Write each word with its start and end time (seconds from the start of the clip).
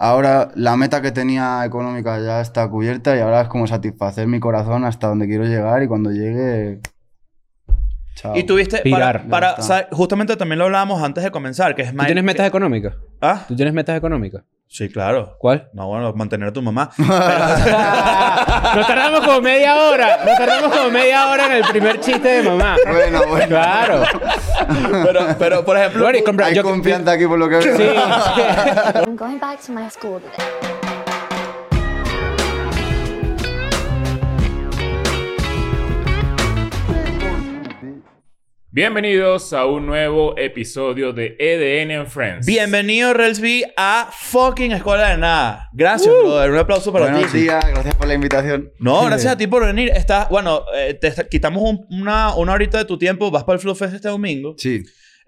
ahora 0.00 0.50
la 0.54 0.76
meta 0.76 1.02
que 1.02 1.12
tenía 1.12 1.64
económica 1.64 2.18
ya 2.20 2.40
está 2.40 2.68
cubierta 2.68 3.16
y 3.16 3.20
ahora 3.20 3.42
es 3.42 3.48
como 3.48 3.66
satisfacer 3.66 4.26
mi 4.26 4.40
corazón 4.40 4.84
hasta 4.84 5.08
donde 5.08 5.26
quiero 5.28 5.44
llegar 5.44 5.82
y 5.82 5.88
cuando 5.88 6.10
llegue... 6.10 6.80
Chao. 8.20 8.36
Y 8.36 8.42
tuviste, 8.44 8.78
Pirar, 8.82 9.26
para, 9.30 9.56
para- 9.56 9.88
justamente 9.92 10.36
también 10.36 10.58
lo 10.58 10.66
hablábamos 10.66 11.02
antes 11.02 11.24
de 11.24 11.30
comenzar, 11.30 11.74
que 11.74 11.80
es 11.82 11.90
¿Tú 11.96 12.04
tienes 12.04 12.22
metas 12.22 12.46
económicas? 12.46 12.94
¿Ah? 13.22 13.44
¿Tú 13.48 13.56
tienes 13.56 13.72
metas 13.72 13.96
económicas? 13.96 14.42
Sí, 14.68 14.88
claro. 14.90 15.36
¿Cuál? 15.38 15.68
No, 15.72 15.86
bueno, 15.88 16.12
mantener 16.12 16.48
a 16.48 16.52
tu 16.52 16.60
mamá. 16.60 16.90
Nos 16.98 18.86
tardamos 18.86 19.20
como 19.26 19.40
media 19.40 19.74
hora. 19.74 20.18
Nos 20.24 20.36
tardamos 20.36 20.76
como 20.76 20.90
media 20.90 21.28
hora 21.30 21.46
en 21.46 21.52
el 21.52 21.64
primer 21.64 21.98
chiste 22.00 22.28
de 22.28 22.42
mamá. 22.42 22.76
Bueno, 22.86 23.20
bueno. 23.26 23.46
Claro. 23.48 24.02
pero, 25.02 25.20
pero, 25.38 25.64
por 25.64 25.76
ejemplo... 25.78 26.02
Bueno, 26.02 26.18
compra- 26.24 26.46
Hay 26.46 26.54
yo- 26.54 26.62
confianza 26.62 27.12
aquí 27.12 27.26
por 27.26 27.38
lo 27.38 27.48
que 27.48 27.56
veo. 27.56 27.76
Sí. 27.76 27.82
I'm 29.06 29.16
going 29.16 29.38
back 29.40 29.60
to 29.66 29.72
my 29.72 29.88
school 29.90 30.20
today. 30.20 30.69
Bienvenidos 38.72 39.52
a 39.52 39.66
un 39.66 39.84
nuevo 39.84 40.38
episodio 40.38 41.12
de 41.12 41.34
EDN 41.40 41.90
and 42.02 42.08
Friends. 42.08 42.46
Bienvenido, 42.46 43.12
Relsby, 43.12 43.64
a 43.76 44.08
fucking 44.12 44.70
Escuela 44.70 45.08
de 45.10 45.18
Nada. 45.18 45.68
Gracias, 45.72 46.14
brother. 46.14 46.52
Un 46.52 46.58
aplauso 46.58 46.92
para 46.92 47.10
Buenos 47.10 47.32
ti. 47.32 47.38
días, 47.38 47.64
gracias 47.68 47.96
por 47.96 48.06
la 48.06 48.14
invitación. 48.14 48.70
No, 48.78 49.04
gracias 49.06 49.32
a 49.32 49.36
ti 49.36 49.48
por 49.48 49.66
venir. 49.66 49.88
Estás, 49.88 50.28
bueno, 50.28 50.62
eh, 50.76 50.94
te 50.94 51.08
está- 51.08 51.28
quitamos 51.28 51.64
un- 51.64 51.84
una, 51.90 52.36
una 52.36 52.52
horita 52.52 52.78
de 52.78 52.84
tu 52.84 52.96
tiempo. 52.96 53.28
Vas 53.32 53.42
para 53.42 53.54
el 53.56 53.60
Flow 53.60 53.74
Fest 53.74 53.94
este 53.94 54.08
domingo. 54.08 54.54
Sí. 54.56 54.84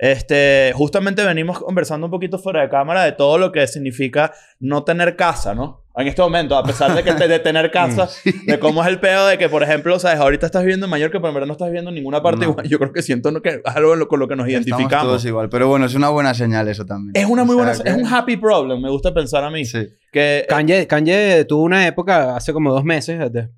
Este, 0.06 0.72
justamente 0.74 1.24
venimos 1.24 1.60
conversando 1.60 2.08
un 2.08 2.10
poquito 2.10 2.36
fuera 2.36 2.60
de 2.62 2.68
cámara 2.68 3.04
de 3.04 3.12
todo 3.12 3.38
lo 3.38 3.52
que 3.52 3.64
significa 3.68 4.32
no 4.58 4.82
tener 4.82 5.14
casa, 5.14 5.54
¿no? 5.54 5.84
En 5.94 6.08
este 6.08 6.20
momento, 6.22 6.56
a 6.56 6.64
pesar 6.64 6.92
de 6.92 7.04
que 7.04 7.12
te- 7.12 7.28
de 7.28 7.38
tener 7.38 7.70
casa, 7.70 8.08
de 8.46 8.58
cómo 8.58 8.82
es 8.82 8.88
el 8.88 8.98
pedo 8.98 9.28
de 9.28 9.38
que, 9.38 9.48
por 9.48 9.62
ejemplo, 9.62 9.96
sabes, 10.00 10.18
ahorita 10.18 10.44
estás 10.46 10.62
viviendo 10.62 10.86
en 10.86 10.90
Mallorca, 10.90 11.18
pero 11.20 11.28
en 11.28 11.34
verdad 11.34 11.46
no 11.46 11.52
estás 11.52 11.68
viviendo 11.68 11.90
en 11.90 11.94
ninguna 11.94 12.20
parte 12.20 12.44
No. 12.44 12.50
igual. 12.50 12.66
Yo 12.68 12.80
creo 12.80 12.92
que 12.92 13.00
siento 13.02 13.30
¿no? 13.30 13.42
que 13.42 13.60
algo 13.64 13.94
lo- 13.94 14.08
con 14.08 14.18
lo 14.18 14.26
que 14.26 14.34
nos 14.34 14.48
Estamos 14.48 14.66
identificamos. 14.66 15.06
todos 15.06 15.24
igual. 15.24 15.48
Pero 15.48 15.68
bueno, 15.68 15.86
es 15.86 15.94
una 15.94 16.08
buena 16.08 16.34
señal 16.34 16.66
eso 16.66 16.84
también. 16.84 17.12
Es 17.14 17.30
una 17.30 17.44
muy 17.44 17.54
O 17.54 17.58
sea 17.60 17.66
buena, 17.74 17.84
que- 17.84 17.90
es 17.90 17.96
un 17.96 18.12
happy 18.12 18.36
problem, 18.38 18.82
me 18.82 18.90
gusta 18.90 19.14
pensar 19.14 19.44
a 19.44 19.50
mí. 19.50 19.64
Sí. 19.64 19.86
Que 20.10 20.46
Kanye, 20.48 20.88
Kanye 20.88 21.44
tuvo 21.44 21.62
una 21.62 21.86
época, 21.86 22.34
hace 22.34 22.52
como 22.52 22.72
dos 22.72 22.82
meses, 22.82 23.20
de- 23.32 23.50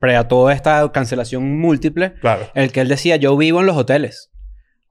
pre 0.00 0.16
a 0.16 0.26
toda 0.26 0.52
esta 0.52 0.90
cancelación 0.90 1.56
múltiple, 1.60 2.14
claro. 2.20 2.48
el 2.56 2.72
que 2.72 2.80
él 2.80 2.88
decía, 2.88 3.14
yo 3.14 3.36
vivo 3.36 3.60
en 3.60 3.66
los 3.66 3.76
hoteles. 3.76 4.32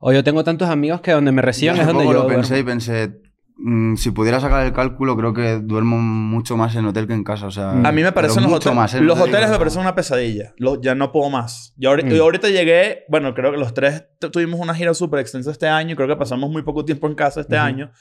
O 0.05 0.11
yo 0.11 0.23
tengo 0.23 0.43
tantos 0.43 0.69
amigos 0.69 0.99
que 1.01 1.11
donde 1.11 1.31
me 1.31 1.41
reciban 1.41 1.75
Yo 1.77 1.81
es 1.83 1.87
donde 1.87 2.03
yo 2.05 2.11
lo 2.13 2.27
pensé 2.27 2.55
duermo. 2.55 2.69
y 2.69 2.73
pensé, 2.73 3.21
mm, 3.57 3.95
si 3.95 4.11
pudiera 4.11 4.39
sacar 4.41 4.65
el 4.65 4.73
cálculo, 4.73 5.15
creo 5.15 5.33
que 5.33 5.59
duermo 5.63 5.97
mucho 5.97 6.57
más 6.57 6.75
en 6.75 6.85
hotel 6.85 7.07
que 7.07 7.13
en 7.13 7.23
casa. 7.23 7.47
O 7.47 7.51
sea, 7.51 7.71
Mm. 7.73 7.85
A 7.85 7.91
mí 7.93 8.03
me 8.03 8.11
parecen 8.11 8.43
los 8.43 8.51
mucho 8.51 8.69
hoteles. 8.69 8.75
más, 8.75 8.93
¿eh? 8.95 9.01
los 9.01 9.17
hoteles 9.17 9.41
digo, 9.41 9.51
me 9.53 9.57
parecen 9.59 9.81
una 9.81 9.95
pesadilla. 9.95 10.53
Lo- 10.57 10.81
ya 10.81 10.93
no 10.95 11.11
puedo 11.13 11.29
más. 11.29 11.73
Yo 11.77 11.89
ahorita, 11.91 12.09
Mm. 12.09 12.13
yo 12.13 12.23
ahorita 12.23 12.49
llegué, 12.49 13.05
bueno, 13.07 13.33
creo 13.33 13.51
que 13.51 13.57
los 13.57 13.73
tres 13.73 14.03
tu- 14.19 14.29
tuvimos 14.29 14.59
una 14.59 14.75
gira 14.75 14.93
súper 14.93 15.21
extensa 15.21 15.51
este 15.51 15.67
año. 15.69 15.95
Creo 15.95 16.07
que 16.09 16.15
pasamos 16.17 16.49
muy 16.49 16.63
poco 16.63 16.83
tiempo 16.83 17.07
en 17.07 17.15
casa 17.15 17.39
este 17.41 17.57
año. 17.57 17.91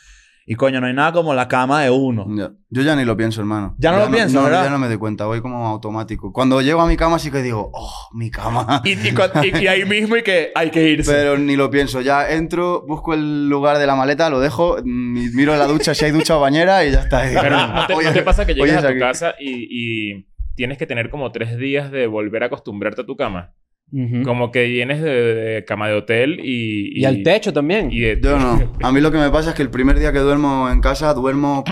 Y 0.44 0.56
coño, 0.56 0.80
no 0.80 0.88
hay 0.88 0.92
nada 0.92 1.12
como 1.12 1.34
la 1.34 1.46
cama 1.46 1.82
de 1.82 1.90
uno. 1.90 2.26
Ya. 2.36 2.50
Yo 2.68 2.82
ya 2.82 2.96
ni 2.96 3.04
lo 3.04 3.16
pienso, 3.16 3.40
hermano. 3.40 3.76
Ya 3.78 3.92
no 3.92 3.98
lo 3.98 4.10
piensas, 4.10 4.32
no, 4.32 4.42
¿verdad? 4.42 4.64
Ya 4.64 4.70
no 4.70 4.78
me 4.78 4.88
doy 4.88 4.96
cuenta, 4.98 5.26
voy 5.26 5.40
como 5.40 5.68
automático. 5.68 6.32
Cuando 6.32 6.60
llego 6.60 6.80
a 6.80 6.86
mi 6.88 6.96
cama 6.96 7.18
sí 7.20 7.30
que 7.30 7.42
digo, 7.42 7.70
oh, 7.72 8.08
mi 8.12 8.28
cama. 8.30 8.82
Y, 8.84 8.92
y, 8.92 9.12
cu- 9.14 9.22
y- 9.42 9.56
y 9.62 9.66
ahí 9.68 9.84
mismo 9.84 10.16
y 10.16 10.22
que 10.22 10.50
hay 10.54 10.70
que 10.70 10.88
irse. 10.88 11.12
Pero 11.12 11.38
ni 11.38 11.54
lo 11.54 11.70
pienso. 11.70 12.00
Ya 12.00 12.28
entro, 12.30 12.84
busco 12.88 13.14
el 13.14 13.48
lugar 13.48 13.78
de 13.78 13.86
la 13.86 13.94
maleta, 13.94 14.30
lo 14.30 14.40
dejo, 14.40 14.78
mm, 14.82 15.36
miro 15.36 15.52
en 15.52 15.60
la 15.60 15.66
ducha 15.68 15.94
si 15.94 16.04
hay 16.06 16.10
ducha 16.10 16.36
o 16.36 16.40
bañera 16.40 16.84
y 16.84 16.90
ya 16.90 17.00
está. 17.02 17.22
Pero 17.40 17.66
¿no 17.68 17.86
te, 17.86 17.94
Oye, 17.94 18.08
no 18.08 18.12
te 18.12 18.22
pasa 18.22 18.44
que 18.44 18.54
llegas 18.54 18.78
a 18.78 18.80
tu 18.82 18.88
aquí. 18.88 18.98
casa 18.98 19.34
y, 19.38 19.68
y 19.70 20.26
tienes 20.56 20.76
que 20.76 20.86
tener 20.86 21.08
como 21.08 21.30
tres 21.30 21.56
días 21.56 21.92
de 21.92 22.08
volver 22.08 22.42
a 22.42 22.46
acostumbrarte 22.46 23.02
a 23.02 23.06
tu 23.06 23.16
cama? 23.16 23.52
Ujú. 23.92 24.22
Como 24.24 24.50
que 24.50 24.64
vienes 24.64 25.02
de, 25.02 25.10
de 25.10 25.64
cama 25.66 25.86
de 25.88 25.94
hotel 25.94 26.40
y... 26.42 26.98
Y 26.98 27.04
al 27.04 27.22
techo 27.22 27.52
también. 27.52 27.90
y 27.92 28.00
de- 28.00 28.18
Yo 28.22 28.38
no. 28.38 28.72
A 28.82 28.90
mí 28.90 29.00
lo 29.02 29.12
que 29.12 29.18
me 29.18 29.28
pasa 29.30 29.50
es 29.50 29.54
que 29.54 29.62
el 29.62 29.68
primer 29.70 29.98
día 29.98 30.12
que 30.12 30.18
duermo 30.20 30.70
en 30.70 30.80
casa 30.80 31.12
duermo 31.14 31.62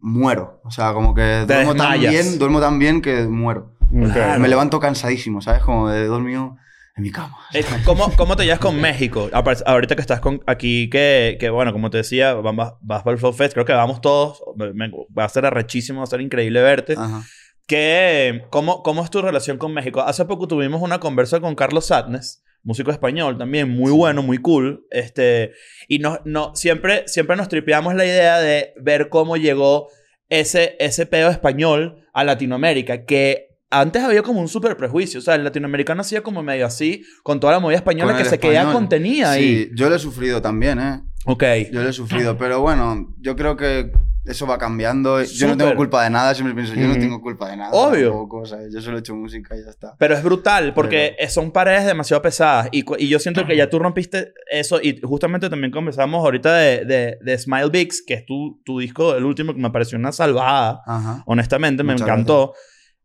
muero. 0.00 0.60
O 0.64 0.70
sea, 0.70 0.92
como 0.92 1.14
que 1.14 1.44
duermo 1.46 1.74
tan 1.74 2.00
bien, 2.00 2.38
duermo 2.38 2.60
tan 2.60 2.78
bien 2.78 3.02
que 3.02 3.26
muero. 3.26 3.76
Mm. 3.90 4.10
Claro. 4.12 4.40
Me 4.40 4.48
levanto 4.48 4.80
cansadísimo, 4.80 5.40
¿sabes? 5.40 5.62
Como 5.62 5.88
de 5.88 6.06
dormido 6.06 6.56
en 6.96 7.02
mi 7.02 7.10
cama. 7.10 7.36
Eh, 7.52 7.64
¿Cómo, 7.84 8.10
¿Cómo 8.16 8.36
te 8.36 8.44
llevas 8.44 8.58
con 8.58 8.80
México? 8.80 9.28
Ahorita 9.66 9.94
que 9.94 10.00
estás 10.00 10.20
con, 10.20 10.40
aquí, 10.46 10.88
que, 10.88 11.36
que 11.38 11.50
bueno, 11.50 11.72
como 11.72 11.90
te 11.90 11.98
decía, 11.98 12.34
vas, 12.34 12.54
vas 12.80 13.02
para 13.02 13.12
el 13.12 13.18
Flow 13.18 13.32
Fest. 13.32 13.52
Creo 13.54 13.64
que 13.66 13.72
vamos 13.72 14.00
todos. 14.00 14.40
Me- 14.56 14.72
me- 14.72 14.90
va 15.16 15.24
a 15.24 15.28
ser 15.28 15.44
arrechísimo, 15.46 15.98
va 15.98 16.04
a 16.04 16.08
ser 16.08 16.20
increíble 16.20 16.62
verte. 16.62 16.94
Ajá. 16.96 17.22
Que, 17.66 18.44
¿cómo, 18.50 18.82
¿Cómo 18.82 19.02
es 19.04 19.10
tu 19.10 19.22
relación 19.22 19.58
con 19.58 19.74
México? 19.74 20.00
Hace 20.00 20.24
poco 20.24 20.48
tuvimos 20.48 20.82
una 20.82 21.00
conversa 21.00 21.40
con 21.40 21.54
Carlos 21.54 21.86
Sadness, 21.86 22.42
músico 22.62 22.90
español 22.90 23.38
también, 23.38 23.68
muy 23.68 23.92
bueno, 23.92 24.22
muy 24.22 24.38
cool. 24.38 24.86
Este, 24.90 25.52
y 25.88 25.98
no, 25.98 26.20
no, 26.24 26.54
siempre, 26.54 27.04
siempre 27.06 27.36
nos 27.36 27.48
tripeamos 27.48 27.94
la 27.94 28.04
idea 28.04 28.38
de 28.38 28.72
ver 28.80 29.08
cómo 29.08 29.36
llegó 29.36 29.88
ese, 30.28 30.76
ese 30.78 31.06
pedo 31.06 31.30
español 31.30 32.06
a 32.12 32.24
Latinoamérica, 32.24 33.04
que 33.04 33.46
antes 33.70 34.02
había 34.02 34.22
como 34.22 34.40
un 34.40 34.48
súper 34.48 34.76
prejuicio. 34.76 35.18
O 35.18 35.22
sea, 35.22 35.34
el 35.34 35.44
latinoamericano 35.44 36.00
hacía 36.00 36.22
como 36.22 36.42
medio 36.42 36.66
así, 36.66 37.04
con 37.22 37.40
toda 37.40 37.54
la 37.54 37.60
movida 37.60 37.78
española 37.78 38.16
que 38.16 38.24
se 38.24 38.38
queda 38.38 38.60
español. 38.60 38.74
contenida 38.74 39.32
ahí. 39.32 39.64
Sí, 39.64 39.70
yo 39.74 39.88
lo 39.88 39.96
he 39.96 39.98
sufrido 39.98 40.40
también, 40.40 40.78
¿eh? 40.78 41.02
Ok. 41.24 41.42
Yo 41.72 41.82
lo 41.82 41.88
he 41.88 41.92
sufrido, 41.92 42.38
pero 42.38 42.60
bueno, 42.60 43.14
yo 43.18 43.34
creo 43.34 43.56
que 43.56 43.90
eso 44.26 44.46
va 44.46 44.58
cambiando. 44.58 45.22
Yo 45.22 45.48
no 45.48 45.56
tengo 45.56 45.74
culpa 45.76 46.02
de 46.04 46.10
nada, 46.10 46.34
siempre 46.34 46.54
pienso, 46.54 46.74
yo 46.74 46.86
no 46.86 46.92
Ujú. 46.92 47.00
tengo 47.00 47.20
culpa 47.20 47.48
de 47.50 47.56
nada. 47.56 47.70
Obvio. 47.72 48.10
tampoco, 48.10 48.44
¿sabes? 48.46 48.72
Yo 48.72 48.80
solo 48.80 48.96
he 48.96 49.00
hecho 49.00 49.14
música 49.14 49.56
y 49.56 49.62
ya 49.64 49.70
está. 49.70 49.94
Pero 49.98 50.14
es 50.14 50.22
brutal 50.22 50.74
porque 50.74 51.16
son 51.28 51.50
paredes 51.50 51.86
demasiado 51.86 52.20
pesadas 52.22 52.68
y, 52.72 52.84
y 53.02 53.08
yo 53.08 53.18
siento 53.18 53.46
que 53.46 53.56
ya 53.56 53.70
tú 53.70 53.78
rompiste 53.78 54.32
eso 54.50 54.80
y 54.82 55.00
justamente 55.00 55.48
también 55.48 55.70
conversamos 55.72 56.24
ahorita 56.24 56.54
de, 56.54 56.84
de, 56.84 57.18
de 57.20 57.38
Smile 57.38 57.70
Bigs, 57.70 58.02
que 58.06 58.14
es 58.14 58.26
tu, 58.26 58.60
tu 58.64 58.78
disco, 58.80 59.14
el 59.14 59.24
último 59.24 59.54
que 59.54 59.60
me 59.60 59.70
pareció 59.70 59.98
una 59.98 60.12
salvada, 60.12 60.82
Ajá. 60.86 61.22
honestamente, 61.26 61.82
me 61.82 61.92
Muchas 61.94 62.08
encantó. 62.08 62.54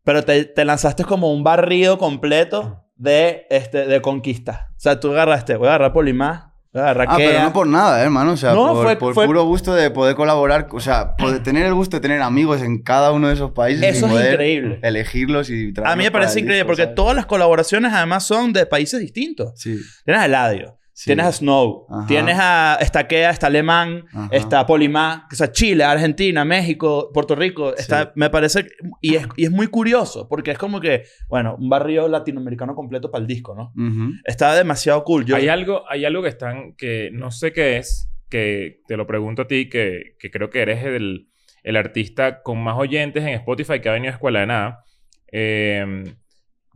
Pero 0.04 0.24
te, 0.24 0.44
te 0.46 0.64
lanzaste 0.64 1.04
como 1.04 1.32
un 1.32 1.44
barrido 1.44 1.96
completo 1.98 2.84
de, 2.96 3.46
este, 3.50 3.86
de 3.86 4.00
conquista. 4.00 4.68
O 4.76 4.80
sea, 4.80 4.98
tú 4.98 5.12
agarraste, 5.12 5.56
voy 5.56 5.68
a 5.68 5.70
agarrar 5.70 5.92
Polimás, 5.92 6.46
Ah, 6.74 6.94
pero 7.18 7.42
no 7.42 7.52
por 7.52 7.66
nada, 7.66 8.00
¿eh, 8.00 8.04
hermano. 8.04 8.32
O 8.32 8.36
sea, 8.36 8.54
No, 8.54 8.72
por, 8.72 8.82
fue- 8.84 8.96
por 8.96 9.14
fue- 9.14 9.26
puro 9.26 9.44
gusto 9.44 9.74
de 9.74 9.90
poder 9.90 10.14
colaborar. 10.16 10.68
O 10.72 10.80
sea, 10.80 11.16
poder 11.16 11.42
tener 11.42 11.66
el 11.66 11.74
gusto 11.74 11.98
de 11.98 12.00
tener 12.00 12.22
amigos 12.22 12.62
en 12.62 12.82
cada 12.82 13.12
uno 13.12 13.28
de 13.28 13.34
esos 13.34 13.50
países. 13.52 13.96
Eso 13.96 14.06
y 14.06 14.08
es 14.08 14.12
poder 14.12 14.32
increíble. 14.32 14.78
Elegirlos 14.82 15.50
y 15.50 15.74
A 15.84 15.96
mí 15.96 16.04
me 16.04 16.10
parece 16.10 16.40
increíble 16.40 16.54
disco, 16.56 16.68
porque 16.68 16.82
¿sabes? 16.84 16.94
todas 16.94 17.14
las 17.14 17.26
colaboraciones 17.26 17.92
además 17.92 18.24
son 18.24 18.52
de 18.54 18.64
países 18.64 19.00
distintos. 19.00 19.52
Sí. 19.56 19.78
Tienes 20.04 20.22
a 20.22 20.26
Eladio, 20.26 20.78
sí. 21.02 21.06
tienes 21.06 21.26
a 21.26 21.32
Snow, 21.32 21.86
Ajá. 21.90 22.06
tienes 22.06 22.36
a 22.38 22.78
Estaquea, 22.80 23.30
está 23.30 23.48
Alemán, 23.48 24.04
Ajá. 24.12 24.28
está 24.32 24.66
Polimá, 24.66 25.26
o 25.30 25.34
sea, 25.34 25.50
Chile, 25.52 25.84
Argentina, 25.84 26.44
México, 26.44 27.10
Puerto 27.12 27.34
Rico. 27.34 27.74
Está, 27.74 28.04
Sí. 28.04 28.08
Me 28.14 28.30
parece. 28.30 28.66
Y 29.00 29.16
es, 29.16 29.26
y 29.36 29.44
es 29.44 29.50
muy 29.50 29.66
curioso 29.66 30.28
porque 30.28 30.52
es 30.52 30.58
como 30.58 30.80
que, 30.80 31.04
bueno, 31.28 31.56
un 31.58 31.68
barrio 31.68 32.08
latinoamericano 32.08 32.74
completo 32.74 33.10
para 33.10 33.22
el 33.22 33.26
disco, 33.28 33.54
¿no? 33.54 33.72
Ujú. 33.76 34.12
Está 34.24 34.54
demasiado 34.54 35.02
cool. 35.04 35.24
Yo, 35.24 35.36
Hay 35.36 35.48
algo, 35.48 35.82
hay 35.88 36.04
algo 36.04 36.22
que 36.22 36.28
están, 36.28 36.74
que 36.76 37.10
no 37.12 37.30
sé 37.30 37.52
qué 37.52 37.78
es, 37.78 38.08
que 38.28 38.80
te 38.86 38.96
lo 38.96 39.06
pregunto 39.06 39.42
a 39.42 39.46
ti, 39.46 39.68
que, 39.68 40.14
que 40.18 40.30
creo 40.30 40.48
que 40.50 40.62
eres 40.62 40.84
el, 40.84 41.28
el 41.62 41.76
artista 41.76 42.42
con 42.42 42.62
más 42.62 42.76
oyentes 42.78 43.22
en 43.24 43.30
Spotify 43.34 43.80
que 43.80 43.88
ha 43.88 43.92
venido 43.92 44.10
a 44.12 44.14
Escuela 44.14 44.40
de 44.40 44.46
Nada. 44.46 44.84
Eh, 45.30 46.04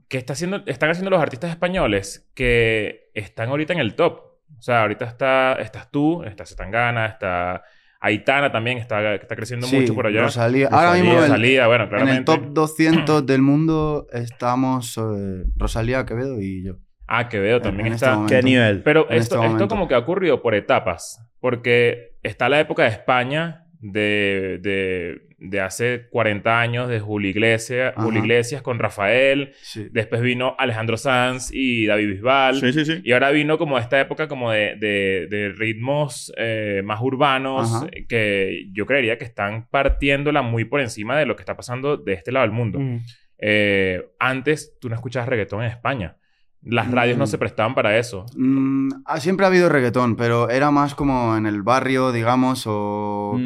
¿Qué 0.08 0.18
está 0.18 0.34
haciendo, 0.34 0.62
están 0.66 0.90
haciendo 0.90 1.10
los 1.10 1.20
artistas 1.20 1.50
españoles 1.50 2.30
que 2.34 3.10
están 3.14 3.48
ahorita 3.48 3.72
en 3.72 3.80
el 3.80 3.94
top? 3.94 4.20
O 4.58 4.62
sea, 4.62 4.82
ahorita 4.82 5.04
está, 5.04 5.54
estás 5.54 5.90
tú, 5.90 6.22
está 6.22 6.46
Zetangana, 6.46 7.06
está 7.06 7.62
Aitana 8.00 8.52
también, 8.52 8.78
está, 8.78 9.00
que 9.00 9.14
está 9.22 9.34
creciendo 9.34 9.66
Sí, 9.66 9.80
mucho 9.80 9.94
por 9.94 10.06
allá. 10.06 10.22
Rosalía. 10.22 10.68
Ahora 10.70 10.92
mismo 10.94 11.12
en- 11.14 11.18
Rosalía, 11.22 11.66
bueno, 11.66 11.84
En 11.84 11.90
claramente. 11.90 12.18
el 12.18 12.24
top 12.40 12.52
200 12.52 13.26
del 13.26 13.42
mundo 13.42 14.06
estamos 14.12 14.96
eh, 14.98 15.44
Rosalía, 15.56 16.04
Quevedo 16.06 16.40
y 16.40 16.62
yo. 16.64 16.76
Ah, 17.08 17.28
Quevedo 17.28 17.60
también 17.60 17.88
en 17.88 17.92
este 17.94 18.04
está. 18.06 18.16
momento. 18.16 18.34
¿Qué 18.36 18.42
nivel? 18.42 18.82
Pero 18.82 19.10
en 19.10 19.16
esto, 19.18 19.36
este 19.42 19.46
esto 19.52 19.68
como 19.68 19.88
que 19.88 19.94
ha 19.94 19.98
ocurrido 19.98 20.40
por 20.42 20.54
etapas. 20.54 21.20
Porque 21.40 22.16
está 22.22 22.48
la 22.48 22.60
época 22.60 22.82
de 22.84 22.90
España 22.90 23.65
de, 23.92 24.58
de, 24.62 25.22
de 25.38 25.60
hace 25.60 26.08
40 26.10 26.60
años 26.60 26.88
de 26.88 27.00
Julio 27.00 27.30
Iglesias. 27.30 27.94
Julio 27.96 28.20
Iglesias 28.20 28.62
con 28.62 28.78
Rafael. 28.78 29.52
Sí. 29.62 29.88
Después 29.90 30.20
vino 30.22 30.54
Alejandro 30.58 30.96
Sanz 30.96 31.50
y 31.52 31.86
David 31.86 32.08
Bisbal. 32.08 32.60
Sí, 32.60 32.72
sí, 32.72 32.84
sí. 32.84 33.00
Y 33.04 33.12
ahora 33.12 33.30
vino 33.30 33.58
como 33.58 33.78
esta 33.78 34.00
época 34.00 34.28
como 34.28 34.50
de, 34.50 34.76
de- 34.76 35.52
ritmos 35.56 36.32
eh, 36.36 36.82
más 36.84 37.00
urbanos 37.00 37.72
Ajá. 37.74 37.86
que 38.08 38.66
yo 38.72 38.86
creería 38.86 39.18
que 39.18 39.24
están 39.24 39.68
partiéndola 39.70 40.42
muy 40.42 40.64
por 40.64 40.80
encima 40.80 41.16
de 41.18 41.26
lo 41.26 41.36
que 41.36 41.42
está 41.42 41.56
pasando 41.56 41.96
de 41.96 42.12
este 42.14 42.32
lado 42.32 42.44
del 42.46 42.54
mundo. 42.54 42.78
Mm. 42.80 42.98
Eh, 43.38 44.02
antes 44.18 44.78
tú 44.80 44.88
no 44.88 44.94
escuchabas 44.94 45.28
reggaetón 45.28 45.62
en 45.62 45.70
España. 45.70 46.16
Las 46.62 46.90
radios 46.90 47.16
no 47.16 47.24
Mm. 47.24 47.28
se 47.28 47.38
prestaban 47.38 47.74
para 47.76 47.96
eso. 47.96 48.26
Mm, 48.36 48.88
ah, 49.04 49.20
siempre 49.20 49.44
ha 49.46 49.48
habido 49.48 49.68
reggaetón, 49.68 50.16
pero 50.16 50.50
era 50.50 50.70
más 50.72 50.94
como 50.96 51.36
en 51.36 51.46
el 51.46 51.62
barrio, 51.62 52.10
digamos, 52.10 52.64
o. 52.66 53.38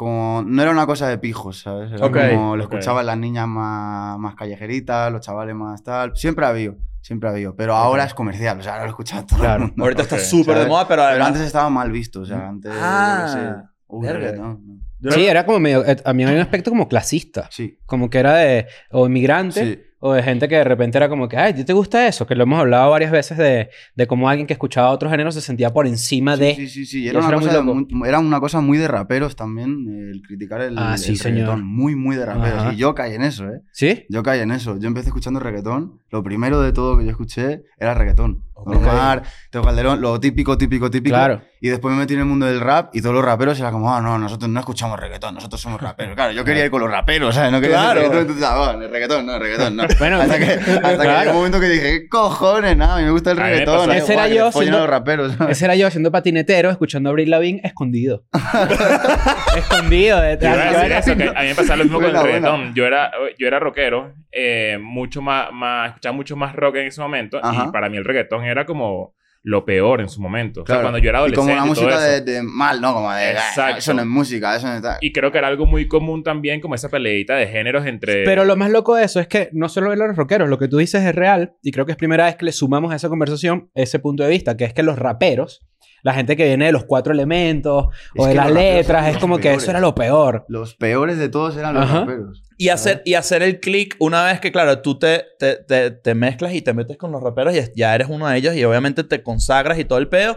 como 0.00 0.42
no 0.46 0.62
era 0.62 0.70
una 0.70 0.86
cosa 0.86 1.06
de 1.08 1.18
pijos, 1.18 1.58
¿sabes? 1.60 1.92
Era 1.92 2.10
como 2.10 2.56
lo 2.56 2.62
escuchaban 2.62 3.04
las 3.04 3.18
niñas 3.18 3.46
más, 3.46 4.18
más 4.18 4.34
callejeritas, 4.34 5.12
los 5.12 5.20
chavales 5.20 5.54
más 5.54 5.84
tal. 5.84 6.16
Siempre 6.16 6.46
ha 6.46 6.48
habido, 6.48 6.76
siempre 7.02 7.28
ha 7.28 7.32
habido. 7.32 7.54
Pero 7.54 7.74
ahora 7.74 8.04
es 8.04 8.14
comercial, 8.14 8.58
o 8.58 8.62
sea, 8.62 8.72
ahora 8.72 8.84
lo 8.84 8.90
escucha 8.92 9.26
todo 9.26 9.38
Claro. 9.40 9.64
el 9.64 9.68
mundo. 9.68 9.84
Ahorita 9.84 10.00
está 10.00 10.18
súper 10.18 10.56
de 10.58 10.64
moda, 10.66 10.88
pero 10.88 11.02
Pero 11.02 11.10
además... 11.10 11.28
antes 11.28 11.42
estaba 11.42 11.68
mal 11.68 11.92
visto, 11.92 12.22
o 12.22 12.24
sea, 12.24 12.48
antes. 12.48 12.72
Ah, 12.74 13.26
yo 13.26 13.32
sé, 13.34 13.68
uy, 13.88 14.38
¿no? 14.38 15.10
Sí, 15.12 15.26
era 15.26 15.44
como 15.44 15.60
medio... 15.60 15.84
eh, 15.84 15.96
A 16.02 16.14
mí 16.14 16.24
había 16.24 16.36
un 16.36 16.42
aspecto 16.42 16.70
como 16.70 16.88
clasista. 16.88 17.48
Sí. 17.50 17.78
Como 17.84 18.08
que 18.08 18.18
era 18.20 18.36
de... 18.36 18.68
O 18.92 19.06
inmigrante. 19.06 19.64
Sí. 19.66 19.82
O 20.02 20.14
de 20.14 20.22
gente 20.22 20.48
que 20.48 20.56
de 20.56 20.64
repente 20.64 20.96
era 20.96 21.08
como 21.10 21.28
que... 21.28 21.36
Ay, 21.36 21.52
¿a 21.52 21.54
ti 21.54 21.62
te 21.64 21.74
gusta 21.74 22.06
eso? 22.08 22.26
Que 22.26 22.34
lo 22.34 22.44
hemos 22.44 22.58
hablado 22.58 22.90
varias 22.90 23.10
veces 23.12 23.36
de... 23.36 23.68
De 23.94 24.06
cómo 24.06 24.28
alguien 24.30 24.46
que 24.46 24.54
escuchaba 24.54 24.90
otros 24.90 25.10
géneros 25.10 25.34
se 25.34 25.42
sentía 25.42 25.70
por 25.74 25.86
encima 25.86 26.36
de... 26.38 26.54
Sí, 26.54 26.68
sí, 26.68 26.86
sí. 26.86 27.06
Era 27.08 27.18
una, 27.18 27.28
era 27.28 27.36
muy 27.36 27.46
cosa 27.46 27.58
de 27.58 27.64
loco. 27.64 27.86
mu- 27.90 28.04
era 28.06 28.18
una 28.18 28.40
cosa 28.40 28.60
muy 28.62 28.78
de 28.78 28.88
raperos 28.88 29.36
también, 29.36 30.10
el 30.12 30.22
criticar 30.22 30.62
el, 30.62 30.78
Ah, 30.78 30.92
el 30.94 30.98
sí, 30.98 31.16
señor. 31.16 31.40
reggaetón. 31.40 31.66
Muy, 31.66 31.96
muy 31.96 32.16
de 32.16 32.24
raperos. 32.24 32.60
Ajá. 32.62 32.72
Y 32.72 32.76
yo 32.76 32.94
caí 32.94 33.14
en 33.14 33.22
eso, 33.22 33.44
¿eh? 33.48 33.60
¿Sí? 33.72 34.06
Yo 34.08 34.22
caí 34.22 34.40
en 34.40 34.52
eso. 34.52 34.78
Yo 34.78 34.88
empecé 34.88 35.08
escuchando 35.08 35.38
reggaetón. 35.38 36.00
Lo 36.10 36.22
primero 36.22 36.62
de 36.62 36.72
todo 36.72 36.96
que 36.98 37.04
yo 37.04 37.10
escuché 37.10 37.64
era 37.78 37.92
reggaetón. 37.94 38.44
Omar, 38.62 39.22
Teo 39.50 39.62
Calderón, 39.62 40.02
lo 40.02 40.20
típico, 40.20 40.58
típico, 40.58 40.90
típico. 40.90 41.14
Claro. 41.16 41.40
Y 41.62 41.68
después 41.70 41.94
me 41.94 42.00
metí 42.00 42.12
en 42.12 42.20
el 42.20 42.26
mundo 42.26 42.44
del 42.44 42.60
rap 42.60 42.94
y 42.94 43.00
todos 43.00 43.14
los 43.14 43.24
raperos 43.24 43.58
era 43.58 43.70
como, 43.70 43.94
ah, 43.94 44.02
no, 44.02 44.18
nosotros 44.18 44.50
no 44.50 44.60
escuchamos 44.60 45.00
reggaetón, 45.00 45.34
nosotros 45.34 45.60
somos 45.62 45.80
raperos. 45.80 46.14
Claro, 46.14 46.32
yo 46.32 46.44
quería 46.44 46.64
ir 46.66 46.70
con 46.70 46.80
los 46.82 46.90
raperos, 46.90 47.34
¿sabes? 47.34 47.52
No 47.52 47.60
quería 47.60 47.76
Claro. 47.78 47.94
reggaetón. 48.00 48.20
Entonces, 48.20 48.44
ah, 48.46 48.58
bueno, 48.74 48.88
reggaetón, 48.92 49.24
no, 49.26 49.38
reggaetón, 49.38 49.76
no. 49.76 49.84
Bueno, 49.98 50.20
hasta 50.20 50.38
que, 50.38 50.44
hasta 50.82 50.98
que 50.98 51.18
llegó 51.18 51.30
un 51.30 51.36
momento 51.36 51.60
que 51.60 51.68
dije, 51.68 52.00
¿qué 52.02 52.08
cojones? 52.08 52.76
Nada, 52.76 52.94
a 52.96 52.98
mí 52.98 53.04
me 53.04 53.10
gusta 53.10 53.32
el 53.32 53.38
A 53.38 53.42
reggaetón. 53.42 53.92
Ese 53.92 54.12
era 54.14 54.28
yo 54.28 54.50
siendo- 54.52 54.78
los 54.78 54.88
raperos. 54.88 55.34
Ese 55.48 55.64
era 55.64 55.74
yo 55.76 55.86
haciendo 55.86 56.10
patinetero, 56.12 56.70
escuchando 56.70 57.08
a 57.08 57.10
Avril 57.10 57.30
Lavigne 57.30 57.60
escondido. 57.64 58.24
escondido. 59.56 60.20
De, 60.20 60.38
Yo 60.40 60.48
a 60.48 60.54
yo 60.54 60.60
decir 60.60 60.84
era- 60.86 60.98
eso, 60.98 61.16
que 61.16 61.24
a 61.28 61.42
mí 61.42 61.48
me 61.48 61.54
pasaba 61.54 61.76
lo 61.76 61.84
mismo 61.84 61.98
con 61.98 62.06
el 62.06 62.12
buena. 62.12 62.26
reggaetón. 62.26 62.74
Yo 62.74 62.86
era, 62.86 63.10
yo 63.38 63.46
era 63.46 63.58
rockero, 63.58 64.12
eh, 64.32 64.78
mucho 64.80 65.22
más, 65.22 65.48
más, 65.52 65.88
escuchaba 65.88 66.14
mucho 66.16 66.36
más 66.36 66.54
rock 66.54 66.76
en 66.76 66.86
ese 66.86 67.00
momento. 67.00 67.40
Ajá. 67.42 67.66
Y 67.68 67.72
para 67.72 67.88
mí 67.88 67.96
el 67.96 68.04
reggaetón 68.04 68.44
era 68.44 68.64
como 68.64 69.14
lo 69.42 69.64
peor 69.64 70.00
en 70.02 70.08
su 70.10 70.20
momento. 70.20 70.62
O 70.62 70.66
sea, 70.66 70.74
Claro. 70.74 70.82
cuando 70.90 70.98
yo 70.98 71.08
era 71.08 71.18
Y 71.18 71.20
adolescente 71.20 71.52
como 71.52 71.62
una 71.64 71.72
y 71.72 71.74
todo 71.74 71.86
música 71.88 72.14
eso. 72.16 72.24
de, 72.24 72.32
de 72.32 72.42
mal, 72.42 72.80
¿no? 72.80 72.92
Como 72.92 73.10
de, 73.12 73.24
"Ah, 73.24 73.30
Exacto. 73.32 73.78
eso 73.78 73.94
no 73.94 74.00
es 74.02 74.06
música, 74.06 74.54
eso 74.56 74.66
no 74.66 74.74
está. 74.74 74.98
Y 75.00 75.12
creo 75.12 75.32
que 75.32 75.38
era 75.38 75.48
algo 75.48 75.64
muy 75.66 75.88
común 75.88 76.22
también, 76.22 76.60
como 76.60 76.74
esa 76.74 76.88
peleita 76.90 77.36
de 77.36 77.46
géneros 77.46 77.86
entre... 77.86 78.24
Pero 78.24 78.44
lo 78.44 78.56
más 78.56 78.70
loco 78.70 78.94
de 78.96 79.04
eso 79.04 79.18
es 79.18 79.28
que 79.28 79.48
no 79.52 79.68
solo 79.70 79.90
de 79.90 79.96
los 79.96 80.14
rockeros, 80.14 80.48
lo 80.50 80.58
que 80.58 80.68
tú 80.68 80.76
dices 80.76 81.02
es 81.04 81.14
real 81.14 81.54
y 81.62 81.72
creo 81.72 81.86
que 81.86 81.92
es 81.92 81.98
primera 81.98 82.26
vez 82.26 82.36
que 82.36 82.44
le 82.44 82.52
sumamos 82.52 82.92
a 82.92 82.96
esa 82.96 83.08
conversación 83.08 83.70
ese 83.74 83.98
punto 83.98 84.22
de 84.24 84.28
vista, 84.28 84.56
que 84.58 84.64
es 84.64 84.74
que 84.74 84.82
los 84.82 84.98
raperos, 84.98 85.66
la 86.02 86.12
gente 86.12 86.36
que 86.36 86.44
viene 86.44 86.66
de 86.66 86.72
los 86.72 86.84
cuatro 86.84 87.12
elementos 87.14 87.86
Es 88.14 88.22
o 88.22 88.26
de 88.26 88.32
que 88.32 88.36
las 88.36 88.50
letras, 88.52 89.08
es 89.08 89.16
como 89.18 89.36
que 89.38 89.44
peores. 89.44 89.62
eso 89.62 89.70
era 89.70 89.80
lo 89.80 89.94
peor. 89.94 90.44
Los 90.48 90.74
peores 90.74 91.16
de 91.18 91.28
todos 91.30 91.56
eran 91.56 91.74
los 91.74 91.84
Ajá. 91.84 92.00
raperos. 92.00 92.42
Y 92.60 92.68
hacer, 92.68 93.00
y 93.06 93.14
hacer 93.14 93.42
el 93.42 93.58
click 93.58 93.96
una 94.00 94.22
vez 94.24 94.38
que, 94.38 94.52
claro, 94.52 94.82
tú 94.82 94.98
te, 94.98 95.24
te, 95.38 95.56
te, 95.56 95.90
te 95.90 96.14
mezclas 96.14 96.52
y 96.52 96.60
te 96.60 96.74
metes 96.74 96.98
con 96.98 97.10
los 97.10 97.22
raperos 97.22 97.54
y 97.54 97.60
ya 97.74 97.94
eres 97.94 98.08
uno 98.10 98.28
de 98.28 98.36
ellos 98.36 98.54
y 98.54 98.62
obviamente 98.64 99.02
te 99.02 99.22
consagras 99.22 99.78
y 99.78 99.86
todo 99.86 99.98
el 99.98 100.08
peo. 100.08 100.36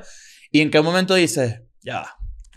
¿Y 0.49 0.61
en 0.61 0.71
qué 0.71 0.79
momento 0.81 1.15
dices, 1.15 1.61
ya, 1.81 2.05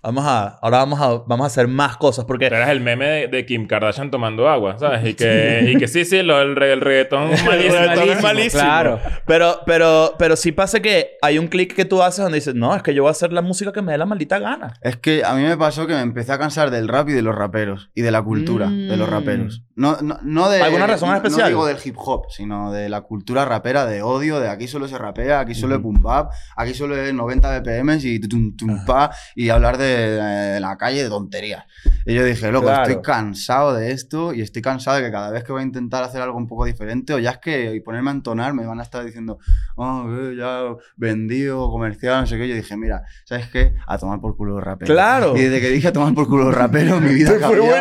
vamos 0.06 0.25
a, 0.26 0.58
ahora 0.62 0.79
vamos 0.79 1.00
a, 1.00 1.08
vamos 1.26 1.44
a 1.44 1.47
hacer 1.49 1.69
más 1.69 1.97
cosas? 1.97 2.25
Porque 2.25 2.49
Tú 2.49 2.55
eras 2.55 2.70
el 2.70 2.81
meme 2.81 3.05
de, 3.06 3.29
de 3.29 3.44
Kim 3.44 3.67
Kardashian 3.67 4.11
tomando 4.11 4.49
agua, 4.49 4.79
¿sabes? 4.79 5.05
Y 5.05 5.14
que, 5.17 5.73
y 5.75 5.76
que 5.79 5.88
sí, 5.88 6.05
sí, 6.05 6.23
lo, 6.23 6.41
el, 6.41 6.56
el 6.62 6.81
reggaetón 6.81 7.31
es 7.32 7.44
malísimo. 7.44 7.75
reggaetón 7.76 8.08
es 8.11 8.23
malísimo. 8.23 8.62
Claro. 8.62 9.00
Pero, 9.26 9.61
pero, 9.67 10.14
pero 10.19 10.37
sí 10.37 10.53
pasa 10.53 10.81
que 10.81 11.17
hay 11.23 11.38
un 11.38 11.49
clic 11.49 11.75
que 11.75 11.85
tú 11.85 12.03
haces 12.03 12.23
donde 12.23 12.37
dices, 12.38 12.55
no, 12.55 12.75
es 12.75 12.82
que 12.82 12.94
yo 12.94 13.03
voy 13.03 13.08
a 13.08 13.12
hacer 13.12 13.32
la 13.32 13.43
música 13.43 13.73
que 13.73 13.82
me 13.82 13.93
dé 13.93 13.99
la 13.99 14.06
maldita 14.06 14.38
gana. 14.38 14.75
Es 14.81 14.97
que 14.97 15.23
a 15.25 15.35
mí 15.35 15.43
me 15.43 15.56
pasó 15.56 15.87
que 15.87 15.93
me 15.94 16.00
empecé 16.00 16.32
a 16.32 16.38
cansar 16.38 16.70
del 16.70 16.88
rap 16.88 17.08
y 17.08 17.12
de 17.12 17.23
los 17.23 17.35
raperos. 17.35 17.91
Y 17.94 18.03
de 18.03 18.11
la 18.11 18.23
cultura 18.23 18.67
Mm. 18.69 18.88
de 18.88 18.97
los 18.97 19.08
raperos. 19.08 19.62
No, 19.75 19.99
no, 20.00 20.19
no 20.23 20.49
de... 20.49 20.62
¿Alguna 20.62 20.87
razón 20.87 21.11
no- 21.11 21.17
especial? 21.17 21.43
No 21.43 21.49
digo 21.49 21.67
del 21.67 21.76
hip 21.85 21.97
hop, 21.99 22.26
sino 22.31 22.73
de 22.73 22.88
la 22.88 23.03
cultura 23.03 23.44
rapera, 23.44 23.85
de 23.87 24.03
odio, 24.03 24.41
de 24.41 24.49
aquí 24.49 24.69
solo 24.69 24.88
se 24.88 24.97
rapea, 24.97 25.41
aquí 25.41 25.55
solo 25.55 25.75
es 25.75 25.81
Ujú. 25.81 25.93
boom 25.93 26.03
bap, 26.03 26.31
aquí 26.56 26.73
solo 26.75 26.97
es 26.97 27.12
90 27.12 27.58
BPM 27.61 27.99
y 28.03 28.19
tum, 28.20 28.56
tum, 28.56 28.85
pa, 28.87 29.11
y 29.35 29.50
hablar 29.50 29.76
de, 29.79 29.95
de 29.98 30.60
la 30.60 30.76
calle 30.76 31.02
de 31.02 31.08
tonterías. 31.08 31.64
Y 32.04 32.14
yo 32.14 32.25
dije, 32.25 32.50
loco, 32.52 32.66
Claro. 32.66 32.82
estoy 32.82 33.02
cansado 33.02 33.75
de 33.75 33.90
esto 33.90 34.32
y 34.32 34.43
estoy 34.43 34.62
cansado 34.62 34.98
de 34.98 35.04
que 35.04 35.10
cada 35.10 35.31
vez 35.31 35.43
que 35.44 35.52
voy 35.52 35.62
a 35.62 35.64
intentar 35.64 36.04
hacer 36.04 36.20
algo 36.22 36.37
un 36.38 36.46
poco 36.46 36.64
diferente, 36.64 37.14
o 37.14 37.19
ya 37.19 37.31
es 37.31 37.38
que 37.38 37.75
y 37.75 37.81
ponerme 37.81 38.10
a 38.10 38.14
entonar, 38.14 38.54
me 38.54 38.64
van 38.66 38.78
a 38.78 38.82
estar 38.82 39.04
diciendo, 39.04 39.38
oh, 39.76 40.06
ya 40.37 40.60
vendido, 40.96 41.69
comercial, 41.70 42.20
no 42.20 42.26
sé 42.26 42.37
qué. 42.38 42.48
Yo 42.48 42.54
dije, 42.54 42.76
mira, 42.76 43.02
¿sabes 43.25 43.48
qué? 43.48 43.75
A 43.87 43.98
tomar 43.98 44.20
por 44.20 44.37
culo 44.37 44.54
los 44.54 44.64
raperos. 44.64 44.94
Claro. 44.94 45.37
Y 45.37 45.43
desde 45.43 45.60
que 45.60 45.70
dije 45.70 45.88
a 45.88 45.93
tomar 45.93 46.14
por 46.14 46.28
culo 46.28 46.44
los 46.44 46.54
raperos, 46.54 47.00
mi 47.00 47.14
vida 47.14 47.32
cambió. 47.40 47.64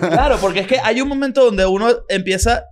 Claro, 0.00 0.38
porque 0.40 0.60
es 0.60 0.66
que 0.66 0.78
hay 0.82 1.00
un 1.00 1.08
momento 1.08 1.44
donde 1.44 1.66
uno 1.66 1.88
empieza. 2.08 2.64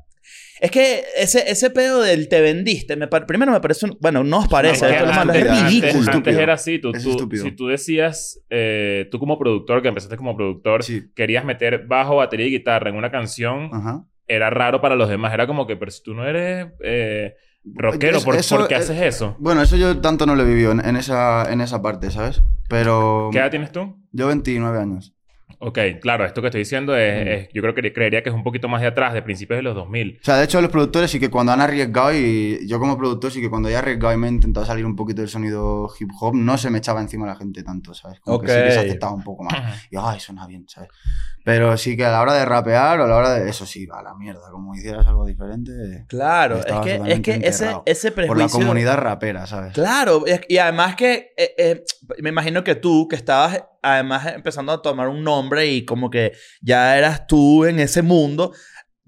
Es 0.60 0.70
que 0.70 1.04
ese, 1.16 1.50
ese 1.50 1.70
pedo 1.70 2.00
del 2.02 2.28
te 2.28 2.40
vendiste, 2.40 2.96
me 2.96 3.06
primero 3.06 3.52
me 3.52 3.60
parece. 3.60 3.86
un- 3.86 3.96
bueno, 4.00 4.24
no 4.24 4.38
os 4.40 4.48
parece, 4.48 4.86
Es 4.86 4.92
que 4.92 4.98
esto 4.98 5.10
es 5.10 5.16
antes- 5.16 5.42
es 5.42 5.48
antes- 5.50 5.64
ridículo. 5.68 5.92
Antes, 5.98 6.08
Estúpido. 6.08 6.40
era 6.40 6.52
así. 6.54 6.78
Tú, 6.78 6.92
tú- 6.92 7.28
si 7.36 7.52
tú 7.52 7.66
decías, 7.68 8.42
eh, 8.50 9.06
tú 9.10 9.18
como 9.18 9.38
productor, 9.38 9.82
que 9.82 9.88
empezaste 9.88 10.16
como 10.16 10.36
productor, 10.36 10.82
Sí. 10.82 11.04
querías 11.14 11.44
meter 11.44 11.86
bajo, 11.86 12.16
batería 12.16 12.46
y 12.46 12.50
guitarra 12.50 12.90
en 12.90 12.96
una 12.96 13.10
canción, 13.10 13.70
Ajá. 13.72 14.04
era 14.26 14.50
raro 14.50 14.80
para 14.80 14.96
los 14.96 15.08
demás. 15.08 15.32
Era 15.32 15.46
como 15.46 15.66
que, 15.66 15.76
pero 15.76 15.90
si 15.90 16.02
tú 16.02 16.14
no 16.14 16.26
eres 16.26 16.68
eh, 16.82 17.34
rockero, 17.64 18.20
¿por, 18.22 18.34
eso- 18.36 18.56
por 18.56 18.68
qué 18.68 18.74
haces 18.76 19.00
eso? 19.00 19.36
Bueno, 19.38 19.62
eso 19.62 19.76
yo 19.76 20.00
tanto 20.00 20.26
no 20.26 20.34
lo 20.34 20.42
he 20.42 20.46
vivido 20.46 20.72
en, 20.72 20.84
en 20.84 20.96
esa, 20.96 21.50
en 21.52 21.60
esa 21.60 21.82
parte, 21.82 22.10
¿sabes? 22.10 22.42
Pero 22.68 23.28
¿Qué 23.32 23.38
edad 23.38 23.50
tienes 23.50 23.72
tú? 23.72 23.96
yo 24.12 24.26
29 24.26 24.78
años. 24.78 25.14
Ok, 25.60 25.78
claro, 26.00 26.24
esto 26.24 26.40
que 26.40 26.46
estoy 26.48 26.60
diciendo 26.60 26.96
es, 26.96 27.24
Mm. 27.24 27.28
es- 27.28 27.48
yo 27.52 27.62
creo 27.62 27.74
que 27.74 27.92
creería 27.92 28.22
que 28.22 28.28
es 28.28 28.34
un 28.34 28.44
poquito 28.44 28.68
más 28.68 28.80
de 28.80 28.86
atrás, 28.86 29.12
de 29.12 29.22
principios 29.22 29.58
de 29.58 29.62
los 29.62 29.74
2000. 29.74 30.18
O 30.20 30.24
sea, 30.24 30.36
de 30.36 30.44
hecho, 30.44 30.60
los 30.60 30.70
productores 30.70 31.10
sí 31.10 31.18
que 31.18 31.30
cuando 31.30 31.50
han 31.52 31.60
arriesgado 31.60 32.12
y 32.14 32.64
yo 32.68 32.78
como 32.78 32.96
productor 32.96 33.32
sí 33.32 33.40
que 33.40 33.50
cuando 33.50 33.68
he 33.68 33.76
arriesgado 33.76 34.14
y 34.14 34.18
me 34.18 34.28
he 34.28 34.30
intentado 34.30 34.64
salir 34.64 34.86
un 34.86 34.94
poquito 34.94 35.20
del 35.20 35.28
sonido 35.30 35.90
hip 35.98 36.10
hop, 36.20 36.34
no 36.36 36.56
se 36.58 36.70
me 36.70 36.78
echaba 36.78 37.00
encima 37.00 37.26
la 37.26 37.34
gente 37.34 37.62
tanto, 37.64 37.92
¿sabes? 37.92 38.20
Como 38.20 38.40
que 38.40 38.48
sí 38.48 38.54
que 38.54 38.70
se 38.70 38.78
aceptaba 38.80 39.12
un 39.12 39.24
poco 39.24 39.42
más. 39.42 39.86
Y, 39.90 39.96
ay, 40.00 40.20
suena 40.20 40.46
bien, 40.46 40.64
¿sabes? 40.68 40.90
Pero 41.44 41.76
sí 41.78 41.96
que 41.96 42.04
a 42.04 42.10
la 42.10 42.20
hora 42.20 42.34
de 42.34 42.44
rapear 42.44 43.00
o 43.00 43.04
a 43.04 43.06
la 43.08 43.16
hora 43.16 43.30
de... 43.34 43.48
Eso 43.48 43.64
sí, 43.64 43.86
va 43.86 44.00
a 44.00 44.02
la 44.02 44.14
mierda. 44.14 44.50
Como 44.50 44.74
hicieras 44.74 45.06
algo 45.06 45.24
diferente... 45.24 46.04
Claro, 46.06 46.58
es 46.58 46.80
que, 46.84 47.00
es 47.06 47.20
que 47.20 47.40
ese, 47.42 47.70
ese 47.86 48.12
Por 48.12 48.36
la 48.36 48.48
comunidad 48.48 48.98
rapera, 48.98 49.46
¿sabes? 49.46 49.72
Claro, 49.72 50.24
y 50.48 50.58
además 50.58 50.94
que 50.94 51.32
eh, 51.36 51.54
eh, 51.56 51.84
me 52.20 52.28
imagino 52.28 52.62
que 52.62 52.74
tú, 52.74 53.08
que 53.08 53.16
estabas 53.16 53.64
además 53.94 54.26
empezando 54.34 54.72
a 54.72 54.82
tomar 54.82 55.08
un 55.08 55.22
nombre 55.24 55.66
y 55.66 55.84
como 55.84 56.10
que 56.10 56.32
ya 56.60 56.96
eras 56.98 57.26
tú 57.26 57.64
en 57.64 57.78
ese 57.80 58.02
mundo, 58.02 58.52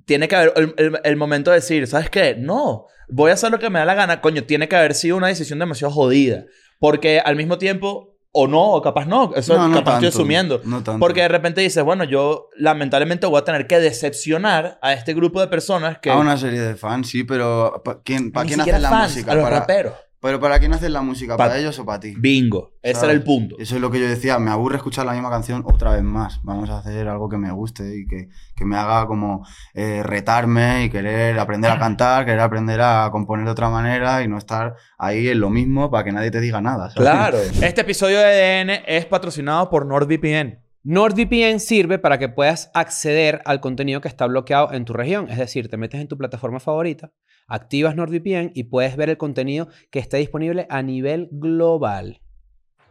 tiene 0.04 0.28
que 0.28 0.36
haber 0.36 0.52
el, 0.56 0.74
el- 0.76 1.00
el 1.04 1.16
momento 1.16 1.50
de 1.50 1.56
decir, 1.56 1.86
¿sabes 1.86 2.10
qué? 2.10 2.34
No, 2.38 2.86
voy 3.08 3.30
a 3.30 3.34
hacer 3.34 3.50
lo 3.50 3.58
que 3.58 3.70
me 3.70 3.78
da 3.78 3.84
la 3.84 3.94
gana. 3.94 4.20
Coño, 4.20 4.44
tiene 4.44 4.68
que 4.68 4.76
haber 4.76 4.94
sido 4.94 5.16
una 5.16 5.28
decisión 5.28 5.58
demasiado 5.58 5.92
jodida. 5.92 6.44
Porque 6.78 7.20
al 7.20 7.36
mismo 7.36 7.58
tiempo, 7.58 8.16
o 8.32 8.46
no, 8.46 8.72
o 8.72 8.80
capaz 8.82 9.06
no, 9.06 9.32
eso 9.34 9.56
No, 9.56 9.68
no 9.68 9.74
capaz 9.76 9.94
estoy 9.94 10.08
tanto, 10.08 10.18
asumiendo. 10.18 10.60
no 10.64 10.82
tanto. 10.82 10.98
Porque 11.00 11.20
de 11.22 11.28
repente 11.28 11.60
dices, 11.60 11.82
bueno, 11.84 12.04
yo 12.04 12.48
lamentablemente 12.56 13.26
voy 13.26 13.38
a 13.40 13.44
tener 13.44 13.66
que 13.66 13.78
decepcionar 13.80 14.78
a 14.82 14.92
este 14.94 15.12
grupo 15.14 15.40
de 15.40 15.48
personas 15.48 15.98
que... 15.98 16.10
A 16.10 16.16
una 16.16 16.36
serie 16.36 16.60
de 16.60 16.76
fans, 16.76 17.08
sí, 17.08 17.24
pero 17.24 17.82
¿para 17.84 18.00
quién, 18.02 18.32
pa' 18.32 18.44
quién 18.44 18.60
haces 18.60 18.80
la 18.80 18.88
fans, 18.88 19.12
música? 19.12 19.32
a 19.32 19.34
los 19.34 19.44
Para- 19.44 19.60
raperos. 19.60 19.94
Pero 20.22 20.38
¿para 20.38 20.58
quién 20.58 20.72
haces 20.74 20.90
la 20.90 21.00
música? 21.00 21.36
Pa- 21.36 21.46
¿Para 21.46 21.58
ellos 21.58 21.78
o 21.78 21.86
para 21.86 21.98
ti? 22.00 22.14
Bingo. 22.18 22.72
Ese 22.82 23.04
era 23.04 23.12
el 23.14 23.22
punto. 23.22 23.56
Eso 23.58 23.76
es 23.76 23.80
lo 23.80 23.90
que 23.90 23.98
yo 24.00 24.06
decía, 24.06 24.38
me 24.38 24.50
aburre 24.50 24.76
escuchar 24.76 25.06
la 25.06 25.12
misma 25.12 25.30
canción 25.30 25.62
otra 25.64 25.92
vez 25.92 26.02
más. 26.02 26.40
Vamos 26.42 26.68
a 26.68 26.78
hacer 26.78 27.08
algo 27.08 27.28
que 27.28 27.38
me 27.38 27.50
guste 27.52 27.96
y 27.96 28.06
que, 28.06 28.28
que 28.54 28.64
me 28.66 28.76
haga 28.76 29.06
como 29.06 29.46
eh, 29.72 30.02
retarme 30.02 30.84
y 30.84 30.90
querer 30.90 31.38
aprender 31.38 31.70
a 31.70 31.78
cantar, 31.78 32.24
querer 32.26 32.40
aprender 32.40 32.80
a 32.82 33.08
componer 33.10 33.46
de 33.46 33.52
otra 33.52 33.70
manera 33.70 34.22
y 34.22 34.28
no 34.28 34.36
estar 34.36 34.74
ahí 34.98 35.28
en 35.28 35.40
lo 35.40 35.48
mismo 35.48 35.90
para 35.90 36.04
que 36.04 36.12
nadie 36.12 36.30
te 36.30 36.40
diga 36.40 36.60
nada. 36.60 36.90
¿sabes? 36.90 37.08
Claro. 37.08 37.38
Este 37.62 37.80
episodio 37.80 38.18
de 38.18 38.60
EDN 38.60 38.70
es 38.86 39.06
patrocinado 39.06 39.70
por 39.70 39.86
NordVPN. 39.86 40.58
NordVPN 40.82 41.60
sirve 41.60 41.98
para 41.98 42.18
que 42.18 42.28
puedas 42.28 42.70
acceder 42.74 43.42
al 43.44 43.60
contenido 43.60 44.00
que 44.00 44.08
está 44.08 44.26
bloqueado 44.26 44.72
en 44.72 44.84
tu 44.84 44.92
región. 44.94 45.28
Es 45.30 45.38
decir, 45.38 45.68
te 45.68 45.76
metes 45.76 46.00
en 46.00 46.08
tu 46.08 46.16
plataforma 46.16 46.58
favorita, 46.58 47.10
activas 47.50 47.94
NordVPN 47.96 48.52
y 48.54 48.64
puedes 48.64 48.96
ver 48.96 49.10
el 49.10 49.18
contenido 49.18 49.68
que 49.90 49.98
está 49.98 50.16
disponible 50.16 50.66
a 50.70 50.82
nivel 50.82 51.28
global. 51.32 52.22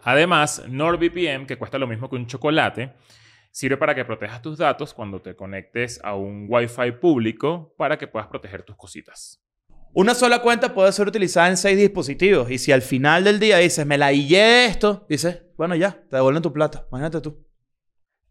Además, 0.03 0.63
NordVPN, 0.69 1.45
que 1.47 1.57
cuesta 1.57 1.77
lo 1.77 1.87
mismo 1.87 2.09
que 2.09 2.15
un 2.15 2.27
chocolate, 2.27 2.93
sirve 3.51 3.77
para 3.77 3.95
que 3.95 4.05
protejas 4.05 4.41
tus 4.41 4.57
datos 4.57 4.93
cuando 4.93 5.21
te 5.21 5.35
conectes 5.35 5.99
a 6.03 6.15
un 6.15 6.45
Wi-Fi 6.47 6.93
público 7.01 7.73
para 7.77 7.97
que 7.97 8.07
puedas 8.07 8.27
proteger 8.27 8.63
tus 8.63 8.75
cositas. 8.75 9.41
Una 9.91 10.13
sola 10.13 10.41
cuenta 10.41 10.73
puede 10.73 10.91
ser 10.91 11.07
utilizada 11.07 11.49
en 11.49 11.57
seis 11.57 11.77
dispositivos. 11.77 12.51
Y 12.51 12.59
si 12.59 12.71
al 12.71 12.83
final 12.83 13.23
del 13.23 13.39
día 13.39 13.57
dices, 13.57 13.85
me 13.85 13.97
la 13.97 14.13
hillé 14.13 14.65
esto, 14.65 15.05
dices, 15.09 15.43
bueno, 15.57 15.75
ya, 15.75 16.03
te 16.09 16.15
devuelven 16.15 16.43
tu 16.43 16.53
plata. 16.53 16.85
Imagínate 16.91 17.21
tú. 17.21 17.43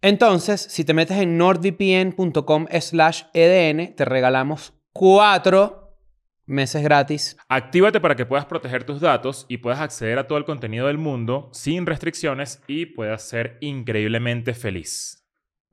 Entonces, 0.00 0.60
si 0.60 0.84
te 0.84 0.94
metes 0.94 1.18
en 1.18 1.36
nordvpn.com 1.36 2.66
slash 2.80 3.22
EDN, 3.34 3.96
te 3.96 4.04
regalamos 4.04 4.74
cuatro 4.92 5.87
meses 6.48 6.82
gratis. 6.82 7.36
Actívate 7.48 8.00
para 8.00 8.16
que 8.16 8.26
puedas 8.26 8.46
proteger 8.46 8.84
tus 8.84 9.00
datos 9.00 9.46
y 9.48 9.58
puedas 9.58 9.80
acceder 9.80 10.18
a 10.18 10.26
todo 10.26 10.38
el 10.38 10.44
contenido 10.44 10.88
del 10.88 10.98
mundo 10.98 11.50
sin 11.52 11.86
restricciones 11.86 12.62
y 12.66 12.86
puedas 12.86 13.22
ser 13.22 13.58
increíblemente 13.60 14.54
feliz. 14.54 15.18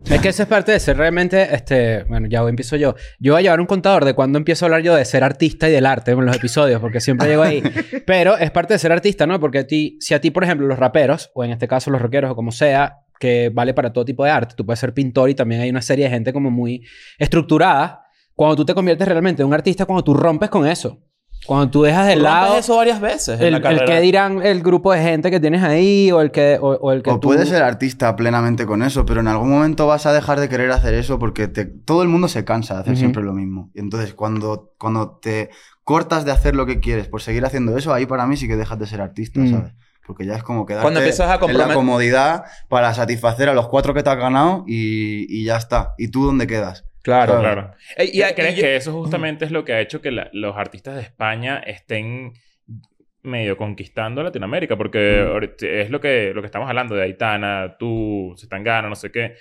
Es 0.04 0.22
que 0.22 0.30
eso 0.30 0.44
es 0.44 0.50
parte 0.50 0.74
de 0.74 0.80
ser 0.80 0.98
realmente, 0.98 1.56
este, 1.56 2.04
bueno, 2.04 2.28
ya 2.30 2.42
empiezo 2.42 2.76
yo. 2.76 2.96
Yo 3.18 3.34
voy 3.34 3.40
a 3.40 3.44
llevar 3.44 3.62
un 3.62 3.66
contador 3.66 4.04
de 4.04 4.14
cuándo 4.14 4.38
empiezo 4.38 4.66
a 4.66 4.68
hablar 4.68 4.82
yo 4.82 4.94
de 4.94 5.06
ser 5.06 5.24
artista 5.24 5.70
y 5.70 5.72
del 5.72 5.86
arte 5.86 6.12
en 6.12 6.26
los 6.26 6.36
episodios, 6.36 6.82
porque 6.82 7.00
siempre 7.00 7.30
llego 7.30 7.44
ahí. 7.44 7.64
Pero 8.06 8.38
es 8.38 8.52
parte 8.52 8.74
de 8.74 8.80
ser 8.80 8.92
artista, 8.92 9.26
¿no? 9.26 9.40
Porque 9.40 9.60
a 9.60 9.68
ti, 9.68 9.98
si 10.02 10.14
a 10.14 10.20
ti, 10.20 10.32
por 10.32 10.44
ejemplo, 10.44 10.68
los 10.68 10.78
raperos, 10.78 11.32
o 11.34 11.46
en 11.46 11.52
este 11.52 11.68
caso 11.68 11.92
los 11.92 12.02
rockeros, 12.02 12.32
o 12.32 12.36
como 12.36 12.52
sea, 12.52 13.06
que 13.20 13.50
vale 13.54 13.74
para 13.74 13.94
todo 13.94 14.04
tipo 14.04 14.26
de 14.26 14.32
arte, 14.32 14.56
tú 14.56 14.66
puedes 14.66 14.80
ser 14.80 14.94
pintor 14.94 15.30
y 15.30 15.36
también 15.36 15.62
hay 15.62 15.70
una 15.70 15.82
serie 15.82 16.06
de 16.06 16.12
gente 16.12 16.34
como 16.34 16.52
muy 16.52 16.86
estructurada. 17.18 18.05
Cuando 18.36 18.56
tú 18.58 18.66
te 18.66 18.74
conviertes 18.74 19.08
realmente 19.08 19.42
en 19.42 19.48
un 19.48 19.54
artista, 19.54 19.86
cuando 19.86 20.04
tú 20.04 20.14
rompes 20.14 20.50
con 20.50 20.68
eso. 20.68 21.00
Cuando 21.46 21.70
tú 21.70 21.84
dejas 21.84 22.08
de 22.08 22.14
Tú 22.16 22.20
rompes 22.24 22.34
lado 22.42 22.58
eso 22.58 22.76
varias 22.78 23.00
veces 23.00 23.40
en 23.40 23.54
el, 23.54 23.62
la 23.62 23.70
el 23.72 23.86
que 23.86 24.00
dirán 24.00 24.42
el 24.42 24.64
grupo 24.64 24.92
de 24.94 25.02
gente 25.02 25.30
que 25.30 25.40
tienes 25.40 25.62
ahí, 25.64 26.12
o 26.12 26.22
el 26.22 26.32
que, 26.32 26.58
o, 26.60 26.70
o 26.70 26.92
el 26.92 27.04
que 27.04 27.12
O 27.12 27.20
tú- 27.20 27.28
puedes 27.28 27.50
ser 27.50 27.62
artista 27.62 28.16
plenamente 28.16 28.66
con 28.66 28.82
eso, 28.82 29.06
pero 29.06 29.20
en 29.20 29.28
algún 29.28 29.50
momento 29.52 29.86
vas 29.86 30.06
a 30.08 30.14
dejar 30.14 30.40
de 30.40 30.50
querer 30.50 30.72
hacer 30.72 30.94
eso 30.96 31.20
porque 31.20 31.48
te- 31.48 31.66
todo 31.66 32.02
el 32.02 32.10
mundo 32.10 32.28
se 32.30 32.46
cansa 32.46 32.74
de 32.76 32.80
hacer 32.82 32.94
Ujú. 32.94 33.00
siempre 33.00 33.22
lo 33.24 33.34
mismo. 33.34 33.70
Y 33.76 33.80
entonces 33.80 34.14
cuando, 34.16 34.72
cuando 34.80 35.20
te 35.22 35.50
cortas 35.84 36.26
de 36.26 36.32
hacer 36.32 36.56
lo 36.56 36.66
que 36.66 36.80
quieres 36.80 37.08
por 37.08 37.22
seguir 37.22 37.46
haciendo 37.46 37.78
eso, 37.78 37.94
ahí 37.94 38.06
para 38.08 38.26
mí 38.26 38.38
sí 38.38 38.48
que 38.48 38.56
dejas 38.56 38.80
de 38.80 38.88
ser 38.88 39.02
artista, 39.02 39.40
Mm. 39.40 39.52
¿sabes? 39.52 39.74
Porque 40.08 40.26
ya 40.26 40.36
es 40.36 40.44
como 40.44 40.66
quedarte 40.66 40.84
Cuando 40.84 41.00
empiezas 41.02 41.30
a 41.30 41.46
en 41.46 41.58
la 41.58 41.74
comodidad 41.74 42.44
para 42.70 42.94
satisfacer 42.94 43.50
a 43.50 43.54
los 43.54 43.68
cuatro 43.68 43.94
que 43.94 44.02
te 44.04 44.10
has 44.10 44.18
ganado 44.18 44.64
y, 44.68 45.26
y 45.30 45.46
ya 45.46 45.58
está. 45.58 45.94
¿Y 45.98 46.08
tú 46.10 46.26
dónde 46.26 46.48
quedas? 46.48 46.86
Claro, 47.06 47.40
Claro. 47.40 47.62
Claro. 47.62 47.74
Ey, 47.98 48.10
y- 48.14 48.34
¿Crees 48.34 48.58
y- 48.58 48.62
que 48.62 48.76
eso 48.76 48.92
justamente 48.92 49.46
es 49.46 49.52
lo 49.52 49.64
que 49.64 49.74
ha 49.74 49.80
hecho 49.80 50.02
que 50.02 50.12
la- 50.12 50.30
los 50.34 50.58
artistas 50.58 50.96
de 50.96 51.02
España 51.04 51.60
estén 51.66 52.34
medio 53.22 53.58
conquistando 53.58 54.24
Latinoamérica? 54.24 54.76
Porque 54.76 55.24
Mm. 55.24 55.66
es 55.66 55.90
lo 55.90 56.00
que, 56.02 56.32
lo 56.34 56.42
que 56.42 56.48
estamos 56.48 56.68
hablando 56.68 56.96
de 56.96 57.04
Aitana, 57.04 57.76
tú, 57.80 58.34
Zetangana, 58.40 58.90
no 58.90 58.96
sé 58.96 59.12
qué. 59.12 59.36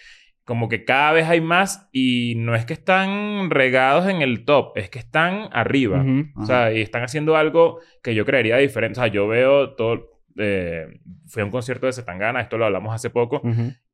Como 0.45 0.69
que 0.69 0.85
cada 0.85 1.13
vez 1.13 1.27
hay 1.27 1.41
más 1.41 1.89
y 1.91 2.35
no 2.37 2.55
es 2.55 2.67
que 2.67 2.75
están 2.75 3.49
regados 3.49 4.07
en 4.09 4.21
el 4.21 4.45
top, 4.45 4.77
es 4.77 4.91
que 4.91 4.99
están 4.99 5.49
arriba. 5.53 6.05
O 6.37 6.45
sea, 6.45 6.71
y 6.71 6.83
están 6.83 7.03
haciendo 7.03 7.35
algo 7.37 7.81
que 8.03 8.15
yo 8.15 8.27
creería 8.27 8.59
diferente. 8.59 9.01
O 9.01 9.03
sea, 9.03 9.11
yo 9.11 9.27
veo 9.27 9.75
todo... 9.75 10.11
eh, 10.37 10.99
fui 11.29 11.41
a 11.43 11.45
un 11.47 11.51
concierto 11.51 11.87
de 11.87 11.93
Zetangana, 11.95 12.41
esto 12.43 12.59
lo 12.59 12.67
hablamos 12.67 12.95
hace 12.95 13.09
poco. 13.09 13.41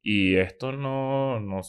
Y 0.02 0.37
esto 0.37 0.73
no, 0.73 1.38
no, 1.40 1.61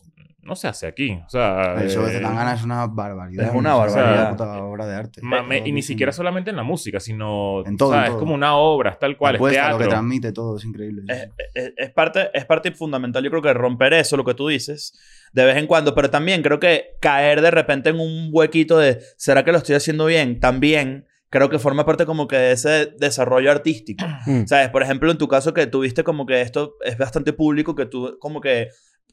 no 0.44 0.56
se 0.56 0.68
hace 0.68 0.88
aquí. 0.88 1.20
O 1.26 1.30
sea... 1.30 1.76
El 1.82 1.90
show 1.90 2.04
de 2.06 2.12
eh, 2.12 2.14
Zetangana 2.18 2.54
es 2.54 2.64
una 2.64 2.88
barbaridad. 2.88 3.48
Es 3.50 3.54
una 3.54 3.74
barbaridad. 3.76 4.22
una 4.22 4.30
puta 4.32 4.64
obra 4.64 4.86
de 4.88 4.96
arte. 4.96 5.22
Mame- 5.22 5.64
y 5.66 5.72
ni 5.72 5.82
siquiera 5.82 6.12
solamente 6.12 6.50
en 6.50 6.56
la 6.56 6.64
música, 6.64 7.00
sino... 7.00 7.64
En 7.66 7.76
todo, 7.78 7.90
o 7.90 7.92
sea, 7.92 8.00
en 8.02 8.06
es 8.06 8.10
todo. 8.12 8.20
como 8.20 8.34
una 8.34 8.56
obra, 8.56 8.92
es 8.92 9.00
tal 9.00 9.18
cual, 9.18 9.36
es 9.36 9.40
apuesta, 9.40 9.64
lo 9.72 9.78
que 9.78 9.84
teatro. 9.84 9.90
transmite, 9.90 10.32
todo 10.32 10.58
es 10.58 10.66
increíble. 10.66 11.04
Es, 11.08 11.30
es- 11.54 11.74
es 11.78 11.90
parte, 11.92 12.30
es 12.34 12.46
parte 12.46 12.72
fundamental, 12.72 13.24
yo 13.24 13.30
creo 13.30 13.42
que 13.42 13.54
romper 13.54 13.94
eso, 13.94 14.16
lo 14.18 14.24
que 14.24 14.34
tú 14.34 14.48
dices, 14.48 14.98
de 15.34 15.46
vez 15.46 15.58
en 15.58 15.68
cuando, 15.68 15.94
pero 15.94 16.10
también 16.10 16.42
creo 16.42 16.60
que 16.60 16.96
caer 17.02 17.42
de 17.42 17.52
repente 17.52 17.90
en 17.90 18.00
un 18.00 18.30
huequito 18.32 18.78
de, 18.78 19.00
¿será 19.18 19.44
que 19.44 19.52
lo 19.52 19.58
estoy 19.58 19.76
haciendo 19.76 20.06
bien? 20.06 20.40
También 20.40 21.06
creo 21.32 21.50
que 21.50 21.58
forma 21.58 21.86
parte 21.86 22.06
como 22.06 22.28
que 22.28 22.36
de 22.36 22.52
ese 22.52 22.94
desarrollo 23.00 23.50
artístico. 23.50 24.06
Mm. 24.28 24.46
¿Sabes? 24.46 24.70
Por 24.70 24.84
ejemplo, 24.84 25.10
en 25.10 25.18
tu 25.18 25.28
caso 25.28 25.54
que 25.54 25.66
tuviste 25.66 26.04
como 26.04 26.26
que 26.28 26.42
esto 26.42 26.76
es 26.84 26.98
bastante 26.98 27.34
público, 27.34 27.74
que 27.74 27.88
tú 27.88 28.18
como 28.20 28.42
que 28.42 28.68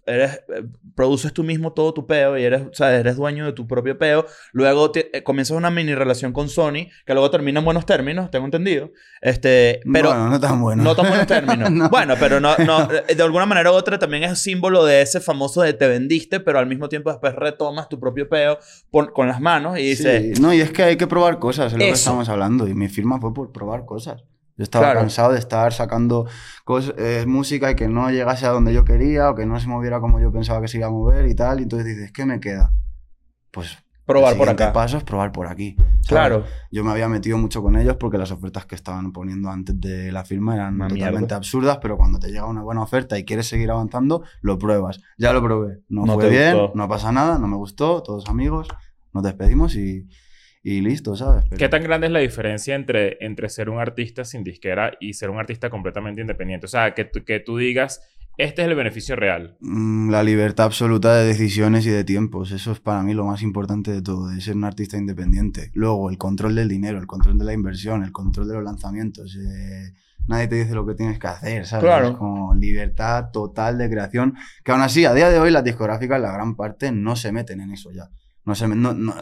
eres, 0.08 0.36
eh, 0.54 0.64
produces 0.94 1.32
tú 1.32 1.44
mismo 1.44 1.72
todo 1.72 1.92
tu 1.94 2.06
peo 2.06 2.36
y 2.38 2.42
eres, 2.44 2.62
o 2.62 2.72
sea, 2.74 2.94
eres 2.96 3.16
dueño 3.16 3.44
de 3.46 3.52
tu 3.52 3.66
propio 3.66 3.98
peo. 3.98 4.26
Luego 4.52 4.90
te- 4.90 5.16
eh, 5.16 5.22
comienzas 5.22 5.56
una 5.56 5.70
mini 5.70 5.94
relación 5.94 6.32
con 6.32 6.48
Sony, 6.48 6.88
que 7.06 7.12
luego 7.12 7.30
termina 7.30 7.58
en 7.60 7.64
buenos 7.64 7.86
términos, 7.86 8.30
tengo 8.30 8.44
entendido. 8.46 8.90
Este, 9.20 9.80
pero 9.92 10.08
bueno, 10.10 10.28
no 10.30 10.40
tan 10.40 10.60
bueno. 10.60 10.82
no 10.82 10.94
tan 10.96 11.08
buenos 11.08 11.26
términos. 11.28 11.70
No. 11.70 11.88
Bueno, 11.90 12.14
pero 12.18 12.40
no, 12.40 12.56
no, 12.66 12.88
eh, 13.08 13.14
de 13.14 13.22
alguna 13.22 13.46
manera 13.46 13.70
u 13.70 13.74
otra 13.74 13.98
también 13.98 14.24
es 14.24 14.38
símbolo 14.38 14.84
de 14.84 15.02
ese 15.02 15.20
famoso 15.20 15.62
de 15.62 15.72
te 15.74 15.86
vendiste, 15.88 16.40
pero 16.40 16.58
al 16.58 16.66
mismo 16.66 16.88
tiempo 16.88 17.10
después 17.10 17.34
retomas 17.34 17.88
tu 17.88 18.00
propio 18.00 18.28
peo 18.28 18.58
por- 18.90 19.12
con 19.12 19.28
las 19.28 19.40
manos 19.40 19.78
y 19.78 19.82
dices, 19.82 20.36
Sí, 20.36 20.42
no, 20.42 20.52
y 20.54 20.60
es 20.60 20.70
que 20.72 20.82
hay 20.82 20.96
que 20.96 21.06
probar 21.06 21.38
cosas, 21.38 21.66
es 21.72 21.72
lo 21.74 21.78
que 21.84 21.90
estamos 21.90 22.28
hablando. 22.28 22.66
Y 22.68 22.74
mi 22.74 22.88
firma 22.88 23.20
fue 23.20 23.34
por 23.34 23.52
probar 23.52 23.84
cosas. 23.84 24.22
Yo 24.58 24.64
estaba 24.64 24.86
Claro. 24.86 25.00
cansado 25.00 25.32
de 25.32 25.38
estar 25.38 25.72
sacando 25.72 26.26
eh, 26.98 27.24
música 27.26 27.70
y 27.70 27.76
que 27.76 27.88
no 27.88 28.10
llegase 28.10 28.44
a 28.44 28.50
donde 28.50 28.74
yo 28.74 28.84
quería 28.84 29.30
o 29.30 29.34
que 29.34 29.46
no 29.46 29.58
se 29.58 29.68
moviera 29.68 30.00
como 30.00 30.20
yo 30.20 30.30
pensaba 30.30 30.60
que 30.60 30.68
se 30.68 30.76
iba 30.78 30.88
a 30.88 30.90
mover 30.90 31.26
y 31.26 31.34
tal. 31.34 31.60
Y 31.60 31.62
entonces 31.62 31.86
dices, 31.86 32.12
¿qué 32.12 32.26
me 32.26 32.40
queda? 32.40 32.72
Pues 33.50 33.78
probar 34.04 34.32
el 34.32 34.38
por 34.38 34.48
acá. 34.48 34.72
paso 34.72 34.96
es 34.98 35.04
probar 35.04 35.32
por 35.32 35.46
aquí. 35.46 35.76
¿sabes? 35.76 36.06
Claro. 36.08 36.44
Yo 36.72 36.82
me 36.82 36.90
había 36.90 37.08
metido 37.08 37.38
mucho 37.38 37.62
con 37.62 37.76
ellos 37.76 37.96
porque 38.00 38.18
las 38.18 38.30
ofertas 38.32 38.66
que 38.66 38.74
estaban 38.74 39.12
poniendo 39.12 39.48
antes 39.50 39.78
de 39.80 40.10
la 40.10 40.24
firma 40.24 40.54
eran 40.54 40.74
Una 40.74 40.88
totalmente 40.88 41.18
mierda. 41.20 41.36
absurdas, 41.36 41.78
pero 41.80 41.96
cuando 41.96 42.18
te 42.18 42.28
llega 42.28 42.46
una 42.46 42.62
buena 42.62 42.82
oferta 42.82 43.16
y 43.18 43.24
quieres 43.24 43.46
seguir 43.48 43.70
avanzando, 43.70 44.22
lo 44.40 44.58
pruebas. 44.58 45.00
Ya 45.18 45.32
lo 45.32 45.42
probé. 45.42 45.80
No, 45.88 46.04
No 46.04 46.14
fue 46.14 46.30
bien, 46.30 46.56
gustó. 46.58 46.72
no 46.76 46.88
pasa 46.88 47.12
nada, 47.12 47.38
no 47.38 47.46
me 47.46 47.56
gustó, 47.56 48.02
todos 48.02 48.28
amigos, 48.28 48.66
nos 49.12 49.22
despedimos 49.22 49.76
y, 49.76 50.08
y 50.76 50.80
listo, 50.80 51.16
¿sabes? 51.16 51.44
Pero- 51.48 51.58
¿Qué 51.58 51.68
tan 51.68 51.82
grande 51.82 52.06
es 52.08 52.12
la 52.12 52.18
diferencia 52.20 52.74
entre, 52.74 53.16
entre 53.24 53.48
ser 53.48 53.70
un 53.70 53.78
artista 53.80 54.24
sin 54.24 54.44
disquera 54.44 54.92
y 55.00 55.14
ser 55.14 55.30
un 55.30 55.38
artista 55.38 55.70
completamente 55.70 56.20
independiente? 56.20 56.66
O 56.66 56.68
sea, 56.68 56.94
que, 56.94 57.04
tú- 57.04 57.24
que 57.24 57.40
tú 57.40 57.56
digas, 57.58 58.02
este 58.36 58.62
es 58.62 58.68
el 58.68 58.74
beneficio 58.76 59.16
real. 59.16 59.56
Mm, 59.60 60.10
La 60.10 60.22
libertad 60.22 60.66
absoluta 60.66 61.16
de 61.16 61.26
decisiones 61.26 61.84
y 61.86 61.90
de 61.90 62.04
tiempos. 62.04 62.52
Eso 62.52 62.70
es 62.72 62.80
para 62.80 63.02
mí 63.02 63.12
lo 63.14 63.24
más 63.24 63.42
importante 63.42 63.90
de 63.90 64.00
todo, 64.02 64.28
de 64.28 64.40
ser 64.40 64.54
un 64.56 64.64
artista 64.64 64.96
independiente. 64.96 65.70
Luego, 65.74 66.08
el 66.10 66.18
control 66.18 66.54
del 66.54 66.68
dinero, 66.68 66.98
el 66.98 67.06
control 67.06 67.36
de 67.38 67.44
la 67.44 67.52
inversión, 67.52 68.04
el 68.04 68.12
control 68.12 68.46
de 68.48 68.54
los 68.54 68.64
lanzamientos. 68.64 69.36
eh, 69.36 69.92
nadie 70.28 70.46
te 70.46 70.56
dice 70.56 70.74
lo 70.74 70.84
que 70.86 70.94
tienes 70.94 71.18
que 71.18 71.26
hacer, 71.26 71.64
¿sabes? 71.66 71.84
Claro. 71.84 72.08
Es 72.10 72.16
como 72.16 72.54
libertad 72.54 73.30
total 73.32 73.78
de 73.78 73.88
creación. 73.88 74.34
Que 74.62 74.72
aún 74.72 74.82
así, 74.82 75.04
a 75.06 75.14
día 75.14 75.30
de 75.30 75.38
hoy, 75.38 75.50
las 75.50 75.64
discográficas, 75.64 76.20
la 76.20 76.30
gran 76.32 76.54
parte, 76.54 76.92
no 76.92 77.16
se 77.16 77.32
meten 77.32 77.60
en 77.62 77.70
eso 77.72 77.90
ya. 77.92 78.10
No 78.48 78.68
me- 78.68 78.74
no- 78.76 78.94
no, 78.94 79.14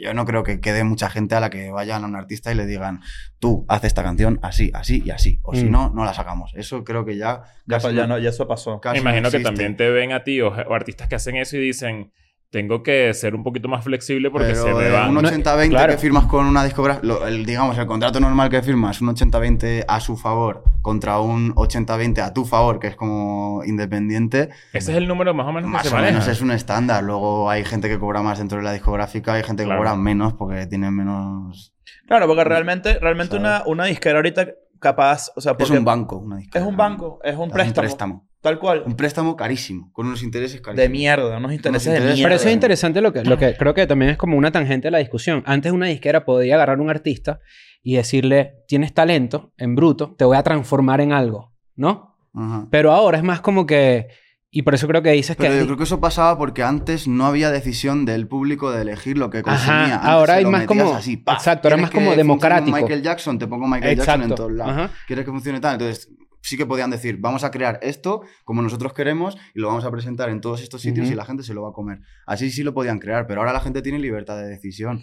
yo 0.00 0.14
no 0.14 0.24
creo 0.24 0.42
que 0.44 0.60
quede 0.60 0.84
mucha 0.84 1.08
gente 1.10 1.34
a 1.34 1.40
la 1.40 1.50
que 1.50 1.70
vayan 1.70 2.04
a 2.04 2.06
un 2.06 2.14
artista 2.16 2.52
y 2.52 2.54
le 2.54 2.66
digan, 2.66 3.00
tú, 3.38 3.64
haz 3.68 3.82
esta 3.84 4.02
canción 4.02 4.38
así, 4.42 4.70
así 4.74 5.02
y 5.04 5.10
así. 5.10 5.40
O 5.42 5.54
si 5.54 5.64
Mm. 5.64 5.70
no, 5.70 5.90
no 5.90 6.04
la 6.04 6.14
sacamos. 6.14 6.52
Eso 6.54 6.84
creo 6.84 7.04
que 7.04 7.16
ya... 7.16 7.42
Ya, 7.66 7.78
casi 7.78 7.94
ya, 7.94 8.06
no, 8.06 8.18
ya 8.18 8.28
eso 8.30 8.46
pasó. 8.46 8.80
casi 8.80 8.94
Me 8.94 9.00
imagino 9.00 9.22
no 9.28 9.30
que 9.30 9.40
también 9.40 9.76
te 9.76 9.88
ven 9.90 10.12
a 10.12 10.22
ti 10.22 10.40
o, 10.40 10.48
o 10.48 10.74
artistas 10.74 11.08
que 11.08 11.14
hacen 11.16 11.36
eso 11.36 11.56
y 11.56 11.60
dicen, 11.60 12.12
tengo 12.54 12.84
que 12.84 13.12
ser 13.14 13.34
un 13.34 13.42
poquito 13.42 13.66
más 13.66 13.82
flexible 13.82 14.30
porque 14.30 14.46
Pero 14.52 14.62
se 14.62 14.72
me 14.74 14.88
van. 14.88 15.16
un 15.16 15.24
80-20 15.24 15.68
claro. 15.70 15.92
que 15.92 15.98
firmas 15.98 16.26
con 16.26 16.46
una 16.46 16.62
discográfica, 16.62 17.26
digamos, 17.44 17.76
el 17.76 17.86
contrato 17.86 18.20
normal 18.20 18.48
que 18.48 18.62
firmas, 18.62 19.00
un 19.00 19.08
80-20 19.08 19.84
a 19.88 19.98
su 19.98 20.16
favor 20.16 20.62
contra 20.80 21.18
un 21.18 21.52
80-20 21.56 22.20
a 22.22 22.32
tu 22.32 22.44
favor, 22.44 22.78
que 22.78 22.86
es 22.86 22.94
como 22.94 23.64
independiente, 23.64 24.50
Ese 24.72 24.92
es 24.92 24.98
el 24.98 25.08
número 25.08 25.34
más 25.34 25.48
o 25.48 25.52
menos 25.52 25.68
que 25.68 25.72
más 25.72 25.82
se 25.82 25.88
o 25.88 25.92
maneja. 25.94 26.12
menos 26.12 26.28
es 26.28 26.40
un 26.42 26.52
estándar. 26.52 27.02
Luego 27.02 27.50
hay 27.50 27.64
gente 27.64 27.88
que 27.88 27.98
cobra 27.98 28.22
más 28.22 28.38
dentro 28.38 28.58
de 28.58 28.62
la 28.64 28.72
discográfica, 28.72 29.32
hay 29.32 29.42
gente 29.42 29.64
que 29.64 29.66
Claro. 29.66 29.80
cobra 29.80 29.96
menos 29.96 30.34
porque 30.34 30.66
tiene 30.68 30.92
menos... 30.92 31.74
Claro, 32.06 32.28
porque 32.28 32.44
realmente, 32.44 33.00
realmente 33.00 33.36
¿Sabes? 33.36 33.62
una, 33.62 33.62
una 33.66 33.84
disquera 33.86 34.18
ahorita 34.18 34.46
capaz, 34.78 35.32
o 35.34 35.40
sea, 35.40 35.56
Es 35.58 35.70
un 35.70 35.84
banco, 35.84 36.18
una 36.18 36.36
disquera. 36.36 36.64
es 36.64 36.70
un 36.70 36.76
banco, 36.76 37.18
es 37.24 37.34
un 37.36 37.48
Es 37.48 37.52
préstamo, 37.52 37.70
un 37.70 37.74
préstamo. 37.74 38.28
Tal 38.44 38.58
cual, 38.60 38.84
Un 38.86 38.94
préstamo 38.94 39.34
carísimo, 39.34 39.90
con 39.92 40.06
unos 40.06 40.22
intereses 40.22 40.60
carísimos. 40.60 40.76
de 40.84 40.88
mierda, 40.88 41.38
unos 41.38 41.52
intereses 41.52 41.86
de 41.90 41.98
intereses- 41.98 42.14
mierda. 42.14 42.28
Pero 42.28 42.36
eso 42.36 42.48
es 42.48 42.54
interesante 42.54 43.00
lo 43.00 43.12
que, 43.12 43.24
lo 43.24 43.38
que 43.38 43.56
creo 43.56 43.74
que 43.74 43.86
también 43.88 44.10
es 44.12 44.16
como 44.16 44.36
una 44.36 44.52
tangente 44.52 44.88
de 44.88 44.92
la 44.92 44.98
discusión. 44.98 45.42
Antes 45.46 45.72
una 45.72 45.86
disquera 45.86 46.24
podía 46.24 46.54
agarrar 46.54 46.78
a 46.78 46.82
un 46.82 46.90
artista 46.90 47.40
y 47.82 47.96
decirle, 47.96 48.58
tienes 48.68 48.94
talento 48.94 49.52
en 49.56 49.74
bruto, 49.74 50.14
te 50.16 50.24
voy 50.24 50.36
a 50.36 50.42
transformar 50.42 51.00
en 51.00 51.12
algo, 51.12 51.52
¿no? 51.74 52.16
Ajá. 52.34 52.68
Pero 52.70 52.92
ahora 52.92 53.18
es 53.18 53.24
más 53.24 53.40
como 53.40 53.66
que... 53.66 54.08
Y 54.56 54.62
por 54.62 54.72
eso 54.74 54.86
creo 54.86 55.02
que 55.02 55.10
dices 55.10 55.34
Pero 55.36 55.52
que... 55.52 55.58
yo 55.58 55.64
creo 55.64 55.76
que 55.78 55.82
eso 55.82 56.00
pasaba 56.00 56.38
porque 56.38 56.62
antes 56.62 57.08
no 57.08 57.26
había 57.26 57.50
decisión 57.50 58.04
del 58.04 58.28
público 58.28 58.70
de 58.70 58.82
elegir 58.82 59.18
lo 59.18 59.28
que 59.28 59.42
consumía. 59.42 59.84
Ajá, 59.86 59.94
Antes 59.96 60.08
ahora 60.10 60.34
hay 60.34 60.44
más 60.44 60.64
como- 60.66 60.94
así, 60.94 61.14
exacto, 61.26 61.66
era 61.66 61.76
¿Quieres 61.76 61.80
más 61.82 61.90
como 61.90 62.14
democrático. 62.14 62.76
Michael 62.76 63.02
Jackson, 63.02 63.36
te 63.38 63.48
pongo 63.48 63.66
Michael 63.66 63.96
Jackson 63.96 64.14
en 64.14 64.20
Exacto. 64.22 64.34
todos 64.36 64.52
lados. 64.52 64.72
Ajá. 64.72 64.90
¿Quieres 65.08 65.24
que 65.24 65.30
funcione 65.32 65.58
tal? 65.60 65.72
Entonces 65.72 66.08
sí 66.44 66.56
que 66.58 66.66
podían 66.66 66.90
decir, 66.90 67.16
vamos 67.18 67.42
a 67.42 67.50
crear 67.50 67.78
esto 67.82 68.20
como 68.44 68.60
nosotros 68.60 68.92
queremos 68.92 69.36
y 69.54 69.60
lo 69.60 69.68
vamos 69.68 69.84
a 69.86 69.90
presentar 69.90 70.28
en 70.28 70.40
todos 70.42 70.62
estos 70.62 70.82
sitios 70.82 71.10
y 71.10 71.14
la 71.14 71.24
gente 71.24 71.42
se 71.42 71.54
lo 71.54 71.62
va 71.62 71.70
a 71.70 71.72
comer. 71.72 72.00
Así 72.26 72.50
sí 72.50 72.62
lo 72.62 72.74
podían 72.74 72.98
crear, 72.98 73.26
pero 73.26 73.40
ahora 73.40 73.52
la 73.54 73.60
gente 73.60 73.80
tiene 73.80 73.98
libertad 73.98 74.36
de 74.36 74.46
decisión. 74.48 75.00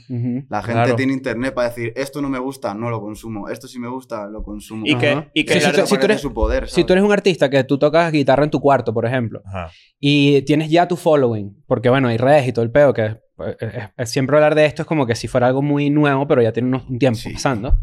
La 0.49 0.61
gente 0.61 0.73
Claro. 0.83 0.95
tiene 0.95 1.13
internet 1.13 1.53
para 1.55 1.69
decir, 1.69 1.93
esto 1.95 2.21
no 2.21 2.29
me 2.29 2.37
gusta, 2.37 2.73
no 2.75 2.89
lo 2.91 3.01
consumo. 3.01 3.49
Esto 3.49 3.67
sí 3.67 3.79
me 3.79 3.87
gusta, 3.87 4.27
lo 4.27 4.43
consumo. 4.43 4.83
Y 4.85 4.95
que, 4.97 5.29
y 5.33 5.43
que 5.45 5.53
Sí, 5.55 5.59
si 5.61 5.97
tú 5.97 6.05
eres- 6.05 6.21
su 6.21 6.31
poder, 6.33 6.69
Si 6.69 6.83
tú 6.83 6.93
eres 6.93 7.03
un 7.03 7.11
artista 7.11 7.49
que 7.49 7.63
tú 7.63 7.77
tocas 7.79 8.11
guitarra 8.11 8.43
en 8.43 8.51
tu 8.51 8.59
cuarto, 8.61 8.93
por 8.93 9.05
ejemplo, 9.07 9.41
Ajá. 9.45 9.71
y 9.99 10.43
tienes 10.43 10.69
ya 10.69 10.87
tu 10.87 10.95
following, 10.95 11.63
porque 11.65 11.89
bueno, 11.89 12.07
hay 12.07 12.17
redes 12.17 12.47
y 12.47 12.53
todo 12.53 12.63
el 12.63 12.71
peo, 12.71 12.93
que 12.93 13.05
eh, 13.05 13.17
es- 13.59 13.73
es- 13.97 14.09
siempre 14.11 14.35
hablar 14.37 14.53
de 14.53 14.65
esto 14.67 14.83
es 14.83 14.87
como 14.87 15.07
que 15.07 15.15
si 15.15 15.27
fuera 15.27 15.47
algo 15.47 15.63
muy 15.63 15.89
nuevo, 15.89 16.27
pero 16.27 16.43
ya 16.43 16.51
tiene 16.53 16.69
unos- 16.69 16.87
un 16.87 16.99
tiempo 16.99 17.17
Sí. 17.17 17.33
pasando. 17.33 17.79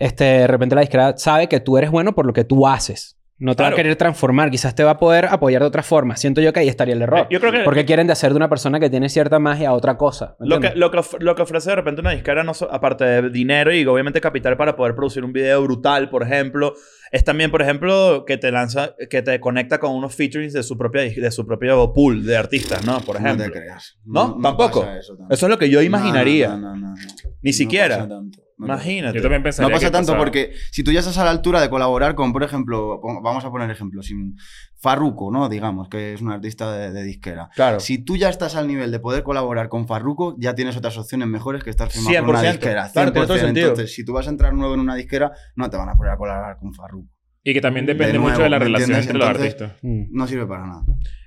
Este, 0.00 0.24
de 0.24 0.46
repente 0.48 0.74
la 0.74 0.80
disquera 0.80 1.16
sabe 1.16 1.46
que 1.48 1.60
tú 1.60 1.78
eres 1.78 1.90
bueno 1.92 2.14
por 2.14 2.26
lo 2.26 2.32
que 2.32 2.42
tú 2.44 2.66
haces, 2.66 3.16
No 3.42 3.56
te 3.56 3.62
va 3.62 3.68
Claro. 3.70 3.74
a 3.74 3.76
querer 3.78 3.96
transformar. 3.96 4.50
Quizás 4.50 4.74
te 4.74 4.84
va 4.84 4.90
a 4.90 4.98
poder 4.98 5.24
apoyar 5.24 5.62
de 5.62 5.68
otra 5.68 5.82
forma. 5.82 6.14
Siento 6.16 6.42
yo 6.42 6.52
que 6.52 6.60
ahí 6.60 6.68
estaría 6.68 6.92
el 6.94 7.00
error. 7.00 7.26
Yo 7.30 7.40
creo 7.40 7.50
que- 7.50 7.60
Porque 7.60 7.86
quieren 7.86 8.06
de 8.06 8.12
hacer 8.12 8.32
de 8.32 8.36
una 8.36 8.50
persona 8.50 8.78
que 8.78 8.90
tiene 8.90 9.08
cierta 9.08 9.38
magia 9.38 9.70
a 9.70 9.72
otra 9.72 9.96
cosa. 9.96 10.36
¿me 10.40 10.46
Lo 10.46 10.60
que, 10.60 10.72
lo, 10.74 10.90
que 10.90 11.00
lo 11.20 11.34
que 11.34 11.40
ofrece 11.40 11.70
de 11.70 11.76
repente 11.76 12.02
una 12.02 12.10
disquera, 12.10 12.44
no 12.44 12.52
so- 12.52 12.70
aparte 12.70 13.04
de 13.06 13.30
dinero 13.30 13.72
y 13.74 13.86
obviamente 13.86 14.20
capital 14.20 14.58
para 14.58 14.76
poder 14.76 14.94
producir 14.94 15.24
un 15.24 15.32
video 15.32 15.62
brutal, 15.62 16.10
por 16.10 16.22
ejemplo, 16.22 16.74
es 17.12 17.24
también, 17.24 17.50
por 17.50 17.62
ejemplo, 17.62 18.24
que 18.26 18.36
te 18.36 18.52
lanza, 18.52 18.94
que 19.08 19.22
te 19.22 19.40
conecta 19.40 19.80
con 19.80 19.92
unos 19.92 20.14
featurings 20.14 20.52
de 20.52 20.62
su 20.62 20.76
propia 20.76 21.00
de 21.02 21.30
su 21.30 21.46
propio 21.46 21.94
pool 21.94 22.26
de 22.26 22.36
artistas, 22.36 22.84
¿no? 22.86 23.00
Por 23.00 23.16
ejemplo. 23.16 23.46
No 23.46 23.52
te 23.52 23.58
creas. 23.58 23.98
¿No? 24.04 24.38
¿Tampoco? 24.42 24.80
Eso, 24.84 25.14
tampoco. 25.16 25.32
Eso 25.34 25.46
es 25.46 25.50
lo 25.50 25.58
que 25.58 25.70
yo 25.70 25.80
imaginaría. 25.80 26.48
No, 26.48 26.58
no, 26.58 26.68
no, 26.76 26.76
no, 26.76 26.88
no. 26.88 26.94
Ni 27.40 27.52
No 27.52 27.56
siquiera. 27.56 27.96
pasa 27.96 28.08
tanto. 28.10 28.42
Imagínate. 28.66 29.16
Yo 29.16 29.22
también 29.22 29.42
pensaría 29.42 29.68
No 29.68 29.74
pasa 29.74 29.86
que 29.86 29.92
tanto 29.92 30.16
porque 30.16 30.52
si 30.70 30.82
tú 30.84 30.92
ya 30.92 31.00
estás 31.00 31.18
a 31.18 31.24
la 31.24 31.30
altura 31.30 31.60
de 31.60 31.70
colaborar 31.70 32.14
con, 32.14 32.32
por 32.32 32.42
ejemplo, 32.42 33.00
vamos 33.22 33.44
a 33.44 33.50
poner 33.50 33.70
ejemplos, 33.70 34.06
sin 34.06 34.36
Farruko, 34.80 35.30
¿no? 35.30 35.48
Digamos, 35.48 35.88
que 35.88 36.14
es 36.14 36.20
un 36.22 36.30
artista 36.30 36.72
de, 36.72 36.90
de 36.92 37.02
disquera. 37.04 37.50
Claro. 37.54 37.80
Si 37.80 37.98
tú 37.98 38.16
ya 38.16 38.28
estás 38.28 38.56
al 38.56 38.66
nivel 38.66 38.90
de 38.90 38.98
poder 39.00 39.22
colaborar 39.22 39.68
con 39.68 39.86
Farruko, 39.86 40.36
ya 40.38 40.54
tienes 40.54 40.76
otras 40.76 40.96
opciones 40.98 41.28
mejores 41.28 41.62
que 41.62 41.70
estar 41.70 41.90
firmado 41.90 42.16
con 42.26 42.30
una 42.30 42.42
100%. 42.42 42.50
disquera. 42.52 42.90
Claro, 42.92 43.12
tiene 43.12 43.26
todo 43.26 43.36
el 43.36 43.42
100%. 43.42 43.44
sentido. 43.46 43.68
Entonces, 43.68 43.94
si 43.94 44.04
tú 44.04 44.12
vas 44.12 44.26
a 44.26 44.30
entrar 44.30 44.52
nuevo 44.54 44.74
en 44.74 44.80
una 44.80 44.94
disquera, 44.94 45.32
no 45.56 45.68
te 45.70 45.76
van 45.76 45.88
a 45.88 45.94
poner 45.96 46.12
a 46.12 46.16
colaborar 46.16 46.56
con 46.58 46.72
Farruko. 46.74 47.08
Y 47.42 47.54
que 47.54 47.60
también 47.60 47.86
depende 47.86 48.12
De 48.12 48.18
nuevo, 48.18 48.30
mucho 48.30 48.42
de 48.42 48.50
la 48.50 48.58
¿me 48.58 48.64
relación 48.66 48.90
entiendes? 48.96 49.06
entre 49.06 49.18
los 49.18 49.28
artistas. 49.28 49.72
Mm. 49.82 50.02
No 50.10 50.26
sirve 50.26 50.46
para 50.46 50.66
nada. 50.66 50.82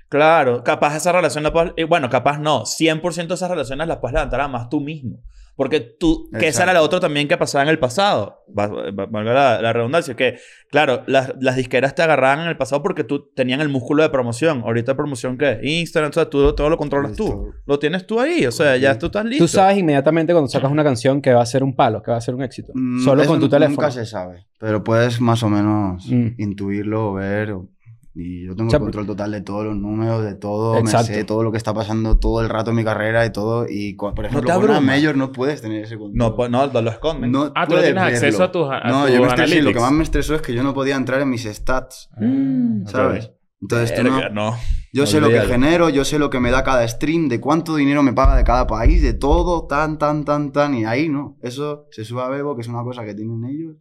Claro, 0.08 0.62
capaz 0.62 0.96
esa 0.96 1.10
relación 1.10 1.42
la 1.42 1.52
puedes... 1.52 1.72
eh, 1.76 1.84
Bueno, 1.84 2.08
capaz 2.08 2.38
no. 2.38 2.62
100% 2.62 3.26
de 3.26 3.34
esas 3.34 3.50
relaciones 3.50 3.88
las 3.88 3.96
puedes 3.98 4.14
levantar 4.14 4.40
a 4.42 4.48
más 4.48 4.68
tú 4.68 4.80
mismo. 4.80 5.22
Porque 5.56 5.78
tú... 5.80 6.28
Que 6.38 6.48
esa 6.48 6.64
era 6.64 6.72
la 6.72 6.82
otra 6.82 6.98
también 6.98 7.28
que 7.28 7.36
pasaba 7.36 7.62
en 7.62 7.68
el 7.68 7.78
pasado. 7.78 8.42
Va- 8.58 8.66
va- 8.66 9.06
Valga 9.06 9.32
la, 9.32 9.62
la 9.62 9.72
redundancia. 9.72 10.14
Que, 10.16 10.38
claro, 10.68 11.04
las, 11.06 11.32
las 11.40 11.54
disqueras 11.56 11.94
te 11.94 12.02
agarraban 12.02 12.40
en 12.40 12.48
el 12.48 12.56
pasado 12.56 12.82
porque 12.82 13.04
tú 13.04 13.30
tenían 13.36 13.60
el 13.60 13.68
músculo 13.68 14.02
de 14.02 14.08
promoción. 14.08 14.62
Ahorita 14.64 14.96
promoción, 14.96 15.38
¿qué? 15.38 15.60
Instagram, 15.62 16.10
o 16.10 16.12
sea, 16.12 16.28
tú 16.28 16.54
todo 16.56 16.68
lo 16.70 16.76
controlas 16.76 17.14
tú. 17.14 17.24
Listo. 17.24 17.54
Lo 17.66 17.78
tienes 17.78 18.04
tú 18.06 18.18
ahí. 18.20 18.46
O 18.46 18.50
sea, 18.52 18.76
ya 18.76 18.98
tú 18.98 19.06
estás 19.06 19.24
listo. 19.24 19.44
Tú 19.44 19.48
sabes 19.48 19.78
inmediatamente 19.78 20.32
cuando 20.32 20.48
sacas 20.48 20.70
una 20.72 20.82
canción 20.82 21.22
que 21.22 21.32
va 21.32 21.42
a 21.42 21.46
ser 21.46 21.62
un 21.62 21.76
palo, 21.76 22.02
que 22.02 22.10
va 22.10 22.16
a 22.16 22.20
ser 22.20 22.34
un 22.34 22.42
éxito. 22.42 22.72
Mm, 22.74 23.04
Solo 23.04 23.24
con 23.24 23.38
tu 23.38 23.48
teléfono. 23.48 23.76
Nunca 23.76 23.90
se 23.92 24.06
sabe. 24.06 24.46
Pero 24.58 24.82
puedes 24.82 25.20
más 25.20 25.42
o 25.44 25.48
menos 25.48 26.04
Mm. 26.10 26.28
intuirlo, 26.38 27.12
ver. 27.14 27.52
o- 27.52 27.68
Y 28.16 28.46
yo 28.46 28.54
tengo 28.54 28.68
O 28.68 28.70
sea, 28.70 28.76
el 28.78 28.82
control 28.84 29.06
total 29.06 29.32
de 29.32 29.40
todos 29.40 29.64
los 29.64 29.76
números, 29.76 30.24
de 30.24 30.36
todo. 30.36 30.78
Exacto. 30.78 31.08
Me 31.08 31.14
sé 31.16 31.24
todo 31.24 31.42
lo 31.42 31.50
que 31.50 31.58
está 31.58 31.74
pasando 31.74 32.16
todo 32.18 32.40
el 32.42 32.48
rato 32.48 32.70
en 32.70 32.76
mi 32.76 32.84
carrera 32.84 33.26
y 33.26 33.32
todo. 33.32 33.66
Y, 33.68 33.94
por 33.94 34.12
ejemplo, 34.24 34.46
te 34.46 34.52
con 34.54 34.70
una 34.70 34.80
mayor 34.80 35.16
no 35.16 35.32
puedes 35.32 35.60
tener 35.62 35.82
ese 35.84 35.98
control. 35.98 36.16
No, 36.16 36.36
pues, 36.36 36.48
no, 36.48 36.64
lo 36.66 36.90
esconden. 36.90 37.32
No 37.32 37.50
Ah, 37.56 37.66
tú 37.66 37.74
no 37.74 37.80
tienes 37.82 38.02
acceso 38.02 38.44
a 38.44 38.52
tus- 38.52 38.68
a 38.70 38.88
No, 38.88 39.08
yo 39.08 39.20
me 39.20 39.26
estresé. 39.26 39.62
Lo 39.62 39.72
que 39.72 39.80
más 39.80 39.92
me 39.92 40.04
estresó 40.04 40.34
es 40.36 40.42
que 40.42 40.54
yo 40.54 40.62
no 40.62 40.74
podía 40.74 40.94
entrar 40.94 41.20
en 41.20 41.28
mis 41.30 41.42
stats. 41.44 42.08
Mm, 42.20 42.86
¿Sabes? 42.86 43.32
Entonces 43.60 43.94
tú 43.96 44.02
no- 44.04 44.28
no. 44.30 44.56
Yo 44.92 45.06
sé 45.06 45.20
lo 45.20 45.28
que 45.28 45.40
genero, 45.48 45.88
yo 45.88 46.04
sé 46.04 46.20
lo 46.20 46.30
que 46.30 46.38
me 46.38 46.52
da 46.52 46.62
cada 46.62 46.86
stream, 46.86 47.28
de 47.28 47.40
cuánto 47.40 47.74
dinero 47.74 48.04
me 48.04 48.12
paga 48.12 48.36
de 48.36 48.44
cada 48.44 48.66
país, 48.68 49.02
de 49.02 49.14
todo, 49.14 49.66
tan, 49.66 49.98
tan, 49.98 50.24
tan, 50.24 50.52
tan. 50.52 50.74
Y 50.74 50.84
ahí 50.84 51.08
no. 51.08 51.36
Eso 51.42 51.86
se 51.90 52.04
sube 52.04 52.22
a 52.22 52.28
Bebo, 52.28 52.54
que 52.54 52.60
es 52.62 52.68
una 52.68 52.84
cosa 52.84 53.04
que 53.04 53.14
tienen 53.14 53.42
ellos. 53.44 53.76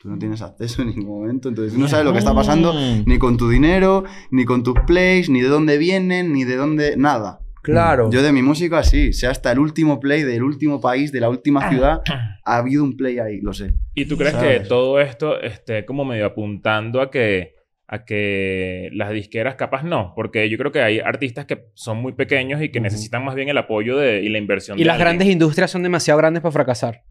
Tú 0.00 0.08
no 0.08 0.18
tienes 0.18 0.40
acceso 0.40 0.80
en 0.80 0.88
ningún 0.88 1.20
momento. 1.20 1.50
Entonces 1.50 1.74
tú 1.74 1.78
no 1.80 1.86
sabes 1.86 2.06
lo 2.06 2.12
que 2.12 2.18
está 2.20 2.34
pasando 2.34 2.72
ni 3.04 3.18
con 3.18 3.36
tu 3.36 3.50
dinero, 3.50 4.04
ni 4.30 4.46
con 4.46 4.62
tus 4.62 4.74
plays, 4.86 5.28
ni 5.28 5.42
de 5.42 5.48
dónde 5.48 5.76
vienen, 5.76 6.32
ni 6.32 6.44
de 6.44 6.56
dónde. 6.56 6.96
Nada. 6.96 7.40
Claro. 7.62 8.10
Yo 8.10 8.22
de 8.22 8.32
mi 8.32 8.40
música 8.40 8.82
sí, 8.82 9.12
sé 9.12 9.26
hasta 9.26 9.52
el 9.52 9.58
último 9.58 10.00
play 10.00 10.22
del 10.22 10.42
último 10.42 10.80
país, 10.80 11.12
de 11.12 11.20
la 11.20 11.28
última 11.28 11.68
ciudad, 11.68 12.00
ha 12.46 12.56
habido 12.56 12.82
un 12.82 12.96
play 12.96 13.18
ahí, 13.18 13.42
lo 13.42 13.52
sé. 13.52 13.74
¿Y 13.94 14.06
tú 14.06 14.16
crees 14.16 14.32
¿Sabes? 14.32 14.62
que 14.62 14.66
todo 14.66 14.98
esto 15.00 15.38
esté 15.42 15.84
como 15.84 16.06
medio 16.06 16.24
apuntando 16.24 17.02
a 17.02 17.10
que, 17.10 17.56
a 17.86 18.06
que 18.06 18.88
las 18.94 19.12
disqueras 19.12 19.56
capaz 19.56 19.82
no? 19.82 20.14
Porque 20.16 20.48
yo 20.48 20.56
creo 20.56 20.72
que 20.72 20.80
hay 20.80 21.00
artistas 21.00 21.44
que 21.44 21.66
son 21.74 21.98
muy 21.98 22.14
pequeños 22.14 22.62
y 22.62 22.70
que 22.70 22.80
necesitan 22.80 23.22
más 23.22 23.34
bien 23.34 23.50
el 23.50 23.58
apoyo 23.58 23.98
de, 23.98 24.22
y 24.22 24.30
la 24.30 24.38
inversión 24.38 24.78
Y 24.78 24.80
de 24.80 24.86
las 24.86 24.94
alguien. 24.94 25.08
grandes 25.08 25.28
industrias 25.28 25.70
son 25.70 25.82
demasiado 25.82 26.16
grandes 26.16 26.40
para 26.42 26.52
fracasar. 26.52 27.02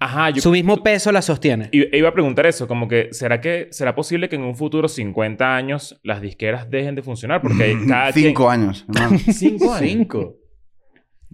Ajá, 0.00 0.30
yo 0.30 0.42
Su 0.42 0.50
mismo 0.50 0.82
peso 0.82 1.12
la 1.12 1.22
sostiene. 1.22 1.68
iba 1.72 2.08
a 2.08 2.12
preguntar 2.12 2.46
eso, 2.46 2.66
como 2.66 2.88
que 2.88 3.08
¿será 3.12 3.40
que 3.40 3.68
será 3.70 3.94
posible 3.94 4.28
que 4.28 4.36
en 4.36 4.42
un 4.42 4.56
futuro 4.56 4.88
50 4.88 5.56
años 5.56 5.98
las 6.02 6.20
disqueras 6.20 6.68
dejen 6.68 6.94
de 6.94 7.02
funcionar? 7.02 7.40
Porque 7.40 7.76
cada 7.88 8.12
quien- 8.12 8.26
Cinco 8.28 8.50
años, 8.50 8.84
hermano. 8.88 9.18
Cinco 9.18 9.72
años. 9.72 9.80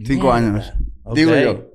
Cinco. 0.04 0.32
Años. 0.32 0.72
Digo 1.14 1.32
yo. 1.36 1.70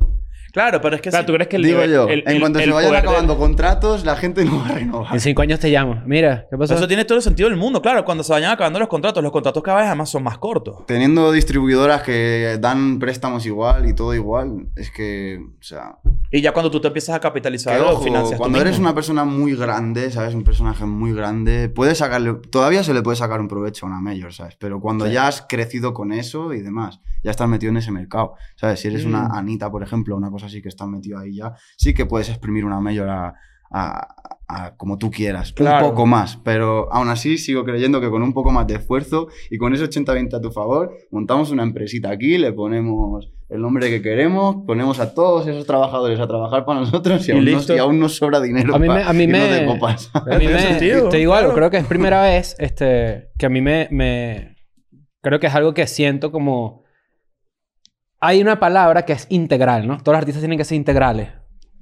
Claro, 0.56 0.80
pero 0.82 0.96
es 0.96 1.02
que 1.02 1.10
O 1.10 1.12
sea, 1.12 1.20
sí. 1.20 1.26
¿tú 1.28 1.34
crees 1.34 1.50
que 1.50 1.58
el 1.58 1.64
Digo 1.64 1.84
yo. 1.84 2.08
el- 2.08 2.24
en 2.26 2.30
el- 2.36 2.40
cuanto 2.40 2.60
el 2.60 2.66
se 2.66 2.72
vayan 2.72 2.92
de- 2.94 2.98
acabando 2.98 3.38
contratos, 3.38 4.06
la 4.06 4.16
gente 4.16 4.46
no 4.46 4.58
va 4.60 4.68
a 4.70 4.72
renovar. 4.72 5.14
En 5.14 5.20
cinco 5.20 5.42
años 5.42 5.60
te 5.60 5.70
llamo. 5.70 6.02
Mira, 6.06 6.48
¿qué 6.50 6.58
pasó? 6.58 6.76
Eso 6.76 6.88
tiene 6.88 7.04
todo 7.04 7.18
el 7.18 7.24
sentido 7.24 7.50
del 7.50 7.58
mundo. 7.58 7.82
Claro, 7.82 8.06
cuando 8.06 8.24
se 8.24 8.32
vayan 8.32 8.52
acabando 8.52 8.80
los 8.80 8.88
contratos, 8.88 9.22
los 9.22 9.34
contratos 9.34 9.62
cada 9.62 9.80
vez 9.80 9.88
además 9.88 10.10
son 10.10 10.24
más 10.24 10.38
cortos. 10.38 10.86
Teniendo 10.88 11.32
distribuidoras 11.34 12.04
que 12.04 12.58
dan 12.62 13.00
préstamos 13.00 13.46
igual 13.46 13.86
y 13.88 13.94
todo 13.94 14.16
igual, 14.16 14.68
es 14.78 14.90
que, 14.92 15.40
o 15.60 15.64
sea, 15.64 15.98
Y 16.32 16.42
ya 16.42 16.54
cuando 16.54 16.72
tú 16.72 16.80
te 16.80 16.88
empiezas 16.88 17.16
a 17.16 17.20
capitalizar, 17.20 17.76
que 17.76 17.82
lo 17.82 17.92
ojo, 17.92 18.04
financias 18.04 18.32
tú 18.34 18.38
cuando 18.38 18.60
eres 18.62 18.74
mismo. 18.74 18.88
una 18.88 18.96
persona 18.96 19.26
muy 19.26 19.56
grande, 19.56 20.10
¿sabes? 20.12 20.34
Un 20.36 20.44
personaje 20.44 20.86
muy 20.86 21.14
grande, 21.14 21.68
puedes 21.70 21.98
sacarle, 21.98 22.34
todavía 22.50 22.82
se 22.84 22.94
le 22.94 23.02
puede 23.02 23.18
sacar 23.18 23.42
un 23.42 23.48
provecho 23.50 23.86
a 23.86 23.90
una 23.90 24.00
mayor, 24.00 24.34
¿sabes? 24.34 24.56
Pero 24.60 24.80
cuando 24.80 25.06
Sí. 25.06 25.12
ya 25.14 25.28
has 25.28 25.42
crecido 25.48 25.94
con 25.94 26.14
eso 26.14 26.54
y 26.54 26.62
demás, 26.62 27.02
ya 27.24 27.32
estás 27.32 27.48
metido 27.50 27.72
en 27.72 27.78
ese 27.78 27.92
mercado, 27.92 28.36
¿sabes? 28.56 28.80
Si 28.80 28.88
eres 28.88 29.04
una 29.06 29.28
Mm. 29.30 29.32
Anita, 29.34 29.70
por 29.72 29.84
ejemplo, 29.84 30.16
una 30.16 30.30
cosa 30.32 30.45
así 30.46 30.62
que 30.62 30.70
estás 30.70 30.88
metido 30.88 31.20
ahí 31.20 31.36
ya, 31.36 31.54
sí 31.78 31.94
que 31.94 32.06
puedes 32.06 32.30
exprimir 32.30 32.66
una 32.66 32.80
mayor 32.80 33.10
a, 33.10 33.34
a- 33.72 34.08
a 34.48 34.76
como 34.78 35.00
tú 35.00 35.10
quieras, 35.10 35.52
Claro. 35.54 35.86
un 35.88 35.92
poco 35.92 36.06
más, 36.06 36.38
pero 36.38 36.88
aún 36.94 37.10
así 37.10 37.38
sigo 37.40 37.64
creyendo 37.66 38.00
que 38.00 38.12
con 38.12 38.22
un 38.22 38.32
poco 38.32 38.52
más 38.52 38.68
de 38.68 38.76
esfuerzo 38.76 39.28
y 39.50 39.58
con 39.58 39.74
ese 39.74 39.86
80-20 39.90 40.36
a 40.36 40.42
tu 40.42 40.52
favor, 40.52 40.92
montamos 41.10 41.50
una 41.50 41.64
empresita 41.64 42.12
aquí, 42.12 42.38
le 42.38 42.54
ponemos 42.54 43.32
el 43.50 43.62
nombre 43.62 43.90
que 43.90 44.04
queremos, 44.04 44.58
ponemos 44.68 45.00
a 45.00 45.16
todos 45.16 45.48
esos 45.48 45.66
trabajadores 45.66 46.20
a 46.20 46.28
trabajar 46.28 46.64
para 46.64 46.80
nosotros 46.82 47.28
y, 47.28 47.32
Y 47.32 47.36
aún, 47.36 47.46
listo. 47.46 47.74
nos, 47.74 47.78
y 47.78 47.80
aún 47.80 48.00
nos 48.00 48.16
sobra 48.18 48.40
dinero 48.40 48.76
A 48.76 48.80
mí 48.80 48.88
me- 48.88 49.02
a 49.04 49.14
mí 49.14 49.26
me- 49.28 49.40
de 49.40 49.66
copas. 49.66 50.12
A 50.14 50.38
mí 50.38 50.46
me, 50.48 50.60
sentido, 50.60 51.10
te 51.10 51.18
digo 51.18 51.34
algo, 51.34 51.50
claro. 51.54 51.56
creo 51.56 51.72
que 51.72 51.78
es 51.78 51.86
primera 51.86 52.22
vez 52.22 52.56
este, 52.60 53.30
que 53.40 53.48
a 53.48 53.50
mí 53.50 53.62
me, 53.62 53.88
me... 53.90 54.56
Creo 55.24 55.40
que 55.40 55.48
es 55.48 55.56
algo 55.56 55.74
que 55.74 55.88
siento 55.88 56.32
como... 56.32 56.85
Hay 58.26 58.42
una 58.42 58.60
palabra 58.60 59.04
que 59.04 59.14
es 59.14 59.28
integral, 59.30 59.88
¿no? 59.88 59.98
Todos 59.98 60.14
los 60.14 60.18
artistas 60.20 60.42
tienen 60.42 60.58
que 60.58 60.64
ser 60.66 60.76
integrales. 60.78 61.30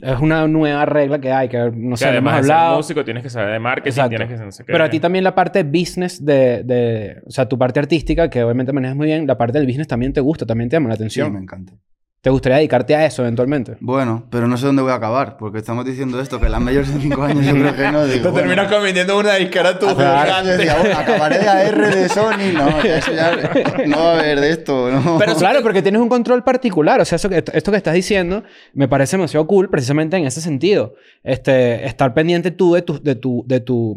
Es 0.02 0.20
una 0.20 0.46
nueva 0.48 0.86
regla 0.86 1.20
que 1.22 1.32
hay, 1.32 1.48
que 1.48 1.58
no 1.58 1.92
que 1.92 1.98
sé, 1.98 2.12
lo 2.12 2.18
hemos 2.18 2.34
además 2.34 2.36
de 2.38 2.44
ser 2.44 2.52
hablado. 2.56 2.78
músico 2.78 3.06
tienes 3.06 3.24
que 3.24 3.30
saber 3.30 3.54
de 3.54 3.60
marketing, 3.60 3.90
Exacto. 3.92 4.10
tienes 4.10 4.28
que 4.40 4.46
no 4.46 4.52
sé 4.52 4.66
qué. 4.66 4.72
Pero 4.74 4.84
a 4.84 4.90
ti 4.90 5.00
también 5.00 5.24
la 5.24 5.34
parte 5.34 5.64
business 5.64 6.26
de, 6.26 6.64
de... 6.64 7.22
O 7.26 7.32
sea, 7.32 7.48
tu 7.48 7.58
parte 7.58 7.80
artística, 7.80 8.30
que 8.30 8.44
obviamente 8.44 8.74
manejas 8.74 8.98
muy 8.98 9.08
bien, 9.08 9.26
la 9.26 9.38
parte 9.38 9.58
del 9.60 9.68
business 9.68 9.88
también 9.88 10.12
te 10.12 10.20
gusta, 10.20 10.46
también 10.46 10.70
te 10.70 10.76
llama 10.76 10.90
la 10.90 10.96
Sí, 10.96 11.02
atención. 11.04 11.32
me 11.32 11.40
encanta. 11.40 11.74
¿Te 12.24 12.30
gustaría 12.30 12.56
dedicarte 12.56 12.96
a 12.96 13.06
eso 13.06 13.22
eventualmente? 13.22 13.76
Bueno, 13.82 14.26
pero 14.30 14.48
no 14.48 14.56
sé 14.56 14.66
dónde 14.66 14.82
voy 14.82 14.94
a 14.94 14.96
acabar, 14.96 15.36
porque 15.36 15.58
estamos 15.58 15.84
diciendo 15.84 16.22
esto, 16.22 16.40
que 16.40 16.48
las 16.48 16.62
mayores 16.62 16.94
de 16.94 17.02
5 17.02 17.22
años 17.22 17.46
yo 17.46 17.52
creo 17.52 17.76
que 17.76 17.92
no. 17.92 18.06
Digo, 18.06 18.14
Te 18.24 18.30
bueno, 18.30 18.48
terminas 18.48 18.72
convirtiendo 18.72 19.14
en 19.16 19.20
una 19.20 19.34
años 20.38 20.58
decía, 20.58 20.78
bueno, 20.80 20.98
acabaré 20.98 21.40
de 21.40 21.50
AR 21.50 21.94
de 21.94 22.08
Sony, 22.08 22.54
no, 22.54 22.82
ya 22.82 22.98
eso 23.00 23.12
ya 23.12 23.52
no 23.88 23.98
va 23.98 24.12
a 24.12 24.20
haber 24.20 24.40
de 24.40 24.52
esto, 24.52 24.90
¿no? 24.90 25.18
Pero 25.20 25.36
claro, 25.36 25.62
porque 25.62 25.82
tienes 25.82 26.00
un 26.00 26.08
control 26.08 26.46
particular. 26.46 27.02
O 27.02 27.04
sea, 27.04 27.18
eso 27.18 27.28
que, 27.28 27.44
esto 27.52 27.72
que 27.72 27.78
estás 27.78 27.94
diciendo 27.94 28.46
me 28.74 28.88
parece 28.88 29.18
demasiado 29.18 29.46
cool 29.46 29.70
precisamente 29.70 30.16
en 30.16 30.24
ese 30.24 30.40
sentido. 30.40 30.96
Este, 31.24 31.86
estar 31.86 32.14
pendiente 32.14 32.52
tú 32.52 32.74
de 32.74 32.84
tu... 32.84 33.04
De 33.04 33.16
tu, 33.16 33.44
de 33.46 33.60
tu 33.60 33.96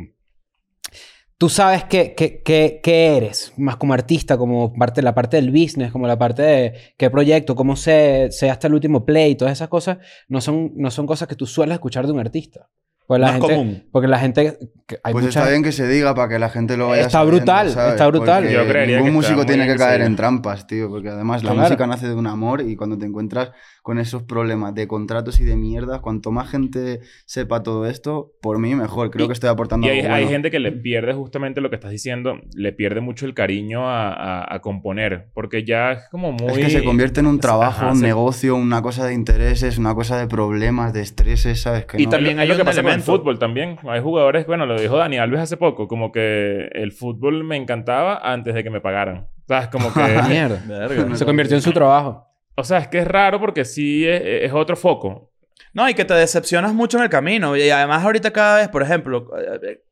Tú 1.38 1.50
sabes 1.50 1.84
qué, 1.84 2.14
qué, 2.16 2.40
qué, 2.42 2.80
qué 2.82 3.16
eres, 3.18 3.52
más 3.58 3.76
como 3.76 3.92
artista, 3.92 4.38
como 4.38 4.72
parte, 4.72 5.02
la 5.02 5.14
parte 5.14 5.36
del 5.36 5.50
business, 5.50 5.92
como 5.92 6.06
la 6.06 6.18
parte 6.18 6.40
de 6.42 6.72
qué 6.96 7.10
proyecto, 7.10 7.54
cómo 7.54 7.76
sé, 7.76 8.28
sé 8.30 8.48
hasta 8.48 8.68
el 8.68 8.74
último 8.74 9.04
play, 9.04 9.34
todas 9.34 9.52
esas 9.52 9.68
cosas 9.68 9.98
no 10.28 10.40
son, 10.40 10.72
no 10.76 10.90
son 10.90 11.06
cosas 11.06 11.28
que 11.28 11.34
tú 11.34 11.46
sueles 11.46 11.74
escuchar 11.74 12.06
de 12.06 12.12
un 12.12 12.20
artista. 12.20 12.68
Porque 13.06 13.20
la 13.20 13.26
Más 13.26 13.34
gente, 13.36 13.54
común. 13.54 13.84
Porque 13.92 14.08
la 14.08 14.18
gente... 14.18 14.58
hay 15.04 15.12
Pues 15.12 15.26
mucha- 15.26 15.40
está 15.40 15.50
bien 15.50 15.62
que 15.62 15.70
se 15.72 15.86
diga 15.86 16.12
para 16.14 16.28
que 16.28 16.38
la 16.40 16.48
gente 16.48 16.76
lo 16.76 16.88
vaya 16.88 17.02
Está 17.02 17.22
brutal, 17.22 17.70
¿sabes? 17.70 17.92
está 17.92 18.06
brutal. 18.08 18.42
Porque 18.42 18.54
Yo 18.56 18.66
creería 18.66 18.96
ningún 18.96 19.10
que 19.10 19.16
músico 19.16 19.46
tiene 19.46 19.66
que 19.66 19.76
caer 19.76 20.00
en 20.00 20.16
trampas, 20.16 20.66
tío, 20.66 20.88
porque 20.88 21.10
además 21.10 21.44
la 21.44 21.50
Claro. 21.52 21.68
música 21.68 21.86
nace 21.86 22.08
de 22.08 22.14
un 22.14 22.26
amor 22.26 22.62
y 22.62 22.74
cuando 22.74 22.98
te 22.98 23.04
encuentras 23.06 23.50
con 23.86 24.00
esos 24.00 24.24
problemas 24.24 24.74
de 24.74 24.88
contratos 24.88 25.38
y 25.38 25.44
de 25.44 25.54
mierda, 25.54 26.00
cuanto 26.00 26.32
más 26.32 26.50
gente 26.50 26.98
sepa 27.24 27.62
todo 27.62 27.86
esto, 27.86 28.32
por 28.42 28.58
mí 28.58 28.74
mejor. 28.74 29.12
Creo 29.12 29.26
Y- 29.26 29.28
que 29.28 29.32
estoy 29.34 29.48
aportando 29.48 29.86
Y 29.86 29.90
hay, 29.90 30.00
algo 30.00 30.12
hay 30.12 30.22
bueno. 30.24 30.34
gente 30.34 30.50
que 30.50 30.58
le 30.58 30.72
pierde 30.72 31.12
justamente 31.12 31.60
lo 31.60 31.70
que 31.70 31.76
estás 31.76 31.92
diciendo, 31.92 32.40
le 32.56 32.72
pierde 32.72 33.00
mucho 33.00 33.26
el 33.26 33.34
cariño 33.34 33.88
a, 33.88 34.08
a- 34.12 34.54
a 34.56 34.58
componer, 34.60 35.28
porque 35.34 35.62
ya 35.64 35.92
es 35.92 36.08
como 36.10 36.32
muy... 36.32 36.48
Es 36.50 36.58
que 36.58 36.70
se 36.70 36.82
convierte 36.82 37.20
en 37.20 37.28
un 37.28 37.38
trabajo, 37.38 37.82
Ajá, 37.82 37.92
un 37.92 37.98
se- 37.98 38.06
negocio, 38.06 38.56
una 38.56 38.82
cosa 38.82 39.06
de 39.06 39.14
intereses, 39.14 39.78
una 39.78 39.94
cosa 39.94 40.18
de 40.18 40.26
problemas, 40.26 40.92
de 40.92 41.02
estreses, 41.02 41.62
¿sabes? 41.62 41.84
Que 41.86 42.02
Y 42.02 42.06
no- 42.06 42.10
también 42.10 42.40
hay 42.40 42.48
lo 42.48 42.56
que 42.56 42.64
pasa 42.64 42.82
con 42.82 42.90
el 42.90 43.02
fútbol 43.02 43.38
también. 43.38 43.76
Hay 43.88 44.00
jugadores, 44.00 44.48
bueno, 44.48 44.66
lo 44.66 44.80
dijo 44.80 44.96
Dani 44.96 45.18
Alves 45.18 45.38
hace 45.42 45.56
poco, 45.56 45.86
como 45.86 46.10
que 46.10 46.70
el 46.72 46.90
fútbol 46.90 47.44
me 47.44 47.54
encantaba 47.56 48.18
antes 48.32 48.52
de 48.52 48.64
que 48.64 48.70
me 48.70 48.80
pagaran. 48.80 49.18
O 49.18 49.46
sea, 49.46 49.60
es 49.60 49.68
como 49.68 49.92
que... 49.94 50.00
Mierda. 50.28 50.60
Se 51.16 51.24
convirtió 51.24 51.54
en 51.56 51.62
su 51.62 51.70
trabajo. 51.70 52.25
O 52.56 52.64
sea, 52.64 52.78
es 52.78 52.88
que 52.88 52.98
es 52.98 53.06
raro 53.08 53.38
porque 53.40 53.64
sí 53.64 54.06
es, 54.06 54.22
es 54.24 54.52
otro 54.52 54.76
foco. 54.76 55.32
No, 55.72 55.86
y 55.90 55.92
que 55.92 56.06
te 56.06 56.14
decepcionas 56.14 56.72
mucho 56.72 56.96
en 56.96 57.02
el 57.04 57.10
camino. 57.10 57.54
Y 57.54 57.68
además 57.68 58.02
ahorita 58.02 58.30
cada 58.30 58.56
vez, 58.58 58.68
por 58.70 58.82
ejemplo, 58.82 59.28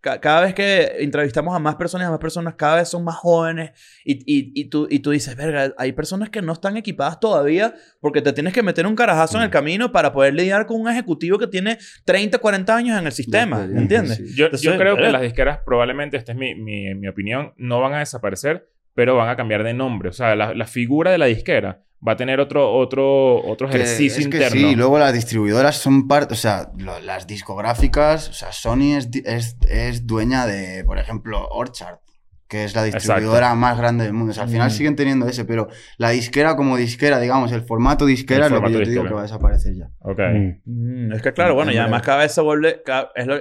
ca- 0.00 0.18
cada 0.18 0.40
vez 0.40 0.54
que 0.54 0.92
entrevistamos 1.00 1.54
a 1.54 1.58
más 1.58 1.74
personas, 1.76 2.08
a 2.08 2.10
más 2.10 2.20
personas 2.20 2.54
cada 2.54 2.76
vez 2.76 2.88
son 2.88 3.04
más 3.04 3.16
jóvenes 3.16 3.72
y, 4.02 4.14
y, 4.24 4.52
y, 4.58 4.70
tú, 4.70 4.86
y 4.90 5.00
tú 5.00 5.10
dices, 5.10 5.36
verga, 5.36 5.74
hay 5.76 5.92
personas 5.92 6.30
que 6.30 6.40
no 6.40 6.54
están 6.54 6.78
equipadas 6.78 7.20
todavía 7.20 7.74
porque 8.00 8.22
te 8.22 8.32
tienes 8.32 8.54
que 8.54 8.62
meter 8.62 8.86
un 8.86 8.96
carajazo 8.96 9.36
en 9.36 9.44
el 9.44 9.50
camino 9.50 9.92
para 9.92 10.10
poder 10.12 10.32
lidiar 10.32 10.64
con 10.64 10.80
un 10.80 10.88
ejecutivo 10.88 11.38
que 11.38 11.48
tiene 11.48 11.76
30, 12.06 12.38
40 12.38 12.74
años 12.74 12.98
en 12.98 13.04
el 13.06 13.12
sistema. 13.12 13.64
¿Entiendes? 13.64 14.16
sí. 14.16 14.34
Yo, 14.34 14.46
Entonces, 14.46 14.64
yo 14.64 14.78
creo 14.78 14.94
que 14.96 15.02
verga. 15.02 15.18
las 15.18 15.22
disqueras 15.22 15.58
probablemente, 15.66 16.16
esta 16.16 16.32
es 16.32 16.38
mi, 16.38 16.54
mi, 16.54 16.94
mi 16.94 17.08
opinión, 17.08 17.52
no 17.58 17.80
van 17.82 17.92
a 17.92 17.98
desaparecer, 17.98 18.70
pero 18.94 19.16
van 19.16 19.28
a 19.28 19.36
cambiar 19.36 19.62
de 19.64 19.74
nombre. 19.74 20.08
O 20.08 20.12
sea, 20.12 20.34
la, 20.34 20.54
la 20.54 20.66
figura 20.66 21.10
de 21.10 21.18
la 21.18 21.26
disquera 21.26 21.82
va 22.06 22.12
a 22.12 22.16
tener 22.16 22.38
otro, 22.40 22.70
otro, 22.72 23.36
otro 23.46 23.68
Que 23.68 23.76
ejercicio 23.76 24.20
es 24.20 24.28
que 24.28 24.36
interno. 24.36 24.50
sí, 24.60 24.66
y 24.72 24.74
luego 24.74 24.98
las 24.98 25.12
distribuidoras 25.14 25.76
son 25.76 26.06
parte, 26.06 26.34
o 26.34 26.36
sea, 26.36 26.70
lo- 26.76 27.00
las 27.00 27.26
discográficas, 27.26 28.28
o 28.28 28.32
sea, 28.32 28.52
Sony 28.52 28.96
es, 28.96 29.08
es, 29.24 29.56
es 29.68 30.06
dueña 30.06 30.46
de, 30.46 30.84
por 30.84 30.98
ejemplo, 30.98 31.46
Orchard, 31.50 31.98
que 32.46 32.64
es 32.64 32.74
la 32.74 32.84
distribuidora 32.84 33.54
más 33.54 33.78
grande 33.78 34.04
del 34.04 34.12
mundo. 34.12 34.32
O 34.32 34.34
sea, 34.34 34.42
al 34.44 34.50
final 34.50 34.68
Mm. 34.68 34.70
siguen 34.72 34.96
teniendo 34.96 35.26
ese, 35.26 35.44
pero 35.46 35.68
la 35.96 36.10
disquera 36.10 36.56
como 36.56 36.76
disquera, 36.76 37.18
digamos, 37.18 37.50
el 37.52 37.62
formato 37.62 38.04
disquera 38.04 38.40
El 38.40 38.44
es 38.46 38.50
lo 38.52 38.56
que 38.58 38.60
formato 38.64 38.78
yo 38.78 38.84
te 38.84 38.90
digo 38.90 39.02
disquera. 39.02 39.08
que 39.08 39.14
va 39.14 39.20
a 39.20 39.22
desaparecer 39.22 39.74
ya. 39.74 39.90
Ok. 40.00 40.18
Mm. 40.64 41.06
Mm, 41.08 41.12
es 41.14 41.22
que 41.22 41.32
claro, 41.32 41.54
bueno, 41.54 41.72
y 41.72 41.78
además 41.78 42.02
cada 42.02 42.18
vez 42.18 42.32
se 42.32 42.42
vuelve, 42.42 42.82
cada- 42.84 43.10
es 43.14 43.26
lo- 43.26 43.40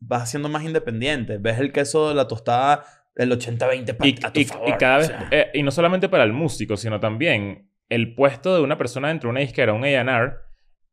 vas 0.00 0.22
haciendo 0.24 0.48
más 0.48 0.64
independiente. 0.64 1.38
Ves 1.38 1.60
el 1.60 1.70
queso 1.72 2.08
de 2.08 2.16
la 2.16 2.26
tostada, 2.26 2.84
el 3.14 3.30
80-20 3.30 3.94
pa- 3.94 4.06
Y, 4.08 4.18
a 4.22 4.32
tu 4.32 4.40
y- 4.40 4.44
favor. 4.44 4.68
y 4.68 4.72
cada 4.72 4.98
vez, 4.98 5.06
O 5.06 5.10
sea, 5.10 5.28
eh, 5.30 5.50
y 5.54 5.62
no 5.62 5.70
solamente 5.70 6.08
para 6.08 6.24
el 6.24 6.32
músico, 6.32 6.76
sino 6.76 6.98
también 6.98 7.68
el 7.94 8.14
puesto 8.14 8.54
de 8.54 8.62
una 8.62 8.78
persona 8.78 9.08
dentro 9.08 9.28
de 9.28 9.32
una 9.32 9.40
disquera, 9.40 9.72
un 9.72 9.84
A&R, 9.84 10.32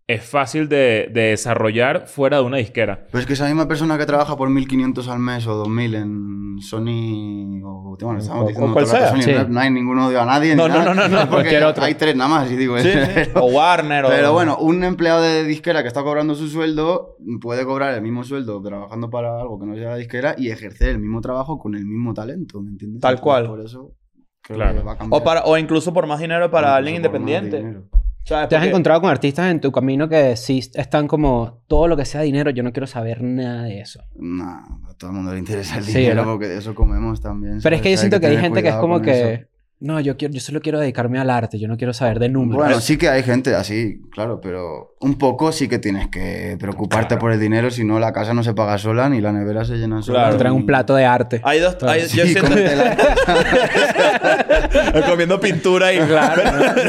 es 0.08 0.24
fácil 0.24 0.68
de, 0.68 1.10
de 1.14 1.22
desarrollar 1.30 2.08
fuera 2.08 2.38
de 2.38 2.44
una 2.44 2.58
disquera. 2.58 3.06
Pero 3.12 3.20
es 3.20 3.28
que 3.28 3.34
esa 3.34 3.46
misma 3.46 3.68
persona 3.68 3.96
que 3.96 4.08
trabaja 4.08 4.36
por 4.36 4.50
1.500 4.50 5.08
al 5.08 5.20
mes 5.20 5.46
o 5.46 5.64
2.000 5.66 5.96
en 5.96 6.58
Sony 6.62 7.62
o... 7.64 7.96
Bueno, 8.02 8.20
estamos 8.20 8.46
O- 8.46 8.48
diciendo 8.48 8.76
o 8.80 8.86
sea, 8.86 9.10
Sony, 9.12 9.22
sí. 9.22 9.32
no, 9.34 9.48
no 9.50 9.60
hay 9.60 9.70
ningún 9.70 10.00
odio 10.00 10.20
a 10.22 10.26
nadie. 10.26 10.56
ni 10.56 10.56
No, 10.56 10.68
no, 10.68 10.80
nada, 10.80 10.94
no, 10.96 11.08
no, 11.08 11.26
no, 11.26 11.30
porque 11.30 11.62
otro. 11.64 11.84
Hay 11.84 11.94
tres 11.94 12.16
nada 12.16 12.30
más 12.30 12.52
y 12.52 12.56
digo... 12.56 12.78
sí, 12.80 12.90
sí. 12.92 12.98
pero- 13.14 13.44
O 13.44 13.52
Warner 13.52 14.06
o... 14.06 14.10
Pero 14.10 14.34
bueno, 14.34 14.58
un 14.58 14.84
empleado 14.84 15.22
de 15.22 15.44
disquera 15.44 15.84
que 15.84 15.88
está 15.90 16.02
cobrando 16.02 16.34
su 16.34 16.48
sueldo 16.48 17.18
puede 17.40 17.64
cobrar 17.66 17.94
el 17.94 18.02
mismo 18.02 18.24
sueldo 18.24 18.60
trabajando 18.64 19.10
para 19.12 19.40
algo 19.40 19.60
que 19.60 19.66
no 19.68 19.76
sea 19.76 19.90
la 19.92 19.96
disquera 19.98 20.34
y 20.38 20.50
ejercer 20.50 20.90
el 20.90 21.00
mismo 21.00 21.22
trabajo 21.22 21.60
con 21.60 21.76
el 21.76 21.86
mismo 21.86 22.14
talento, 22.16 22.62
¿me 22.62 22.72
entiendes? 22.72 23.02
Tal 23.02 23.20
cual. 23.22 23.46
Por 23.48 23.62
eso 23.62 23.92
Claro. 24.42 24.80
que 24.80 24.84
va 24.84 24.94
a 24.94 24.98
cambiar. 24.98 25.22
O, 25.22 25.24
para, 25.24 25.44
o 25.44 25.58
incluso 25.58 25.94
por 25.94 26.08
más 26.08 26.20
dinero 26.20 26.50
para 26.50 26.68
Incluso 26.68 26.78
alguien 26.78 26.96
independiente. 26.98 27.78
¿Te 28.26 28.56
has 28.56 28.66
encontrado 28.66 29.02
con 29.02 29.10
artistas 29.10 29.50
en 29.50 29.60
tu 29.60 29.72
camino 29.72 30.08
que 30.08 30.36
sí 30.36 30.60
están 30.76 31.08
como 31.08 31.64
todo 31.68 31.88
lo 31.88 31.98
que 31.98 32.06
sea 32.06 32.22
dinero, 32.22 32.52
yo 32.52 32.62
no 32.62 32.72
quiero 32.72 32.86
saber 32.86 33.24
nada 33.24 33.64
de 33.64 33.82
eso? 33.82 34.04
Nah, 34.16 34.60
a 34.88 34.94
todo 34.98 35.10
el 35.10 35.16
mundo 35.16 35.34
le 35.34 35.40
interesa 35.40 35.78
el 35.80 35.84
Sí, 35.84 35.94
dinero 35.94 36.18
¿verdad? 36.18 36.32
porque 36.34 36.48
de 36.48 36.58
eso 36.60 36.76
comemos 36.76 37.22
también. 37.22 37.60
Pero 37.64 37.76
es 37.76 37.82
que 37.82 37.90
yo 37.92 37.98
siento 37.98 38.20
que 38.20 38.28
hay 38.28 38.38
gente 38.38 38.62
que 38.62 38.70
es 38.70 38.76
como 38.76 39.02
que, 39.02 39.34
eso. 39.34 39.48
No, 39.82 40.00
yo, 40.02 40.18
quiero, 40.18 40.34
yo 40.34 40.42
solo 40.42 40.60
quiero 40.62 40.80
dedicarme 40.80 41.20
al 41.20 41.30
arte, 41.30 41.58
yo 41.58 41.68
no 41.68 41.78
quiero 41.78 41.94
saber 41.94 42.20
de 42.20 42.30
números. 42.30 42.64
Bueno, 42.66 42.82
sí 42.82 42.98
que 42.98 43.08
hay 43.10 43.24
gente 43.24 43.56
así, 43.56 44.02
claro, 44.12 44.42
pero 44.42 44.96
un 45.00 45.18
poco 45.18 45.52
sí 45.54 45.70
que 45.70 45.80
tienes 45.80 46.10
que 46.10 46.58
preocuparte 46.60 47.08
Claro. 47.08 47.22
por 47.22 47.32
el 47.32 47.40
dinero, 47.40 47.72
si 47.72 47.86
no 47.86 48.00
la 48.00 48.12
casa 48.12 48.34
no 48.34 48.44
se 48.44 48.54
paga 48.54 48.78
sola 48.78 49.08
ni 49.10 49.22
la 49.22 49.32
nevera 49.32 49.64
se 49.64 49.76
llena 49.78 50.02
sola. 50.02 50.20
Claro. 50.20 50.34
Te 50.34 50.40
traen 50.40 50.56
un 50.56 50.66
plato 50.66 50.96
de 50.96 51.06
arte. 51.06 51.40
Hay 51.44 51.60
dos... 51.60 51.78
hay- 51.84 52.02
yo 52.02 52.08
Sí, 52.26 52.34
siento- 52.34 52.52
comiendo 55.10 55.40
pintura 55.40 55.94
y 55.94 56.00
claro. 56.00 56.42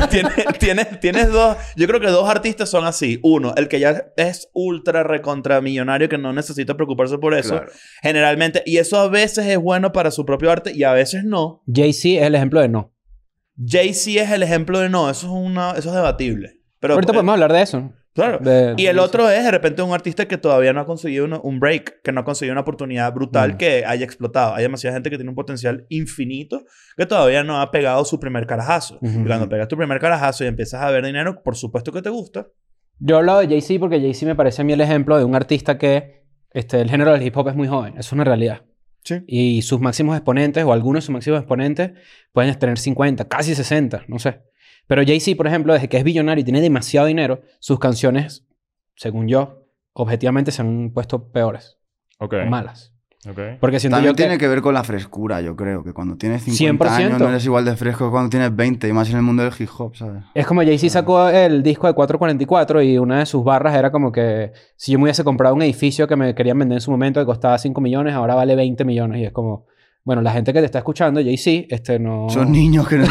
tienes, 0.11 0.33
tienes, 0.59 1.00
tienes 1.00 1.31
dos 1.31 1.57
yo 1.76 1.87
creo 1.87 2.00
que 2.00 2.09
dos 2.09 2.29
artistas 2.29 2.68
son 2.68 2.85
así 2.85 3.18
uno 3.22 3.55
el 3.57 3.68
que 3.68 3.81
ya 3.81 4.07
es 4.16 4.48
ultra 4.53 5.03
recontra 5.03 5.61
millonario 5.61 6.09
que 6.09 6.18
no 6.18 6.33
necesita 6.33 6.74
preocuparse 6.74 7.18
por 7.18 7.35
eso 7.35 7.50
Claro. 7.57 7.72
generalmente 8.03 8.62
y 8.66 8.79
eso 8.79 8.98
a 8.98 9.09
veces 9.09 9.46
es 9.46 9.59
bueno 9.59 9.92
para 9.92 10.11
su 10.11 10.24
propio 10.26 10.50
arte 10.50 10.72
y 10.74 10.85
a 10.85 10.92
veces 10.92 11.24
no 11.24 11.62
Jay-Z 11.72 12.20
es 12.20 12.26
el 12.26 12.35
ejemplo 12.35 12.61
de 12.61 12.68
no. 12.68 12.79
Jay-Z 13.64 14.23
es 14.23 14.31
el 14.31 14.42
ejemplo 14.42 14.79
de 14.81 14.88
no 14.88 15.11
eso 15.11 15.27
es 15.27 15.33
una 15.33 15.73
eso 15.73 15.88
es 15.90 15.94
debatible 15.94 16.61
pero 16.79 16.94
Ahorita 16.94 17.12
eh, 17.12 17.14
podemos 17.14 17.33
hablar 17.35 17.53
de 17.53 17.61
eso. 17.62 17.92
claro 18.14 18.38
De- 18.40 18.75
y 18.79 18.87
el 18.87 18.99
otro 18.99 19.29
es 19.29 19.44
de 19.44 19.51
repente 19.51 19.83
un 19.83 19.92
artista 19.92 20.27
que 20.27 20.38
todavía 20.38 20.73
no 20.73 20.81
ha 20.81 20.87
conseguido 20.87 21.27
uno- 21.27 21.40
un 21.42 21.61
break, 21.61 22.01
que 22.03 22.11
no 22.11 22.20
ha 22.20 22.25
conseguido 22.25 22.53
una 22.55 22.62
oportunidad 22.62 23.12
brutal 23.12 23.53
Mm. 23.55 23.57
que 23.59 23.85
haya 23.87 24.05
explotado. 24.05 24.55
Hay 24.55 24.62
demasiada 24.62 24.94
gente 24.96 25.11
que 25.11 25.16
tiene 25.16 25.29
un 25.29 25.35
potencial 25.37 25.85
infinito 25.90 26.64
que 26.96 27.05
todavía 27.07 27.44
no 27.44 27.61
ha 27.61 27.70
pegado 27.70 28.03
su 28.07 28.18
primer 28.18 28.46
carajazo. 28.46 28.99
Y 29.03 29.25
cuando 29.25 29.49
pegas 29.49 29.68
tu 29.68 29.77
primer 29.77 29.99
carajazo 30.01 30.44
y 30.44 30.46
empiezas 30.46 30.83
a 30.83 30.90
ver 30.90 31.05
dinero, 31.05 31.42
por 31.42 31.55
supuesto 31.57 31.92
que 31.92 32.01
te 32.03 32.09
gusta. 32.11 32.46
Yo 32.99 33.16
he 33.16 33.18
hablado 33.18 33.40
de 33.40 33.49
Jay-Z 33.49 33.79
porque 33.79 34.01
Jay-Z 34.01 34.25
me 34.27 34.35
parece 34.35 34.62
a 34.62 34.64
mí 34.64 34.73
el 34.73 34.81
ejemplo 34.81 35.18
de 35.18 35.25
un 35.25 35.35
artista 35.35 35.77
que 35.79 36.25
este, 36.53 36.81
el 36.81 36.90
género 36.90 37.12
del 37.12 37.23
hip 37.23 37.37
hop 37.37 37.49
es 37.49 37.55
muy 37.55 37.68
joven. 37.68 37.92
Eso 37.92 38.01
es 38.09 38.12
una 38.12 38.25
realidad. 38.25 38.62
Sí. 39.04 39.22
Y 39.26 39.62
sus 39.62 39.80
máximos 39.80 40.16
exponentes, 40.16 40.64
o 40.64 40.72
algunos 40.72 41.02
de 41.02 41.06
sus 41.06 41.12
máximos 41.12 41.40
exponentes, 41.40 41.92
pueden 42.32 42.56
tener 42.58 42.78
50, 42.78 43.28
casi 43.28 43.54
60, 43.54 44.04
no 44.08 44.18
sé. 44.18 44.42
Pero 44.86 45.02
Jay-Z, 45.04 45.36
por 45.36 45.46
ejemplo, 45.46 45.72
desde 45.72 45.88
que 45.88 45.96
es 45.96 46.04
billonario 46.04 46.42
y 46.42 46.44
tiene 46.44 46.60
demasiado 46.60 47.06
dinero, 47.06 47.42
sus 47.60 47.78
canciones, 47.78 48.46
según 48.96 49.28
yo, 49.28 49.66
objetivamente 49.92 50.50
se 50.52 50.62
han 50.62 50.90
puesto 50.92 51.30
peores 51.32 51.78
Ok. 52.18 52.34
o 52.44 52.46
malas. 52.46 52.94
Ok. 53.28 53.59
Porque 53.61 53.80
siento 53.80 53.96
También 53.96 54.12
yo 54.12 54.16
que... 54.16 54.22
tiene 54.22 54.38
que 54.38 54.48
ver 54.48 54.61
con 54.62 54.74
la 54.74 54.85
frescura, 54.85 55.40
yo 55.40 55.56
creo, 55.56 55.83
que 55.83 55.92
cuando 55.92 56.16
tienes 56.16 56.42
50 56.42 56.85
100%. 56.85 56.90
años 56.90 57.18
no 57.18 57.28
eres 57.28 57.44
igual 57.44 57.64
de 57.64 57.76
fresco 57.76 58.06
que 58.06 58.11
cuando 58.11 58.30
tienes 58.30 58.54
20, 58.54 58.88
y 58.88 58.92
más 58.92 59.11
en 59.11 59.16
el 59.16 59.22
mundo 59.22 59.42
del 59.42 59.52
hip 59.59 59.68
hop, 59.76 59.96
¿sabes? 59.96 60.22
Es 60.35 60.46
como 60.46 60.62
Jay-Z 60.62 60.90
sacó 60.90 61.28
el 61.28 61.62
disco 61.62 61.87
de 61.87 61.94
444 61.94 62.83
y 62.83 62.98
una 62.98 63.20
de 63.20 63.26
sus 63.26 63.44
barras 63.44 63.74
era 63.74 63.90
como 63.90 64.12
que 64.12 64.52
si 64.76 64.92
yo 64.92 64.98
me 64.98 65.04
hubiese 65.04 65.24
comprado 65.24 65.54
un 65.54 65.62
edificio 65.62 66.06
que 66.09 66.16
me 66.16 66.35
querían 66.35 66.59
vender 66.59 66.76
en 66.76 66.83
su 66.83 66.90
momento 66.90 67.20
que 67.20 67.26
costaba 67.26 67.59
5 67.59 67.80
millones, 67.80 68.14
ahora 68.14 68.35
vale 68.35 68.56
20 68.56 68.85
millones. 68.85 69.20
Y 69.20 69.24
es 69.24 69.33
como, 69.33 69.66
bueno, 70.04 70.22
la 70.22 70.32
gente 70.32 70.52
que 70.52 70.60
te 70.60 70.64
está 70.64 70.78
escuchando, 70.78 71.20
Jay-Z, 71.22 71.66
este 71.74 71.98
no... 71.98 72.28
Son 72.30 72.50
niños 72.50 72.88
que 72.88 72.96
no 72.96 73.06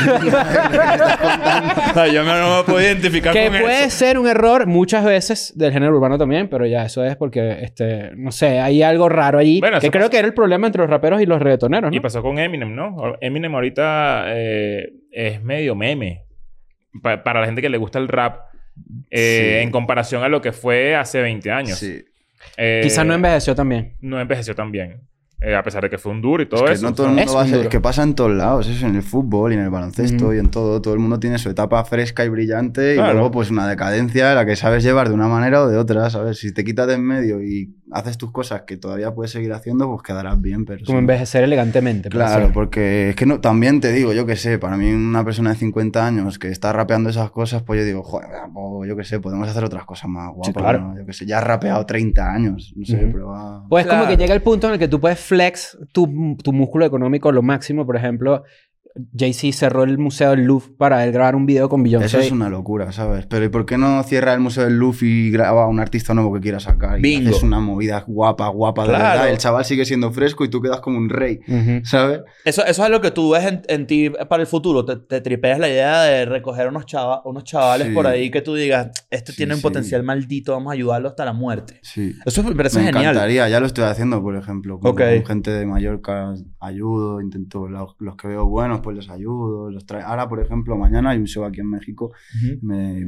contando. 1.20 2.08
yo 2.12 2.24
no 2.24 2.58
me 2.58 2.64
puedo 2.64 2.82
identificar 2.82 3.34
Que 3.34 3.50
con 3.50 3.60
puede 3.62 3.86
eso. 3.86 3.98
ser 3.98 4.18
un 4.18 4.28
error 4.28 4.66
muchas 4.68 5.06
veces 5.06 5.54
del 5.58 5.72
género 5.72 5.96
urbano 5.96 6.18
también, 6.18 6.48
pero 6.50 6.66
ya 6.66 6.86
eso 6.86 7.04
es 7.06 7.16
porque, 7.16 7.60
este, 7.62 8.12
no 8.16 8.32
sé, 8.32 8.60
hay 8.60 8.82
algo 8.82 9.08
raro 9.10 9.38
allí. 9.40 9.60
Bueno, 9.60 9.80
que 9.80 9.92
creo 9.92 10.10
que 10.10 10.18
era 10.18 10.28
el 10.28 10.34
problema 10.34 10.68
entre 10.68 10.82
los 10.82 10.90
raperos 10.90 11.22
y 11.22 11.26
los 11.26 11.40
reggaetoneros, 11.42 11.92
¿no? 11.92 11.96
Y 11.98 12.00
pasó 12.00 12.22
con 12.22 12.40
Eminem, 12.40 12.74
¿no? 12.76 12.96
Eminem 13.22 13.54
ahorita 13.54 14.24
eh, 14.28 14.90
es 15.12 15.44
medio 15.44 15.76
meme. 15.76 16.24
Pa- 17.04 17.24
para 17.24 17.40
la 17.42 17.46
gente 17.46 17.62
que 17.62 17.70
le 17.70 17.78
gusta 17.78 18.00
el 18.00 18.08
rap. 18.08 18.48
eh, 19.12 19.58
Sí. 19.60 19.64
En 19.64 19.72
comparación 19.72 20.24
a 20.24 20.28
lo 20.30 20.42
que 20.42 20.52
fue 20.52 20.96
hace 20.96 21.22
20 21.22 21.52
años. 21.52 21.78
Sí. 21.78 22.04
Eh, 22.58 22.80
Quizás 22.84 23.06
no 23.06 23.14
envejeció 23.14 23.54
también. 23.54 23.96
No 24.02 24.20
envejeció 24.20 24.56
tan 24.56 24.72
bien. 24.72 25.02
Eh, 25.42 25.56
a 25.56 25.64
pesar 25.64 25.82
de 25.84 25.90
que 25.90 25.98
fue 25.98 26.12
un 26.12 26.22
duro 26.22 26.44
y 26.44 26.48
todo 26.50 26.66
Es 26.66 26.72
que 26.72 26.74
eso. 26.76 26.86
no 26.90 26.94
todo 26.94 27.06
el 27.08 27.14
mundo 27.14 27.24
Es 27.32 27.36
va 27.36 27.42
a 27.44 27.48
ser... 27.48 27.60
Es 27.62 27.68
que 27.70 27.80
pasa 27.80 28.04
en 28.04 28.14
todos 28.14 28.32
lados. 28.32 28.68
Eso 28.68 28.86
en 28.86 28.96
el 28.98 29.04
fútbol 29.04 29.54
y 29.54 29.56
en 29.56 29.62
el 29.62 29.70
baloncesto 29.70 30.34
y 30.34 30.38
en 30.38 30.52
todo. 30.52 30.82
Todo 30.82 30.94
el 30.94 31.00
mundo 31.00 31.18
tiene 31.18 31.38
su 31.38 31.50
etapa 31.50 31.82
fresca 31.86 32.26
y 32.26 32.30
brillante 32.30 32.96
Claro. 32.96 33.12
y 33.12 33.14
luego 33.14 33.32
pues 33.32 33.50
una 33.50 33.66
decadencia 33.68 34.30
en 34.32 34.36
la 34.36 34.46
que 34.46 34.58
sabes 34.58 34.84
llevar 34.84 35.08
de 35.08 35.14
una 35.16 35.30
manera 35.30 35.64
o 35.64 35.68
de 35.70 35.78
otra, 35.78 36.10
¿sabes? 36.10 36.40
Si 36.40 36.54
te 36.54 36.66
quitas 36.66 36.88
de 36.88 36.96
en 36.96 37.04
medio 37.06 37.42
y 37.42 37.74
haces 37.92 38.18
tus 38.18 38.32
cosas 38.32 38.64
que 38.68 38.76
todavía 38.78 39.14
puedes 39.16 39.32
seguir 39.32 39.52
haciendo, 39.54 39.88
pues 39.90 40.04
quedarás 40.04 40.40
bien, 40.42 40.66
pero... 40.66 40.84
Como 40.86 40.98
no- 40.98 41.00
envejecer 41.00 41.44
elegantemente. 41.46 42.10
Claro, 42.10 42.46
ser. 42.48 42.54
porque 42.54 43.10
es 43.12 43.16
que 43.16 43.26
no, 43.26 43.40
también 43.40 43.80
te 43.80 43.92
digo, 43.94 44.12
yo 44.14 44.26
que 44.26 44.36
sé, 44.36 44.60
para 44.60 44.76
mí 44.78 44.92
una 44.92 45.24
persona 45.24 45.52
de 45.52 45.56
50 45.56 46.06
años 46.06 46.38
que 46.38 46.50
está 46.50 46.72
rapeando 46.74 47.10
esas 47.10 47.32
cosas, 47.32 47.64
pues 47.64 47.80
yo 47.80 47.86
digo, 47.86 48.04
joder, 48.04 48.30
pues, 48.54 48.90
yo 48.90 48.96
que 48.98 49.04
sé, 49.06 49.20
podemos 49.20 49.48
hacer 49.50 49.64
otras 49.64 49.86
cosas 49.86 50.08
más 50.10 50.30
guapas. 50.34 50.54
claro. 50.62 50.80
¿no? 50.82 50.98
Yo 51.00 51.06
que 51.06 51.14
sé, 51.14 51.26
ya 51.26 51.38
has 51.40 51.44
rapeado 51.46 51.84
30 51.86 52.32
años, 52.32 52.74
no 52.76 52.86
sé, 52.86 53.10
pero 53.12 53.30
va... 53.30 53.64
Pues 53.70 53.86
como 53.88 54.02
Claro. 54.02 54.12
que 54.16 54.22
llega 54.22 54.34
el 54.36 54.42
punto 54.42 54.68
en 54.68 54.74
el 54.74 54.80
que 54.80 54.88
tú 54.88 55.00
puedes 55.00 55.18
flex 55.30 55.78
tu, 55.94 56.36
tu 56.44 56.52
músculo 56.52 56.86
económico 56.86 57.32
lo 57.32 57.44
máximo. 57.44 57.86
Por 57.86 57.96
ejemplo, 57.96 58.44
Jay-Z 59.18 59.56
cerró 59.58 59.84
el 59.84 59.98
Museo 59.98 60.32
del 60.32 60.44
Louvre 60.46 60.74
para 60.78 61.04
él 61.06 61.12
grabar 61.12 61.36
un 61.36 61.46
video 61.46 61.70
con 61.70 61.84
Beyoncé. 61.84 62.08
Eso 62.08 62.20
es 62.20 62.32
una 62.32 62.50
locura, 62.50 62.92
¿sabes? 62.92 63.26
Pero 63.28 63.46
¿y 63.46 63.50
por 63.50 63.66
qué 63.66 63.78
no 63.78 64.02
cierra 64.04 64.34
el 64.34 64.40
Museo 64.40 64.64
del 64.66 64.78
Louvre 64.78 65.08
y 65.08 65.32
graba 65.32 65.64
a 65.64 65.68
un 65.68 65.80
artista 65.80 66.14
nuevo 66.14 66.34
que 66.34 66.40
quiera 66.42 66.60
sacar? 66.60 67.00
Bingo. 67.00 67.30
haces 67.30 67.44
una 67.44 67.60
movida 67.60 68.04
guapa, 68.08 68.48
guapa, 68.50 68.84
de 68.84 68.90
Claro. 68.90 69.04
verdad. 69.04 69.30
El 69.30 69.38
chaval 69.38 69.64
sigue 69.64 69.86
siendo 69.86 70.12
fresco 70.12 70.44
y 70.44 70.50
tú 70.50 70.62
quedas 70.62 70.82
como 70.82 70.98
un 70.98 71.10
rey. 71.10 71.40
¿sabes? 71.84 72.22
Eso, 72.44 72.66
eso 72.66 72.84
es 72.84 72.90
lo 72.90 73.00
que 73.00 73.12
tú 73.12 73.32
ves 73.32 73.46
en, 73.46 73.62
en 73.68 73.88
ti 73.88 74.10
para 74.28 74.42
el 74.42 74.48
futuro. 74.48 74.84
Te, 74.84 74.98
te 74.98 75.22
tripeas 75.22 75.60
la 75.60 75.70
idea 75.70 76.02
de 76.04 76.26
recoger 76.26 76.68
unos, 76.68 76.86
chava- 76.86 77.22
unos 77.26 77.44
chavales 77.44 77.88
Sí. 77.90 77.94
por 77.94 78.08
ahí 78.08 78.30
que 78.32 78.42
tú 78.42 78.56
digas, 78.56 78.90
este 79.10 79.32
Sí, 79.32 79.38
tiene 79.38 79.54
un 79.54 79.60
sí. 79.60 79.64
potencial 79.64 80.04
maldito, 80.04 80.52
vamos 80.54 80.72
a 80.72 80.74
ayudarlo 80.74 81.08
hasta 81.10 81.24
la 81.26 81.34
muerte. 81.34 81.80
Sí. 81.84 82.16
Eso 82.26 82.44
me 82.44 82.54
parece 82.56 82.80
Me 82.80 82.86
genial. 82.86 83.04
encantaría, 83.04 83.48
ya 83.50 83.60
lo 83.60 83.66
estoy 83.68 83.84
haciendo, 83.86 84.22
por 84.22 84.36
ejemplo. 84.36 84.80
Con, 84.80 84.98
gente 84.98 85.52
de 85.52 85.66
Mallorca 85.66 86.34
ayudo, 86.60 87.22
intento, 87.22 87.68
los, 87.68 87.96
los 88.00 88.16
que 88.16 88.28
veo 88.28 88.46
buenos, 88.48 88.79
pues 88.82 88.96
los 88.96 89.10
ayudo. 89.10 89.70
Los 89.70 89.86
Ahora, 90.06 90.28
por 90.28 90.40
ejemplo, 90.40 90.78
mañana 90.78 91.12
hay 91.12 91.20
un 91.20 91.28
show 91.28 91.44
aquí 91.44 91.62
en 91.62 91.70
México. 91.70 92.12
Me, 92.62 93.06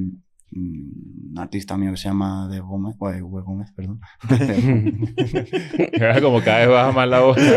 un 0.54 1.34
artista 1.38 1.78
mío 1.78 1.92
que 1.92 1.98
se 1.98 2.10
llama 2.10 2.48
De 2.50 2.60
Gómez, 2.60 2.96
o 3.00 3.10
de 3.10 3.22
Gómez, 3.22 3.72
perdón. 3.72 4.02
Como 6.22 6.42
cada 6.42 6.60
vez 6.60 6.70
baja 6.70 6.92
más 6.92 7.08
la 7.08 7.20
voz. 7.22 7.38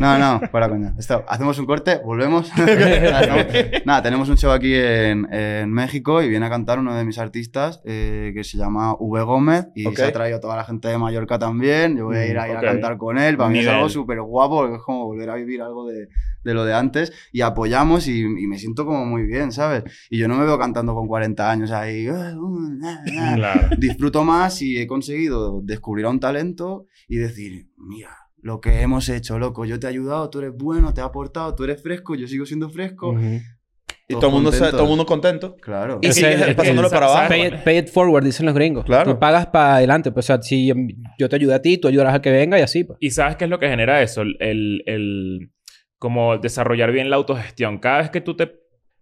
No, 0.00 0.18
no, 0.18 0.40
para 0.50 0.68
coña. 0.68 0.94
Esto, 0.98 1.24
hacemos 1.28 1.58
un 1.58 1.66
corte, 1.66 2.00
volvemos. 2.04 2.50
Nada, 3.84 4.02
tenemos 4.02 4.28
un 4.28 4.36
show 4.36 4.50
aquí 4.50 4.74
en, 4.74 5.32
en 5.32 5.72
México 5.72 6.20
y 6.22 6.28
viene 6.28 6.46
a 6.46 6.50
cantar 6.50 6.78
uno 6.78 6.94
de 6.94 7.04
mis 7.04 7.18
artistas 7.18 7.80
eh, 7.84 8.32
que 8.34 8.44
se 8.44 8.58
llama 8.58 8.94
V 8.98 9.22
Gómez 9.22 9.68
y 9.74 9.84
se 9.94 10.04
ha 10.04 10.12
traído 10.12 10.40
toda 10.40 10.56
la 10.56 10.64
gente 10.64 10.88
de 10.88 10.98
Mallorca 10.98 11.38
también. 11.38 11.96
Yo 11.96 12.06
voy 12.06 12.16
a 12.16 12.26
ir 12.26 12.38
a, 12.38 12.48
ir 12.48 12.56
a 12.56 12.60
cantar 12.60 12.98
con 12.98 13.18
él. 13.18 13.36
Para 13.36 13.48
mí 13.48 13.58
es 13.58 13.64
Nivel. 13.64 13.76
algo 13.76 13.88
súper 13.88 14.20
guapo 14.20 14.56
porque 14.56 14.76
es 14.76 14.82
como 14.82 15.06
volver 15.06 15.30
a 15.30 15.36
vivir 15.36 15.62
algo 15.62 15.86
de, 15.86 16.08
de 16.42 16.54
lo 16.54 16.64
de 16.64 16.74
antes 16.74 17.12
y 17.32 17.40
apoyamos 17.40 18.08
y, 18.08 18.20
y 18.20 18.46
me 18.46 18.58
siento 18.58 18.84
como 18.84 19.06
muy 19.06 19.22
bien, 19.22 19.52
¿sabes? 19.52 19.84
Y 20.10 20.18
yo 20.18 20.28
no 20.28 20.36
me 20.36 20.44
veo 20.44 20.58
cantando 20.58 20.94
con 20.94 21.06
40 21.06 21.50
años 21.50 21.70
ahí. 21.70 21.93
"Ah, 22.10 22.34
uh, 22.36 22.60
na, 22.78 23.02
na". 23.04 23.34
Claro. 23.36 23.68
disfruto 23.78 24.24
más 24.24 24.60
y 24.62 24.78
he 24.78 24.86
conseguido 24.86 25.60
descubrir 25.62 26.06
a 26.06 26.10
un 26.10 26.20
talento 26.20 26.86
y 27.08 27.16
decir, 27.16 27.68
mira, 27.76 28.10
lo 28.42 28.60
que 28.60 28.82
hemos 28.82 29.08
hecho, 29.08 29.38
loco, 29.38 29.64
yo 29.64 29.78
te 29.78 29.86
he 29.86 29.90
ayudado, 29.90 30.28
tú 30.30 30.38
eres 30.40 30.52
bueno, 30.56 30.92
te 30.92 31.00
he 31.00 31.04
aportado, 31.04 31.54
tú 31.54 31.64
eres 31.64 31.82
fresco, 31.82 32.14
yo 32.14 32.26
sigo 32.26 32.44
siendo 32.46 32.68
fresco. 32.68 33.10
Ujú. 33.10 33.40
Y 34.06 34.12
Todos 34.12 34.20
todo 34.20 34.36
el 34.36 34.42
mundo, 34.42 34.70
todo 34.70 34.86
mundo 34.86 35.06
contento. 35.06 35.56
Claro. 35.56 35.98
Y 36.02 36.08
es 36.08 36.22
el- 36.22 36.54
pasándolo 36.54 36.90
para 36.90 37.06
abajo. 37.06 37.28
Pay 37.30 37.46
it, 37.46 37.54
pay 37.64 37.78
it 37.78 37.88
forward, 37.88 38.22
dicen 38.22 38.44
los 38.44 38.54
gringos. 38.54 38.84
Claro. 38.84 39.14
Tú 39.14 39.18
pagas 39.18 39.46
para 39.46 39.76
adelante. 39.76 40.12
Pues, 40.12 40.26
o 40.26 40.34
sea, 40.34 40.42
si 40.42 40.66
yo, 40.66 40.74
yo 41.18 41.28
te 41.30 41.36
ayudo 41.36 41.54
a 41.54 41.62
ti, 41.62 41.78
tú 41.78 41.88
ayudarás 41.88 42.12
al 42.12 42.20
que 42.20 42.30
venga 42.30 42.58
y 42.58 42.62
así. 42.62 42.84
Pues. 42.84 42.98
¿Y 43.00 43.12
sabes 43.12 43.36
qué 43.36 43.44
es 43.44 43.50
lo 43.50 43.58
que 43.58 43.66
genera 43.68 44.02
eso? 44.02 44.20
El, 44.20 44.36
el, 44.40 44.82
el- 44.84 45.50
como 45.98 46.36
desarrollar 46.36 46.92
bien 46.92 47.08
la 47.08 47.16
autogestión. 47.16 47.78
Cada 47.78 47.98
vez 48.02 48.10
que 48.10 48.20
tú 48.20 48.36
te 48.36 48.52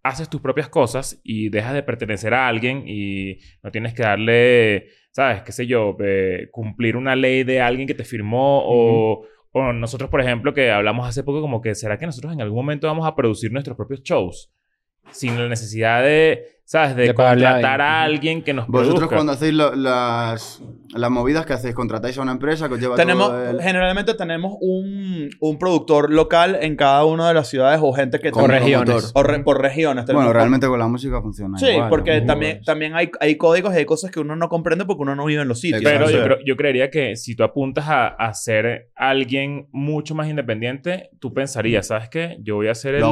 haces 0.03 0.29
tus 0.29 0.41
propias 0.41 0.69
cosas 0.69 1.21
y 1.23 1.49
dejas 1.49 1.75
de 1.75 1.83
pertenecer 1.83 2.35
a 2.35 2.49
alguien 2.49 2.85
y 2.87 3.39
no 3.63 3.71
tienes 3.71 3.95
que 3.95 4.03
darle, 4.03 4.89
¿sabes? 5.11 5.43
¿Qué 5.43 5.53
sé 5.53 5.67
yo? 5.67 5.97
eh, 6.01 6.49
cumplir 6.51 6.97
una 6.97 7.15
ley 7.17 7.45
de 7.45 7.61
alguien 7.61 7.87
que 7.87 7.95
te 7.95 8.05
firmó 8.05 8.63
o, 8.65 9.27
o 9.53 9.73
nosotros, 9.73 10.11
por 10.11 10.21
ejemplo, 10.21 10.53
que 10.55 10.71
hablamos 10.71 11.09
hace 11.09 11.23
poco 11.23 11.41
como 11.41 11.61
que 11.61 11.75
¿será 11.75 11.99
que 11.99 12.07
nosotros 12.07 12.33
en 12.33 12.41
algún 12.41 12.57
momento 12.57 12.87
vamos 12.87 13.07
a 13.07 13.15
producir 13.15 13.53
nuestros 13.53 13.77
propios 13.77 14.03
shows? 14.03 14.53
Sin 15.11 15.37
la 15.39 15.47
necesidad 15.49 16.03
de, 16.03 16.43
¿sabes? 16.65 16.97
De, 16.97 17.03
De 17.03 17.11
a 17.11 17.15
contratar 17.15 17.81
a 17.83 18.03
alguien. 18.03 18.43
que 18.43 18.55
nos 18.55 18.67
Vosotros 18.67 18.95
produzca. 18.95 19.17
cuando 19.17 19.33
hacéis 19.33 19.53
lo- 19.53 19.75
las, 19.75 20.63
las 20.95 21.11
movidas 21.11 21.45
que 21.45 21.53
hacéis, 21.53 21.75
contratáis 21.75 22.17
a 22.17 22.23
una 22.23 22.33
empresa 22.33 22.67
que 22.69 22.75
os 22.75 22.81
lleva 22.81 22.97
Tenemos, 22.97 23.29
todo 23.29 23.51
el... 23.51 23.61
generalmente 23.61 24.15
tenemos 24.15 24.55
un, 24.61 25.29
un 25.39 25.59
productor 25.59 26.11
local 26.11 26.57
en 26.63 26.77
cada 26.77 27.05
una 27.05 27.29
de 27.29 27.35
las 27.35 27.49
ciudades 27.49 27.79
o 27.83 27.93
gente 27.93 28.21
que 28.21 28.31
Por 28.31 28.49
regiones. 28.49 29.11
o 29.15 29.23
re- 29.23 29.41
por 29.41 29.61
regiones. 29.61 30.07
Bueno, 30.07 30.33
realmente 30.33 30.67
con 30.67 30.79
la 30.79 30.89
música 30.89 31.21
funciona 31.21 31.59
Sí, 31.59 31.67
igual, 31.67 31.91
porque 31.91 32.23
también, 32.23 32.63
también 32.65 32.95
hay, 32.95 33.11
hay 33.21 33.37
códigos 33.37 33.75
y 33.75 33.79
hay 33.79 33.85
cosas 33.85 34.11
que 34.11 34.21
uno 34.21 34.35
no 34.35 34.49
comprende 34.49 34.87
porque 34.87 35.03
uno 35.03 35.15
no 35.15 35.27
vive 35.27 35.43
en 35.43 35.49
los 35.49 35.61
sitios. 35.61 35.83
Pero 35.85 36.09
yo, 36.09 36.23
creo- 36.25 36.39
yo 36.47 36.57
creería 36.57 36.91
que 36.91 37.17
si 37.17 37.37
tú 37.37 37.45
apuntas 37.45 37.85
a, 37.89 38.07
a 38.09 38.33
ser 38.33 38.91
alguien 38.97 39.69
mucho 39.73 40.15
más 40.15 40.27
independiente, 40.29 41.11
tú 41.21 41.35
pensarías, 41.35 41.89
¿sabes 41.89 42.09
qué? 42.09 42.39
Yo 42.41 42.55
voy 42.55 42.69
a 42.69 42.73
hacer 42.73 42.95
el 42.95 43.03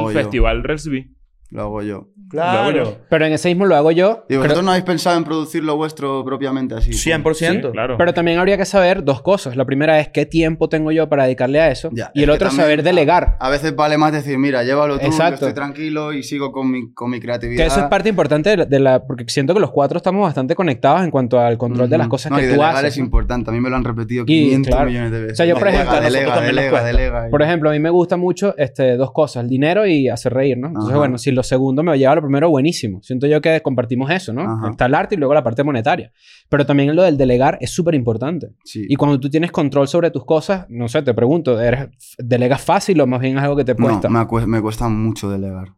Lo 1.51 1.61
hago 1.63 1.81
yo. 1.83 2.07
Lo 2.31 2.41
hago 2.43 2.71
yo. 2.71 2.83
Claro. 2.83 2.97
Pero 3.09 3.25
en 3.25 3.33
ese 3.33 3.49
mismo 3.49 3.65
lo 3.65 3.75
hago 3.75 3.91
yo. 3.91 4.23
¿Y 4.29 4.37
vosotros 4.37 4.63
no 4.63 4.71
habéis 4.71 4.85
pensado 4.85 5.17
en 5.17 5.25
producir 5.25 5.65
lo 5.65 5.75
vuestro 5.75 6.23
propiamente 6.23 6.75
así? 6.75 6.91
100%. 6.91 7.71
Claro. 7.73 7.97
Pero 7.97 8.13
también 8.13 8.39
habría 8.39 8.55
que 8.55 8.63
saber 8.63 9.03
dos 9.03 9.21
cosas. 9.21 9.57
La 9.57 9.65
primera 9.65 9.99
es 9.99 10.07
qué 10.09 10.25
tiempo 10.25 10.69
tengo 10.69 10.93
yo 10.93 11.09
para 11.09 11.25
dedicarle 11.25 11.59
a 11.59 11.69
eso. 11.69 11.89
Ya, 11.91 12.09
y 12.13 12.19
es 12.19 12.23
el 12.23 12.29
otro 12.29 12.47
es 12.47 12.51
también 12.55 12.63
saber 12.67 12.83
delegar. 12.83 13.35
A, 13.39 13.47
a 13.47 13.49
veces 13.49 13.75
vale 13.75 13.97
más 13.97 14.13
decir, 14.13 14.37
mira, 14.37 14.63
llévalo 14.63 14.95
tú, 14.95 15.01
yo 15.01 15.07
Exacto. 15.07 15.33
estoy 15.47 15.53
tranquilo 15.53 16.13
y 16.13 16.23
sigo 16.23 16.53
con 16.53 16.71
mi, 16.71 16.93
con 16.93 17.09
mi 17.11 17.19
creatividad. 17.19 17.63
Que 17.63 17.67
eso 17.67 17.81
es 17.81 17.85
parte 17.87 18.07
importante 18.07 18.49
de 18.51 18.57
la, 18.57 18.65
de 18.65 18.79
la- 18.79 19.05
Porque 19.05 19.25
siento 19.27 19.53
que 19.53 19.59
los 19.59 19.71
cuatro 19.71 19.97
estamos 19.97 20.21
bastante 20.21 20.55
conectados 20.55 21.01
en 21.03 21.11
cuanto 21.11 21.37
al 21.37 21.57
control 21.57 21.89
de 21.89 21.97
las 21.97 22.07
cosas 22.07 22.31
No, 22.31 22.37
y 22.37 22.43
que 22.43 22.47
tú 22.47 22.51
delegar 22.53 22.75
haces. 22.77 22.93
es 22.93 22.97
importante. 22.97 23.49
A 23.49 23.53
mí 23.53 23.59
me 23.59 23.69
lo 23.69 23.75
han 23.75 23.83
repetido 23.83 24.23
Y, 24.23 24.25
500 24.27 24.73
claro. 24.73 24.89
millones 24.89 25.11
de 25.11 25.19
veces. 25.19 25.33
O 25.33 25.35
sea, 25.35 25.45
yo, 25.45 25.55
por 25.55 25.65
Delega, 25.65 25.81
ejemplo, 25.83 25.97
a 25.97 26.01
delega, 26.01 26.25
nosotros 26.27 26.45
también 26.45 26.55
nos 26.71 26.83
delega, 26.85 27.11
delega. 27.19 27.29
Por 27.29 27.41
ejemplo, 27.41 27.69
a 27.69 27.73
mí 27.73 27.79
me 27.79 27.89
gusta 27.89 28.15
mucho 28.15 28.55
este, 28.57 28.95
dos 28.95 29.11
cosas, 29.11 29.43
el 29.43 29.49
dinero 29.49 29.85
y 29.85 30.07
hacer 30.07 30.33
reír, 30.33 30.57
¿no? 30.57 30.67
Entonces, 30.67 30.91
Ajá. 30.91 30.97
bueno, 30.99 31.17
si 31.17 31.31
lo 31.31 31.40
segundo 31.43 31.83
me 31.83 31.97
lleva 31.97 32.13
a 32.13 32.15
lo 32.15 32.21
primero, 32.21 32.49
buenísimo. 32.49 33.01
Siento 33.01 33.27
yo 33.27 33.41
que 33.41 33.61
compartimos 33.61 34.09
eso, 34.11 34.33
¿no? 34.33 34.41
Ajá. 34.41 34.69
Está 34.71 34.85
el 34.87 34.95
arte 34.95 35.15
y 35.15 35.17
luego 35.17 35.33
la 35.33 35.43
parte 35.43 35.63
monetaria. 35.63 36.11
Pero 36.49 36.65
también 36.65 36.95
lo 36.95 37.03
del 37.03 37.17
delegar 37.17 37.57
es 37.61 37.71
súper 37.71 37.95
importante. 37.95 38.49
Sí. 38.63 38.85
Y 38.87 38.95
cuando 38.95 39.19
tú 39.19 39.29
tienes 39.29 39.51
control 39.51 39.87
sobre 39.87 40.11
tus 40.11 40.25
cosas, 40.25 40.65
no 40.69 40.87
sé, 40.87 41.01
te 41.01 41.13
pregunto, 41.13 41.59
¿eres, 41.59 41.89
¿delegas 42.17 42.61
fácil 42.61 42.99
o 43.01 43.07
más 43.07 43.19
bien 43.21 43.37
es 43.37 43.43
algo 43.43 43.55
que 43.55 43.65
te 43.65 43.73
No, 43.75 43.85
cuesta? 43.87 44.09
me, 44.09 44.19
acue- 44.19 44.45
me 44.45 44.61
cuesta 44.61 44.87
mucho 44.89 45.29
delegar. 45.29 45.69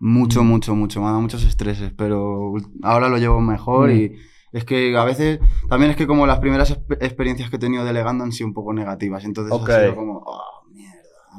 Mucho, 0.00 0.42
Mm. 0.42 0.46
mucho, 0.48 0.74
mucho. 0.74 1.00
Me 1.00 1.06
da 1.06 1.18
muchos 1.18 1.44
estreses, 1.44 1.92
pero 1.96 2.54
ahora 2.82 3.08
lo 3.08 3.18
llevo 3.18 3.40
mejor 3.40 3.90
Mm. 3.90 3.96
y 3.96 4.12
es 4.52 4.64
que 4.64 4.96
a 4.96 5.04
veces 5.04 5.38
también 5.68 5.92
es 5.92 5.96
que 5.96 6.06
como 6.06 6.26
las 6.26 6.40
primeras 6.40 6.76
exp- 6.76 6.98
experiencias 7.00 7.48
que 7.50 7.56
he 7.56 7.58
tenido 7.60 7.84
delegando 7.84 8.24
han 8.24 8.32
sido 8.32 8.48
un 8.48 8.54
poco 8.54 8.72
negativas. 8.72 9.24
Entonces 9.24 9.52
Ok. 9.52 9.68
ha 9.70 9.80
sido 9.80 9.94
como, 9.94 10.22
oh, 10.26 10.42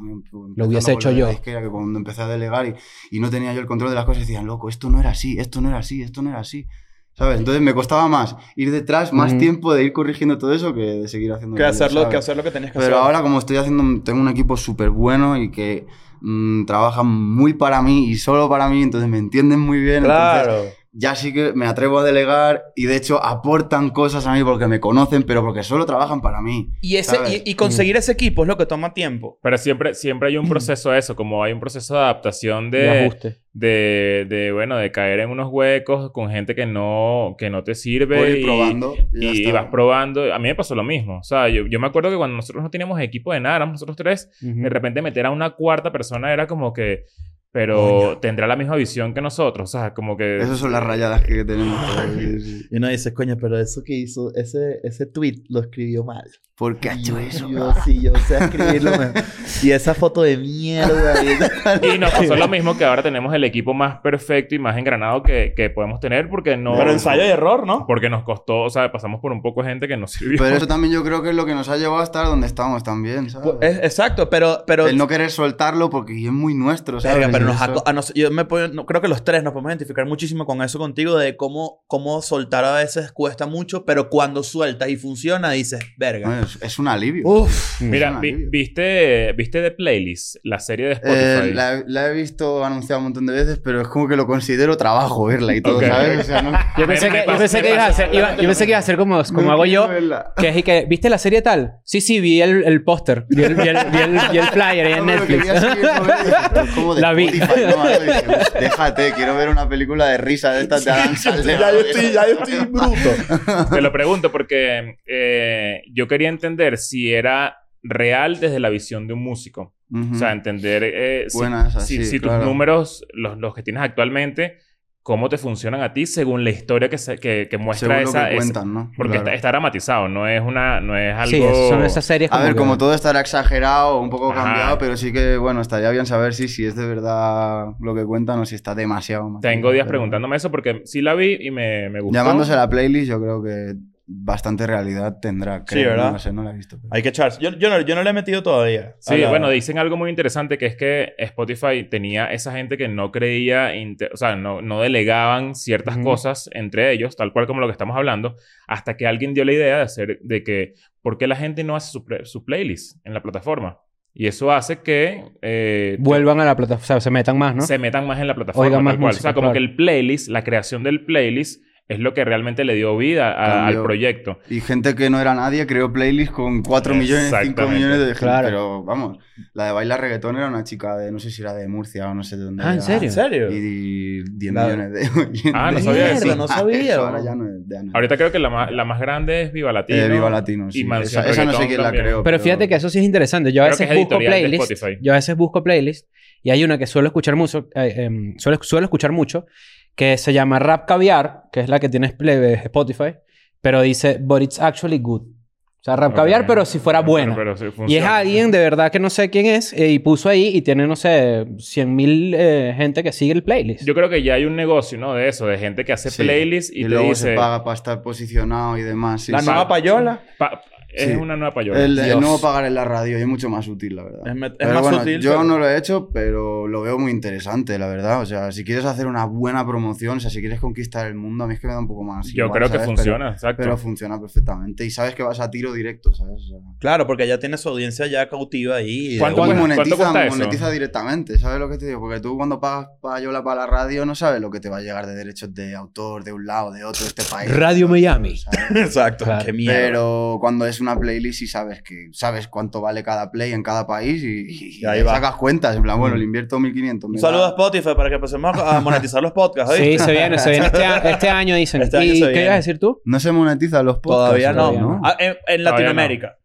mierda. 0.01 0.21
dame 0.32 0.43
un- 0.45 0.51
empezando 0.51 0.67
hubiese 0.67 0.93
hecho 0.93 1.12
yo. 1.12 1.27
disquera, 1.27 1.62
que 1.62 1.69
cuando 1.69 1.97
empecé 1.99 2.21
a 2.21 2.27
delegar 2.27 2.65
y, 2.67 2.75
y 3.15 3.19
no 3.19 3.29
tenía 3.29 3.53
yo 3.53 3.60
el 3.60 3.65
control 3.67 3.89
de 3.91 3.95
las 3.95 4.06
cosas, 4.06 4.21
decían, 4.21 4.45
loco, 4.45 4.69
esto 4.69 4.89
no 4.89 4.99
era 4.99 5.12
así, 5.12 5.38
esto 5.39 5.62
no 5.62 5.69
era 5.69 5.79
así, 5.79 6.01
esto 6.01 6.21
no 6.21 6.29
era 6.29 6.39
así. 6.39 6.67
¿Sabes? 7.15 7.38
Entonces 7.38 7.62
me 7.62 7.75
costaba 7.75 8.08
más 8.08 8.36
ir 8.56 8.71
detrás, 8.71 9.13
más 9.13 9.32
Ujú. 9.32 9.39
tiempo 9.39 9.73
de 9.73 9.84
ir 9.84 9.93
corrigiendo 9.93 10.39
todo 10.39 10.51
eso 10.51 10.73
que 10.73 10.82
de 10.82 11.08
seguir 11.08 11.32
haciendo 11.32 11.56
Que 11.58 11.63
yo, 11.63 11.69
hacer, 11.69 11.91
lo, 11.93 11.99
¿sabes? 12.01 12.12
que 12.12 12.17
hacer 12.17 12.38
lo 12.38 12.43
que 12.43 12.49
tenías 12.51 12.71
que 12.71 12.79
Pero 12.79 12.95
hacer. 12.95 13.03
ahora 13.06 13.21
como 13.21 13.38
estoy 13.38 13.58
haciendo, 13.58 14.01
tengo 14.03 14.19
un 14.19 14.29
equipo 14.29 14.58
súper 14.58 14.89
bueno 14.89 15.38
y 15.38 15.51
que 15.51 15.86
mm, 16.21 16.65
trabajan 16.65 17.06
muy 17.06 17.53
para 17.53 17.84
mí 17.84 18.10
y 18.10 18.15
solo 18.15 18.49
para 18.49 18.67
mí, 18.67 18.82
entonces 18.82 19.08
me 19.10 19.19
entienden 19.19 19.60
muy 19.60 19.79
bien. 19.79 19.97
entonces 20.06 20.43
Claro. 20.43 20.63
Ya 20.95 21.15
sí 21.15 21.34
que 21.34 21.53
me 21.53 21.65
atrevo 21.65 21.97
a 21.99 22.03
delegar 22.03 22.65
y 22.75 22.86
de 22.86 22.95
hecho 22.95 23.23
aportan 23.23 23.89
cosas 23.89 24.27
a 24.27 24.34
mí 24.34 24.43
porque 24.43 24.67
me 24.67 24.79
conocen, 24.79 25.23
pero 25.23 25.41
porque 25.41 25.63
solo 25.63 25.88
trabajan 25.88 26.21
para 26.21 26.39
mí. 26.39 26.69
Y, 26.82 26.97
ese, 26.97 27.17
y, 27.43 27.49
y 27.49 27.56
conseguir 27.56 27.97
ese 27.97 28.12
equipo 28.12 28.43
es 28.43 28.47
lo 28.47 28.58
que 28.58 28.67
toma 28.67 28.93
tiempo. 28.93 29.39
Pero 29.41 29.58
siempre, 29.58 29.95
siempre 29.95 30.29
hay 30.29 30.38
un 30.38 30.47
proceso 30.49 30.91
de 30.91 30.99
eso, 30.99 31.15
como 31.15 31.43
hay 31.43 31.51
un 31.51 31.60
proceso 31.60 31.95
de 31.95 31.99
adaptación 32.01 32.69
De 32.69 32.77
de, 32.77 32.99
ajuste. 33.06 33.38
de, 33.53 34.25
de, 34.29 34.51
bueno, 34.51 34.77
de 34.77 34.91
caer 34.91 35.21
en 35.21 35.32
unos 35.32 35.49
huecos 35.51 36.12
con 36.12 36.29
gente 36.29 36.53
que 36.53 36.67
no, 36.67 37.36
que 37.39 37.49
no 37.49 37.63
te 37.63 37.73
sirve. 37.73 38.17
Voy 38.17 38.27
a 38.27 38.29
ir 38.29 38.38
y- 38.39 38.43
probando 38.43 38.95
y 39.13 39.47
Y, 39.49 39.51
vas 39.51 39.65
probando. 39.71 40.32
A 40.32 40.38
mí 40.38 40.47
me 40.47 40.56
pasó 40.56 40.75
lo 40.75 40.84
mismo. 40.84 41.17
O 41.17 41.23
sea, 41.23 41.49
yo, 41.49 41.65
yo 41.67 41.79
me 41.79 41.88
acuerdo 41.88 42.12
que 42.12 42.17
cuando 42.17 42.36
nosotros 42.36 42.63
no 42.63 42.69
teníamos 42.69 42.99
equipo 43.01 43.34
de 43.34 43.39
nada, 43.39 43.56
éramos 43.56 43.73
nosotros 43.73 43.97
tres, 43.97 44.29
Ujú. 44.43 44.62
de 44.62 44.69
repente 44.69 45.01
meter 45.01 45.25
a 45.25 45.32
una 45.32 45.49
cuarta 45.51 45.91
persona 45.91 46.32
era 46.32 46.45
como 46.45 46.71
que, 46.71 47.06
pero 47.54 48.18
tendrá 48.20 48.48
la 48.48 48.56
misma 48.56 48.76
visión 48.76 49.13
que 49.13 49.22
nosotros. 49.22 49.70
O 49.70 49.80
sea, 49.80 49.94
como 49.94 50.18
que... 50.18 50.39
Esas 50.39 50.58
son 50.58 50.72
las 50.72 50.82
rayadas 50.84 51.22
que 51.24 51.46
tenemos. 51.46 51.80
sí, 52.18 52.39
sí. 52.42 52.68
Y 52.72 52.78
uno 52.78 52.88
dice, 52.88 53.13
coño, 53.13 53.38
pero 53.39 53.60
eso 53.60 53.84
que 53.84 53.94
hizo, 53.94 54.34
ese, 54.34 54.80
ese 54.84 55.06
tweet 55.06 55.44
lo 55.50 55.60
escribió 55.60 56.04
mal. 56.04 56.26
¿Por 56.56 56.78
qué 56.78 56.89
ha 56.89 56.94
hecho 56.94 57.18
eso? 57.20 57.50
Yo 57.50 57.74
sí, 57.84 58.02
yo 58.02 58.12
sé 58.28 58.38
escribirlo 58.38 58.92
mejor. 58.92 59.24
Y 59.62 59.72
esa 59.72 59.94
foto 59.94 60.22
de 60.24 60.38
mierda. 60.38 61.16
y 61.96 61.98
nos 62.00 62.12
pasó 62.12 62.36
lo 62.36 62.48
mismo 62.48 62.76
que 62.78 62.86
ahora 62.86 63.04
tenemos 63.04 63.34
el 63.34 63.44
equipo 63.44 63.74
más 63.74 64.00
perfecto 64.00 64.56
y 64.56 64.60
más 64.60 64.76
engranado 64.78 65.22
que, 65.22 65.54
que 65.56 65.70
podemos 65.70 66.00
tener 66.00 66.30
porque 66.30 66.58
no... 66.58 66.76
Pero 66.76 66.92
ensayo 66.92 67.24
y 67.24 67.28
error, 67.28 67.68
¿no? 67.68 67.86
Porque 67.86 68.10
nos 68.10 68.24
costó, 68.24 68.62
o 68.62 68.70
sea, 68.70 68.92
pasamos 68.92 69.20
por 69.22 69.32
un 69.32 69.42
poco 69.44 69.62
de 69.62 69.70
gente 69.70 69.88
que 69.88 69.98
nos 69.98 70.12
sirvió. 70.12 70.39
Pero 70.39 70.56
eso 70.56 70.68
también 70.74 70.92
yo 70.94 71.04
creo 71.04 71.22
que 71.22 71.30
es 71.30 71.36
lo 71.36 71.46
que 71.46 71.54
nos 71.54 71.70
ha 71.70 71.78
llevado 71.78 72.02
a 72.02 72.04
estar 72.04 72.26
donde 72.26 72.48
estamos 72.48 72.84
también, 72.84 73.30
¿sabes? 73.30 73.52
Pues, 73.60 73.72
es- 73.78 73.84
exacto, 73.84 74.30
pero... 74.30 74.63
pero 74.66 74.88
El 74.88 74.98
no 74.98 75.08
querer 75.08 75.30
soltarlo 75.30 75.89
porque 75.89 76.13
es 76.13 76.32
muy 76.32 76.54
nuestro, 76.56 77.00
¿sabes? 77.00 77.18
Verga, 77.18 77.32
pero 77.32 77.42
nos 77.43 77.56
Eso- 77.56 77.63
ha 77.63 77.73
co- 77.73 77.84
a 77.86 77.93
nos- 77.93 78.13
yo 78.13 78.32
me 78.32 78.45
puedo- 78.45 78.67
no, 78.69 78.86
creo 78.86 79.01
que 79.01 79.08
los 79.08 79.23
tres 79.23 79.43
nos 79.43 79.53
podemos 79.53 79.71
identificar 79.71 80.06
muchísimo 80.06 80.45
con 80.45 80.62
eso 80.62 80.79
contigo 80.79 81.17
de 81.17 81.36
cómo, 81.38 81.84
cómo 81.88 82.21
soltar 82.21 82.65
a 82.65 82.75
veces 82.75 83.12
cuesta 83.12 83.45
mucho, 83.45 83.86
pero 83.86 84.10
cuando 84.10 84.43
sueltas 84.43 84.89
y 84.89 84.95
funciona 84.97 85.51
dices, 85.51 85.79
verga. 85.97 86.41
Es, 86.41 86.58
es 86.62 86.79
un 86.79 86.88
alivio. 86.88 87.23
Uf. 87.27 87.82
Mira, 87.82 88.19
vi- 88.19 88.29
alivio. 88.32 88.49
¿viste, 88.51 89.34
¿viste 89.34 89.62
The 89.62 89.71
Playlist? 89.71 90.38
La 90.43 90.60
serie 90.60 90.88
de 90.88 90.91
Eh, 90.93 90.99
Spotify. 91.03 91.53
la, 91.53 91.73
he- 91.73 91.84
la 91.88 92.08
he 92.08 92.13
visto 92.13 92.63
anunciada 92.65 92.97
un 92.99 93.06
montón 93.06 93.25
de 93.25 93.34
veces, 93.34 93.60
pero 93.63 93.82
es 93.82 93.88
como 93.88 94.08
que 94.08 94.15
lo 94.15 94.25
considero 94.27 94.77
trabajo 94.77 95.25
verla 95.25 95.56
y 95.56 95.62
todo. 95.62 95.79
¿sabes? 95.82 96.19
O 96.19 96.23
sea, 96.23 96.41
no... 96.41 96.51
Yo 96.77 96.88
pensé, 96.88 97.10
que, 97.10 97.17
yo 97.19 97.25
pasa- 97.25 97.38
pensé 97.39 97.58
me 97.58 97.63
que 97.63 97.73
ibas 97.73 97.84
a 97.84 97.88
hacer, 97.88 98.10
iba- 98.13 98.36
yo 98.36 98.43
pensé 98.43 98.65
que 98.65 98.71
iba 98.71 98.77
a 98.77 98.79
hacer 98.79 98.97
como, 98.97 99.21
como 99.23 99.51
hago 99.51 99.65
yo. 99.65 99.89
Que 100.38 100.49
es 100.49 100.58
y 100.58 100.63
que, 100.63 100.86
¿viste 100.89 101.10
la 101.10 101.17
serie 101.17 101.41
tal? 101.41 101.75
Sí, 101.84 102.01
sí, 102.01 102.19
vi 102.19 102.41
el, 102.41 102.63
el 102.63 102.84
póster. 102.84 103.25
Vi 103.29 103.43
el, 103.43 103.56
vi, 103.56 103.67
el, 103.67 103.77
vi, 103.91 103.97
el, 103.99 104.12
vi 104.32 104.38
el 104.38 104.45
flyer 104.47 104.86
ahí 104.88 104.93
en 104.93 105.06
Netflix. 105.06 105.43
quería 105.45 105.60
seguir 105.62 105.86
eso, 105.86 106.03
¿ves? 106.03 106.23
Dije, 106.25 106.36
"Esto 106.45 106.60
es 106.62 106.69
como 106.71 106.95
de 106.95 107.01
La 107.03 107.13
vi. 107.13 107.33
Spotify, 107.39 107.62
¿no? 107.76 107.89
Y 107.89 108.06
dije, 108.08 108.24
"Uf, 108.30 108.60
Déjate, 108.60 109.12
quiero 109.13 109.36
ver 109.36 109.50
una 109.50 109.67
película 109.67 110.08
de 110.08 110.17
risa 110.17 110.54
de 110.54 110.62
estas 110.62 110.86
de 110.86 110.91
Adam 110.91 111.15
Sandler. 111.17 111.60
ya, 111.60 111.72
yo 111.72 111.80
estoy, 111.82 112.12
ya 112.12 112.28
yo 112.28 112.34
estoy 112.43 112.65
bruto. 112.67 113.69
Te 113.72 113.82
lo 113.82 113.91
pregunto 113.91 114.32
porque 114.32 114.98
eh, 115.06 115.82
yo 115.91 116.08
quería 116.08 116.30
entender 116.30 116.78
si 116.78 117.13
era 117.13 117.58
real 117.82 118.39
desde 118.39 118.60
la 118.60 118.69
visión 118.69 119.08
de 119.08 119.13
un 119.13 119.24
músico. 119.24 119.76
O 120.12 120.15
sea, 120.15 120.32
entender 120.32 120.82
eh, 120.84 121.26
si, 121.28 121.38
Buena 121.38 121.67
esa, 121.67 121.80
si- 121.82 121.98
sí, 121.98 122.06
si 122.06 122.19
tus 122.19 122.32
números, 122.34 123.06
los, 123.13 123.38
los 123.38 123.54
que 123.54 123.62
tienes 123.62 123.84
actualmente, 123.84 124.58
cómo 125.04 125.28
te 125.28 125.38
funcionan 125.38 125.82
a 125.82 125.92
ti 125.94 126.06
según 126.06 126.44
la 126.46 126.50
historia 126.50 126.88
que, 126.89 126.98
se- 126.98 127.18
que, 127.18 127.48
que 127.52 127.58
muestra 127.58 127.89
Según 127.89 128.04
lo 128.04 128.10
esa... 128.10 128.30
que 128.30 128.36
esa- 128.38 128.44
cuentan, 128.44 128.74
¿no? 128.74 128.92
porque 128.96 129.12
Claro. 129.12 129.26
está, 129.28 129.36
está 129.36 129.48
dramatizado, 129.50 130.08
no 130.08 130.28
es 130.30 130.42
una... 130.42 130.80
No 130.80 130.98
es 130.98 131.13
algo... 131.13 131.28
Sí, 131.30 131.44
son 131.70 131.84
esas 131.84 132.06
series 132.06 132.32
A 132.32 132.39
ver, 132.42 132.54
que- 132.54 132.56
como 132.60 132.78
todo 132.78 132.94
estará 132.94 133.20
exagerado, 133.20 134.00
un 134.00 134.10
poco 134.10 134.32
Ajá. 134.32 134.44
cambiado, 134.44 134.78
pero 134.78 134.96
sí 134.96 135.12
que, 135.12 135.36
bueno, 135.38 135.60
estaría 135.62 135.89
bien 135.92 136.06
saber 136.06 136.34
si, 136.34 136.48
si 136.48 136.66
es 136.66 136.76
de 136.78 136.88
verdad 136.88 137.68
lo 137.80 137.94
que 137.94 138.06
cuentan 138.06 138.39
o 138.39 138.46
si 138.46 138.56
está 138.56 138.74
demasiado. 138.76 139.28
más 139.30 139.42
Tengo 139.42 139.72
días 139.72 139.84
pero- 139.84 139.89
preguntándome 140.00 140.38
eso 140.38 140.50
porque 140.50 140.82
sí 140.86 141.02
la 141.02 141.13
vi 141.16 141.38
y 141.39 141.52
me, 141.52 141.89
me 141.89 142.00
gustó. 142.00 142.18
Llamándose 142.18 142.56
la 142.56 142.70
playlist, 142.70 143.10
yo 143.10 143.20
creo 143.22 143.44
que 143.44 143.76
bastante 144.15 144.67
realidad 144.67 145.17
tendrá. 145.21 145.65
creo, 145.65 145.89
¿verdad? 145.89 146.12
No 146.13 146.19
sé, 146.19 146.32
no 146.32 146.43
la 146.43 146.52
he 146.52 146.56
visto. 146.56 146.78
pero- 146.78 146.89
Hay 146.93 147.02
que 147.02 147.10
echarse. 147.10 147.41
Yo, 147.41 147.52
yo, 147.58 147.69
no, 147.69 147.82
yo 147.82 147.95
no 147.95 148.04
le 148.04 148.10
he 148.10 148.13
metido 148.13 148.43
todavía. 148.43 148.95
Sí, 148.99 149.17
la- 149.17 149.30
bueno, 149.30 149.49
dicen 149.49 149.78
algo 149.78 149.97
muy 149.97 150.10
interesante 150.10 150.58
que 150.58 150.65
es 150.67 150.76
que 150.76 151.13
Spotify 151.17 151.84
tenía 151.89 152.28
esa 152.28 152.52
gente 152.54 152.78
que 152.78 152.88
no 152.88 153.12
creía, 153.12 153.71
o 154.12 154.17
sea, 154.17 154.36
no, 154.36 154.62
no 154.62 154.82
delegaban 154.82 155.56
ciertas 155.56 155.97
cosas 155.97 156.49
entre 156.54 156.91
ellos, 156.91 157.15
tal 157.15 157.34
cual 157.34 157.47
como 157.47 157.60
lo 157.62 157.67
que 157.67 157.71
estamos 157.73 157.97
hablando, 157.97 158.36
hasta 158.67 158.95
que 158.97 159.08
alguien 159.08 159.34
dio 159.34 159.45
la 159.45 159.54
idea 159.54 159.78
de 159.78 159.82
hacer, 159.84 160.19
de 160.21 160.43
que, 160.43 160.73
¿por 161.02 161.17
qué 161.17 161.28
la 161.28 161.36
gente 161.36 161.63
no 161.63 161.76
hace 161.76 161.91
su, 161.91 162.06
su 162.23 162.45
playlist 162.45 163.06
en 163.06 163.13
la 163.13 163.21
plataforma? 163.23 163.80
Y 164.15 164.28
eso 164.28 164.52
hace 164.52 164.82
que 164.82 165.23
eh, 165.41 165.97
Vuelvan 165.99 166.39
a 166.39 166.45
la 166.45 166.56
plataforma, 166.56 166.84
o 166.84 166.86
sea, 166.86 166.99
se 167.02 167.10
metan 167.10 167.36
más, 167.38 167.56
¿no? 167.56 167.63
se 167.63 167.80
metan 167.80 168.06
más 168.06 168.19
en 168.19 168.28
la 168.28 168.36
plataforma, 168.36 168.67
Oigan 168.67 168.84
más 168.84 168.93
tal 168.93 168.99
cual. 168.99 169.08
música, 169.10 169.21
o 169.21 169.23
sea, 169.23 169.34
como 169.34 169.47
claro. 169.47 169.54
que 169.54 169.58
el 169.60 169.76
playlist, 169.76 170.28
la 170.30 170.43
creación 170.43 170.84
del 170.84 171.04
playlist, 171.04 171.63
es 171.89 172.00
lo 172.00 172.13
que 172.13 172.24
realmente 172.24 172.63
le 172.63 172.76
dio 172.76 172.96
vida 172.98 173.32
a- 173.34 173.67
al 173.67 173.84
proyecto. 173.84 174.39
Y 174.50 174.62
gente 174.62 174.96
que 174.96 175.10
no 175.10 175.19
era 175.19 175.36
nadie 175.36 175.67
creó 175.67 175.91
playlist 175.91 176.32
con 176.32 176.63
4 176.63 176.96
millones, 176.96 177.26
5 177.26 177.38
Exactamente. 177.38 177.76
millones 177.76 178.00
de 178.00 178.06
gente. 178.06 178.19
Claro. 178.19 178.48
Pero 178.48 178.84
vamos, 178.86 179.17
la 179.54 179.65
de 179.65 179.72
bailar 179.74 180.00
reggaetón 180.00 180.38
era 180.38 180.48
una 180.48 180.63
chica 180.63 180.96
de, 180.96 181.12
no 181.12 181.19
sé 181.19 181.30
si 181.30 181.41
era 181.41 181.54
de 181.54 181.67
Murcia 181.67 182.10
o 182.10 182.13
no 182.13 182.24
sé 182.24 182.38
de 182.38 182.43
dónde. 182.46 182.63
Ah, 182.63 182.67
¿en 182.69 182.74
era. 182.76 182.82
serio? 182.82 183.08
¿En 183.10 183.12
serio? 183.13 183.52
Y 183.52 184.24
10 184.32 184.54
La- 184.54 184.63
millones 184.65 184.93
de. 184.93 185.52
Ah, 185.54 185.72
no 185.72 185.80
sabía 185.80 186.12
eso. 186.12 186.36
No 186.36 186.48
sabía. 186.48 186.93
Eso 186.93 187.06
ahora 187.06 187.22
ya 187.24 187.36
no 187.36 187.46
es 187.48 187.67
de 187.67 187.78
Ana. 187.78 187.91
Ahorita 187.93 188.15
creo 188.17 188.32
que 188.32 188.39
la 188.39 188.50
más, 188.50 188.72
la 188.72 188.86
más 188.86 189.00
grande 189.02 189.41
es 189.43 189.52
Viva 189.52 189.74
Latino. 189.74 190.00
Eh, 190.04 190.10
Viva 190.10 190.30
Latino, 190.30 190.72
sí. 190.72 190.86
Y 190.88 191.02
Esa- 191.02 191.28
esa 191.30 191.43
no 191.46 191.54
sé 191.54 191.67
quién 191.67 191.82
la 191.82 191.91
creó. 191.91 192.24
Pero 192.24 192.39
fíjate 192.39 192.67
que 192.69 192.76
eso 192.76 192.89
sí 192.89 193.00
es 193.00 193.04
interesante. 193.06 193.52
Yo 193.52 193.62
a 193.63 193.67
veces 193.67 193.89
es 193.91 193.98
busco 193.98 194.17
playlists. 194.19 194.86
Yo 195.02 195.12
a 195.12 195.15
veces 195.15 195.36
busco 195.36 195.63
playlists. 195.63 196.10
Y 196.46 196.50
hay 196.52 196.63
una 196.63 196.78
que 196.78 196.88
suelo 196.88 197.08
escuchar 197.08 197.36
mucho, 197.38 197.69
eh, 197.74 197.93
em, 198.00 198.38
suelo, 198.38 198.60
suelo 198.62 198.84
escuchar 198.86 199.13
mucho, 199.13 199.46
que 199.95 200.17
se 200.17 200.34
llama 200.34 200.60
Rap 200.60 200.88
Caviar, 200.88 201.43
que 201.51 201.60
es 201.62 201.69
la 201.69 201.79
que 201.79 201.89
tiene 201.89 202.10
Play- 202.10 202.53
Spotify, 202.65 203.15
pero 203.62 203.82
dice, 203.82 204.17
but 204.21 204.41
it's 204.41 204.60
actually 204.60 204.97
good. 204.99 205.21
O 205.21 205.84
sea, 205.86 205.97
Rap. 205.97 206.15
Caviar, 206.15 206.47
pero 206.47 206.63
si 206.63 206.79
fuera 206.79 207.01
buena. 207.01 207.36
pero 207.36 207.58
sí 207.58 207.65
y 207.88 207.97
es 207.97 208.06
alguien 208.06 208.51
de 208.51 208.58
verdad 208.60 208.89
que 208.89 208.99
no 208.99 209.10
sé 209.10 209.29
quién 209.29 209.45
es 209.47 209.73
eh, 209.73 209.89
y 209.89 209.99
puso 209.99 210.29
ahí 210.29 210.47
y 210.56 210.62
tiene, 210.62 210.88
no 210.88 210.95
sé, 210.95 211.45
100 211.58 211.93
mil 211.93 212.34
gente 212.77 213.03
que 213.03 213.12
sigue 213.12 213.34
el 213.34 213.43
playlist. 213.43 213.84
Yo 213.86 213.93
creo 213.93 214.08
que 214.08 214.23
ya 214.23 214.36
hay 214.36 214.45
un 214.45 214.56
negocio, 214.56 214.97
¿no? 214.97 215.13
De 215.13 215.27
eso, 215.27 215.45
de 215.45 215.58
gente 215.58 215.84
que 215.84 215.91
hace 215.91 216.10
Sí. 216.10 216.23
playlists 216.23 216.73
y, 216.73 216.79
Y, 216.79 216.84
te 216.84 216.89
luego 216.89 217.10
dice... 217.10 217.32
se 217.32 217.36
paga 217.36 217.65
para 217.65 217.75
estar 217.75 218.01
posicionado 218.01 218.77
y 218.77 218.82
demás. 218.84 219.23
sí, 219.23 219.34
La 219.34 219.41
nueva 219.41 219.67
payola. 219.67 220.21
pa- 220.38 220.62
es 220.93 221.10
Sí. 221.10 221.15
una 221.15 221.36
nueva 221.36 221.53
payola. 221.53 221.84
El, 221.84 221.97
el 221.99 222.19
pagar 222.41 222.65
en 222.65 222.73
la 222.75 222.84
radio 222.86 223.17
y 223.17 223.21
es 223.21 223.27
mucho 223.27 223.49
más 223.49 223.67
útil, 223.67 223.95
la 223.95 224.03
verdad. 224.03 224.21
Es 224.27 224.36
me- 224.36 224.47
es 224.47 224.53
Pero 224.58 224.73
más 224.73 224.82
bueno, 224.82 224.99
sutil, 224.99 225.19
Yo 225.21 225.32
pero- 225.32 225.43
no 225.43 225.60
lo 225.60 225.67
he 225.69 225.77
hecho, 225.77 226.10
pero 226.13 226.67
lo 226.67 226.82
veo 226.82 226.97
muy 226.99 227.12
interesante, 227.12 227.77
la 227.79 227.88
verdad. 227.88 228.21
O 228.21 228.25
sea, 228.25 228.51
si 228.51 228.63
quieres 228.63 228.86
hacer 228.86 229.08
una 229.08 229.25
buena 229.25 229.65
promoción, 229.65 230.17
o 230.17 230.19
sea, 230.19 230.29
si 230.29 230.39
quieres 230.41 230.60
conquistar 230.60 231.08
el 231.08 231.15
mundo, 231.15 231.43
a 231.43 231.47
mí 231.47 231.53
es 231.56 231.60
que 231.60 231.67
me 231.67 231.73
da 231.73 231.79
un 231.79 231.88
poco 231.88 232.03
más. 232.03 232.27
Yo 232.34 232.45
igual, 232.45 232.60
creo 232.63 232.71
que 232.71 232.79
funciona, 232.86 233.17
Pero, 233.25 233.32
exacto. 233.32 233.63
pero 233.63 233.77
funciona 233.77 234.19
perfectamente. 234.19 234.86
Y 234.86 234.89
sabes 234.91 235.15
que 235.15 235.23
vas 235.23 235.39
a 235.39 235.49
tiro 235.49 235.73
directo, 235.73 236.13
¿sabes? 236.13 236.41
O 236.41 236.47
sea, 236.47 236.58
Claro, 236.79 237.08
porque 237.08 237.27
ya 237.27 237.39
tiene 237.39 237.58
su 237.58 237.69
audiencia 237.69 238.08
ya 238.08 238.27
cautiva 238.29 238.75
ahí. 238.75 239.17
¿Cuánto 239.17 239.43
monetiza, 239.45 239.75
cuánto 239.75 239.97
cuesta 239.97 240.25
eso? 240.25 240.38
monetiza 240.38 240.69
directamente, 240.71 241.38
¿sabes 241.39 241.60
lo 241.60 241.69
que 241.69 241.77
te 241.77 241.86
digo? 241.88 241.99
Porque 241.99 242.19
tú 242.19 242.36
cuando 242.38 242.60
pagas 242.60 242.88
payola 243.01 243.43
para 243.43 243.62
la 243.62 243.67
radio 243.67 244.06
no 244.06 244.15
sabes 244.15 244.41
lo 244.41 244.49
que 244.51 244.60
te 244.60 244.69
va 244.69 244.77
a 244.77 244.82
llegar 244.82 245.06
de 245.08 245.15
derechos 245.15 245.53
de 245.53 245.75
autor, 245.75 246.23
de 246.23 246.34
un 246.34 246.45
lado, 246.45 246.71
de 246.71 246.84
otro, 246.84 247.01
de 247.03 247.08
este 247.10 247.23
país. 247.23 247.49
Radio 247.56 247.88
Miami. 247.88 248.38
¿sabes? 248.38 248.60
Exacto. 248.75 249.25
Claro. 249.25 249.45
Qué 249.45 249.53
mierda. 249.53 249.73
Pero 249.79 250.38
cuando 250.39 250.65
es 250.65 250.82
una 250.84 251.00
playlist 251.00 251.41
y 251.41 251.48
sabes 251.48 251.82
que 251.82 252.08
sabes 252.12 252.48
cuánto 252.48 252.80
vale 252.82 253.04
cada 253.04 253.32
play 253.32 253.52
en 253.54 253.63
cada 253.63 253.88
país 253.88 254.24
y, 254.24 254.46
y- 254.48 254.80
Y 254.82 254.86
ahí 254.86 255.02
y 255.02 255.04
sacas 255.04 255.36
cuentas, 255.36 255.76
en 255.76 255.84
plan, 255.84 256.00
bueno, 256.00 256.15
Mm. 256.15 256.19
le 256.19 256.24
invierto 256.26 256.60
1500. 256.60 257.10
me 257.10 257.15
Un 257.15 257.19
saludo 257.22 257.46
a 257.46 257.50
Spotify 257.50 257.96
para 257.96 258.10
que 258.10 258.15
empecemos 258.15 258.58
a 258.58 258.80
monetizar 259.10 259.22
los 259.24 259.32
podcasts. 259.32 259.76
Sí, 259.76 259.98
se 259.98 260.12
viene, 260.12 260.38
se 260.38 260.52
viene 260.52 260.67
este, 260.67 260.86
a- 260.86 260.98
este 261.10 261.30
año, 261.30 261.56
dicen. 261.56 261.82
Este 261.82 261.98
año 261.98 262.06
¿Y 262.13 262.17
se 262.19 262.26
qué 262.26 262.28
viene. 262.28 262.41
ibas 262.43 262.54
a 262.54 262.58
decir 262.58 262.80
tú? 262.80 263.02
No 263.06 263.19
se 263.19 263.32
monetizan 263.32 263.86
los 263.86 264.00
podcasts. 264.00 264.26
Todavía 264.28 264.54
no. 264.54 264.60
Todavía 264.69 264.82
no. 264.82 265.02
Ah, 265.04 265.15
en, 265.19 265.28
en 265.30 265.36
Todavía 265.38 265.58
Latinoamérica. 265.72 266.38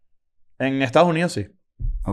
En 0.59 0.83
Estados 0.83 1.09
Unidos 1.09 1.33
sí. 1.33 1.47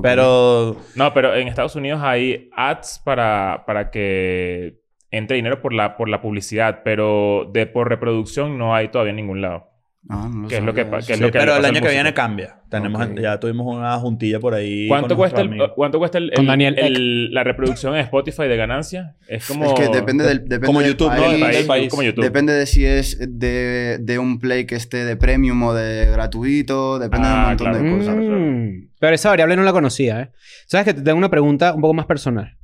Pero 0.02 0.76
No, 0.96 1.14
pero 1.14 1.36
en 1.36 1.48
Estados 1.48 1.76
Unidos 1.76 2.02
hay 2.04 2.50
ads 2.56 3.02
para, 3.04 3.64
para 3.66 3.90
que 3.92 4.80
entre 5.12 5.38
dinero 5.38 5.62
por 5.62 5.72
la, 5.74 5.96
por 5.96 6.10
la 6.10 6.22
publicidad, 6.22 6.82
pero 6.84 7.50
de 7.54 7.66
por 7.68 7.88
reproducción 7.88 8.58
no 8.58 8.76
hay 8.76 8.90
todavía 8.90 9.12
en 9.12 9.16
ningún 9.18 9.42
lado. 9.42 9.70
Ah, 10.08 10.30
no 10.32 10.48
que 10.48 10.58
es 10.58 10.64
lo 10.64 10.72
que 10.74 10.84
sabía 10.84 11.00
que 11.00 11.14
es 11.14 11.18
Sí, 11.18 11.24
lo 11.24 11.32
que 11.32 11.40
pero 11.40 11.56
el 11.58 11.66
año 11.66 11.82
que 11.82 11.90
viene 11.90 12.14
cambia. 12.14 12.60
Tenemos, 12.70 13.02
Ok. 13.08 13.20
Ya 13.20 13.40
tuvimos 13.40 13.76
una 13.76 13.98
juntilla 13.98 14.40
por 14.40 14.54
ahí. 14.54 14.88
¿Cuánto 14.88 15.10
con 15.10 15.18
cuesta, 15.18 15.42
el. 15.42 15.58
¿Cuánto 15.76 15.98
cuesta 15.98 16.20
el, 16.20 16.32
el- 16.36 16.46
Daniel 16.46 16.76
el- 16.78 17.34
la 17.34 17.44
reproducción 17.44 17.96
en 17.96 18.02
Spotify 18.02 18.44
de 18.44 18.56
ganancia? 18.56 19.16
Es 19.28 19.48
como... 19.48 19.66
Es 19.66 19.74
que 19.74 19.88
depende 19.90 20.24
del 20.24 20.40
depende 20.44 20.68
como 20.68 20.82
del 20.82 20.92
YouTube, 20.92 21.10
¿no? 21.10 21.22
país, 21.24 21.32
Del 21.32 21.42
país, 21.42 21.66
país. 21.66 21.90
como 21.90 22.04
YouTube. 22.04 22.24
Depende 22.24 22.54
de 22.54 22.66
si 22.68 22.86
es 22.86 23.18
de, 23.20 23.98
de 24.00 24.20
un 24.20 24.40
play 24.40 24.66
que 24.66 24.76
esté 24.76 25.06
de 25.06 25.16
premium 25.18 25.64
o 25.64 25.74
de 25.74 26.06
gratuito. 26.12 27.00
Depende 27.00 27.28
de 27.28 27.34
un 27.34 27.40
Ah, 27.40 27.48
montón 27.48 27.68
claro. 27.72 27.84
de 27.84 27.98
cosas. 27.98 28.16
Mm, 28.16 28.88
Pero 29.00 29.16
esa 29.16 29.30
variable 29.30 29.56
no 29.56 29.64
la 29.64 29.74
conocía, 29.74 30.22
¿eh? 30.22 30.32
¿Sabes 30.68 30.86
que 30.86 30.94
te 30.94 31.02
tengo 31.02 31.18
una 31.18 31.30
pregunta 31.32 31.74
un 31.74 31.82
poco 31.82 31.96
más 31.96 32.06
personal? 32.06 32.58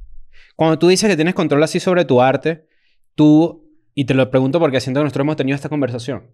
Cuando 0.55 0.77
tú 0.77 0.89
dices 0.89 1.09
que 1.09 1.15
tienes 1.15 1.33
control 1.33 1.63
así 1.63 1.79
sobre 1.79 2.05
tu 2.05 2.21
arte, 2.21 2.67
tú, 3.15 3.67
y 3.95 4.05
te 4.05 4.13
lo 4.13 4.29
pregunto 4.29 4.59
porque 4.59 4.79
siento 4.79 4.99
que 4.99 5.05
nosotros 5.05 5.23
hemos 5.23 5.35
tenido 5.37 5.55
esta 5.55 5.69
conversación, 5.69 6.27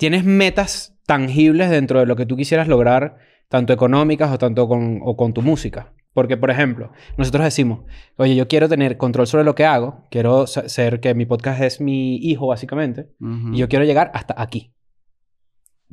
¿tienes 0.00 0.24
metas 0.24 0.96
tangibles 1.06 1.68
dentro 1.68 2.00
de 2.00 2.06
lo 2.06 2.16
que 2.16 2.24
tú 2.24 2.34
quisieras 2.34 2.68
lograr, 2.68 3.18
tanto 3.50 3.74
económicas 3.74 4.32
o 4.32 4.38
tanto 4.38 4.66
con, 4.66 5.00
o 5.04 5.14
con 5.14 5.34
tu 5.34 5.42
música? 5.42 5.92
Porque, 6.14 6.38
por 6.38 6.50
ejemplo, 6.50 6.90
nosotros 7.18 7.44
decimos, 7.44 7.84
oye, 8.16 8.34
yo 8.34 8.48
quiero 8.48 8.66
tener 8.66 8.96
control 8.96 9.26
sobre 9.26 9.44
lo 9.44 9.54
que 9.54 9.66
hago, 9.66 10.06
quiero 10.10 10.46
ser 10.46 11.00
que 11.00 11.14
mi 11.14 11.26
podcast 11.26 11.60
es 11.60 11.80
mi 11.82 12.16
hijo, 12.16 12.46
básicamente, 12.46 13.10
y 13.52 13.58
yo 13.58 13.68
quiero 13.68 13.84
llegar 13.84 14.10
hasta 14.14 14.34
aquí. 14.36 14.74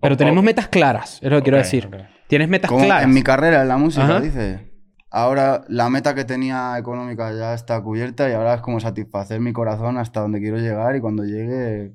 Pero 0.01 0.15
tenemos 0.15 0.41
metas 0.41 0.69
claras, 0.69 1.19
es 1.21 1.29
lo 1.29 1.37
que 1.37 1.43
quiero 1.43 1.57
decir. 1.57 1.89
Tienes 2.27 2.47
metas 2.47 2.69
Como 2.69 2.85
claras. 2.85 3.03
En 3.03 3.13
mi 3.13 3.23
carrera, 3.23 3.61
en 3.61 3.67
la 3.67 3.77
música, 3.77 4.05
Ajá. 4.05 4.21
dice. 4.21 4.71
Ahora 5.09 5.63
la 5.67 5.89
meta 5.89 6.15
que 6.15 6.23
tenía 6.23 6.77
económica 6.77 7.33
ya 7.33 7.53
está 7.53 7.81
cubierta 7.81 8.29
y 8.29 8.33
ahora 8.33 8.55
es 8.55 8.61
como 8.61 8.79
satisfacer 8.79 9.39
mi 9.39 9.53
corazón 9.53 9.97
hasta 9.97 10.21
donde 10.21 10.39
quiero 10.39 10.57
llegar 10.57 10.95
y 10.95 11.01
cuando 11.01 11.23
llegue. 11.23 11.93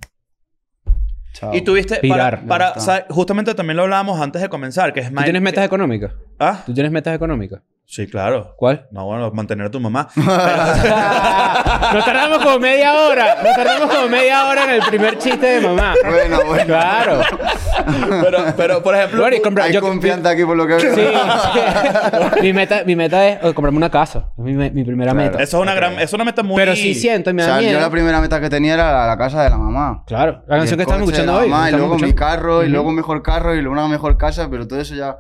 Chao. 1.33 1.55
Y 1.55 1.63
tuviste, 1.63 1.97
Pirar. 1.97 2.41
para, 2.41 2.47
para- 2.47 2.69
está. 2.69 2.81
¿sabes? 2.81 3.05
justamente 3.09 3.55
también 3.55 3.77
lo 3.77 3.85
hablábamos 3.85 4.21
antes 4.21 4.43
de 4.43 4.49
comenzar, 4.49 4.93
que 4.93 5.01
es 5.01 5.11
¿Tú 5.13 5.23
tienes 5.23 5.43
metas 5.43 5.65
económicas? 5.65 6.13
¿Ah? 6.39 6.63
¿Tú 6.67 6.75
tienes 6.75 6.93
metas 6.93 7.15
económicas? 7.15 7.61
Sí, 7.93 8.07
claro. 8.07 8.55
¿Cuál? 8.57 8.87
No, 8.91 9.05
bueno, 9.05 9.31
mantener 9.33 9.67
a 9.67 9.71
tu 9.71 9.79
mamá. 9.79 10.09
Nos 10.17 12.05
tardamos 12.07 12.39
como 12.43 12.59
media 12.59 12.95
hora. 12.95 13.37
Nos 13.45 13.55
tardamos 13.55 13.95
como 13.95 14.09
media 14.09 14.47
hora 14.49 14.65
en 14.65 14.71
el 14.71 14.81
primer 14.83 15.19
chiste 15.19 15.45
de 15.47 15.61
mamá. 15.61 15.93
Bueno, 16.03 16.39
bueno. 16.47 16.65
Claro. 16.65 17.21
pero, 18.23 18.39
pero, 18.57 18.83
por 18.83 18.95
ejemplo, 18.97 19.21
Bueno, 19.21 19.37
y 19.37 19.41
compra- 19.41 19.65
Hay 19.65 19.75
yo- 19.75 19.83
confianza 19.83 20.31
aquí 20.31 20.43
por 20.43 20.57
lo 20.57 20.67
que 20.67 20.75
veo. 20.77 20.95
Sí. 20.95 21.03
mi, 22.41 22.55
meta, 22.55 22.83
mi 22.87 22.97
meta 22.97 23.29
es 23.29 23.39
eh, 23.45 23.53
comprarme 23.53 23.77
una 23.77 23.91
casa. 23.91 24.31
Es 24.39 24.43
mi, 24.45 24.55
me- 24.55 24.71
mi 24.71 24.85
primera 24.85 25.13
Claro. 25.13 25.31
meta. 25.31 25.43
eso 25.43 25.59
es 25.59 25.63
una 25.63 25.75
gran, 25.75 25.93
eso 25.95 26.03
es 26.05 26.13
una 26.15 26.25
meta 26.25 26.43
muy... 26.43 26.57
Pero 26.57 26.75
sí 26.75 26.95
siento 26.95 27.29
y 27.29 27.35
me 27.35 27.43
O 27.43 27.47
da 27.47 27.53
sea, 27.53 27.61
miedo. 27.61 27.75
yo 27.75 27.81
la 27.81 27.91
primera 27.91 28.23
meta 28.23 28.41
que 28.41 28.49
tenía 28.49 28.73
era 28.73 29.07
la 29.07 29.19
casa 29.19 29.43
de 29.43 29.51
la 29.51 29.59
mamá. 29.59 30.03
Claro. 30.07 30.43
La 30.47 30.57
canción 30.57 30.79
que 30.79 30.85
estamos 30.85 31.03
escuchando 31.03 31.33
la 31.35 31.39
hoy. 31.41 31.49
mamá, 31.51 31.69
y 31.69 31.73
luego 31.75 31.99
mi 31.99 32.15
carro, 32.15 32.65
y 32.65 32.69
luego 32.71 32.91
mejor 32.91 33.23
carro, 33.23 33.55
y 33.55 33.61
luego 33.61 33.73
una 33.79 33.87
mejor 33.89 34.17
casa, 34.17 34.49
pero 34.51 34.67
todo 34.67 34.81
eso 34.81 34.95
ya, 34.95 35.17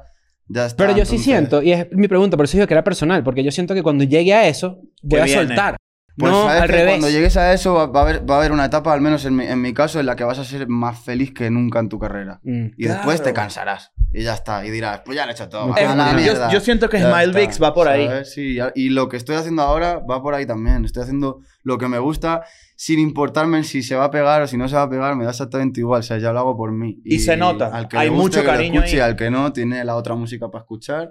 ya 0.48 0.66
está. 0.66 0.76
Pero 0.76 0.90
yo 0.90 1.04
sí 1.04 1.16
entonces- 1.16 1.24
siento, 1.24 1.62
y 1.62 1.72
es 1.72 1.86
mi 1.92 2.08
pregunta, 2.08 2.36
por 2.36 2.44
eso 2.44 2.56
digo 2.56 2.66
que 2.66 2.74
era 2.74 2.84
personal, 2.84 3.22
porque 3.22 3.42
yo 3.44 3.50
siento 3.50 3.74
que 3.74 3.82
cuando 3.82 4.04
llegue 4.04 4.34
a 4.34 4.46
eso, 4.48 4.78
voy 5.02 5.20
a 5.20 5.24
viene? 5.24 5.46
soltar. 5.46 5.76
Pues 6.14 6.30
no, 6.30 6.44
sabes 6.44 6.60
al 6.62 6.68
que 6.68 6.72
revés. 6.76 6.90
cuando 6.90 7.08
llegues 7.08 7.36
a 7.38 7.54
eso 7.54 7.72
va, 7.72 7.86
va 7.86 8.00
a 8.00 8.02
haber, 8.02 8.28
va 8.30 8.34
a 8.34 8.38
haber 8.38 8.52
una 8.52 8.66
etapa, 8.66 8.92
al 8.92 9.00
menos 9.00 9.24
en 9.24 9.34
mi, 9.34 9.46
en 9.46 9.62
mi 9.62 9.72
caso, 9.72 9.98
en 9.98 10.04
la 10.04 10.14
que 10.14 10.24
vas 10.24 10.38
a 10.38 10.44
ser 10.44 10.68
más 10.68 11.00
feliz 11.00 11.32
que 11.32 11.48
nunca 11.50 11.78
en 11.78 11.88
tu 11.88 11.98
carrera. 11.98 12.38
Mm. 12.42 12.66
Y 12.76 12.84
después 12.84 13.16
Claro. 13.16 13.24
te 13.24 13.32
cansarás. 13.32 13.92
Y 14.12 14.24
ya 14.24 14.34
está. 14.34 14.62
Y 14.66 14.70
dirás, 14.70 15.00
pues 15.06 15.16
ya 15.16 15.24
lo 15.24 15.30
he 15.30 15.34
hecho 15.34 15.48
todo. 15.48 15.74
Es- 15.74 15.96
la 15.96 16.10
yo- 16.10 16.16
mierda. 16.18 16.50
yo 16.52 16.60
siento 16.60 16.90
que 16.90 16.98
Ya 17.00 17.08
Smile 17.10 17.28
está, 17.30 17.38
Vix 17.38 17.62
va 17.62 17.72
por 17.72 17.88
ahí. 17.88 18.06
¿sabes? 18.06 18.30
Sí, 18.34 18.58
y 18.74 18.90
lo 18.90 19.08
que 19.08 19.16
estoy 19.16 19.36
haciendo 19.36 19.62
ahora 19.62 20.00
va 20.00 20.20
por 20.22 20.34
ahí 20.34 20.44
también. 20.44 20.84
Estoy 20.84 21.02
haciendo 21.04 21.40
lo 21.62 21.78
que 21.78 21.88
me 21.88 21.98
gusta 21.98 22.42
sin 22.84 22.98
importarme 22.98 23.62
si 23.62 23.80
se 23.84 23.94
va 23.94 24.06
a 24.06 24.10
pegar 24.10 24.42
o 24.42 24.48
si 24.48 24.56
no 24.56 24.66
se 24.68 24.74
va 24.74 24.82
a 24.82 24.90
pegar. 24.90 25.14
Me 25.14 25.22
da 25.22 25.30
exactamente 25.30 25.78
igual. 25.78 26.00
O 26.00 26.02
sea, 26.02 26.18
ya 26.18 26.32
lo 26.32 26.40
hago 26.40 26.56
por 26.56 26.72
mí. 26.72 27.00
Y 27.04 27.20
se 27.20 27.36
nota. 27.36 27.66
Al 27.68 27.86
que 27.86 27.96
Hay 27.96 28.08
guste, 28.08 28.22
mucho 28.22 28.40
que 28.40 28.46
cariño 28.46 28.80
escuche, 28.80 28.94
ahí. 28.96 28.98
y 28.98 29.10
al 29.10 29.14
que 29.14 29.30
no, 29.30 29.52
tiene 29.52 29.84
la 29.84 29.94
otra 29.94 30.16
música 30.16 30.50
para 30.50 30.62
escuchar. 30.62 31.10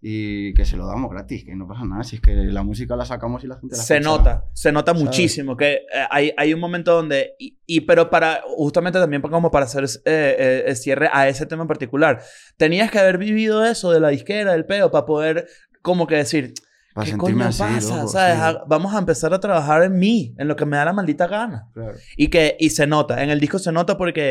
Y 0.00 0.52
que 0.54 0.64
se 0.64 0.76
lo 0.76 0.84
damos 0.84 1.08
gratis, 1.12 1.44
que 1.44 1.54
no 1.54 1.68
pasa 1.68 1.84
nada. 1.84 2.02
Si 2.02 2.16
es 2.16 2.22
que 2.22 2.34
la 2.34 2.64
música 2.64 2.96
la 2.96 3.04
sacamos 3.04 3.44
y 3.44 3.46
la 3.46 3.54
gente 3.60 3.76
la 3.76 3.82
Se 3.84 3.98
escucha. 3.98 4.10
nota, 4.18 4.44
se 4.52 4.72
nota 4.72 4.90
¿Sabes? 4.90 5.04
muchísimo 5.04 5.56
que 5.56 5.74
eh, 5.74 5.80
hay, 6.10 6.32
hay 6.36 6.52
un 6.52 6.58
momento 6.58 6.92
donde, 6.92 7.36
y, 7.38 7.56
y- 7.66 7.82
pero 7.82 8.10
para, 8.10 8.40
justamente 8.56 8.98
también 8.98 9.22
como 9.22 9.52
para 9.52 9.66
hacer 9.66 9.84
eh, 9.84 9.88
eh, 10.04 10.64
el 10.66 10.74
cierre 10.76 11.08
a 11.12 11.28
ese 11.28 11.46
tema 11.46 11.62
en 11.62 11.68
particular, 11.68 12.20
tenías 12.56 12.90
que 12.90 12.98
haber 12.98 13.16
vivido 13.16 13.64
eso 13.64 13.92
de 13.92 14.00
la 14.00 14.08
disquera, 14.08 14.54
del 14.54 14.66
peo, 14.66 14.90
para 14.90 15.06
poder 15.06 15.46
como 15.82 16.08
que 16.08 16.16
decir, 16.16 16.52
Para 16.94 17.04
¿Qué 17.06 17.10
sentirme 17.12 17.44
coño 17.44 17.48
así, 17.48 17.58
pasa? 17.62 17.96
loco, 17.96 18.08
sí. 18.08 18.58
Vamos 18.66 18.94
a 18.94 18.98
empezar 18.98 19.32
a 19.34 19.40
trabajar 19.40 19.82
en 19.82 19.98
mí, 19.98 20.34
en 20.38 20.46
lo 20.48 20.56
que 20.56 20.66
me 20.66 20.76
da 20.76 20.84
la 20.84 20.92
maldita 20.92 21.26
gana. 21.26 21.68
Claro. 21.72 21.94
Y 22.16 22.28
que 22.28 22.56
y 22.60 22.70
se 22.70 22.86
nota, 22.86 23.22
en 23.22 23.30
el 23.30 23.40
disco 23.40 23.58
se 23.58 23.72
nota 23.72 23.96
porque 23.96 24.30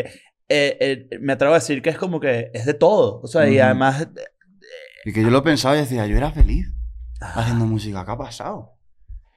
eh, 0.50 0.78
eh, 1.10 1.18
me 1.22 1.34
atrevo 1.34 1.54
a 1.54 1.58
decir 1.60 1.82
que 1.82 1.90
es 1.90 1.98
como 1.98 2.20
que 2.20 2.52
es 2.54 2.66
de 2.66 2.74
todo. 2.74 3.20
O 3.22 3.28
sea, 3.28 3.48
y 3.50 3.56
Ujú. 3.56 3.64
además... 3.66 4.08
Y 5.06 5.14
que 5.14 5.24
yo 5.24 5.30
lo 5.32 5.42
pensaba 5.44 5.76
y 5.76 5.80
decía, 5.80 6.06
yo 6.06 6.16
era 6.18 6.32
feliz 6.32 6.68
ah, 7.20 7.34
haciendo 7.38 7.66
música. 7.66 8.06
¿Qué 8.06 8.12
ha 8.12 8.18
pasado? 8.18 8.76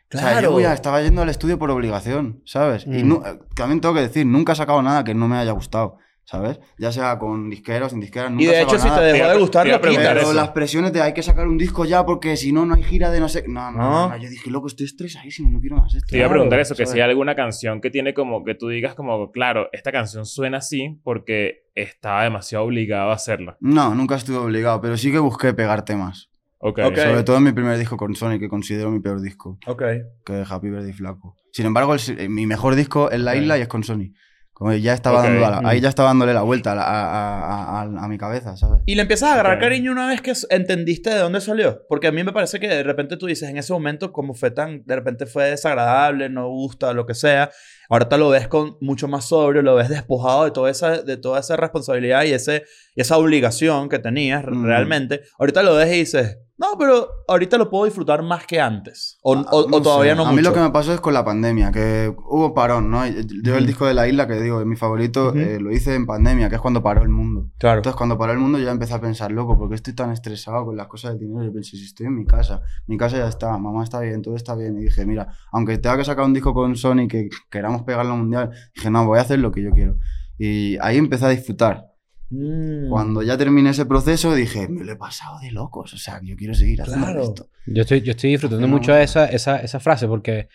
claro. 0.08 0.26
O 0.28 0.30
sea, 0.32 0.40
yo 0.42 0.52
voy 0.52 0.64
a- 0.64 0.74
estaba 0.74 1.00
yendo 1.02 1.22
al 1.22 1.28
estudio 1.30 1.58
por 1.58 1.70
obligación, 1.70 2.42
¿sabes? 2.44 2.84
Y 2.86 3.02
Mm. 3.04 3.08
nu- 3.08 3.22
eh, 3.24 3.38
también 3.56 3.80
tengo 3.80 3.94
que 3.94 4.02
decir, 4.02 4.26
nunca 4.26 4.52
he 4.52 4.56
sacado 4.56 4.82
nada 4.82 5.02
que 5.02 5.14
no 5.14 5.26
me 5.28 5.36
haya 5.38 5.52
gustado, 5.52 5.96
¿sabes? 6.24 6.58
Ya 6.78 6.90
sea 6.92 7.18
con 7.18 7.50
disqueras, 7.50 7.90
sin 7.92 8.00
disqueras, 8.00 8.30
nunca 8.30 8.42
y 8.44 8.46
de 8.46 8.62
hecho, 8.62 8.78
si 8.78 8.86
nada. 8.88 8.98
te 9.00 9.04
dejó 9.12 9.26
de 9.26 9.30
a- 9.32 9.36
gustar, 9.38 9.66
lo 9.66 9.80
quitas. 9.80 10.08
Pero 10.08 10.20
eso. 10.20 10.32
las 10.34 10.48
presiones 10.50 10.92
de 10.92 11.02
hay 11.02 11.12
que 11.12 11.22
sacar 11.22 11.46
un 11.46 11.58
disco 11.58 11.84
ya 11.84 12.04
porque 12.04 12.36
si 12.36 12.52
no, 12.52 12.64
no 12.66 12.74
hay 12.74 12.82
gira 12.82 13.10
de 13.10 13.20
no 13.20 13.28
sé... 13.28 13.44
No, 13.46 13.70
no, 13.70 13.78
No. 13.78 13.90
no, 13.90 14.08
no, 14.10 14.16
Yo 14.16 14.28
dije, 14.30 14.50
loco, 14.50 14.66
estoy 14.66 14.86
estresadísimo, 14.86 15.50
no 15.50 15.60
quiero 15.60 15.76
más 15.76 15.94
esto. 15.94 16.06
Te 16.10 16.16
iba 16.16 16.26
a 16.26 16.30
preguntar 16.30 16.58
eso, 16.60 16.74
que 16.74 16.86
¿sabes? 16.86 16.90
si 16.92 17.00
hay 17.00 17.08
alguna 17.10 17.34
canción 17.34 17.80
que 17.80 17.90
tiene 17.90 18.14
como 18.14 18.44
que 18.44 18.54
tú 18.54 18.68
digas 18.68 18.94
como, 18.94 19.30
claro, 19.32 19.68
esta 19.72 19.92
canción 19.92 20.24
suena 20.26 20.58
así 20.58 20.98
porque 21.04 21.66
estaba 21.74 22.22
demasiado 22.24 22.64
obligado 22.64 23.10
a 23.10 23.14
hacerla. 23.14 23.56
No, 23.60 23.94
nunca 23.94 24.14
estuve 24.16 24.36
obligado, 24.38 24.80
pero 24.80 24.96
sí 24.96 25.12
que 25.12 25.18
busqué 25.18 25.52
pegar 25.54 25.84
temas. 25.84 26.30
Ok. 26.58 26.78
Ok. 26.82 26.96
Sobre 26.96 27.22
todo 27.24 27.36
en 27.36 27.42
mi 27.44 27.52
primer 27.52 27.76
disco 27.76 27.98
con 27.98 28.14
Sony, 28.14 28.38
que 28.38 28.48
considero 28.48 28.90
mi 28.90 29.00
peor 29.00 29.20
disco, 29.20 29.58
Ok. 29.66 29.82
que 30.24 30.40
es 30.40 30.50
Happy 30.50 30.70
Birthday 30.70 30.94
Flaco. 30.94 31.36
Sin 31.52 31.66
embargo, 31.66 31.94
el 31.94 32.00
eh, 32.18 32.28
mi 32.30 32.46
mejor 32.46 32.74
disco 32.74 33.10
es 33.10 33.20
La. 33.20 33.36
Isla 33.36 33.58
y 33.58 33.60
es 33.60 33.68
con 33.68 33.84
Sony. 33.84 34.14
Como 34.54 34.72
ya 34.72 34.94
estaba 34.94 35.18
Ok. 35.18 35.24
dando 35.24 35.40
la- 35.40 35.60
Mm. 35.62 35.66
ahí 35.66 35.80
ya 35.80 35.88
estaba 35.88 36.10
dándole 36.10 36.32
la 36.32 36.42
vuelta 36.42 36.72
a, 36.72 36.76
a- 36.76 36.80
a- 36.80 37.80
a- 37.82 38.04
a 38.04 38.08
mi 38.08 38.18
cabeza, 38.18 38.56
¿sabes? 38.56 38.82
Y 38.86 38.94
le 38.94 39.02
empiezas 39.02 39.30
a 39.30 39.32
agarrar 39.34 39.56
Ok. 39.56 39.62
cariño 39.62 39.90
una 39.90 40.06
vez 40.06 40.20
que 40.20 40.32
entendiste 40.50 41.10
de 41.10 41.18
dónde 41.18 41.40
salió. 41.40 41.82
Porque 41.88 42.06
a 42.06 42.12
mí 42.12 42.22
me 42.22 42.32
parece 42.32 42.60
que 42.60 42.68
de 42.68 42.84
repente 42.84 43.16
tú 43.16 43.26
dices, 43.26 43.48
en 43.50 43.56
ese 43.58 43.72
momento, 43.72 44.12
como 44.12 44.32
fue 44.32 44.52
tan, 44.52 44.84
de 44.86 44.94
repente 44.94 45.26
fue 45.26 45.50
desagradable, 45.50 46.28
no 46.28 46.48
gusta, 46.48 46.92
lo 46.92 47.04
que 47.04 47.14
sea. 47.14 47.50
Ahorita 47.90 48.16
lo 48.16 48.30
ves 48.30 48.46
con 48.46 48.76
mucho 48.80 49.08
más 49.08 49.24
sobrio, 49.26 49.60
lo 49.60 49.74
ves 49.74 49.88
despojado 49.88 50.44
de 50.44 50.52
toda 50.52 50.70
esa, 50.70 51.02
de 51.02 51.16
toda 51.16 51.40
esa 51.40 51.56
responsabilidad 51.56 52.22
y, 52.22 52.32
ese, 52.32 52.62
y 52.94 53.00
esa 53.00 53.18
obligación 53.18 53.88
que 53.88 53.98
tenías 53.98 54.44
Mm. 54.46 54.64
realmente. 54.64 55.22
Ahorita 55.38 55.64
lo 55.64 55.74
ves 55.74 55.88
y 55.92 55.96
dices, 55.98 56.38
no, 56.56 56.68
pero 56.78 57.08
ahorita 57.26 57.58
lo 57.58 57.68
puedo 57.68 57.84
disfrutar 57.84 58.22
más 58.22 58.46
que 58.46 58.60
antes. 58.60 59.18
O, 59.22 59.34
Ah, 59.34 59.44
o- 59.50 59.64
o 59.64 59.68
no 59.68 59.82
todavía 59.82 60.12
sé. 60.12 60.16
no 60.16 60.26
A 60.26 60.32
mí 60.32 60.40
lo 60.42 60.52
que 60.52 60.60
me 60.60 60.70
pasó 60.70 60.92
es 60.94 61.00
con 61.00 61.12
la 61.12 61.24
pandemia, 61.24 61.72
que 61.72 62.14
hubo 62.28 62.54
parón, 62.54 62.90
¿no? 62.90 63.04
Yo 63.42 63.56
el 63.56 63.66
disco 63.66 63.86
de 63.86 63.94
La 63.94 64.06
Isla, 64.06 64.26
que 64.28 64.40
digo, 64.40 64.60
es 64.60 64.66
mi 64.66 64.76
favorito, 64.76 65.34
eh, 65.34 65.58
lo 65.60 65.72
hice 65.72 65.94
en 65.94 66.06
pandemia, 66.06 66.48
que 66.48 66.54
es 66.54 66.60
cuando 66.60 66.82
paró 66.82 67.02
el 67.02 67.08
mundo. 67.08 67.50
Claro. 67.58 67.78
Entonces, 67.78 67.96
cuando 67.96 68.16
paró 68.16 68.32
el 68.32 68.38
mundo, 68.38 68.58
yo 68.58 68.64
ya 68.66 68.70
empecé 68.70 68.94
a 68.94 69.00
pensar, 69.00 69.32
loco, 69.32 69.58
¿por 69.58 69.68
qué 69.68 69.74
estoy 69.74 69.94
tan 69.94 70.12
estresado 70.12 70.64
con 70.64 70.76
las 70.76 70.86
cosas 70.86 71.10
del 71.12 71.20
dinero? 71.20 71.44
Yo 71.44 71.52
pensé, 71.52 71.76
si 71.76 71.84
estoy 71.84 72.06
en 72.06 72.14
mi 72.16 72.24
casa, 72.24 72.62
mi 72.86 72.96
casa 72.96 73.16
ya 73.18 73.28
está, 73.28 73.56
mamá 73.58 73.82
está 73.82 74.00
bien, 74.00 74.22
todo 74.22 74.36
está 74.36 74.54
bien. 74.54 74.78
Y 74.78 74.84
dije, 74.84 75.04
mira, 75.06 75.28
aunque 75.50 75.78
tenga 75.78 75.96
que 75.96 76.04
sacar 76.04 76.24
un 76.24 76.34
disco 76.34 76.54
con 76.54 76.76
Sony 76.76 77.08
que 77.08 77.28
queramos 77.50 77.82
pegarlo 77.82 78.16
mundial, 78.16 78.50
dije, 78.74 78.90
no, 78.90 79.04
voy 79.06 79.18
a 79.18 79.22
hacer 79.22 79.40
lo 79.40 79.50
que 79.50 79.62
yo 79.62 79.70
quiero. 79.72 79.96
Y 80.38 80.76
ahí 80.80 80.98
empecé 80.98 81.26
a 81.26 81.30
disfrutar. 81.30 81.93
Mm. 82.30 82.88
Cuando 82.88 83.22
ya 83.22 83.36
terminé 83.36 83.70
ese 83.70 83.86
proceso, 83.86 84.34
dije, 84.34 84.68
me 84.68 84.84
lo 84.84 84.92
he 84.92 84.96
pasado 84.96 85.38
de 85.40 85.50
locos, 85.52 85.92
o 85.94 85.98
sea, 85.98 86.20
yo 86.22 86.36
quiero 86.36 86.54
seguir 86.54 86.82
haciendo 86.82 87.06
Claro. 87.06 87.22
esto. 87.22 87.48
Yo 87.66 87.82
estoy, 87.82 88.00
yo 88.02 88.12
estoy 88.12 88.30
disfrutando 88.30 88.66
No. 88.66 88.74
mucho 88.74 88.92
de 88.92 89.02
esa, 89.02 89.26
esa, 89.26 89.58
esa 89.58 89.80
frase 89.80 90.06
porque, 90.08 90.48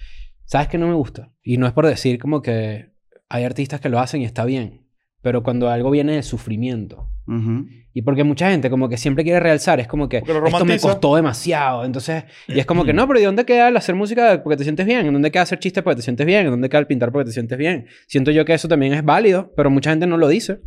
¿sabes 0.46 0.68
que 0.68 0.78
no 0.78 0.88
me 0.88 0.94
gusta? 0.96 1.32
Y 1.44 1.58
no 1.58 1.68
es 1.68 1.74
por 1.74 1.86
decir 1.86 2.20
como 2.20 2.42
que 2.42 2.92
hay 3.30 3.44
artistas 3.44 3.80
que 3.80 3.90
lo 3.90 4.00
hacen 4.00 4.22
y 4.22 4.26
está 4.26 4.46
bien, 4.46 4.88
pero 5.22 5.44
cuando 5.44 5.70
algo 5.70 5.92
viene 5.92 6.14
del 6.14 6.24
sufrimiento. 6.24 7.10
Ujú. 7.28 7.68
Y 7.94 8.02
porque 8.02 8.24
mucha 8.24 8.50
gente 8.50 8.70
como 8.72 8.90
que 8.90 8.98
siempre 8.98 9.24
quiere 9.24 9.40
realzar, 9.40 9.80
es 9.80 9.88
como 9.88 10.10
que 10.10 10.18
esto 10.18 10.66
me 10.66 10.80
costó 10.80 11.16
demasiado. 11.16 11.86
Entonces, 11.86 12.24
y 12.48 12.60
es 12.60 12.66
como 12.66 12.86
que 12.86 12.94
no, 12.94 13.08
pero 13.08 13.20
¿y 13.20 13.24
dónde 13.24 13.46
queda 13.46 13.68
el 13.68 13.78
hacer 13.78 13.94
música 13.96 14.42
porque 14.44 14.58
te 14.58 14.64
sientes 14.64 14.86
bien? 14.86 15.06
¿En 15.06 15.14
dónde 15.14 15.30
queda 15.32 15.44
hacer 15.44 15.60
chistes 15.60 15.84
porque 15.84 15.98
te 15.98 16.02
sientes 16.02 16.26
bien? 16.26 16.46
¿En 16.46 16.52
dónde 16.52 16.70
queda 16.70 16.80
el 16.80 16.88
pintar 16.88 17.12
porque 17.12 17.26
te 17.28 17.32
sientes 17.34 17.58
bien? 17.58 17.88
Siento 18.08 18.32
yo 18.32 18.46
que 18.46 18.54
eso 18.54 18.68
también 18.68 18.94
es 18.94 19.04
válido, 19.04 19.54
pero 19.56 19.70
mucha 19.70 19.90
gente 19.92 20.08
no 20.08 20.18
lo 20.18 20.28
dice. 20.28 20.60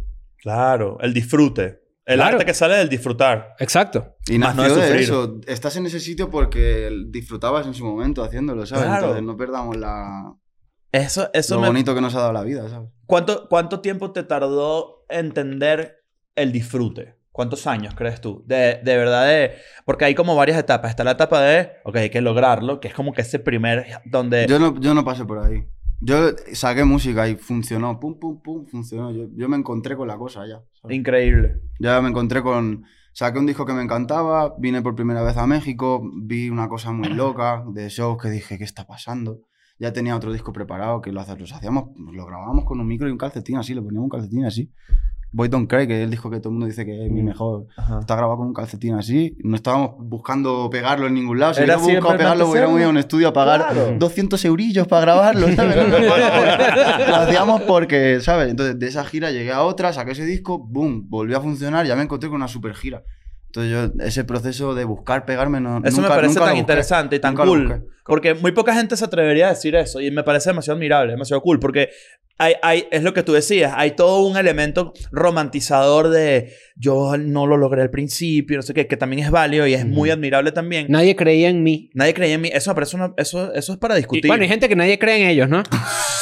Claro, 0.43 0.99
el 1.01 1.15
disfrute. 1.15 1.81
El 2.05 2.17
Claro. 2.17 2.35
arte 2.35 2.45
que 2.47 2.53
sale 2.55 2.75
del 2.75 2.89
disfrutar. 2.89 3.55
Exacto. 3.61 4.17
Y 4.27 4.37
Más 4.39 4.57
no 4.57 4.65
de 4.65 4.71
de, 4.71 4.75
sufrir. 4.75 5.01
eso. 5.03 5.41
Estás 5.47 5.77
en 5.77 5.87
ese 5.87 6.01
sitio 6.01 6.31
porque 6.31 6.91
disfrutabas 7.11 7.65
en 7.67 7.75
su 7.75 7.85
momento 7.85 8.25
haciéndolo, 8.25 8.67
¿sabes? 8.67 8.85
Claro. 8.87 9.01
Entonces 9.03 9.23
no 9.23 9.37
perdamos 9.37 9.77
la... 9.77 10.35
Eso, 10.91 11.31
eso 11.33 11.55
lo 11.55 11.61
me... 11.63 11.67
bonito 11.69 11.95
que 11.95 12.01
nos 12.01 12.15
ha 12.17 12.21
dado 12.21 12.33
la 12.33 12.43
vida, 12.43 12.69
¿sabes? 12.69 12.91
¿Cuánto, 13.07 13.49
¿Cuánto 13.49 13.81
tiempo 13.81 14.11
te 14.11 14.25
tardó 14.25 15.05
entender 15.09 16.05
el 16.35 16.51
disfrute? 16.51 17.17
¿Cuántos 17.31 17.67
años 17.69 17.95
crees 17.95 18.21
tú? 18.21 18.43
De, 18.47 18.81
de 18.83 18.97
verdad, 18.97 19.27
de... 19.27 19.53
Porque 19.87 20.05
hay 20.05 20.15
como 20.17 20.35
varias 20.35 20.59
etapas. 20.59 20.91
Está 20.91 21.05
la 21.05 21.13
etapa 21.13 21.41
de, 21.41 21.71
ok, 21.85 21.97
hay 21.97 22.11
que 22.11 22.21
lograrlo, 22.21 22.81
que 22.81 22.89
es 22.89 22.95
como 22.95 23.13
que 23.13 23.23
ese 23.23 23.39
primer, 23.39 23.87
donde... 24.07 24.47
Yo 24.49 24.59
no, 24.59 24.79
yo 24.81 24.93
no 24.93 25.05
pasé 25.05 25.25
por 25.25 25.39
ahí. 25.39 25.65
Yo 26.05 26.31
saqué 26.53 26.85
música 26.85 27.29
y 27.29 27.37
funcionó. 27.37 28.01
Pum, 28.01 28.19
pum, 28.19 28.43
pum, 28.43 28.67
funcionó. 28.67 29.13
Yo, 29.13 29.29
yo 29.35 29.49
me 29.49 29.57
encontré 29.57 29.97
con 29.97 30.09
la 30.09 30.19
cosa 30.19 30.45
ya. 30.47 30.61
¿sabes? 30.73 30.97
Increíble. 30.97 31.63
Ya 31.79 32.01
me 32.01 32.09
encontré 32.09 32.43
con... 32.43 32.85
Saqué 33.13 33.39
un 33.39 33.47
disco 33.47 33.67
que 33.67 33.75
me 33.75 33.83
encantaba, 33.83 34.55
vine 34.59 34.81
por 34.81 34.95
primera 34.95 35.23
vez 35.23 35.37
a 35.37 35.47
México, 35.47 36.03
vi 36.15 36.49
una 36.49 36.69
cosa 36.69 36.93
muy 36.93 37.09
loca 37.11 37.63
de 37.69 37.91
shows 37.91 38.21
que 38.21 38.31
dije, 38.31 38.57
¿qué 38.57 38.65
está 38.65 38.87
pasando? 38.87 39.41
Ya 39.79 39.93
tenía 39.93 40.15
otro 40.17 40.33
disco 40.33 40.53
preparado 40.53 41.01
que 41.01 41.11
lo, 41.13 41.21
hacíamos, 41.21 41.91
lo 41.97 42.27
grabábamos 42.27 42.65
con 42.65 42.79
un 42.81 42.87
micro 42.87 43.09
y 43.09 43.13
un 43.13 43.19
calcetín 43.19 43.57
así, 43.57 43.75
le 43.75 43.83
poníamos 43.83 44.05
un 44.05 44.11
calcetín 44.11 44.45
así. 44.45 44.71
Boy 45.35 45.49
Don't 45.49 45.67
Cry, 45.69 45.87
que 45.87 45.97
es 45.99 46.05
el 46.05 46.11
disco 46.11 46.29
que 46.31 46.41
todo 46.41 46.51
el 46.51 46.53
mundo 46.53 46.67
dice 46.67 46.85
que 46.85 47.07
es 47.07 47.11
mi 47.11 47.23
Mm. 47.23 47.25
mejor. 47.25 47.67
Ajá. 47.75 48.01
Está 48.01 48.17
grabado 48.17 48.37
con 48.37 48.49
un 48.49 48.53
calcetín 48.53 48.95
así. 48.97 49.35
No 49.43 49.57
estábamos 49.57 49.93
buscando 49.99 50.69
pegarlo 50.71 51.07
en 51.07 51.15
ningún 51.15 51.39
lado. 51.41 51.55
Si 51.55 51.61
hubiéramos 51.61 51.87
buscado 51.91 52.19
pegarlo, 52.19 52.51
hubiéramos 52.51 52.79
ido 52.79 52.87
a 52.89 52.91
un 52.91 52.99
estudio 52.99 53.29
a 53.29 53.33
pagar 53.33 53.61
Claro. 53.73 53.97
200 53.99 54.45
eurillos 54.45 54.87
para 54.87 55.01
grabarlo. 55.03 55.51
¿sabes? 55.57 55.75
lo 57.09 57.17
hacíamos 57.17 57.63
porque, 57.63 58.21
¿sabes? 58.21 58.51
Entonces, 58.51 58.79
de 58.79 58.87
esa 58.87 59.05
gira 59.07 59.31
llegué 59.31 59.53
a 59.53 59.63
otra, 59.63 59.95
saqué 59.95 60.13
ese 60.13 60.27
disco, 60.27 60.59
boom, 60.59 61.09
volvió 61.09 61.39
a 61.39 61.41
funcionar, 61.41 61.87
ya 61.87 61.97
me 61.97 62.03
encontré 62.03 62.29
con 62.29 62.37
una 62.37 62.49
super 62.49 62.75
gira. 62.75 63.03
Entonces, 63.55 63.71
yo, 63.71 64.05
ese 64.05 64.25
proceso 64.25 64.75
de 64.75 64.85
buscar 64.85 65.27
pegarme 65.27 65.61
no. 65.61 65.83
Eso 65.85 65.99
nunca- 66.01 66.09
me 66.09 66.15
parece 66.17 66.35
nunca 66.37 66.47
tan 66.47 66.57
interesante 66.57 67.17
y 67.17 67.19
tan 67.21 67.35
Nunca 67.35 67.45
cool. 67.47 67.89
Porque 68.07 68.35
muy 68.35 68.53
poca 68.53 68.75
gente 68.75 68.97
se 68.97 69.05
atrevería 69.05 69.49
a 69.49 69.51
decir 69.51 69.75
eso. 69.77 70.01
Y 70.01 70.11
me 70.11 70.23
parece 70.25 70.49
demasiado 70.51 70.77
admirable, 70.79 71.13
demasiado 71.13 71.43
cool. 71.43 71.61
Porque 71.61 71.91
hay, 72.39 72.55
hay, 72.63 72.89
es 72.91 73.03
lo 73.03 73.15
que 73.15 73.23
tú 73.23 73.33
decías. 73.33 73.73
Hay 73.77 73.93
todo 73.93 74.27
un 74.27 74.37
elemento 74.37 74.93
romantizador 75.13 76.09
de 76.09 76.53
yo 76.77 77.17
no 77.19 77.47
lo 77.47 77.57
logré 77.57 77.83
al 77.83 77.91
principio, 77.91 78.57
no 78.57 78.63
sé 78.63 78.75
qué, 78.75 78.87
que 78.87 78.97
también 78.97 79.23
es 79.23 79.31
válido 79.31 79.67
y 79.67 79.75
es 79.75 79.87
muy 79.87 80.11
admirable 80.11 80.51
también. 80.53 80.87
Nadie 80.89 81.15
creía 81.15 81.49
en 81.49 81.63
mí. 81.63 81.91
Nadie 81.95 82.15
creía 82.15 82.35
en 82.35 82.41
mí. 82.41 82.51
Eso 82.53 82.71
me 82.71 82.75
parece 82.75 82.97
una- 82.97 83.13
eso, 83.17 83.53
eso 83.55 83.73
es 83.73 83.79
para 83.79 83.95
discutir. 83.95 84.27
Bueno, 84.27 84.43
hay 84.43 84.49
gente 84.49 84.69
que 84.69 84.75
nadie 84.77 84.99
cree 84.99 85.23
en 85.23 85.29
ellos, 85.29 85.49
¿no? 85.49 85.63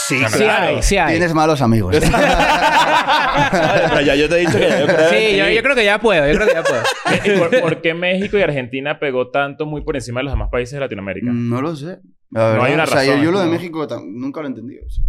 sí, 0.08 0.18
Sí 0.28 0.38
claro. 0.38 0.76
hay, 0.76 0.82
sí 0.82 0.96
hay. 0.96 1.12
Tienes 1.16 1.32
malos 1.34 1.62
amigos. 1.62 1.96
Pero 3.88 4.00
ya 4.02 4.14
yo 4.14 4.28
te 4.28 4.36
he 4.36 4.38
dicho 4.40 4.58
que 4.58 4.68
yo 4.68 4.86
creo 4.86 5.08
en 5.08 5.30
Sí, 5.30 5.36
yo, 5.36 5.48
yo 5.48 5.62
creo 5.62 5.74
que 5.76 5.84
ya 5.84 6.00
puedo, 6.00 6.26
yo 6.30 6.34
creo 6.34 6.46
que 6.48 6.54
ya 6.54 6.62
puedo. 6.62 6.82
¿Y 7.36 7.38
por, 7.38 7.60
por 7.60 7.80
qué 7.82 7.94
México 7.94 8.36
y 8.38 8.42
Argentina 8.42 8.98
pegó 8.98 9.30
tanto 9.30 9.66
muy 9.66 9.82
por 9.82 9.96
encima 9.96 10.20
de 10.20 10.24
los 10.24 10.32
demás 10.32 10.48
países 10.50 10.74
de 10.74 10.80
Latinoamérica? 10.80 11.30
no 11.32 11.60
lo 11.62 11.74
sé. 11.76 11.98
La 12.30 12.50
verdad, 12.50 12.64
hay 12.66 12.74
una 12.74 12.84
o 12.84 12.86
sea, 12.86 13.04
yo- 13.04 13.10
razón, 13.12 13.24
yo, 13.24 13.30
lo 13.32 13.40
de 13.40 13.46
¿no? 13.46 13.52
México 13.52 13.86
nunca 14.06 14.40
lo 14.40 14.46
he 14.46 14.50
entendido. 14.50 14.84
o 14.86 14.90
sea. 14.90 15.04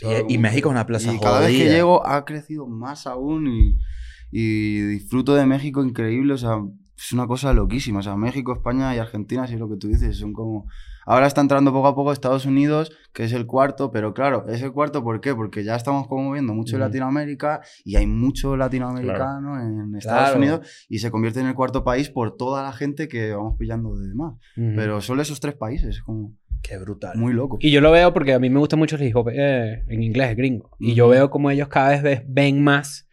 Y, 0.00 0.34
y 0.34 0.38
México 0.38 0.68
es 0.68 0.72
una 0.72 0.86
plaza 0.86 1.12
Y 1.12 1.18
cada 1.18 1.40
vez 1.40 1.56
que 1.56 1.68
llego 1.68 2.06
ha 2.06 2.24
crecido 2.24 2.66
más 2.66 3.06
aún 3.06 3.46
y, 3.48 3.78
y 4.30 4.80
disfruto 4.80 5.34
de 5.34 5.46
México 5.46 5.82
increíble. 5.84 6.34
O 6.34 6.38
sea, 6.38 6.58
es 6.96 7.12
una 7.12 7.26
cosa 7.26 7.52
loquísima. 7.52 8.00
O 8.00 8.02
sea, 8.02 8.16
México, 8.16 8.52
España 8.52 8.94
y 8.94 8.98
Argentina, 8.98 9.46
si 9.46 9.54
es 9.54 9.60
lo 9.60 9.68
que 9.68 9.76
tú 9.76 9.88
dices, 9.88 10.18
son 10.18 10.32
como... 10.32 10.66
Ahora 11.08 11.28
está 11.28 11.40
entrando 11.40 11.72
poco 11.72 11.86
a 11.86 11.94
poco 11.94 12.10
Estados 12.10 12.46
Unidos, 12.46 12.90
que 13.12 13.22
es 13.22 13.32
el 13.32 13.46
cuarto, 13.46 13.92
pero 13.92 14.12
claro, 14.12 14.44
es 14.48 14.60
el 14.62 14.72
cuarto 14.72 15.04
¿por 15.04 15.20
qué? 15.20 15.36
Porque 15.36 15.62
ya 15.62 15.76
estamos 15.76 16.08
como 16.08 16.32
viendo 16.32 16.52
mucho 16.52 16.74
Ujú. 16.74 16.80
Latinoamérica 16.84 17.60
y 17.84 17.94
hay 17.94 18.08
mucho 18.08 18.56
latinoamericano 18.56 19.60
en 19.60 19.94
Estados 19.94 20.30
Claro. 20.30 20.38
Unidos 20.38 20.86
y 20.88 20.98
se 20.98 21.12
convierte 21.12 21.38
en 21.38 21.46
el 21.46 21.54
cuarto 21.54 21.84
país 21.84 22.10
por 22.10 22.36
toda 22.36 22.64
la 22.64 22.72
gente 22.72 23.06
que 23.06 23.32
vamos 23.34 23.54
pillando 23.56 23.96
de 23.96 24.08
demás. 24.08 24.34
Pero 24.56 25.00
solo 25.00 25.22
esos 25.22 25.38
tres 25.38 25.54
países, 25.54 25.94
es 25.94 26.02
como 26.02 26.32
Qué 26.62 26.78
brutal. 26.78 27.16
muy 27.16 27.32
loco. 27.32 27.58
Y 27.60 27.70
yo 27.70 27.80
lo 27.80 27.90
veo 27.92 28.12
porque 28.12 28.32
a 28.34 28.38
mí 28.38 28.50
me 28.50 28.58
gusta 28.58 28.76
mucho 28.76 28.96
el 28.96 29.02
hip 29.02 29.16
hop 29.16 29.30
eh, 29.32 29.84
en 29.88 30.02
inglés, 30.02 30.36
gringo. 30.36 30.70
Y 30.80 30.94
yo 30.94 31.08
veo 31.08 31.30
como 31.30 31.50
ellos 31.50 31.68
cada 31.68 31.90
vez 31.90 32.02
ve- 32.02 32.24
ven 32.26 32.62
más 32.62 33.08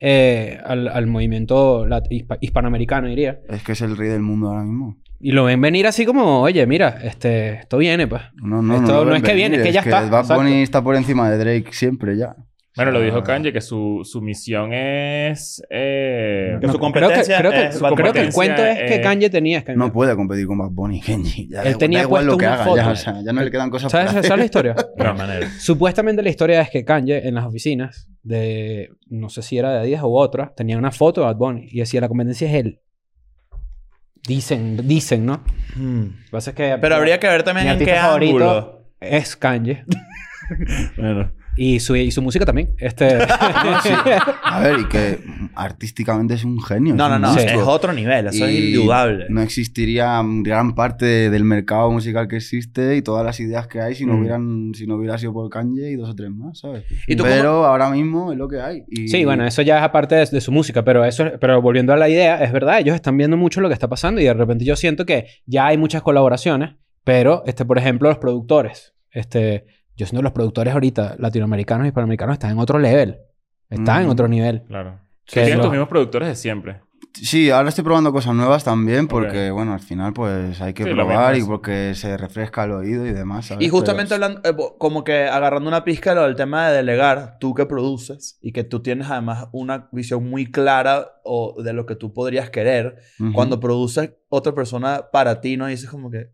eh, 0.00 0.58
al, 0.64 0.88
al 0.88 1.06
movimiento 1.06 1.86
hispa- 1.86 2.38
hispanoamericano, 2.40 3.08
diría. 3.08 3.40
Es 3.48 3.62
que 3.62 3.72
es 3.72 3.80
el 3.82 3.96
rey 3.96 4.08
del 4.08 4.22
mundo 4.22 4.48
ahora 4.48 4.62
mismo. 4.64 4.98
Y 5.20 5.32
lo 5.32 5.44
ven 5.44 5.60
venir 5.60 5.86
así 5.86 6.04
como, 6.04 6.40
oye, 6.42 6.66
mira, 6.66 6.98
este, 7.02 7.54
esto 7.60 7.78
viene, 7.78 8.06
pues. 8.06 8.22
No, 8.34 8.60
no, 8.60 8.74
Esto 8.76 9.04
no 9.04 9.10
ven 9.12 9.16
es 9.16 9.22
que 9.22 9.34
viene, 9.34 9.56
es 9.56 9.62
que 9.62 9.72
ya 9.72 9.80
está, 9.80 10.06
Bad. 10.10 10.36
Bunny 10.36 10.62
está 10.62 10.82
por 10.82 10.96
encima 10.96 11.30
de 11.30 11.38
Drake 11.38 11.72
siempre 11.72 12.16
ya. 12.18 12.36
Bueno, 12.76 12.90
lo 12.90 13.00
dijo 13.00 13.18
Ah. 13.18 13.22
Kanye 13.22 13.52
que 13.52 13.60
su, 13.60 14.00
su 14.04 14.20
misión 14.20 14.72
es... 14.72 15.62
eh, 15.70 16.58
Que 16.60 16.66
su 16.66 16.72
creo 16.72 16.72
que, 16.72 16.78
competencia 16.80 17.38
creo 17.38 17.50
que, 17.52 17.64
es 17.66 17.78
creo 17.78 18.12
que 18.12 18.20
el 18.20 18.32
cuento 18.32 18.64
es 18.64 18.78
que 18.78 18.94
Eh, 18.96 19.00
Kanye 19.00 19.30
tenía... 19.30 19.58
es 19.58 19.64
que 19.64 19.76
No 19.76 19.92
puede 19.92 20.16
competir 20.16 20.46
con 20.48 20.58
Bad 20.58 20.70
Bunny, 20.70 21.00
Kenji. 21.00 21.48
Ya 21.50 21.62
Él 21.62 21.78
tenía 21.78 22.00
da 22.00 22.04
igual 22.06 22.24
puesto 22.26 22.32
lo 22.32 22.38
que 22.38 22.46
una 22.46 22.54
haga, 22.54 22.64
foto. 22.64 22.76
ya, 22.76 22.90
o 22.90 22.96
sea, 22.96 23.22
ya 23.24 23.32
no 23.32 23.42
le 23.42 23.50
quedan 23.52 23.70
cosas 23.70 23.92
¿Sabes, 23.92 24.06
por 24.08 24.18
hacer. 24.18 24.24
¿Sabes 24.28 24.38
la 24.40 24.44
historia? 24.44 24.74
de 24.74 24.84
todas 24.96 25.16
maneras. 25.16 25.52
Supuestamente 25.60 26.20
la 26.22 26.30
historia 26.30 26.60
es 26.62 26.70
que 26.70 26.84
Kanye 26.84 27.28
en 27.28 27.36
las 27.36 27.44
oficinas 27.46 28.08
de, 28.24 28.90
no 29.08 29.28
sé 29.28 29.42
si 29.42 29.56
era 29.56 29.70
de 29.72 29.78
Adidas 29.78 30.02
u 30.02 30.16
otra, 30.16 30.52
tenía 30.56 30.76
una 30.76 30.90
foto 30.90 31.20
de 31.20 31.26
Bad 31.28 31.36
Bunny 31.36 31.68
y 31.70 31.78
decía 31.78 32.00
la 32.00 32.08
competencia 32.08 32.48
es 32.48 32.54
él. 32.54 32.80
Dicen, 34.26 34.88
dicen, 34.88 35.26
¿no? 35.26 35.44
Hmm. 35.76 36.02
Lo 36.06 36.08
que 36.24 36.30
pasa 36.30 36.50
es 36.50 36.56
que... 36.56 36.76
Pero 36.80 36.96
habría 36.96 37.20
que 37.20 37.28
ver 37.28 37.42
también 37.44 37.68
en 37.68 37.78
qué 37.78 37.92
ángulo. 37.96 38.88
es 39.00 39.36
Kanye. 39.36 39.84
Bueno. 40.96 41.30
Y, 41.56 41.80
su, 41.80 41.96
y 41.96 42.10
su 42.10 42.22
música 42.22 42.44
también. 42.44 42.74
Este... 42.78 43.18
A 44.44 44.60
ver, 44.60 44.80
y 44.80 44.84
que 44.88 45.18
artísticamente 45.54 46.34
es 46.34 46.44
un 46.44 46.60
genio. 46.62 46.94
No, 46.94 47.04
es 47.04 47.10
no, 47.10 47.16
un 47.16 47.34
no. 47.34 47.40
Es 47.40 47.52
otro 47.62 47.92
nivel. 47.92 48.26
Eso 48.28 48.46
es 48.46 48.52
Y 48.54 48.74
indudable. 48.74 49.26
No 49.28 49.40
existiría 49.42 50.22
gran 50.42 50.74
parte 50.74 51.30
del 51.30 51.44
mercado 51.44 51.90
musical 51.90 52.28
que 52.28 52.36
existe 52.36 52.96
y 52.96 53.02
todas 53.02 53.24
las 53.24 53.40
ideas 53.40 53.66
que 53.66 53.80
hay 53.80 53.94
si 53.94 54.06
no, 54.06 54.14
Mm. 54.14 54.20
hubieran, 54.20 54.72
si 54.74 54.86
no 54.86 54.94
hubiera 54.96 55.18
sido 55.18 55.32
por 55.32 55.48
Kanye 55.50 55.90
y 55.90 55.96
dos 55.96 56.10
o 56.10 56.14
tres 56.14 56.30
más, 56.30 56.58
¿sabes? 56.60 56.84
¿Y 57.06 57.16
tú 57.16 57.24
Pero 57.24 57.64
ahora 57.66 57.90
mismo 57.90 58.32
es 58.32 58.38
lo 58.38 58.48
que 58.48 58.60
hay. 58.60 58.84
Y- 58.88 59.08
Sí, 59.08 59.24
bueno, 59.24 59.44
eso 59.44 59.62
ya 59.62 59.78
es 59.78 59.82
aparte 59.84 60.14
de, 60.14 60.26
de 60.26 60.40
su 60.40 60.52
música, 60.52 60.84
pero 60.84 61.04
eso, 61.04 61.24
pero 61.40 61.60
volviendo 61.60 61.92
a 61.92 61.96
la 61.96 62.08
idea, 62.08 62.42
es 62.44 62.52
verdad, 62.52 62.78
ellos 62.80 62.94
están 62.94 63.16
viendo 63.16 63.36
mucho 63.36 63.60
lo 63.60 63.68
que 63.68 63.74
está 63.74 63.88
pasando 63.88 64.20
y 64.20 64.24
de 64.24 64.34
repente 64.34 64.64
yo 64.64 64.76
siento 64.76 65.04
que 65.06 65.26
ya 65.46 65.66
hay 65.66 65.78
muchas 65.78 66.02
colaboraciones, 66.02 66.76
pero, 67.04 67.42
este, 67.46 67.64
por 67.64 67.78
ejemplo, 67.78 68.08
los 68.08 68.18
productores, 68.18 68.94
este, 69.10 69.66
yo 69.96 70.06
siento 70.06 70.18
que 70.20 70.24
los 70.24 70.32
productores 70.32 70.74
ahorita, 70.74 71.16
latinoamericanos 71.18 71.84
y 71.84 71.88
hispanoamericanos, 71.88 72.34
están 72.34 72.50
en 72.52 72.58
otro 72.58 72.78
level, 72.78 73.18
están 73.70 74.02
en 74.02 74.08
otro 74.08 74.28
nivel. 74.28 74.62
Claro. 74.68 75.00
Que 75.26 75.40
Tienen 75.40 75.58
lo- 75.58 75.64
tus 75.64 75.70
mismos 75.72 75.88
productores 75.88 76.28
de 76.28 76.34
siempre. 76.36 76.80
Sí, 77.12 77.48
ahora 77.50 77.68
estoy 77.68 77.84
probando 77.84 78.12
cosas 78.12 78.34
nuevas 78.34 78.64
también 78.64 79.06
porque, 79.06 79.50
bueno, 79.52 79.72
al 79.72 79.78
final 79.80 80.12
pues 80.12 80.60
hay 80.60 80.74
que 80.74 80.82
Sí, 80.82 80.90
probar 80.90 81.36
y 81.36 81.44
porque 81.44 81.94
se 81.94 82.16
refresca 82.16 82.64
el 82.64 82.72
oído 82.72 83.06
y 83.06 83.12
demás, 83.12 83.46
¿sabes? 83.46 83.64
Y 83.64 83.68
justamente 83.68 84.14
Pero- 84.16 84.24
hablando, 84.26 84.48
eh, 84.48 84.74
como 84.78 85.04
que 85.04 85.24
agarrando 85.28 85.68
una 85.68 85.84
pizca 85.84 86.10
de 86.10 86.16
lo 86.16 86.22
del 86.22 86.34
tema 86.34 86.68
de 86.68 86.76
delegar, 86.78 87.36
tú 87.38 87.54
que 87.54 87.66
produces 87.66 88.36
y 88.40 88.50
que 88.52 88.64
tú 88.64 88.80
tienes 88.82 89.08
además 89.10 89.46
una 89.52 89.88
visión 89.92 90.28
muy 90.28 90.50
clara 90.50 91.12
o 91.22 91.62
de 91.62 91.72
lo 91.72 91.86
que 91.86 91.94
tú 91.94 92.12
podrías 92.12 92.50
querer, 92.50 92.96
cuando 93.32 93.60
produces 93.60 94.14
otra 94.28 94.52
persona 94.52 95.04
para 95.12 95.40
ti, 95.40 95.56
¿no? 95.56 95.66
dices 95.68 95.88
como 95.90 96.10
que... 96.10 96.30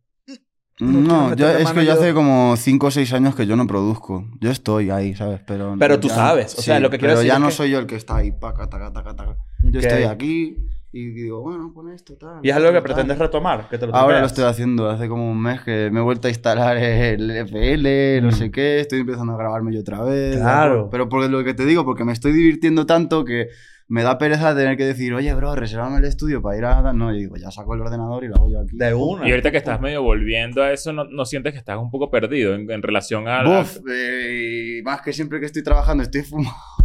no 0.81 1.35
yo, 1.35 1.49
es 1.49 1.71
que 1.73 1.85
yo 1.85 1.93
hace 1.93 2.13
como 2.15 2.55
5 2.57 2.87
o 2.87 2.91
6 2.91 3.13
años 3.13 3.35
que 3.35 3.47
yo 3.47 3.57
no 3.57 3.67
produzco. 3.67 4.25
Yo 4.41 4.51
estoy 4.51 4.91
ahí, 4.91 5.15
¿sabes? 5.15 5.41
Pero, 5.47 5.77
Pero 5.79 6.01
tú 6.01 6.09
sabes, 6.09 6.59
o 6.59 6.63
sea, 6.63 6.81
lo 6.81 6.91
que 6.91 6.99
quiero 6.99 7.13
pero 7.13 7.19
decir 7.21 7.29
ya 7.29 7.35
es 7.35 7.41
no 7.41 7.47
que- 7.49 7.53
soy 7.55 7.71
yo 7.71 7.79
el 7.79 7.87
que 7.87 7.97
está 7.97 8.17
ahí, 8.17 8.33
paca, 8.33 8.69
taca, 8.69 8.93
taca, 8.93 9.15
taca. 9.17 9.37
Yo 9.65 9.81
estoy 9.81 10.05
aquí 10.05 10.57
y 10.93 11.11
digo, 11.13 11.41
bueno, 11.43 11.71
pon 11.73 11.89
esto, 11.93 12.15
tal. 12.17 12.41
Y 12.43 12.51
es 12.51 12.57
algo 12.57 12.69
que 12.69 12.75
tal. 12.75 12.83
pretendes 12.83 13.19
retomar, 13.19 13.69
que 13.69 13.79
te 13.79 13.87
lo 13.87 13.95
Ahora 13.95 14.21
lo 14.21 14.27
estoy 14.27 14.45
haciendo, 14.45 14.91
hace 14.91 15.09
como 15.09 15.31
un 15.31 15.41
mes 15.41 15.61
que 15.61 15.89
me 15.93 16.01
he 16.01 16.03
vuelto 16.03 16.27
a 16.27 16.31
instalar 16.31 16.77
el 16.79 17.31
FL, 17.31 18.21
no 18.23 18.29
Mm. 18.29 18.33
sé 18.33 18.51
qué, 18.51 18.81
estoy 18.81 19.01
empezando 19.01 19.35
a 19.35 19.37
grabarme 19.37 19.73
yo 19.73 19.81
otra 19.81 20.03
vez. 20.03 20.37
Claro. 20.39 20.89
Pero 20.91 21.09
por 21.09 21.29
lo 21.31 21.45
que 21.45 21.55
te 21.55 21.65
digo, 21.65 21.85
porque 21.85 22.05
me 22.05 22.13
estoy 22.13 22.33
divirtiendo 22.33 22.87
tanto 22.87 23.25
que 23.25 23.49
me 23.91 24.03
da 24.05 24.17
pereza 24.19 24.55
tener 24.55 24.77
que 24.77 24.85
decir, 24.87 25.13
oye, 25.13 25.35
bro, 25.35 25.57
resérvame 25.57 25.99
el 25.99 26.05
estudio 26.05 26.41
para 26.41 26.57
ir 26.57 26.65
a... 26.65 26.93
No, 26.93 27.11
yo 27.13 27.19
digo, 27.19 27.35
ya 27.37 27.51
saco 27.51 27.75
el 27.75 27.81
ordenador 27.81 28.23
y 28.23 28.29
lo 28.29 28.37
hago 28.37 28.49
yo 28.51 28.61
aquí. 28.61 28.77
De 28.77 28.95
una. 28.95 29.27
Y 29.27 29.31
ahorita 29.33 29.51
que 29.51 29.57
estás 29.57 29.81
medio 29.81 30.03
volviendo 30.03 30.63
a 30.63 30.71
eso, 30.73 30.93
¿no, 30.93 31.05
no 31.05 31.25
sientes 31.25 31.53
que 31.53 31.59
estás 31.59 31.77
un 31.77 31.91
poco 31.91 32.09
perdido 32.09 32.55
en, 32.55 32.71
en 32.71 32.83
relación 32.83 33.27
a... 33.27 33.43
Buf, 33.43 33.79
eh, 33.91 34.79
y 34.79 34.83
más 34.85 35.03
que 35.03 35.13
siempre 35.13 35.41
que 35.41 35.47
estoy 35.47 35.65
trabajando 35.65 36.05
estoy 36.05 36.23
fumado. 36.23 36.55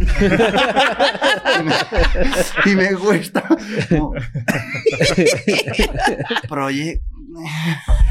y, 1.60 1.62
me, 1.62 1.74
y 2.72 2.76
me 2.76 2.96
cuesta. 2.96 3.44
como- 3.88 4.12
Proye- 6.48 7.00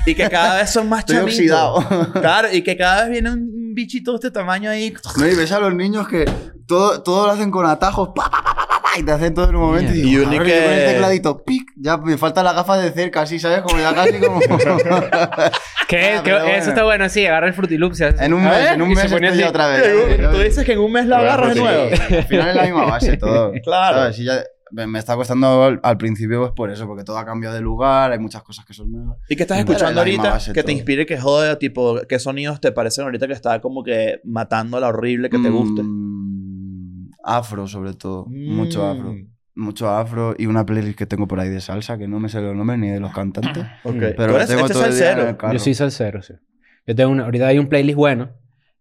Y 0.06 0.16
que 0.16 0.30
cada 0.30 0.58
vez 0.58 0.70
son 0.72 0.88
más 0.88 1.00
Estoy 1.00 1.18
oxidado. 1.18 1.84
Claro, 2.14 2.48
y 2.54 2.62
que 2.62 2.78
cada 2.78 3.02
vez 3.04 3.10
viene 3.12 3.32
un 3.32 3.74
bichito 3.74 4.12
de 4.12 4.16
este 4.16 4.32
tamaño 4.32 4.70
ahí. 4.70 4.94
No, 5.18 5.28
y 5.28 5.36
ves 5.36 5.52
a 5.52 5.60
los 5.60 5.74
niños 5.76 6.08
que 6.08 6.26
todo, 6.68 7.02
todo 7.04 7.26
lo 7.28 7.34
hacen 7.34 7.52
con 7.52 7.66
atajos. 7.66 8.10
pa, 8.16 8.30
pa, 8.30 8.42
pa, 8.44 8.44
pa, 8.44 8.56
pa, 8.56 8.68
pa, 8.68 8.75
y 8.98 9.04
te 9.04 9.12
hacen 9.12 9.34
todo 9.34 9.50
en 9.50 9.56
un 9.56 9.62
momento. 9.62 9.94
Y, 9.94 10.00
Y 10.00 10.02
digo, 10.02 10.22
uno 10.24 10.32
"Cabrón, 10.32 10.48
que- 10.48 10.56
yo 10.60 10.64
con 10.66 10.74
el 10.74 10.86
tecladito, 10.86 11.44
pic, 11.44 11.64
ya 11.78 11.98
me 11.98 12.18
falta 12.18 12.44
la 12.44 12.54
gafa 12.54 12.78
de 12.78 12.92
cerca, 12.92 13.22
así, 13.22 13.40
¿sabes? 13.40 13.62
Como 13.62 13.80
ya 13.80 13.94
casi 13.94 14.20
como... 14.20 14.40
¿Qué? 14.40 14.48
Ah, 15.12 15.52
¿Qué? 15.88 16.20
pero 16.24 16.38
Eso 16.38 16.46
bueno. 16.46 16.68
está 16.70 16.84
bueno, 16.84 17.10
sí, 17.10 17.26
agarra 17.26 17.48
el 17.48 17.54
Fruity 17.54 17.78
Loop. 17.78 17.94
se 17.94 18.06
hace- 18.06 18.26
en 18.26 18.34
un 18.34 18.46
A 18.46 18.50
mes, 18.50 18.72
en 18.72 18.82
un 18.82 18.92
y 18.92 18.96
se 18.96 19.04
mes 19.04 19.12
estoy 19.12 19.28
así. 19.28 19.44
otra 19.44 19.68
vez. 19.68 20.32
Tú 20.32 20.38
dices 20.40 20.66
que 20.66 20.74
en 20.74 20.80
un 20.80 20.92
mes 20.92 21.06
lo 21.06 21.16
agarras 21.18 21.54
de 21.56 21.62
nuevo. 21.62 21.90
Al 22.10 22.24
final 22.24 22.50
es 22.50 22.56
la 22.56 22.64
misma 22.64 22.86
base 22.86 23.18
todo. 23.18 23.52
Claro. 23.64 23.98
¿Sabes? 23.98 24.20
Y 24.20 24.24
ya 24.26 24.44
me, 24.72 24.98
está 25.00 25.16
costando 25.16 25.80
al, 25.82 25.98
principio 25.98 26.40
pues 26.42 26.52
por 26.54 26.70
eso, 26.72 26.88
porque 26.88 27.04
todo 27.04 27.18
ha 27.18 27.26
cambiado 27.26 27.56
de 27.56 27.62
lugar, 27.62 28.12
hay 28.12 28.20
muchas 28.20 28.42
cosas 28.44 28.66
que 28.66 28.74
son 28.74 28.92
nuevas. 28.92 29.18
¿Y 29.30 29.36
qué 29.36 29.44
estás 29.44 29.60
escuchando 29.60 30.02
ahorita 30.02 30.40
que 30.48 30.54
te 30.54 30.62
todo. 30.64 30.72
inspire, 30.72 31.06
que 31.06 31.18
jode, 31.20 31.56
tipo, 31.58 32.02
qué 32.10 32.20
sonidos 32.20 32.60
te 32.60 32.72
parecen 32.72 33.06
ahorita 33.06 33.28
que 33.28 33.34
está 33.34 33.62
como 33.62 33.84
que 33.84 34.20
matando 34.26 34.80
la 34.80 34.88
horrible 34.88 35.30
que 35.30 35.38
te 35.38 35.50
guste? 35.50 35.82
Mm, 37.26 37.30
afro, 37.30 37.68
sobre 37.68 37.94
todo. 37.94 38.26
Mucho 38.28 38.84
Mm. 38.84 39.00
afro. 39.00 39.16
Mucho 39.58 39.90
afro 39.90 40.36
y 40.38 40.48
una 40.48 40.66
playlist 40.66 40.98
que 40.98 41.06
tengo 41.06 41.28
por 41.28 41.40
ahí 41.40 41.48
de 41.50 41.62
salsa 41.62 41.98
que 41.98 42.08
no 42.10 42.20
me 42.20 42.28
sé 42.28 42.42
los 42.42 42.54
nombres 42.56 42.78
ni 42.78 42.90
de 42.90 43.00
los 43.00 43.14
cantantes. 43.14 43.64
Ok. 43.84 43.96
Pero 43.96 44.16
Tú 44.16 44.32
la 44.32 44.36
eres- 44.38 44.48
tengo 44.50 44.62
este 44.62 44.74
todo 44.74 44.84
es 44.86 44.90
el 44.90 44.96
día 44.98 45.12
en 45.12 45.16
cero. 45.18 45.30
el 45.30 45.38
carro. 45.38 45.54
Yo 45.54 45.60
soy 45.60 45.74
salsero, 45.74 46.22
sí. 46.22 46.34
Yo 46.86 46.96
tengo 46.96 47.12
una, 47.12 47.24
ahorita 47.26 47.48
hay 47.48 47.58
un 47.60 47.68
playlist 47.68 47.96
bueno. 47.98 48.32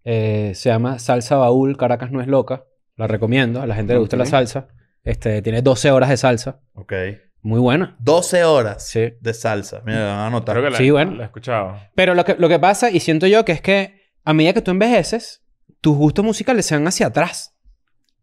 eh, 0.07 0.53
se 0.55 0.69
llama 0.69 0.99
Salsa 0.99 1.37
Baúl, 1.37 1.79
Caracas 1.79 2.11
no 2.13 2.21
es 2.21 2.27
loca. 2.27 2.65
La 2.97 3.07
recomiendo. 3.07 3.63
A 3.63 3.67
la 3.67 3.75
gente 3.75 3.95
le 3.95 3.99
gusta 4.01 4.17
la 4.19 4.27
salsa. 4.27 4.69
Este, 5.03 5.41
tiene 5.41 5.63
12 5.63 5.91
horas 5.93 6.11
de 6.11 6.17
salsa. 6.19 6.61
Ok. 6.75 6.93
Muy 7.41 7.59
buena. 7.59 7.97
12 8.01 8.45
horas 8.45 8.87
Sí. 8.87 9.15
de 9.21 9.33
salsa. 9.35 9.81
Mira, 9.87 10.01
la 10.01 10.07
van 10.09 10.19
a 10.19 10.27
anotar. 10.27 10.55
Creo 10.57 10.65
que 10.67 10.71
la, 10.73 10.77
Sí, 10.79 10.91
bueno. 10.91 11.13
la 11.13 11.23
he 11.23 11.27
escuchado. 11.27 11.77
Pero 11.95 12.15
lo 12.15 12.25
que, 12.27 12.37
lo 12.39 12.49
que 12.51 12.59
pasa, 12.59 12.91
y 12.91 13.01
siento 13.01 13.27
yo, 13.27 13.45
que 13.47 13.53
es 13.53 13.63
que 13.63 14.03
a 14.25 14.35
medida 14.35 14.53
que 14.53 14.61
tú 14.61 14.71
envejeces, 14.73 15.43
tus 15.81 15.97
gustos 15.97 16.23
musicales 16.25 16.67
se 16.67 16.75
van 16.75 16.87
hacia 16.87 17.07
atrás. 17.07 17.54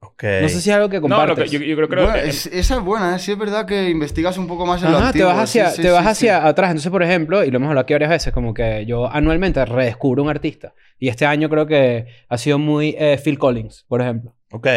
Ok. 0.04 0.24
No 0.41 0.49
sé 0.49 0.62
si 0.62 0.70
es 0.72 0.76
algo 0.76 0.89
que 0.89 0.97
No, 0.97 1.02
compartes. 1.04 1.38
lo 1.38 1.43
que, 1.43 1.49
yo, 1.49 1.60
yo 1.60 1.76
creo, 1.76 1.88
creo 1.88 2.04
Bueno, 2.06 2.22
que... 2.24 2.30
es- 2.30 2.47
esa 2.47 2.76
es 2.78 2.82
buena, 2.82 3.16
¿eh? 3.16 3.20
sí 3.20 3.32
es 3.32 3.38
verdad 3.38 3.66
que 3.68 3.89
investigas 3.89 4.38
un 4.38 4.47
poco 4.47 4.66
más 4.66 4.82
en 4.82 4.91
lo 4.91 4.97
Ajá, 4.97 5.12
te 5.12 5.20
antiguo. 5.20 5.28
vas 5.30 5.43
hacia, 5.49 5.70
sí, 5.70 5.76
sí, 5.78 5.82
te 5.84 5.89
vas 5.91 6.04
sí. 6.04 6.10
hacia 6.10 6.47
atrás. 6.47 6.72
Entonces, 6.72 6.91
por 6.91 7.04
ejemplo, 7.04 7.43
y 7.43 7.52
lo 7.52 7.58
hemos 7.58 7.68
hablado 7.70 7.84
aquí 7.84 7.93
varias 7.93 8.10
veces, 8.10 8.34
como 8.34 8.54
que 8.54 8.86
yo 8.88 9.08
anualmente 9.12 9.64
redescubro 9.64 10.24
un 10.24 10.30
artista. 10.30 10.74
Y 10.97 11.08
este 11.10 11.26
año 11.26 11.49
creo 11.49 11.66
que 11.68 12.08
ha 12.30 12.38
sido 12.38 12.58
muy 12.58 12.95
eh, 12.97 13.20
Phil 13.24 13.38
Collins, 13.38 13.86
por 13.88 14.02
ejemplo. 14.02 14.34
Ok. 14.52 14.68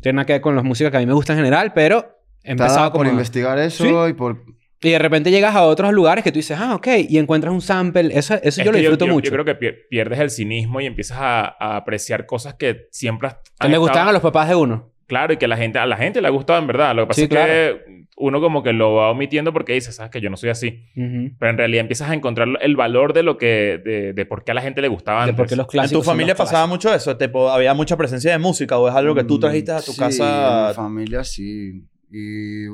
Tiene 0.00 0.16
nada 0.16 0.26
que 0.26 0.32
ver 0.34 0.40
con 0.40 0.56
las 0.56 0.64
músicas 0.64 0.90
que 0.90 0.96
a 0.96 1.00
mí 1.00 1.06
me 1.06 1.12
gustan 1.14 1.36
en 1.36 1.44
general, 1.44 1.72
pero 1.74 2.16
he 2.42 2.46
Te 2.46 2.52
empezado 2.52 2.90
como... 2.90 3.04
por 3.04 3.06
investigar 3.12 3.58
eso 3.58 3.84
Sí. 3.84 4.10
y 4.10 4.12
por... 4.14 4.42
Y 4.82 4.90
de 4.90 4.98
repente 4.98 5.30
llegas 5.30 5.54
a 5.54 5.62
otros 5.64 5.92
lugares 5.92 6.24
que 6.24 6.32
tú 6.32 6.38
dices, 6.38 6.56
ah, 6.58 6.74
ok, 6.74 6.86
y 7.08 7.18
encuentras 7.18 7.52
un 7.52 7.60
sample. 7.60 8.16
Eso, 8.16 8.34
eso 8.34 8.60
es 8.60 8.64
yo 8.64 8.72
lo 8.72 8.78
disfruto 8.78 9.06
yo, 9.06 9.12
mucho. 9.12 9.30
Yo 9.30 9.32
creo 9.32 9.44
que 9.44 9.58
pier- 9.58 9.88
pierdes 9.90 10.18
el 10.20 10.30
cinismo 10.30 10.80
y 10.80 10.86
empiezas 10.86 11.18
a, 11.20 11.54
a 11.60 11.76
apreciar 11.76 12.24
cosas 12.24 12.54
que 12.54 12.86
siempre 12.90 13.28
has- 13.28 13.36
que 13.60 13.68
le 13.68 13.76
gustaban 13.76 14.08
a 14.08 14.12
los 14.12 14.22
papás 14.22 14.48
de 14.48 14.54
uno. 14.54 14.90
Claro, 15.06 15.32
y 15.34 15.36
que 15.36 15.48
la 15.48 15.56
gente, 15.56 15.78
a 15.78 15.86
la 15.86 15.96
gente 15.96 16.20
le 16.22 16.28
ha 16.28 16.30
gustado 16.30 16.58
en 16.60 16.66
verdad. 16.66 16.94
Lo 16.94 17.02
que 17.02 17.08
pasa 17.08 17.16
Sí, 17.20 17.24
es 17.24 17.28
que 17.28 18.06
uno 18.16 18.40
como 18.40 18.62
que 18.62 18.72
lo 18.72 18.94
va 18.94 19.10
omitiendo 19.10 19.52
porque 19.52 19.72
dice, 19.74 19.92
sabes 19.92 20.10
que 20.10 20.20
yo 20.20 20.30
no 20.30 20.36
soy 20.38 20.50
así. 20.50 20.84
Ujú. 20.96 21.32
Pero 21.38 21.50
en 21.50 21.58
realidad 21.58 21.80
empiezas 21.80 22.08
a 22.10 22.14
encontrar 22.14 22.48
el 22.60 22.76
valor 22.76 23.12
de 23.12 23.22
lo 23.22 23.36
que... 23.36 23.80
De, 23.84 24.12
de 24.14 24.24
por 24.26 24.44
qué 24.44 24.52
a 24.52 24.54
la 24.54 24.62
gente 24.62 24.80
le 24.80 24.88
gustaba 24.88 25.24
De 25.24 25.30
antes. 25.30 25.36
por 25.36 25.46
qué 25.48 25.56
los 25.56 25.66
¿En 25.66 25.70
clásicos 25.72 26.00
tu 26.00 26.04
son 26.04 26.12
familia 26.14 26.34
pasaba 26.34 26.66
clásicos. 26.68 26.70
mucho 26.70 26.94
eso? 26.94 27.16
Tipo, 27.18 27.50
¿Había 27.50 27.74
mucha 27.74 27.96
presencia 27.98 28.30
de 28.30 28.38
música 28.38 28.78
o 28.78 28.88
es 28.88 28.94
algo 28.94 29.14
que 29.14 29.24
tú 29.24 29.36
Mm, 29.36 29.40
trajiste 29.40 29.72
a 29.72 29.80
tu 29.82 29.92
sí, 29.92 29.98
casa? 29.98 30.60
En 30.62 30.68
mi 30.68 30.74
familia 30.74 31.24
sí. 31.24 31.82
Y... 32.10 32.66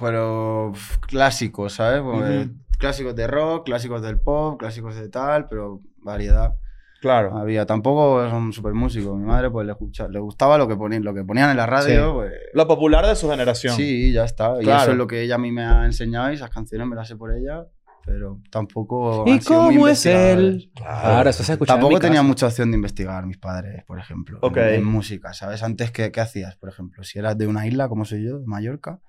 Pero 0.00 0.72
clásicos, 1.06 1.74
¿sabes? 1.74 2.00
Ujú. 2.00 2.54
Clásicos 2.78 3.14
de 3.14 3.26
rock, 3.26 3.66
clásicos 3.66 4.00
del 4.02 4.18
pop, 4.18 4.58
clásicos 4.58 4.96
de 4.96 5.08
tal, 5.08 5.46
pero 5.48 5.80
variedad. 5.98 6.54
Claro. 7.02 7.36
Había, 7.38 7.64
tampoco 7.66 8.28
son 8.28 8.52
súper 8.52 8.74
músicos. 8.74 9.18
Mi 9.18 9.24
madre 9.24 9.50
pues 9.50 9.66
le, 9.66 9.72
escucha, 9.72 10.08
le 10.08 10.18
gustaba 10.18 10.58
lo 10.58 10.66
que 10.68 10.76
ponían, 10.76 11.02
lo 11.04 11.14
que 11.14 11.24
ponían 11.24 11.50
en 11.50 11.56
la 11.56 11.66
radio, 11.66 12.06
Sí. 12.08 12.12
pues... 12.14 12.32
Lo 12.54 12.66
popular 12.66 13.06
de 13.06 13.16
su 13.16 13.28
generación. 13.30 13.74
Sí, 13.74 14.12
ya 14.12 14.24
está. 14.24 14.56
Y 14.60 14.64
Claro. 14.64 14.82
eso 14.82 14.90
es 14.92 14.96
lo 14.98 15.06
que 15.06 15.22
ella 15.22 15.36
a 15.36 15.38
mí 15.38 15.50
me 15.52 15.62
ha 15.64 15.84
enseñado 15.86 16.30
y 16.30 16.34
esas 16.34 16.50
canciones 16.50 16.86
me 16.86 16.96
las 16.96 17.08
sé 17.08 17.16
por 17.16 17.34
ella, 17.34 17.64
pero 18.04 18.38
tampoco 18.50 19.24
¿Y 19.26 19.32
han 19.32 19.40
sido 19.42 19.62
muy 19.62 19.74
cómo 19.76 19.88
es 19.88 20.04
él? 20.06 20.70
Claro, 20.74 21.28
eso 21.30 21.42
se 21.42 21.52
escucha 21.52 21.74
Tampoco 21.74 21.98
tenía 22.00 22.22
mucha 22.22 22.46
opción 22.46 22.70
de 22.70 22.76
investigar 22.76 23.24
mis 23.26 23.38
padres, 23.38 23.82
por 23.86 23.98
ejemplo, 23.98 24.38
en- 24.42 24.48
Ok. 24.50 24.56
en, 24.58 24.84
música, 24.84 25.32
¿sabes? 25.32 25.62
Antes, 25.62 25.90
¿qué, 25.90 26.10
¿qué 26.12 26.20
hacías, 26.20 26.56
por 26.56 26.68
ejemplo? 26.70 27.02
Si 27.02 27.18
eras 27.18 27.36
de 27.38 27.46
una 27.46 27.66
isla, 27.66 27.88
como 27.88 28.04
soy 28.04 28.24
yo, 28.26 28.38
de 28.40 28.46
Mallorca, 28.46 29.00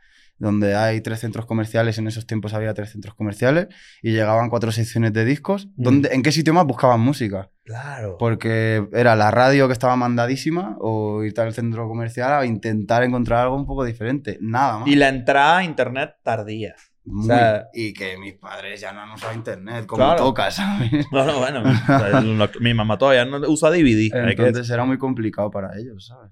donde 0.42 0.76
hay 0.76 1.02
tres 1.02 1.20
centros 1.20 1.46
comerciales, 1.46 1.98
en 2.00 2.08
esos 2.08 2.26
tiempos 2.26 2.54
había 2.54 2.74
tres 2.74 2.90
centros 2.92 3.14
comerciales, 3.16 3.68
y 4.02 4.12
llegaban 4.12 4.50
cuatro 4.50 4.72
secciones 4.72 5.14
de 5.14 5.24
discos, 5.24 5.68
Mm. 5.78 5.84
¿dónde, 5.84 6.10
¿en 6.14 6.24
qué 6.24 6.32
sitio 6.32 6.54
más 6.54 6.66
buscaban 6.66 7.00
música? 7.00 7.50
Claro. 7.64 8.18
Porque 8.20 8.88
era 8.92 9.16
la 9.16 9.30
radio 9.32 9.68
que 9.68 9.74
estaba 9.74 9.96
mandadísima, 9.96 10.76
o 10.80 11.24
irte 11.24 11.42
al 11.42 11.54
centro 11.54 11.88
comercial 11.88 12.34
a 12.34 12.46
intentar 12.46 13.04
encontrar 13.04 13.44
algo 13.44 13.56
un 13.56 13.66
poco 13.68 13.86
diferente. 13.86 14.38
Nada 14.42 14.80
más. 14.80 14.88
Y 14.88 14.96
la 14.96 15.10
entrada 15.10 15.60
a 15.60 15.64
internet 15.64 16.16
tardía. 16.24 16.76
Muy- 17.04 17.24
O 17.24 17.28
sea- 17.28 17.66
y 17.74 17.94
que 17.94 18.18
mis 18.18 18.34
padres 18.36 18.80
ya 18.82 18.92
no 18.94 19.02
han 19.02 19.12
usado 19.12 19.34
internet, 19.34 19.86
como 19.88 20.04
Claro. 20.04 20.18
toca, 20.24 20.52
¿sabes? 20.52 20.92
No, 21.12 21.26
no, 21.26 21.40
bueno. 21.40 21.62
o 21.64 21.86
sea, 21.86 22.22
lo- 22.22 22.50
mi 22.60 22.74
mamá 22.74 22.98
todavía 22.98 23.26
no 23.26 23.38
usa 23.48 23.70
DVD. 23.72 24.12
hay 24.14 24.36
que- 24.36 24.48
Entonces 24.48 24.70
era 24.70 24.86
muy 24.86 24.98
complicado 24.98 25.50
para 25.50 25.78
ellos, 25.80 26.06
¿sabes? 26.08 26.32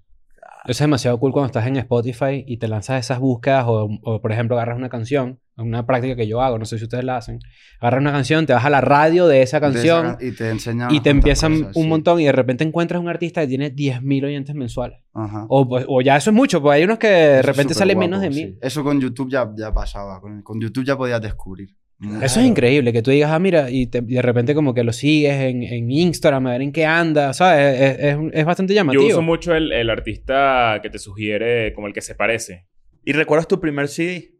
Eso 0.65 0.71
es 0.71 0.79
demasiado 0.79 1.17
cool 1.19 1.31
cuando 1.31 1.47
estás 1.47 1.65
en 1.67 1.77
Spotify 1.77 2.43
y 2.45 2.57
te 2.57 2.67
lanzas 2.67 2.99
esas 3.05 3.19
búsquedas 3.19 3.65
o, 3.67 3.89
o, 4.03 4.21
por 4.21 4.31
ejemplo, 4.31 4.55
agarras 4.57 4.77
una 4.77 4.89
canción, 4.89 5.39
una 5.55 5.85
práctica 5.85 6.15
que 6.17 6.27
yo 6.27 6.41
hago, 6.41 6.57
no 6.59 6.65
sé 6.65 6.77
si 6.77 6.83
ustedes 6.83 7.03
la 7.05 7.15
hacen. 7.17 7.39
Agarras 7.79 8.01
una 8.01 8.11
canción, 8.11 8.45
te 8.45 8.53
vas 8.53 8.65
a 8.65 8.69
la 8.69 8.81
radio 8.81 9.27
de 9.27 9.41
esa 9.41 9.59
De 9.59 9.67
esa 9.67 9.73
canción 9.73 10.03
can- 10.03 10.27
y 10.27 10.31
te 10.33 10.49
enseñan 10.49 10.93
y 10.93 10.99
te 10.99 11.09
empiezan 11.11 11.59
cosas, 11.59 11.75
un 11.77 11.83
sí. 11.83 11.89
montón 11.89 12.19
y 12.19 12.25
de 12.25 12.31
repente 12.33 12.63
encuentras 12.65 13.01
un 13.01 13.07
artista 13.07 13.41
que 13.41 13.47
tiene 13.47 13.69
10.000 13.73 14.25
oyentes 14.25 14.53
mensuales. 14.53 14.99
Ajá. 15.13 15.45
O, 15.47 15.67
pues- 15.67 15.85
o 15.87 16.01
ya 16.01 16.17
eso 16.17 16.29
es 16.29 16.35
mucho, 16.35 16.61
pues 16.61 16.75
hay 16.75 16.83
unos 16.83 16.99
que 16.99 17.07
de 17.07 17.39
Eso 17.39 17.47
repente 17.47 17.73
salen 17.73 17.95
guapo, 17.97 18.09
menos 18.09 18.21
de 18.21 18.31
sí. 18.33 18.43
mil. 18.45 18.57
Eso 18.61 18.83
con 18.83 18.99
YouTube 18.99 19.29
ya, 19.31 19.49
ya 19.57 19.73
pasaba. 19.73 20.19
Con, 20.19 20.41
con 20.43 20.59
YouTube 20.59 20.83
ya 20.85 20.97
podías 20.97 21.21
descubrir. 21.21 21.69
Muy 21.99 22.23
Eso 22.23 22.39
es 22.39 22.45
increíble, 22.45 22.93
que 22.93 23.01
tú 23.01 23.11
digas, 23.11 23.29
ah, 23.31 23.39
mira, 23.39 23.69
y, 23.69 23.87
te- 23.87 23.97
y 24.07 24.13
de 24.15 24.21
repente 24.21 24.55
como 24.55 24.73
que 24.73 24.83
lo 24.85 24.93
sigues 24.93 25.33
en, 25.41 25.63
en 25.63 25.91
Instagram, 25.91 26.47
a 26.47 26.51
ver 26.51 26.61
en 26.61 26.71
qué 26.71 26.85
anda, 26.85 27.33
¿sabes? 27.33 27.79
Es, 27.79 27.99
es, 27.99 28.17
es 28.31 28.45
bastante 28.45 28.73
llamativo. 28.73 29.03
Yo 29.03 29.09
uso 29.09 29.21
mucho 29.21 29.53
el, 29.53 29.71
el 29.73 29.89
artista 29.89 30.79
que 30.81 30.89
te 30.89 30.97
sugiere 30.97 31.73
como 31.73 31.87
el 31.87 31.93
que 31.93 32.01
se 32.01 32.15
parece. 32.15 32.67
¿Y 33.03 33.11
recuerdas 33.11 33.47
tu 33.47 33.59
primer 33.59 33.89
CD? 33.89 34.31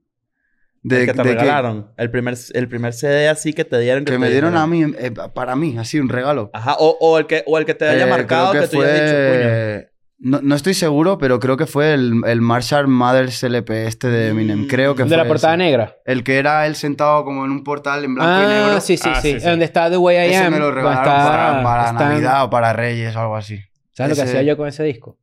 De, 0.82 1.02
el 1.02 1.08
que 1.08 1.14
te 1.14 1.18
de 1.24 1.30
que- 1.32 1.36
regalaron. 1.42 1.92
El 1.98 2.10
primer, 2.10 2.36
el 2.54 2.68
primer 2.70 2.94
CD 2.94 3.28
así 3.28 3.52
que 3.52 3.66
te 3.66 3.78
dieron. 3.80 4.06
que 4.06 4.14
te 4.14 4.18
me 4.18 4.30
dieron 4.30 4.54
dijeron. 4.54 4.64
a 4.64 4.68
mí, 4.88 4.96
eh, 4.98 5.12
para 5.34 5.58
mí, 5.58 5.76
así, 5.78 6.00
un 6.00 6.08
regalo. 6.08 6.50
Ajá. 6.54 6.78
O, 6.80 6.98
o 7.02 7.20
el 7.20 7.26
que, 7.28 7.44
o 7.46 7.58
el 7.58 7.66
que 7.66 7.74
te 7.74 7.86
haya 7.90 8.06
Eh, 8.08 8.10
marcado 8.10 8.52
creo 8.52 8.64
que, 8.64 8.70
tú 8.70 8.82
hayas 8.82 8.94
dicho, 8.94 9.16
coño. 9.16 9.89
No, 10.22 10.42
no 10.42 10.56
estoy 10.56 10.74
seguro, 10.74 11.18
pero 11.18 11.40
creo 11.40 11.56
que 11.56 11.66
fue 11.66 11.94
el, 11.94 12.22
el 12.28 12.42
Marshall 12.42 12.88
Mathers 12.90 13.42
LP 13.44 13.88
este 13.88 14.10
de 14.10 14.28
Eminem. 14.30 14.68
Creo 14.68 14.94
que 14.94 15.04
de 15.04 15.08
fue 15.10 15.18
la 15.18 15.26
portada 15.26 15.54
ese. 15.54 15.64
negra. 15.64 15.96
El 16.06 16.26
que 16.26 16.38
era 16.38 16.68
él 16.68 16.76
sentado 16.76 17.24
como 17.24 17.46
en 17.46 17.52
un 17.52 17.64
portal 17.64 18.04
en 18.04 18.16
blanco 18.16 18.30
Ah, 18.30 18.44
y 18.44 18.48
negro. 18.48 18.82
sí, 18.82 18.98
sí, 18.98 19.10
Ah, 19.10 19.22
sí. 19.22 19.34
sí, 19.34 19.40
sí. 19.40 19.46
Donde 19.48 19.64
está 19.64 19.90
The 19.90 19.96
Way 19.96 20.18
I 20.18 20.34
Ese 20.34 20.38
Am. 20.44 20.52
me 20.54 20.60
lo 20.60 20.72
regalaron 20.72 21.04
está- 21.14 21.26
para, 21.30 21.64
para 21.64 21.86
están- 21.92 22.10
Navidad 22.10 22.44
o 22.44 22.50
para 22.50 22.74
Reyes 22.74 23.16
o 23.16 23.20
algo 23.22 23.38
así. 23.38 23.60
¿Sabes 23.94 24.10
lo 24.18 24.24
que 24.24 24.30
hacía 24.30 24.42
yo 24.44 24.58
con 24.58 24.68
ese 24.68 24.84
disco? 24.84 25.18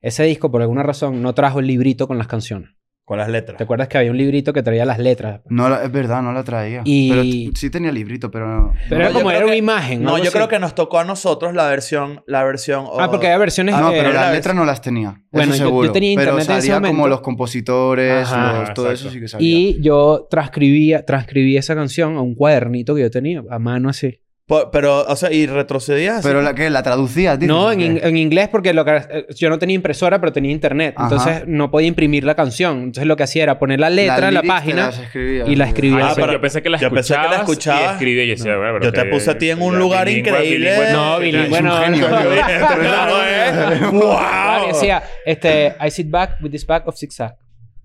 Ese 0.00 0.22
disco, 0.22 0.48
por 0.52 0.62
alguna 0.62 0.84
razón, 0.84 1.22
no 1.22 1.34
trajo 1.34 1.58
el 1.58 1.66
librito 1.66 2.06
con 2.06 2.16
las 2.16 2.28
canciones. 2.28 2.70
Con 3.06 3.18
las 3.18 3.28
letras. 3.28 3.56
¿Te 3.56 3.62
acuerdas 3.62 3.86
que 3.86 3.98
había 3.98 4.10
un 4.10 4.16
librito 4.16 4.52
que 4.52 4.64
traía 4.64 4.84
las 4.84 4.98
letras? 4.98 5.40
No, 5.48 5.68
la- 5.68 5.84
es 5.84 5.92
verdad, 5.92 6.22
no 6.22 6.32
la 6.32 6.42
traía. 6.42 6.82
Y- 6.84 7.08
Pero 7.44 7.56
sí 7.56 7.70
tenía 7.70 7.92
librito, 7.92 8.32
pero 8.32 8.48
no. 8.48 8.72
Pero 8.88 8.96
No, 9.00 9.04
era 9.10 9.12
como 9.14 9.30
era 9.30 9.44
una 9.44 9.52
que- 9.52 9.58
imagen. 9.58 10.02
No, 10.02 10.18
yo 10.18 10.24
así. 10.24 10.32
creo 10.32 10.48
que 10.48 10.58
nos 10.58 10.74
tocó 10.74 10.98
a 10.98 11.04
nosotros 11.04 11.54
la 11.54 11.68
versión... 11.68 12.24
La 12.26 12.42
versión 12.42 12.84
Ah, 12.98 13.08
porque 13.08 13.26
había 13.28 13.38
versiones 13.38 13.76
no, 13.78 13.90
pero 13.92 14.12
la 14.12 14.22
las 14.22 14.32
letras 14.32 14.56
no 14.56 14.64
las 14.64 14.82
tenía. 14.82 15.22
Bueno, 15.30 15.52
eso 15.54 15.58
yo- 15.62 15.64
yo 15.66 15.68
seguro. 15.70 15.92
tenía 15.92 16.16
pero 16.16 16.32
internet 16.32 16.50
en 16.66 16.74
ese 16.74 16.80
como 16.88 17.06
los 17.06 17.20
compositores, 17.20 18.26
Ajá, 18.26 18.58
los- 18.62 18.74
todo 18.74 18.90
eso 18.90 19.08
sí 19.08 19.20
que 19.20 19.28
salía. 19.28 19.48
Y 19.56 19.80
yo 19.80 20.26
transcribía, 20.28 21.04
transcribí 21.06 21.56
esa 21.56 21.76
canción 21.76 22.16
a 22.16 22.20
un 22.22 22.34
cuadernito 22.34 22.96
que 22.96 23.02
yo 23.02 23.10
tenía, 23.12 23.40
a 23.48 23.58
mano 23.60 23.88
así. 23.88 24.20
Po- 24.48 24.70
Pero, 24.70 25.00
o 25.04 25.16
sea, 25.16 25.32
y 25.32 25.44
retrocedías. 25.46 26.22
Pero 26.22 26.40
la 26.40 26.54
que 26.54 26.70
la 26.70 26.84
traducías, 26.84 27.36
No, 27.40 27.64
¿o 27.64 27.72
en, 27.72 27.80
in- 27.80 28.00
en 28.00 28.16
inglés 28.16 28.48
porque 28.48 28.72
lo 28.72 28.84
que, 28.84 28.94
eh, 29.10 29.26
yo 29.34 29.50
no 29.50 29.58
tenía 29.58 29.74
impresora, 29.74 30.20
pero 30.20 30.32
tenía 30.32 30.52
internet. 30.52 30.94
Ajá. 30.96 31.04
Entonces 31.08 31.42
no 31.48 31.68
podía 31.72 31.88
imprimir 31.88 32.22
la 32.22 32.36
canción. 32.36 32.76
Entonces 32.78 33.06
lo 33.06 33.16
que 33.16 33.24
hacía 33.24 33.42
era 33.42 33.58
poner 33.58 33.80
la 33.80 33.90
Las 33.90 33.96
letra 33.96 34.28
en 34.28 34.34
la 34.34 34.42
página. 34.44 34.92
y 35.14 35.56
la 35.56 35.66
escribía. 35.66 36.06
Ah, 36.06 36.08
Ah, 36.10 36.12
pero 36.14 36.32
yo 36.34 36.40
pensé 36.40 36.62
que 36.62 36.70
la 36.70 36.78
yo 36.78 36.90
pensé 36.92 37.14
que 37.14 37.18
la 37.18 37.24
escuchabas 37.24 37.40
escuchabas. 37.50 37.82
y 37.82 37.92
escribía 37.94 38.22
y 38.22 38.28
decía, 38.28 38.56
bueno, 38.56 38.72
pero 38.74 38.84
Yo 38.84 38.92
te 38.92 39.02
que- 39.02 39.10
puse 39.10 39.30
a 39.32 39.38
ti 39.38 39.50
en 39.50 39.60
un 39.60 39.78
lugar 39.80 40.06
bilingüe, 40.06 40.30
increíble. 40.30 40.70
bilingüe, 40.70 40.92
No, 40.92 41.18
bilingüe 41.18 41.62
no. 41.62 41.76
genio, 41.82 42.08
no. 42.10 42.20
¿eh? 43.26 43.80
¡Wow! 43.92 44.68
decía, 44.72 45.02
este, 45.24 45.74
I 45.84 45.90
sit 45.90 46.08
back 46.08 46.36
with 46.40 46.50
this 46.52 46.64
bag 46.64 46.86
of 46.86 46.96
zigzag. 46.96 47.34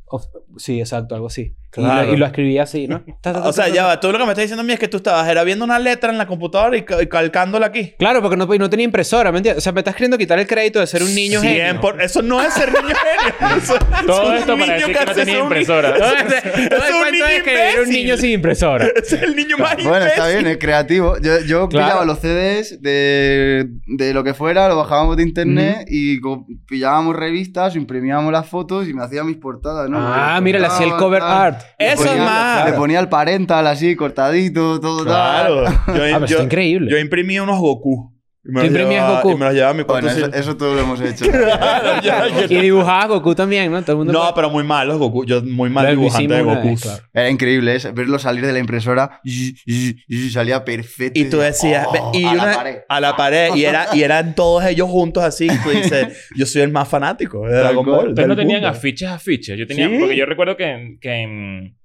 Of- 0.05 0.25
sí, 0.57 0.79
exacto, 0.79 1.15
algo 1.15 1.25
así. 1.25 1.55
Y 1.73 1.79
lo- 1.81 1.87
Claro. 1.87 2.13
Y, 2.13 2.17
lo, 2.17 2.25
escribía 2.25 2.63
así, 2.63 2.87
¿no? 2.87 2.99
Ta, 3.21 3.31
ta, 3.33 3.43
ta, 3.43 3.47
O 3.49 3.53
sea, 3.53 3.69
ya 3.69 3.85
va. 3.85 3.99
Tú 3.99 4.11
lo 4.11 4.17
que 4.17 4.25
me 4.25 4.31
estás 4.31 4.43
diciendo 4.43 4.61
a 4.61 4.65
mí 4.65 4.73
es 4.73 4.79
que 4.79 4.87
tú 4.89 4.97
estabas 4.97 5.27
era 5.29 5.43
viendo 5.45 5.63
una 5.63 5.79
letra 5.79 6.11
en 6.11 6.17
la 6.17 6.27
computadora 6.27 6.75
y, 6.77 6.83
y 7.01 7.07
calcándola 7.07 7.67
aquí. 7.67 7.93
Claro, 7.97 8.21
porque 8.21 8.35
no, 8.35 8.45
no 8.45 8.69
tenía 8.69 8.83
impresora, 8.83 9.31
¿me 9.31 9.37
entiendes? 9.37 9.61
O 9.61 9.63
sea, 9.63 9.71
me 9.71 9.79
estás 9.79 9.95
queriendo 9.95 10.17
quitar 10.17 10.37
el 10.39 10.47
crédito 10.47 10.79
de 10.81 10.87
ser 10.87 11.01
un 11.01 11.15
niño 11.15 11.41
genio. 11.41 11.79
por- 11.79 12.01
Eso 12.01 12.21
no 12.21 12.41
es 12.41 12.53
ser 12.53 12.69
niño 12.73 12.93
genio. 12.95 13.57
Eso- 13.57 13.77
Todo 14.05 14.33
es 14.33 14.41
esto 14.41 14.53
un 14.53 14.59
para 14.59 14.73
niño 14.75 14.87
decir 14.87 14.99
que 14.99 15.05
no 15.05 15.13
tenía 15.13 15.37
un 15.37 15.43
impresora. 15.43 15.93
Todo 15.95 16.13
niño- 16.15 16.69
todo 16.69 16.83
es 16.83 16.93
un 17.05 17.11
niño 17.11 17.25
es 17.27 17.43
que 17.43 17.53
era 17.53 17.63
un 17.63 17.71
imbécil. 17.87 18.03
niño 18.03 18.17
sin 18.17 18.29
impresora. 18.31 18.87
Es 18.95 19.13
el 19.13 19.35
niño 19.35 19.57
más 19.57 19.75
Bueno, 19.75 20.05
está 20.05 20.17
imbécil. 20.23 20.39
bien, 20.43 20.47
es 20.51 20.57
creativo. 20.57 21.15
Yo, 21.21 21.39
yo 21.47 21.69
Claro. 21.69 21.85
pillaba 21.87 22.05
los 22.05 22.19
CDs 22.19 22.81
de, 22.81 23.69
de 23.87 24.13
lo 24.13 24.23
que 24.23 24.33
fuera, 24.33 24.67
lo 24.67 24.75
bajábamos 24.77 25.15
de 25.17 25.23
internet 25.23 25.85
y 25.87 26.19
co- 26.19 26.45
pillábamos 26.67 27.15
revistas, 27.15 27.75
imprimíamos 27.75 28.31
las 28.31 28.47
fotos 28.47 28.87
y 28.87 28.93
me 28.93 29.03
hacía 29.03 29.23
mis 29.23 29.37
portadas, 29.37 29.89
¿no? 29.89 29.97
Ah, 30.01 30.39
mira, 30.41 30.59
le 30.59 30.67
hacía 30.67 30.85
el 30.87 30.93
cover 30.95 31.21
art. 31.23 31.60
Eso 31.77 32.05
es 32.05 32.17
más. 32.19 32.65
Le 32.69 32.73
ponía 32.73 32.99
el 32.99 33.09
parental 33.09 33.65
así, 33.67 33.95
cortadito, 33.95 34.79
todo 34.79 35.03
Claro. 35.05 35.63
tal. 35.63 35.95
Yo, 35.95 36.03
Ah, 36.03 36.19
yo- 36.19 36.25
está 36.25 36.43
increíble. 36.43 36.91
yo 36.91 36.97
imprimí 36.97 37.39
unos 37.39 37.59
Goku. 37.59 38.10
Y 38.43 38.49
me 38.49 38.53
¿Tú 38.53 38.57
los 38.59 38.65
imprimías 38.69 39.03
llevaba- 39.03 39.21
Goku? 39.21 39.31
Y 39.31 39.35
me 39.37 39.45
los 39.45 39.53
llevaba 39.53 39.71
a 39.71 39.73
mi 39.75 39.83
cuarto. 39.83 40.07
Bueno, 40.09 40.25
eso, 40.27 40.35
eso 40.35 40.57
todo 40.57 40.73
lo 40.73 40.81
hemos 40.81 40.99
hecho. 41.01 41.25
Claro, 41.31 42.01
ya- 42.01 42.27
ya- 42.27 42.45
Y 42.49 42.61
dibujaba 42.61 43.05
Goku 43.05 43.35
también, 43.35 43.71
¿no? 43.71 43.81
Todo 43.83 43.91
el 43.91 43.97
mundo 43.99 44.13
No, 44.13 44.33
pero 44.33 44.49
muy 44.49 44.63
malos 44.63 44.97
Goku. 44.97 45.25
Yo 45.25 45.43
muy 45.43 45.69
mal 45.69 45.85
Lo 45.85 45.91
dibujante 45.91 46.33
de 46.33 46.41
Goku. 46.41 46.67
vez, 46.69 46.81
claro. 46.81 47.03
Era 47.13 47.29
increíble 47.29 47.75
¿eh? 47.75 47.79
verlo 47.93 48.17
salir 48.17 48.43
de 48.45 48.51
la 48.53 48.57
impresora 48.59 49.19
y, 49.23 49.53
y- 49.65 49.95
y 50.07 50.29
salía 50.31 50.65
perfecto. 50.65 51.19
Y 51.19 51.25
tú 51.29 51.37
decías, 51.37 51.85
"Oh, 51.87 52.11
y 52.15 52.23
a 52.25 52.33
la 52.33 52.43
una- 52.43 52.55
pared". 52.55 52.77
a 52.89 52.99
la 52.99 53.15
pared, 53.15 53.55
y, 53.55 53.65
era, 53.65 53.87
y 53.93 54.01
eran 54.01 54.33
todos 54.33 54.65
ellos 54.65 54.89
juntos 54.89 55.23
así. 55.23 55.45
Y 55.45 55.57
tú 55.63 55.69
dices, 55.69 56.27
yo 56.35 56.45
soy 56.47 56.63
el 56.63 56.71
más 56.71 56.87
fanático 56.87 57.45
de 57.47 57.57
Dragon. 57.57 57.85
Ball. 57.85 58.09
Ustedes 58.09 58.27
no 58.27 58.35
tenían 58.35 58.65
afiches, 58.65 59.07
afiches. 59.09 59.57
Yo 59.57 59.67
tenía... 59.67 59.87
¿Sí? 59.87 59.97
Porque 59.99 60.15
yo 60.17 60.25
recuerdo 60.25 60.57
que 60.57 60.65
en, 60.65 60.99
que 60.99 61.13
en... 61.21 61.77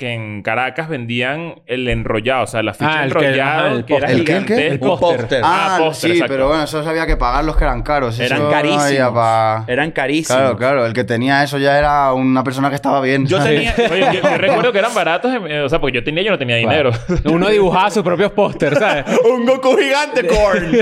Que 0.00 0.14
en 0.14 0.40
Caracas 0.42 0.88
vendían 0.88 1.56
el 1.66 1.86
enrollado, 1.86 2.44
o 2.44 2.46
sea, 2.46 2.60
el 2.60 2.68
afiche 2.70 2.90
Ah, 2.90 3.04
el 3.04 3.12
que- 3.12 3.18
enrollado 3.18 3.66
ajá, 3.66 3.72
el 3.76 3.84
que 3.84 3.94
era 3.96 4.06
póster. 4.06 4.18
¿El 4.36 4.44
qué, 4.46 4.66
el 4.68 4.78
póster. 4.80 5.40
Ah, 5.44 5.74
Ah, 5.74 5.78
póster, 5.78 6.10
sí, 6.10 6.16
exacto. 6.16 6.32
pero 6.34 6.48
bueno, 6.48 6.62
eso 6.64 6.88
había 6.88 7.06
que 7.06 7.18
pagar 7.18 7.44
los 7.44 7.54
que 7.54 7.64
eran 7.64 7.82
caros. 7.82 8.18
Eran 8.18 8.38
eso 8.38 8.44
no 8.46 8.50
carísimos. 8.50 8.84
había 8.86 9.12
pa- 9.12 9.64
Eran 9.68 9.90
carísimos. 9.90 10.40
Claro, 10.40 10.56
claro. 10.56 10.86
El 10.86 10.94
que 10.94 11.04
tenía 11.04 11.42
eso 11.44 11.58
ya 11.58 11.76
era 11.78 12.14
una 12.14 12.42
persona 12.42 12.70
que 12.70 12.76
estaba 12.76 13.02
bien. 13.02 13.26
Yo 13.26 13.40
tenía... 13.42 13.74
Oye, 13.90 14.06
yo, 14.14 14.22
yo 14.22 14.38
recuerdo 14.38 14.72
que 14.72 14.78
eran 14.78 14.94
baratos, 14.94 15.32
eh, 15.46 15.60
o 15.60 15.68
sea, 15.68 15.78
porque 15.82 15.96
yo 15.98 16.02
tenía, 16.02 16.22
yo 16.24 16.30
no 16.30 16.38
tenía 16.38 16.56
dinero. 16.56 16.92
Uno 17.26 17.50
dibujaba 17.50 17.90
sus 17.90 18.02
propios 18.02 18.32
pósters, 18.32 18.78
¿sabes? 18.78 19.04
un 19.30 19.44
Goku 19.44 19.76
gigante, 19.76 20.26
Korn. 20.26 20.78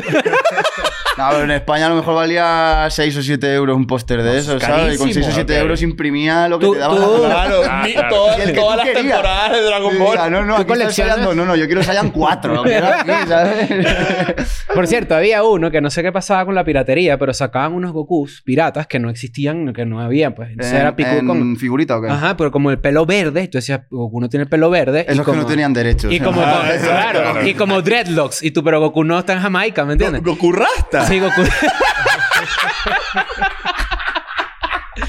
No, 1.17 1.31
pero 1.31 1.43
en 1.43 1.51
España 1.51 1.87
a 1.87 1.89
lo 1.89 1.97
mejor 1.97 2.15
valía 2.15 2.87
6 2.91 3.17
o 3.17 3.23
7 3.23 3.53
euros 3.53 3.77
un 3.77 3.89
póster 3.89 4.23
de 4.23 4.39
eso, 4.39 4.61
¿sabes? 4.61 4.95
Y 4.95 4.99
con 4.99 5.13
6 5.13 5.27
o 5.27 5.33
7 5.33 5.53
ok. 5.53 5.61
euros 5.63 5.83
imprimía 5.83 6.47
lo 6.49 6.61
que 6.61 6.67
Tú- 6.67 6.73
te 6.75 6.79
daba 6.79 6.95
tú- 6.95 7.23
la. 7.25 7.29
Claro, 7.29 7.61
Ah, 7.69 7.87
claro. 7.93 8.09
todas, 8.15 8.53
todas 8.55 8.77
las 8.77 8.89
de 9.09 9.63
Dragon 9.63 9.95
Y 9.95 9.99
Ball. 9.99 10.31
no, 10.31 10.45
no, 10.45 10.57
aquí 10.57 10.73
ensayando. 10.81 11.35
No, 11.35 11.45
no, 11.45 11.57
yo 11.57 11.67
quiero 11.67 11.81
ensayar 11.81 12.11
4. 12.13 12.55
Lo 12.55 12.63
quiero 12.63 12.87
aquí, 12.87 13.11
¿sabes? 13.27 14.65
Por 14.75 14.87
cierto, 14.87 15.15
había 15.17 15.43
uno 15.43 15.71
que 15.71 15.81
no 15.81 15.91
sé 15.91 16.03
qué 16.03 16.13
pasaba 16.13 16.45
con 16.45 16.55
la 16.55 16.65
piratería, 16.65 17.19
pero 17.19 17.33
sacaban 17.33 17.73
unos 17.73 17.93
Gokus 17.93 18.43
piratas 18.43 18.87
que 18.87 18.99
no 18.99 19.11
existían, 19.11 19.73
que 19.73 19.85
no 19.87 20.01
había, 20.01 20.35
pues. 20.35 20.51
Entonces 20.51 20.75
era 20.75 20.95
Piku 20.95 21.11
¿En 21.11 21.27
con... 21.27 21.57
figurita 21.57 21.97
o 21.97 22.03
qué? 22.03 22.09
Ajá, 22.09 22.37
pero 22.37 22.53
como 22.53 22.71
el 22.71 22.79
pelo 22.79 23.07
verde, 23.07 23.49
tú 23.49 23.59
decías, 23.59 23.81
Goku 23.91 24.21
no 24.21 24.29
tiene 24.29 24.45
el 24.45 24.49
pelo 24.49 24.71
verde. 24.71 25.05
y 25.09 25.13
Esos 25.13 25.25
que 25.25 25.31
como- 25.33 25.43
no 25.43 25.47
tenían 25.47 25.73
derechos. 25.73 26.13
Y 26.13 26.21
como, 26.21 26.43
Ah, 26.43 26.65
claro, 26.83 27.21
claro. 27.33 27.47
y 27.47 27.55
como 27.55 27.81
dreadlocks. 27.83 28.43
Y 28.43 28.51
tú, 28.51 28.63
pero 28.63 28.81
Goku 28.81 29.05
no 29.05 29.19
está 29.19 29.33
en 29.33 29.41
Jamaica, 29.41 29.85
¿me 29.85 29.93
entiendes? 29.95 30.23
Goku 30.23 30.53
Rasta. 30.53 31.07
Sí, 31.07 31.19
Goku. 31.21 31.43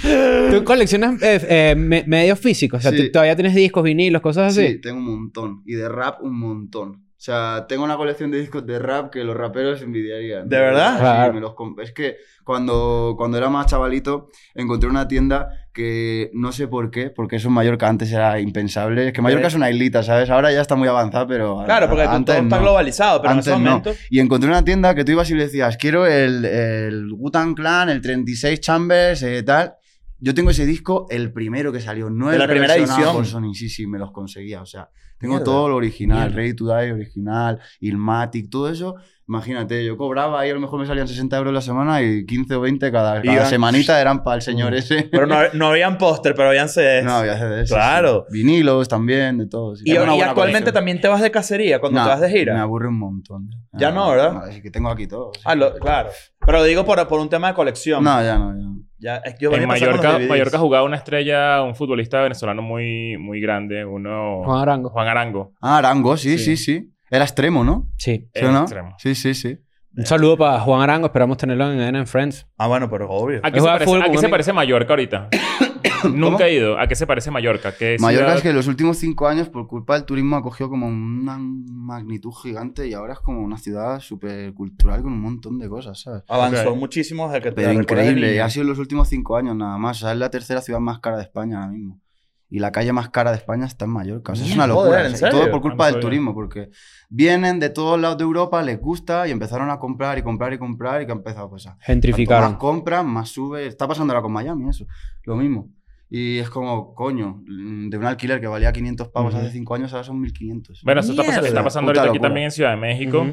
Tú 0.01 0.63
coleccionas 0.63 1.21
eh, 1.21 1.39
eh, 1.49 1.75
me- 1.75 2.03
medios 2.07 2.39
físicos. 2.39 2.79
O 2.79 2.81
sea, 2.81 2.91
Sí. 2.91 3.05
tú 3.07 3.11
todavía 3.11 3.35
tienes 3.35 3.55
discos, 3.55 3.83
vinilos, 3.83 4.21
cosas 4.21 4.55
así. 4.57 4.67
Sí, 4.67 4.81
tengo 4.81 4.97
un 4.99 5.05
montón. 5.05 5.63
Y 5.65 5.73
de 5.75 5.89
rap, 5.89 6.21
un 6.23 6.37
montón. 6.39 7.03
O 7.19 7.21
sea, 7.21 7.65
tengo 7.67 7.83
una 7.83 7.97
colección 7.97 8.31
de 8.31 8.39
discos 8.39 8.65
de 8.65 8.79
rap 8.79 9.11
que 9.11 9.25
los 9.25 9.35
raperos 9.35 9.81
envidiarían. 9.81 10.47
¿De 10.47 10.57
verdad? 10.57 10.93
Sí, 10.93 10.99
Claro. 11.01 11.33
me 11.33 11.41
los 11.41 11.51
comp- 11.51 11.81
es 11.83 11.91
que 11.91 12.15
cuando, 12.45 13.15
cuando 13.17 13.37
era 13.37 13.49
más 13.49 13.65
chavalito 13.65 14.29
encontré 14.55 14.89
una 14.89 15.05
tienda 15.05 15.49
que 15.73 16.31
no 16.33 16.53
sé 16.53 16.69
por 16.69 16.91
qué, 16.91 17.09
porque 17.09 17.35
eso 17.35 17.49
en 17.49 17.55
Mallorca 17.55 17.89
antes 17.89 18.09
era 18.13 18.39
impensable. 18.39 19.07
Es 19.07 19.13
que 19.13 19.21
Mallorca 19.21 19.47
es 19.47 19.53
una 19.53 19.69
islita, 19.69 20.01
¿sabes? 20.01 20.29
Ahora 20.29 20.49
ya 20.53 20.61
está 20.61 20.75
muy 20.77 20.87
avanzada, 20.87 21.27
pero... 21.27 21.61
Claro, 21.65 21.89
porque 21.89 22.03
antes 22.03 22.35
todo 22.35 22.43
está 22.45 22.55
no. 22.55 22.61
globalizado, 22.61 23.21
pero 23.21 23.33
Antes 23.33 23.47
en 23.47 23.53
ese 23.53 23.63
no. 23.63 23.69
momento... 23.69 23.93
Y 24.09 24.19
encontré 24.21 24.49
una 24.49 24.63
tienda 24.63 24.95
que 24.95 25.03
tú 25.03 25.11
ibas 25.11 25.29
y 25.29 25.35
le 25.35 25.43
decías, 25.43 25.75
quiero 25.75 26.07
el, 26.07 26.45
el 26.45 27.11
Wu-Tang 27.11 27.53
Clan, 27.53 27.89
el 27.89 27.99
36 28.01 28.61
Chambers, 28.61 29.23
eh, 29.23 29.43
tal. 29.43 29.73
Yo 30.21 30.33
tengo 30.33 30.49
ese 30.51 30.65
disco, 30.65 31.07
el 31.09 31.31
primero 31.31 31.71
que 31.71 31.79
salió, 31.79 32.09
no 32.09 32.29
De 32.29 32.37
la 32.37 32.47
primera 32.47 32.75
edición. 32.75 33.13
por 33.15 33.25
Sony. 33.25 33.53
Sí, 33.53 33.69
sí, 33.69 33.87
me 33.87 33.97
los 33.99 34.11
conseguía. 34.11 34.61
O 34.61 34.65
sea, 34.65 34.89
tengo 35.17 35.35
Mierda. 35.35 35.45
todo 35.45 35.69
lo 35.69 35.75
original, 35.77 36.27
Mierda. 36.29 36.35
Ready 36.35 36.53
to 36.55 36.65
Die 36.65 36.91
original, 36.93 37.59
Ilmatic, 37.79 38.49
todo 38.49 38.69
eso. 38.69 38.95
Imagínate, 39.27 39.85
yo 39.85 39.95
cobraba 39.95 40.45
y 40.47 40.49
a 40.49 40.53
lo 40.55 40.59
mejor 40.59 40.79
me 40.79 40.87
salían 40.87 41.07
60 41.07 41.37
euros 41.37 41.53
la 41.53 41.61
semana 41.61 42.01
y 42.01 42.25
15 42.25 42.55
o 42.55 42.61
20 42.61 42.91
cada, 42.91 43.21
cada 43.21 43.45
semanita 43.45 44.01
eran 44.01 44.23
para 44.23 44.37
el 44.37 44.41
señor 44.41 44.73
ese. 44.73 45.03
Pero 45.11 45.27
no, 45.27 45.35
no 45.53 45.67
habían 45.67 45.99
póster, 45.99 46.33
pero 46.33 46.49
habían 46.49 46.67
CDs. 46.67 47.03
No, 47.05 47.11
había 47.17 47.37
CDs. 47.37 47.69
Claro. 47.69 48.25
sí. 48.27 48.39
Vinilos 48.39 48.87
también, 48.89 49.37
de 49.37 49.45
todo. 49.45 49.75
sí. 49.75 49.83
y, 49.85 49.91
y 49.91 49.97
actualmente 49.97 50.33
colección. 50.33 50.73
también 50.73 50.99
te 50.99 51.07
vas 51.09 51.21
de 51.21 51.29
cacería 51.29 51.79
cuando 51.79 51.99
No, 51.99 52.05
te 52.05 52.09
vas 52.09 52.21
de 52.21 52.29
gira. 52.31 52.55
Me 52.55 52.59
aburre 52.59 52.87
un 52.87 52.97
montón. 52.97 53.51
Ya 53.73 53.91
no, 53.91 54.09
¿verdad? 54.09 54.45
así 54.49 54.63
que 54.63 54.71
tengo 54.71 54.89
aquí 54.89 55.05
todo. 55.05 55.31
Ah, 55.45 55.53
lo- 55.53 55.75
claro. 55.75 56.09
Pero 56.43 56.63
digo 56.63 56.83
por, 56.83 57.07
por 57.07 57.19
un 57.19 57.29
tema 57.29 57.49
de 57.49 57.53
colección. 57.53 58.03
No, 58.03 58.23
ya 58.23 58.37
no, 58.39 58.55
ya 58.57 58.63
no. 58.63 58.79
Ya, 58.99 59.21
yo 59.39 59.53
En 59.53 59.67
Mallorca. 59.67 60.19
Mallorca 60.19 60.57
jugaba 60.57 60.83
una 60.85 60.97
estrella, 60.97 61.63
un 61.63 61.73
futbolista 61.75 62.21
venezolano 62.21 62.61
muy, 62.61 63.17
muy 63.17 63.39
grande, 63.39 63.85
uno... 63.85 64.41
Juan 64.43 64.61
Arango. 64.61 64.89
Juan 64.89 65.07
Arango. 65.07 65.53
Ah, 65.61 65.77
Arango, 65.77 66.17
sí, 66.17 66.37
Sí. 66.37 66.57
sí, 66.57 66.57
sí. 66.57 66.93
Era 67.09 67.23
extremo, 67.23 67.63
¿no? 67.63 67.87
Sí. 67.97 68.27
¿Sí 68.33 68.39
Era 68.39 68.49
o 68.49 68.51
no? 68.51 68.61
extremo. 68.61 68.95
Sí, 68.99 69.15
sí, 69.15 69.33
sí. 69.33 69.57
Un 69.97 70.05
saludo 70.05 70.37
para 70.37 70.59
Juan 70.59 70.81
Arango. 70.81 71.07
Esperamos 71.07 71.37
tenerlo 71.37 71.71
en 71.71 71.79
N 71.79 72.05
Friends. 72.05 72.45
Ah, 72.57 72.67
bueno, 72.67 72.89
pero 72.89 73.09
obvio. 73.09 73.39
¿A 73.41 73.49
qué, 73.51 73.55
se 73.55 73.61
juega 73.61 73.73
parece, 73.75 73.85
fútbol 73.91 74.01
a 74.03 74.11
qué 74.11 74.17
se 74.19 74.29
parece 74.29 74.53
Mallorca 74.53 74.93
ahorita? 74.93 75.29
Nunca 76.13 76.47
he 76.47 76.53
ido. 76.55 76.79
¿A 76.79 76.87
qué 76.87 76.95
se 76.95 77.07
parece 77.07 77.31
Mallorca? 77.31 77.73
¿Qué 77.75 77.97
Mallorca 77.99 78.25
ciudad- 78.25 78.37
es 78.37 78.43
que 78.43 78.53
los 78.53 78.67
últimos 78.67 78.97
cinco 78.97 79.27
años, 79.27 79.49
por 79.49 79.67
culpa 79.67 79.95
del 79.95 80.05
turismo, 80.05 80.35
ha 80.35 80.41
cogido 80.41 80.69
como 80.69 80.87
una 80.87 81.37
magnitud 81.39 82.31
gigante 82.31 82.87
y 82.87 82.93
ahora 82.93 83.13
es 83.13 83.19
como 83.19 83.41
una 83.41 83.57
ciudad 83.57 83.99
súper 83.99 84.53
cultural 84.53 85.01
con 85.01 85.13
un 85.13 85.21
montón 85.21 85.59
de 85.59 85.67
cosas, 85.69 85.99
¿sabes? 86.01 86.23
Avanzó 86.27 86.75
muchísimo 86.75 87.27
desde 87.27 87.41
que 87.41 87.49
te 87.51 87.55
Pero 87.61 87.73
increíble, 87.73 88.35
y 88.35 88.39
ha 88.39 88.49
sido 88.49 88.63
en 88.63 88.69
los 88.69 88.79
últimos 88.79 89.07
cinco 89.09 89.37
años 89.37 89.55
nada 89.55 89.77
más. 89.77 89.97
O 89.97 89.99
sea, 90.01 90.13
es 90.13 90.17
la 90.19 90.29
tercera 90.29 90.61
ciudad 90.61 90.79
más 90.79 90.99
cara 90.99 91.17
de 91.17 91.23
España 91.23 91.59
ahora 91.63 91.71
mismo. 91.71 91.99
Y 92.51 92.57
la 92.57 92.71
calle 92.71 92.91
más 92.93 93.09
cara 93.09 93.29
de 93.29 93.37
España 93.37 93.67
está 93.67 93.85
en 93.85 93.91
Mallorca. 93.91 94.31
O 94.31 94.35
sea, 94.35 94.43
es 94.47 94.55
una 94.55 94.67
Joder, 94.67 94.75
locura. 94.91 95.05
¿en 95.07 95.13
o 95.13 95.17
sea, 95.17 95.27
y 95.27 95.31
todo 95.31 95.51
por 95.51 95.61
culpa 95.61 95.91
del 95.91 95.99
turismo, 95.99 96.33
porque 96.33 96.69
vienen 97.07 97.59
de 97.59 97.69
todos 97.69 97.99
lados 98.01 98.17
de 98.17 98.23
Europa, 98.23 98.63
les 98.63 98.79
gusta 98.79 99.27
y 99.27 99.31
empezaron 99.31 99.69
a 99.69 99.77
comprar 99.77 100.17
y 100.17 100.23
comprar 100.23 100.51
y 100.53 100.57
comprar 100.57 101.03
y 101.03 101.05
que 101.05 101.11
ha 101.11 101.15
empezado 101.15 101.47
pues, 101.47 101.67
a 101.67 101.77
Gentrificaron. 101.81 102.51
más 102.53 102.59
compran, 102.59 103.05
más 103.05 103.29
sube. 103.29 103.67
Está 103.67 103.87
pasando 103.87 104.13
ahora 104.13 104.23
con 104.23 104.31
Miami 104.31 104.67
eso. 104.67 104.87
Lo 105.25 105.35
mismo. 105.35 105.69
Y 106.09 106.39
es 106.39 106.49
como, 106.49 106.95
coño, 106.95 107.43
mm, 107.45 107.89
de 107.89 107.97
un 107.97 108.05
alquiler 108.05 108.41
que 108.41 108.47
valía 108.47 108.71
500 108.71 109.09
pavos 109.09 109.35
hace 109.35 109.51
5 109.51 109.75
años, 109.75 109.93
ahora 109.93 110.03
son 110.03 110.19
1500. 110.19 110.81
Bueno, 110.83 111.01
eso 111.01 111.11
está, 111.11 111.23
pasando- 111.23 111.91
está 111.91 112.01
ahorita 112.01 112.03
aquí 112.03 112.19
también 112.19 112.45
en 112.45 112.51
Ciudad 112.51 112.71
de 112.71 112.77
México. 112.77 113.27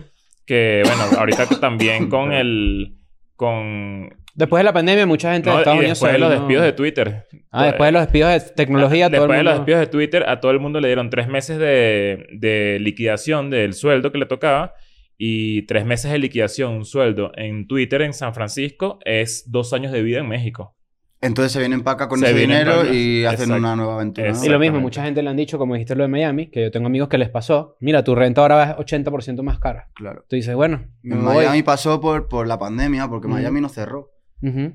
Que, 0.44 0.82
bueno, 0.84 1.18
ahorita 1.18 1.46
también 1.60 2.08
con 2.08 2.32
el... 2.32 2.98
Con... 3.34 4.10
Después 4.34 4.60
de 4.60 4.64
la 4.64 4.72
pandemia, 4.74 5.06
mucha 5.06 5.32
gente 5.32 5.48
de 5.48 5.56
Estados 5.56 5.76
y 5.76 5.80
Unidos 5.80 5.98
después 5.98 6.12
de 6.12 6.18
los 6.18 6.30
despidos 6.30 6.64
de 6.64 6.72
Twitter. 6.72 7.26
Ah, 7.50 7.64
después 7.64 7.88
de 7.88 7.92
los 7.92 8.02
despidos 8.02 8.32
de 8.32 8.40
tecnología, 8.54 9.08
todo 9.08 9.20
Después 9.22 9.38
el 9.38 9.44
de 9.46 9.50
los 9.50 9.58
despidos 9.60 9.80
de 9.80 9.86
Twitter, 9.86 10.28
a 10.28 10.40
todo 10.40 10.52
el 10.52 10.60
mundo 10.60 10.80
le 10.80 10.88
dieron 10.88 11.08
tres 11.08 11.26
meses 11.28 11.58
de, 11.58 12.26
de 12.32 12.78
liquidación 12.80 13.48
del 13.48 13.72
sueldo 13.72 14.12
que 14.12 14.18
le 14.18 14.26
tocaba. 14.26 14.74
Y 15.18 15.62
tres 15.62 15.86
meses 15.86 16.12
de 16.12 16.18
liquidación, 16.18 16.74
un 16.74 16.84
sueldo 16.84 17.32
en 17.36 17.66
Twitter 17.66 18.02
en 18.02 18.12
San 18.12 18.34
Francisco 18.34 18.98
es 19.06 19.50
dos 19.50 19.72
años 19.72 19.90
de 19.90 20.02
vida 20.02 20.18
en 20.18 20.28
México. 20.28 20.75
Entonces 21.20 21.52
se 21.52 21.58
vienen 21.60 21.82
para 21.82 21.94
acá 21.94 22.08
con 22.08 22.18
Se 22.20 22.26
ese 22.26 22.38
dinero 22.38 22.92
y 22.92 23.24
hacen 23.24 23.44
Exacto. 23.44 23.56
una 23.56 23.74
nueva 23.74 23.94
aventura. 23.94 24.32
¿no? 24.32 24.44
Y 24.44 24.48
lo 24.48 24.58
mismo, 24.58 24.80
mucha 24.80 25.02
gente 25.02 25.22
le 25.22 25.30
han 25.30 25.36
dicho, 25.36 25.56
como 25.58 25.74
dijiste 25.74 25.94
lo 25.94 26.02
de 26.02 26.08
Miami, 26.08 26.48
que 26.50 26.62
yo 26.62 26.70
tengo 26.70 26.86
amigos 26.86 27.08
que 27.08 27.16
les 27.18 27.30
pasó. 27.30 27.76
Mira, 27.80 28.04
tu 28.04 28.14
renta 28.14 28.42
ahora 28.42 28.70
es 28.72 28.76
80% 28.76 29.42
más 29.42 29.58
cara. 29.58 29.88
Claro. 29.94 30.24
Tú 30.28 30.36
dices, 30.36 30.54
bueno, 30.54 30.84
me 31.02 31.14
En 31.16 31.24
voy. 31.24 31.36
Miami 31.36 31.62
pasó 31.62 32.00
por, 32.00 32.28
por 32.28 32.46
la 32.46 32.58
pandemia, 32.58 33.08
porque. 33.08 33.28
Miami 33.28 33.60
no 33.60 33.68
cerró. 33.68 34.10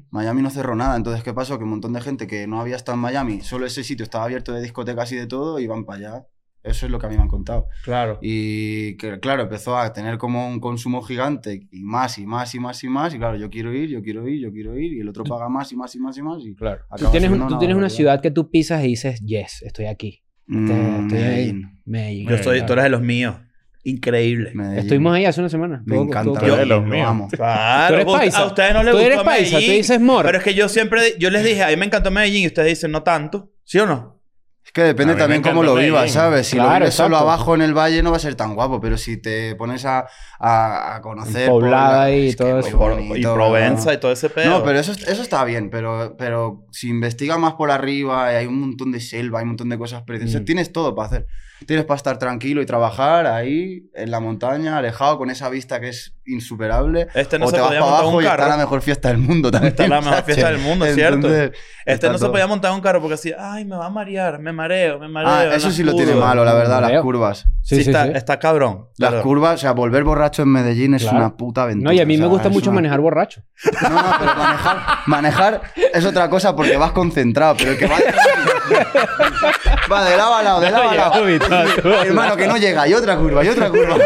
Miami 0.10 0.42
no 0.42 0.50
cerró 0.50 0.76
nada. 0.76 0.98
Entonces, 0.98 1.24
¿qué 1.24 1.34
pasó? 1.34 1.58
Que 1.58 1.64
un 1.64 1.70
montón 1.70 1.94
de 1.94 2.02
gente 2.02 2.28
que 2.28 2.48
no 2.48 2.60
había 2.60 2.76
estado 2.76 2.96
en 2.96 3.02
Miami, 3.02 3.42
solo 3.42 3.66
ese 3.66 3.84
sitio 3.84 4.04
estaba 4.04 4.26
abierto 4.26 4.52
de 4.52 4.62
discotecas 4.62 5.12
y 5.12 5.16
de 5.16 5.28
todo, 5.28 5.60
iban 5.60 5.86
para 5.86 6.00
allá. 6.00 6.26
Eso 6.64 6.86
es 6.86 6.92
lo 6.92 7.00
que 7.00 7.08
a 7.08 7.10
mí 7.10 7.16
me 7.16 7.24
han 7.24 7.28
contado. 7.28 7.68
Claro. 7.84 8.20
Y 8.22 8.96
que, 8.98 9.20
claro, 9.20 9.42
empezó 9.44 9.78
a 9.78 9.92
tener 9.94 10.20
como 10.20 10.48
un 10.48 10.60
consumo 10.60 11.02
gigante 11.02 11.68
y 11.72 11.84
más 11.84 12.20
y 12.20 12.26
más 12.28 12.54
y 12.54 12.60
más 12.60 12.84
y 12.84 12.88
más. 12.88 13.14
Y 13.16 13.18
claro, 13.18 13.36
yo 13.36 13.50
quiero 13.50 13.74
ir, 13.74 13.90
yo 13.90 14.04
quiero 14.04 14.28
ir, 14.28 14.40
yo 14.42 14.52
quiero 14.52 14.78
ir. 14.78 14.94
Y 14.94 15.00
el 15.00 15.10
otro 15.10 15.24
paga 15.24 15.50
más 15.50 15.72
y 15.72 15.76
más 15.76 15.96
y 15.96 16.00
más 16.00 16.16
y 16.18 16.22
más. 16.22 16.44
Y 16.46 16.54
Claro. 16.56 16.82
Tú 16.98 17.10
tienes, 17.10 17.30
siendo 17.30 17.48
tú 17.48 17.58
tienes 17.58 17.76
una 17.78 17.90
ciudad 17.90 18.22
que 18.22 18.30
tú 18.30 18.52
pisas 18.52 18.84
y 18.84 18.90
dices, 18.90 19.20
yes, 19.22 19.64
estoy 19.64 19.86
aquí. 19.88 20.22
Mm, 20.46 20.70
estoy 20.70 21.18
ahí. 21.18 21.54
Medellín. 21.54 21.80
Medellín. 21.86 22.30
Yo 22.30 22.38
soy, 22.38 22.58
Claro. 22.58 22.66
tú 22.68 22.74
eres 22.74 22.84
de 22.84 22.90
los 22.90 23.02
míos. 23.02 23.36
Increíble. 23.84 24.52
Medellín. 24.54 24.80
Estuvimos 24.80 25.14
ahí 25.16 25.26
hace 25.26 25.40
una 25.40 25.50
semana. 25.50 25.82
Me 25.86 25.96
Todo- 25.96 26.06
encanta. 26.06 26.40
todo- 26.40 26.48
Yo- 26.48 26.56
Medellín, 26.56 26.60
de 26.60 26.66
los 26.76 26.84
lo 26.84 26.94
míos. 26.94 27.08
amo. 27.08 27.28
Claro. 27.30 27.88
Tú 27.88 27.94
eres 28.02 28.06
paisa. 28.14 28.38
A 28.40 28.46
ustedes 28.46 28.74
no 28.74 28.84
les 28.84 28.92
Tú 28.92 28.98
gustó 29.00 29.12
eres 29.12 29.24
paisa, 29.24 29.52
Medellín. 29.56 29.70
tú 29.72 29.78
dices 29.78 30.00
mor. 30.02 30.26
Pero 30.26 30.38
es 30.38 30.44
que 30.44 30.54
yo 30.54 30.70
siempre... 30.70 31.02
Yo 31.18 31.32
les 31.32 31.44
dije, 31.44 31.64
a 31.64 31.70
mí 31.70 31.76
me 31.78 31.86
encantó 31.88 32.12
Medellín 32.12 32.44
y 32.44 32.48
ustedes 32.48 32.70
dicen 32.70 32.92
no 32.92 33.02
tanto. 33.02 33.52
¿Sí 33.64 33.80
o 33.80 33.88
no? 33.88 34.21
Es 34.64 34.72
que 34.74 34.84
depende 34.84 35.16
también 35.16 35.42
cómo 35.42 35.64
lo 35.64 35.76
vivas. 35.76 36.12
¿sabes? 36.12 36.48
Si 36.48 36.56
Claro, 36.56 36.72
lo 36.74 36.80
vives 36.80 36.94
solo 36.94 37.18
abajo 37.18 37.56
en 37.56 37.62
el 37.62 37.74
valle 37.74 38.02
no 38.04 38.12
va 38.12 38.18
a 38.18 38.20
ser 38.20 38.36
tan 38.36 38.54
guapo, 38.56 38.80
pero 38.80 38.98
si 38.98 39.18
te 39.18 39.56
pones 39.56 39.86
a, 39.86 40.08
a, 40.40 40.96
a 40.96 41.02
conocer... 41.02 41.50
Poblada 41.50 42.12
y 42.12 42.30
es 42.30 42.36
todo 42.38 42.60
eso. 42.60 42.78
Bonito, 42.78 43.16
y 43.18 43.22
¿no? 43.22 43.34
Provenza 43.34 43.94
y 43.94 44.00
todo 44.00 44.12
ese 44.12 44.30
pedo. 44.30 44.50
No, 44.50 44.64
pero 44.64 44.80
eso, 44.80 44.92
eso 44.94 45.22
está 45.22 45.44
bien, 45.46 45.70
pero, 45.70 46.16
pero 46.18 46.66
si 46.72 46.90
investigas 46.90 47.38
más 47.40 47.54
por 47.56 47.72
arriba, 47.72 48.32
y 48.32 48.36
hay 48.36 48.46
un 48.46 48.60
montón 48.62 48.92
de 48.92 49.00
selva, 49.02 49.40
hay 49.40 49.44
un 49.44 49.50
montón 49.50 49.70
de 49.70 49.78
cosas 49.78 50.04
preciosas, 50.04 50.42
Mm. 50.42 50.46
tienes 50.46 50.72
todo 50.72 50.96
para 50.96 51.08
hacer. 51.08 51.28
Tienes 51.68 51.86
para 51.86 51.96
estar 51.98 52.18
tranquilo 52.18 52.62
y 52.62 52.66
trabajar 52.66 53.28
ahí, 53.28 53.90
en 53.94 54.10
la 54.12 54.20
montaña, 54.20 54.78
alejado, 54.78 55.18
con 55.18 55.30
esa 55.30 55.48
vista 55.50 55.80
que 55.80 55.90
es 55.90 56.16
insuperable. 56.26 57.08
Este 57.14 57.38
no 57.38 57.46
o 57.46 57.50
se 57.50 57.56
te 57.56 57.62
vas 57.62 57.68
podía 57.70 57.82
montar 57.82 58.00
abajo 58.00 58.18
un 58.18 58.24
y 58.24 58.26
está 58.26 58.38
carro. 58.38 58.50
la 58.50 58.58
mejor 58.58 58.82
fiesta 58.82 59.08
del 59.10 59.18
mundo 59.20 59.52
también. 59.52 59.72
Está 59.72 59.88
la 59.88 59.98
mejor 60.02 60.14
¿sabes? 60.14 60.26
fiesta 60.26 60.52
del 60.52 60.58
mundo, 60.60 60.86
¿cierto? 60.88 61.16
Entonces, 61.16 61.52
Este 61.86 62.10
no 62.10 62.18
se 62.18 62.30
podía 62.30 62.48
montar 62.48 62.72
un 62.72 62.82
carro 62.82 63.00
porque 63.00 63.14
así, 63.16 63.32
ay, 63.38 63.66
me 63.66 63.76
va 63.76 63.86
a 63.86 63.90
marear, 63.90 64.40
me 64.40 64.52
mareo, 64.52 65.00
me 65.00 65.08
mareo. 65.08 65.30
Ah, 65.52 65.56
eso 65.56 65.72
sí 65.72 65.84
lo 65.84 65.94
tiene 65.94 66.14
curvas". 66.14 66.28
malo, 66.30 66.46
la 66.46 66.54
verdad, 66.54 66.82
las 66.82 67.02
curvas. 67.02 67.46
Sí, 67.62 67.76
Sí, 67.78 67.84
sí, 67.84 67.90
está, 67.92 68.06
sí. 68.06 68.12
está 68.16 68.40
cabrón. 68.40 68.88
Las 68.98 69.10
claro. 69.12 69.24
curvas, 69.24 69.56
o 69.56 69.58
sea, 69.60 69.72
volver 69.74 70.04
borracho 70.04 70.42
en 70.42 70.50
Medellín 70.50 70.96
es 70.96 71.04
Claro. 71.04 71.18
una 71.18 71.38
puta 71.38 71.64
aventura. 71.64 71.92
No, 71.92 71.96
y 71.96 72.00
a 72.02 72.06
mí 72.06 72.18
o 72.18 72.20
me 72.22 72.26
gusta 72.28 72.50
mucho 72.50 72.70
una- 72.72 72.76
manejar 72.78 73.00
borracho. 73.02 73.44
No, 73.84 73.90
no, 73.90 74.12
pero 74.20 74.36
manejar, 74.36 74.78
manejar 75.06 75.62
es 75.94 76.06
otra 76.06 76.30
cosa 76.30 76.56
porque 76.56 76.76
vas 76.78 76.92
concentrado, 76.92 77.56
pero 77.58 77.72
el 77.72 77.78
que 77.78 77.86
va 77.88 77.98
de, 77.98 78.04
va 79.92 80.06
de 80.10 80.18
lado 80.18 80.36
a 80.36 80.44
lado, 80.44 80.62
de 80.62 80.72
lado 80.72 80.90
a 80.90 80.96
lado. 80.96 81.28
Hermano, 82.04 82.36
que 82.36 82.48
no 82.48 82.58
llega, 82.58 82.88
y 82.88 82.94
otra 82.94 83.18
curva, 83.18 83.44
y 83.44 83.48
otra 83.50 83.70
curva. 83.70 83.98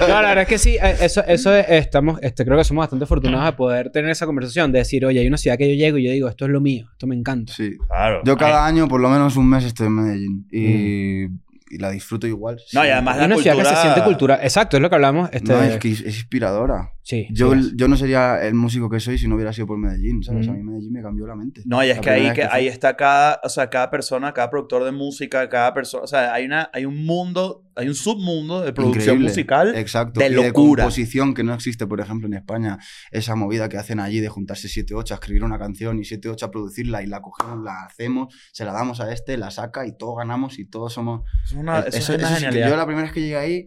No, 0.00 0.06
la 0.08 0.28
verdad 0.28 0.42
es 0.42 0.48
que 0.48 0.58
sí, 0.58 0.76
eh, 0.80 0.96
eso, 1.00 1.22
eso 1.26 1.54
es- 1.54 1.66
estamos, 1.68 2.18
este, 2.22 2.44
creo 2.44 2.58
que 2.58 2.64
somos 2.64 2.82
bastante 2.82 3.04
afortunados 3.04 3.46
de 3.46 3.52
poder 3.52 3.90
tener 3.90 4.10
esa 4.10 4.26
conversación, 4.26 4.72
de 4.72 4.80
decir, 4.80 5.04
oye, 5.04 5.20
hay 5.20 5.26
una 5.26 5.36
ciudad 5.38 5.56
que 5.56 5.68
yo 5.68 5.74
llego 5.76 5.98
y 5.98 6.04
yo 6.04 6.10
digo, 6.12 6.28
esto 6.28 6.44
es 6.44 6.50
lo 6.50 6.60
mío, 6.60 6.88
esto 6.92 7.06
me 7.06 7.14
encanta. 7.14 7.52
Sí. 7.52 7.76
Claro. 7.88 8.22
Yo 8.24 8.36
cada 8.36 8.66
año, 8.66 8.88
por 8.88 9.00
lo 9.00 9.08
menos 9.08 9.36
un 9.36 9.48
mes, 9.48 9.64
estoy 9.64 9.86
en 9.86 9.92
Medellín. 9.94 10.46
Y, 10.50 11.24
y 11.72 11.78
la 11.78 11.90
disfruto 11.90 12.26
igual. 12.26 12.60
No, 12.72 12.84
y 12.84 12.88
además 12.88 13.14
Es 13.16 13.20
la 13.20 13.26
una 13.26 13.36
ciudad 13.36 13.56
que 13.56 13.60
se 13.62 13.64
cultura- 13.68 13.82
siente 13.82 14.02
cultural. 14.02 14.40
Exacto, 14.42 14.76
es 14.76 14.82
lo 14.82 14.88
que 14.90 14.94
hablamos. 14.96 15.30
Este, 15.32 15.52
No, 15.52 15.62
es 15.62 15.78
que 15.78 15.92
es 15.92 16.00
inspiradora. 16.00 16.90
Sí. 17.02 17.26
Yo, 17.32 17.54
sí 17.54 17.72
yo 17.76 17.88
no 17.88 17.96
sería 17.96 18.40
el 18.46 18.54
músico 18.54 18.88
que 18.90 19.00
soy 19.00 19.16
si 19.18 19.26
no 19.26 19.34
hubiera 19.34 19.52
sido 19.52 19.66
por 19.66 19.78
Medellín, 19.78 20.22
¿sabes? 20.22 20.46
Ujú. 20.46 20.54
A 20.54 20.58
mí 20.58 20.62
Medellín 20.62 20.92
me 20.92 21.02
cambió 21.02 21.26
la 21.26 21.34
mente. 21.34 21.62
No, 21.64 21.82
y 21.82 21.88
es 21.90 21.98
que 21.98 22.10
ahí, 22.10 22.32
que, 22.34 22.42
vez 22.42 22.50
ahí 22.52 22.68
está 22.68 22.94
cada, 22.96 23.40
o 23.42 23.48
sea, 23.48 23.68
cada 23.70 23.90
persona, 23.90 24.32
cada 24.34 24.50
productor 24.50 24.84
de 24.84 24.92
música, 24.92 25.48
cada 25.48 25.72
persona, 25.74 26.04
o 26.04 26.06
sea, 26.06 26.32
hay 26.34 26.44
una, 26.44 26.68
hay 26.72 26.84
un 26.84 27.04
mundo, 27.04 27.64
hay 27.74 27.88
un 27.88 27.94
submundo 27.94 28.60
de 28.60 28.72
producción 28.74 29.16
Increíble. 29.16 29.28
musical 29.30 29.74
Exacto. 29.76 30.20
de 30.20 30.26
y 30.26 30.30
locura. 30.30 30.44
de 30.44 30.52
composición 30.52 31.34
que 31.34 31.42
no 31.42 31.54
existe, 31.54 31.86
por 31.86 32.00
ejemplo, 32.00 32.28
en 32.28 32.34
España. 32.34 32.78
Esa 33.10 33.34
movida 33.34 33.68
que 33.68 33.78
hacen 33.78 33.98
allí 33.98 34.20
de 34.20 34.28
juntarse 34.28 34.68
7-8 34.68 35.10
a 35.12 35.14
escribir 35.14 35.42
una 35.42 35.58
canción 35.58 35.98
y 35.98 36.02
7-8 36.02 36.42
a 36.44 36.50
producirla 36.50 37.02
y 37.02 37.06
la 37.06 37.20
cogemos, 37.22 37.64
la 37.64 37.84
hacemos, 37.86 38.32
se 38.52 38.64
la 38.66 38.72
damos 38.72 39.00
a 39.00 39.10
este, 39.12 39.36
la 39.38 39.50
saca 39.50 39.86
y 39.86 39.96
todos 39.96 40.18
ganamos 40.18 40.58
y 40.58 40.66
todos 40.66 40.92
somos... 40.92 41.22
Eso 41.44 41.54
es 41.56 41.60
una, 41.60 41.78
Eh, 41.80 41.84
eso 41.88 41.96
eso- 41.98 42.12
es 42.12 42.18
una 42.18 42.28
eso 42.28 42.28
sí 42.28 42.34
que 42.34 42.40
genialidad. 42.46 42.68
yo 42.70 42.76
la 42.76 42.86
primera 42.86 43.04
vez 43.06 43.12
que 43.14 43.20
llegué 43.20 43.36
ahí, 43.36 43.66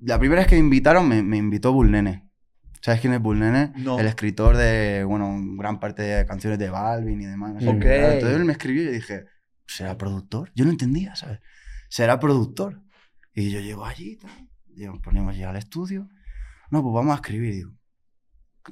la 0.00 0.18
primera 0.18 0.40
vez 0.42 0.48
que 0.48 0.56
me 0.56 0.60
invitaron, 0.60 1.08
me, 1.08 1.22
me 1.22 1.36
invitó 1.38 1.72
Bull 1.72 1.90
Nene. 1.90 2.27
¿Sabes 2.80 3.00
quién 3.00 3.12
es 3.12 3.20
Bull 3.20 3.38
Nene? 3.40 3.72
No. 3.76 3.98
El 3.98 4.06
escritor 4.06 4.56
de, 4.56 5.04
bueno, 5.04 5.36
gran 5.56 5.80
parte 5.80 6.02
de 6.02 6.26
canciones 6.26 6.58
de 6.58 6.70
Balvin 6.70 7.20
y 7.20 7.26
demás. 7.26 7.54
no 7.54 7.60
sé 7.60 7.68
Ok. 7.68 7.80
qué. 7.80 8.12
Entonces 8.14 8.36
él 8.38 8.44
me 8.44 8.52
escribió 8.52 8.82
y 8.82 8.86
yo 8.86 8.92
dije, 8.92 9.24
¿será 9.66 9.96
productor? 9.98 10.52
Yo 10.54 10.64
no 10.64 10.70
entendía, 10.70 11.14
¿sabes? 11.16 11.40
¿Será 11.88 12.20
productor? 12.20 12.82
Y 13.34 13.50
yo 13.50 13.60
llego 13.60 13.84
allí, 13.86 14.16
tal, 14.16 14.30
y 14.74 14.84
nos 14.86 14.98
ponemos 15.00 15.36
ya 15.36 15.50
al 15.50 15.56
estudio. 15.56 16.08
No, 16.70 16.82
pues 16.82 16.94
vamos 16.94 17.12
a 17.12 17.16
escribir. 17.16 17.54
Digo, 17.54 17.72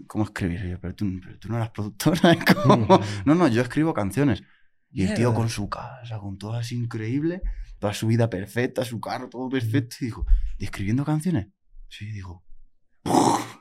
¿cómo 0.07 0.25
escribir? 0.25 0.65
Y 0.65 0.71
yo, 0.71 0.81
pero 0.81 0.95
tú, 0.95 1.07
pero 1.23 1.39
tú 1.39 1.49
no 1.49 1.57
eras 1.57 1.71
productor. 1.71 2.19
¿sabes? 2.19 2.39
¿Cómo? 2.65 2.87
No, 3.25 3.35
no, 3.35 3.49
yo 3.49 3.63
escribo 3.63 3.95
canciones. 3.95 4.43
Y 4.91 5.03
el 5.05 5.15
tío 5.15 5.35
con 5.35 5.49
su 5.51 5.69
casa, 5.69 6.19
con 6.19 6.39
todo 6.39 6.55
así 6.55 6.75
increíble, 6.77 7.43
toda 7.79 7.93
su 7.93 8.07
vida 8.07 8.31
perfecta, 8.31 8.85
su 8.85 8.99
carro, 9.01 9.29
todo 9.29 9.49
perfecto. 9.49 9.97
Y 10.01 10.07
dijo, 10.07 10.27
¿y 10.59 10.65
escribiendo 10.65 11.05
canciones? 11.05 11.49
Sí, 11.89 12.11
digo. 12.13 12.46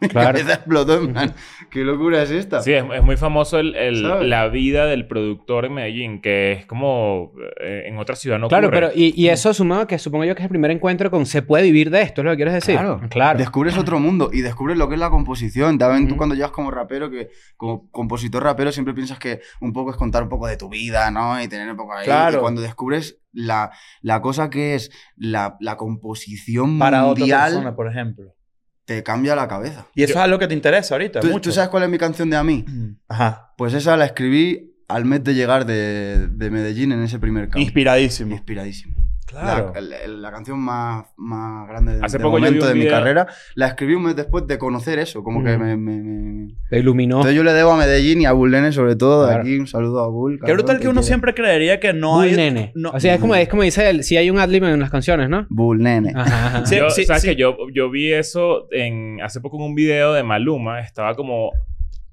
Claro. 0.11 0.27
cabeza 0.37 0.53
explotó, 0.53 0.99
en 1.01 1.13
plan, 1.13 1.33
¿qué 1.69 1.83
locura 1.83 2.21
es 2.23 2.31
esta? 2.31 2.61
Sí, 2.61 2.73
es, 2.73 2.83
es 2.93 3.03
muy 3.03 3.17
famoso 3.17 3.59
el, 3.59 3.75
el- 3.75 4.01
¿Sabes? 4.01 4.27
la 4.27 4.47
vida 4.47 4.85
del 4.85 5.07
productor 5.07 5.65
en 5.65 5.73
Medellín, 5.73 6.21
que 6.21 6.51
es 6.53 6.65
como 6.65 7.31
eh, 7.61 7.83
en 7.87 7.97
otra 7.97 8.15
ciudad 8.15 8.39
no 8.39 8.47
Claro, 8.47 8.67
ocurre. 8.67 8.87
pero 8.89 8.91
y, 8.95 9.13
y 9.19 9.29
eso 9.29 9.53
sumado 9.53 9.81
a 9.81 9.87
que 9.87 9.97
supongo 9.99 10.25
yo 10.25 10.35
que 10.35 10.41
es 10.41 10.45
el 10.45 10.49
primer 10.49 10.71
encuentro 10.71 11.11
con 11.11 11.25
se 11.25 11.41
puede 11.41 11.63
vivir 11.63 11.89
de 11.89 12.01
esto, 12.01 12.21
es 12.21 12.25
lo 12.25 12.31
que 12.31 12.37
quieres 12.37 12.53
decir. 12.53 12.75
Claro, 12.75 13.01
claro. 13.09 13.37
Descubres 13.39 13.77
otro 13.77 13.99
mundo 13.99 14.29
y 14.31 14.41
descubres 14.41 14.77
lo 14.77 14.87
que 14.87 14.95
es 14.95 14.99
la 14.99 15.09
composición. 15.09 15.77
También 15.77 16.07
tú 16.07 16.17
cuando 16.17 16.35
llegas 16.35 16.51
como 16.51 16.71
rapero, 16.71 17.09
que 17.09 17.29
como 17.57 17.89
compositor 17.91 18.43
rapero 18.43 18.71
siempre 18.71 18.93
piensas 18.93 19.19
que 19.19 19.41
un 19.61 19.73
poco 19.73 19.91
es 19.91 19.97
contar 19.97 20.23
un 20.23 20.29
poco 20.29 20.47
de 20.47 20.57
tu 20.57 20.69
vida, 20.69 21.11
¿no? 21.11 21.41
Y 21.41 21.47
tener 21.47 21.69
un 21.69 21.77
poco 21.77 21.93
ahí. 21.93 22.05
Claro. 22.05 22.37
Y 22.37 22.41
cuando 22.41 22.61
descubres 22.61 23.19
la, 23.33 23.71
la 24.01 24.21
cosa 24.21 24.49
que 24.49 24.75
es 24.75 24.91
la, 25.17 25.57
la 25.59 25.75
composición 25.77 26.79
Para 26.79 27.05
otra 27.05 27.19
mundial, 27.21 27.51
persona, 27.51 27.75
por 27.75 27.87
ejemplo. 27.89 28.34
Te 28.85 29.03
cambia 29.03 29.35
la 29.35 29.47
cabeza. 29.47 29.87
Y 29.95 30.03
eso 30.03 30.13
Yo- 30.13 30.19
es 30.19 30.23
algo 30.25 30.39
que 30.39 30.47
te 30.47 30.53
interesa 30.53 30.95
ahorita, 30.95 31.19
¿Tú, 31.19 31.27
mucho. 31.27 31.49
tú 31.49 31.51
sabes 31.55 31.69
cuál 31.69 31.83
es 31.83 31.89
mi 31.89 31.97
canción 31.97 32.29
de 32.29 32.37
a 32.37 32.43
mí? 32.43 32.63
Ajá. 33.07 33.53
Pues 33.57 33.73
esa 33.73 33.97
la 33.97 34.05
escribí 34.05 34.71
al 34.87 35.05
mes 35.05 35.23
de 35.23 35.33
llegar 35.33 35.65
de, 35.65 36.27
de 36.29 36.49
Medellín 36.51 36.91
en 36.91 37.01
ese 37.03 37.17
primer 37.19 37.45
campo. 37.45 37.59
Inspiradísimo. 37.59 38.31
Inspiradísimo. 38.33 38.95
Claro. 39.25 39.71
La, 39.73 39.81
la- 39.81 40.07
la 40.07 40.31
canción 40.31 40.59
más, 40.59 41.05
más 41.17 41.67
grande 41.67 41.97
de, 41.97 42.05
Hace 42.05 42.17
de 42.19 42.23
poco 42.23 42.37
momento 42.37 42.67
de 42.67 42.75
mi 42.75 42.87
carrera 42.87 43.25
la 43.55 43.67
escribí 43.67 43.95
un 43.95 44.03
mes 44.03 44.15
después 44.15 44.45
de 44.47 44.57
conocer 44.59 44.99
eso. 44.99 45.23
Como 45.23 45.43
que 45.43 45.57
Mm. 45.57 45.61
me, 45.61 45.77
me- 45.77 46.01
me- 46.03 46.53
Te 46.69 46.79
iluminó. 46.79 47.15
Entonces 47.17 47.35
yo 47.35 47.43
le 47.43 47.51
debo 47.53 47.71
a 47.71 47.77
Medellín 47.77 48.21
y 48.21 48.25
a 48.25 48.33
Bull 48.33 48.51
Nene 48.51 48.71
sobre 48.71 48.95
todo. 48.95 49.25
Claro. 49.27 49.41
Aquí 49.41 49.57
un 49.57 49.65
saludo 49.67 50.01
a 50.03 50.07
Bull. 50.09 50.39
Qué 50.45 50.53
brutal 50.53 50.77
que 50.77 50.83
te 50.83 50.87
uno 50.89 51.01
quiero. 51.01 51.07
siempre 51.07 51.33
creería 51.33 51.79
que 51.79 51.91
no 51.93 52.13
Bull 52.17 52.25
hay... 52.25 52.35
nene. 52.35 52.71
no- 52.75 52.91
O 52.91 52.99
sea, 52.99 53.15
es 53.15 53.19
como, 53.19 53.33
es 53.35 53.49
como 53.49 53.63
dice 53.63 53.89
él, 53.89 54.03
si 54.03 54.15
hay 54.15 54.29
un 54.29 54.37
adlib 54.37 54.63
en 54.65 54.79
las 54.79 54.91
canciones, 54.91 55.27
¿no? 55.29 55.47
Bull 55.49 55.79
Nene. 55.81 56.11
Ajá, 56.15 56.45
ajá. 56.47 56.65
Sí, 56.67 56.77
Yo- 56.77 56.89
sí, 56.91 57.05
¿Sabes 57.05 57.23
sí. 57.23 57.29
que 57.29 57.35
yo, 57.35 57.57
yo 57.73 57.89
vi 57.89 58.13
eso 58.13 58.67
en, 58.71 59.19
hace 59.23 59.41
poco 59.41 59.57
en 59.57 59.63
un 59.63 59.75
video 59.75 60.13
de 60.13 60.21
Maluma. 60.23 60.79
Estaba 60.81 61.15
como 61.15 61.51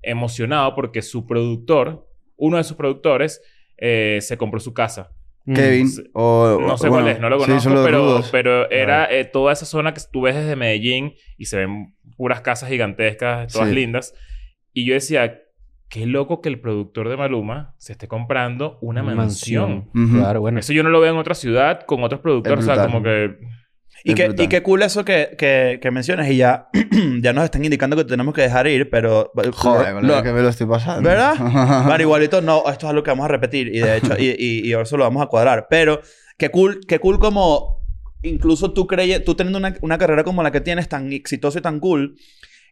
emocionado 0.02 0.74
porque 0.74 1.02
su 1.02 1.26
productor, 1.26 2.08
uno 2.36 2.56
de 2.56 2.64
sus 2.64 2.76
productores, 2.76 3.40
eh, 3.78 4.18
se 4.20 4.36
compró 4.36 4.58
su 4.60 4.72
casa. 4.74 5.10
Mm. 5.44 5.54
Kevin. 5.54 5.88
O, 6.12 6.58
No 6.60 6.76
sé 6.78 6.88
bueno, 6.88 7.04
cuál 7.04 7.14
es, 7.14 7.20
no 7.20 7.28
lo 7.28 7.40
sí, 7.40 7.46
conozco, 7.46 7.62
son 7.64 7.74
los 7.74 7.84
pero, 7.84 8.22
pero 8.30 8.70
era 8.70 9.12
eh, 9.12 9.24
toda 9.24 9.52
esa 9.52 9.66
zona 9.66 9.92
que 9.94 10.00
tú 10.12 10.22
ves 10.22 10.34
desde 10.36 10.54
Medellín 10.56 11.14
y 11.36 11.46
se 11.46 11.56
ven 11.58 11.94
puras 12.16 12.40
casas 12.42 12.68
gigantescas, 12.68 13.52
todas 13.52 13.68
Sí. 13.68 13.74
lindas. 13.74 14.14
Y 14.72 14.84
yo 14.84 14.94
decía, 14.94 15.40
qué 15.88 16.06
loco 16.06 16.40
que 16.40 16.48
el 16.48 16.60
productor 16.60 17.08
de 17.08 17.16
Maluma 17.16 17.74
se 17.78 17.92
esté 17.92 18.08
comprando 18.08 18.78
una 18.80 19.02
mansión. 19.02 19.90
Claro, 19.92 20.40
bueno. 20.40 20.60
Eso 20.60 20.72
yo 20.72 20.82
no 20.82 20.88
lo 20.90 21.00
veo 21.00 21.12
en 21.12 21.18
otra 21.18 21.34
ciudad 21.34 21.82
con 21.86 22.02
otros 22.04 22.20
productores. 22.20 22.66
O 22.66 22.74
sea, 22.74 22.84
como 22.86 23.02
que... 23.02 23.36
Y 24.04 24.12
Es 24.12 24.28
brutal. 24.28 24.44
y 24.44 24.48
qué 24.48 24.62
cool 24.62 24.82
eso 24.82 25.04
que, 25.04 25.34
que, 25.38 25.78
que 25.80 25.90
mencionas. 25.90 26.28
Y 26.30 26.36
ya, 26.36 26.68
ya 27.22 27.32
nos 27.32 27.44
están 27.44 27.64
indicando 27.64 27.96
que 27.96 28.04
tenemos 28.04 28.34
que 28.34 28.42
dejar 28.42 28.66
ir, 28.66 28.90
pero... 28.90 29.30
Joder, 29.52 29.94
lo- 29.94 30.00
lo 30.16 30.22
que 30.22 30.32
me 30.32 30.42
lo 30.42 30.48
estoy 30.48 30.66
pasando. 30.66 31.08
¿Verdad? 31.08 31.34
Igualito 32.00 32.40
no, 32.42 32.58
esto 32.68 32.86
es 32.86 32.90
algo 32.90 33.02
que 33.02 33.10
vamos 33.10 33.24
a 33.26 33.28
repetir 33.28 33.68
y 33.74 33.78
de 33.80 33.96
hecho, 33.98 34.14
y, 34.18 34.34
y, 34.38 34.66
y 34.68 34.72
ahora 34.72 34.86
se 34.86 34.96
lo 34.96 35.04
vamos 35.04 35.22
a 35.22 35.26
cuadrar. 35.26 35.66
Pero 35.70 36.00
qué 36.36 36.50
cool, 36.50 36.80
qué 36.88 36.98
cool 36.98 37.18
como 37.20 37.80
incluso 38.22 38.72
tú 38.72 38.86
creye, 38.86 39.20
tú 39.20 39.34
teniendo 39.34 39.58
una, 39.58 39.76
una 39.80 39.98
carrera 39.98 40.24
como 40.24 40.42
la 40.42 40.50
que 40.52 40.60
tienes, 40.60 40.88
tan 40.88 41.12
exitosa 41.12 41.58
y 41.58 41.62
tan 41.62 41.80
cool, 41.80 42.16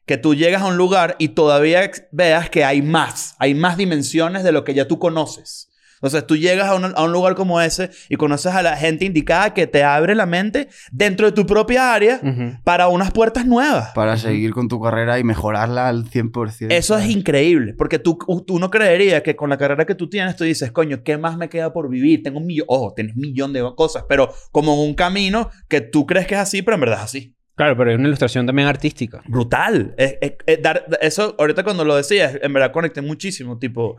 que 0.07 0.16
tú 0.16 0.35
llegas 0.35 0.62
a 0.62 0.66
un 0.66 0.76
lugar 0.76 1.16
y 1.18 1.28
todavía 1.31 1.89
veas 2.12 2.51
que 2.51 2.64
hay 2.64 2.83
más, 2.83 3.37
hay 3.39 3.55
más 3.55 3.76
dimensiones 3.76 4.43
de 4.45 4.53
lo 4.53 4.64
que 4.64 4.74
ya 4.74 4.87
tú 4.89 4.99
conoces. 4.99 5.69
Entonces 6.03 6.26
tú 6.26 6.36
llegas 6.36 6.68
a 6.68 6.74
un, 6.74 6.86
a 6.96 7.03
un 7.05 7.12
lugar 7.12 7.34
como 7.34 7.61
ese 7.61 7.90
y 8.09 8.16
conoces 8.16 8.55
a 8.55 8.62
la 8.62 8.76
gente 8.76 9.05
indicada 9.05 9.53
que 9.53 9.66
te 9.66 9.84
abre 9.84 10.14
la 10.14 10.24
mente 10.24 10.68
dentro 10.90 11.26
de 11.26 11.32
tu 11.32 11.44
propia 11.46 11.92
área 11.92 12.20
para 12.64 12.88
unas 12.88 13.11
puertas 13.12 13.44
nuevas. 13.46 13.90
Para 13.94 14.16
seguir 14.16 14.53
con 14.53 14.68
tu 14.68 14.80
carrera 14.80 15.18
y 15.18 15.24
mejorarla 15.24 15.88
al 15.88 16.07
100%. 16.07 16.68
Eso 16.72 16.96
es 16.96 17.11
increíble, 17.11 17.74
porque 17.76 17.98
tú, 17.98 18.18
tú 18.46 18.59
no 18.59 18.70
creerías 18.70 19.20
que 19.22 19.36
con 19.36 19.51
la 19.51 19.59
carrera 19.59 19.84
que 19.84 19.94
tú 19.94 20.09
tienes, 20.09 20.36
tú 20.36 20.44
dices, 20.44 20.72
coño, 20.72 21.03
¿qué 21.05 21.18
más 21.18 21.36
me 21.36 21.48
queda 21.51 21.72
por 21.72 21.88
vivir? 21.90 22.22
Tengo 22.22 22.38
un 22.38 22.46
millón, 22.46 22.66
ojo, 22.68 22.94
tienes 22.94 23.14
un 23.14 23.20
millón 23.20 23.53
de 23.53 23.62
cosas, 23.76 24.05
pero 24.09 24.32
como 24.53 24.72
en 24.74 24.80
un 24.88 24.94
camino 24.94 25.51
que 25.68 25.82
tú 25.82 26.07
crees 26.07 26.26
que 26.26 26.34
es 26.34 26.40
así, 26.40 26.62
pero 26.62 26.76
en 26.76 26.80
verdad 26.80 26.98
es 27.01 27.05
así. 27.05 27.36
Claro, 27.57 27.76
pero 27.76 27.90
es 27.90 27.98
una 27.98 28.09
ilustración 28.09 28.46
también 28.46 28.68
artística. 28.68 29.22
Brutal. 29.28 29.94
Es- 29.98 30.16
es- 30.22 30.32
es 30.46 30.62
dar- 30.62 30.86
eso, 31.03 31.34
ahorita 31.38 31.62
cuando 31.62 31.84
lo 31.84 31.94
decías, 31.94 32.38
en 32.40 32.53
verdad 32.55 32.72
conecté 32.72 33.03
muchísimo, 33.03 33.59
tipo, 33.59 33.96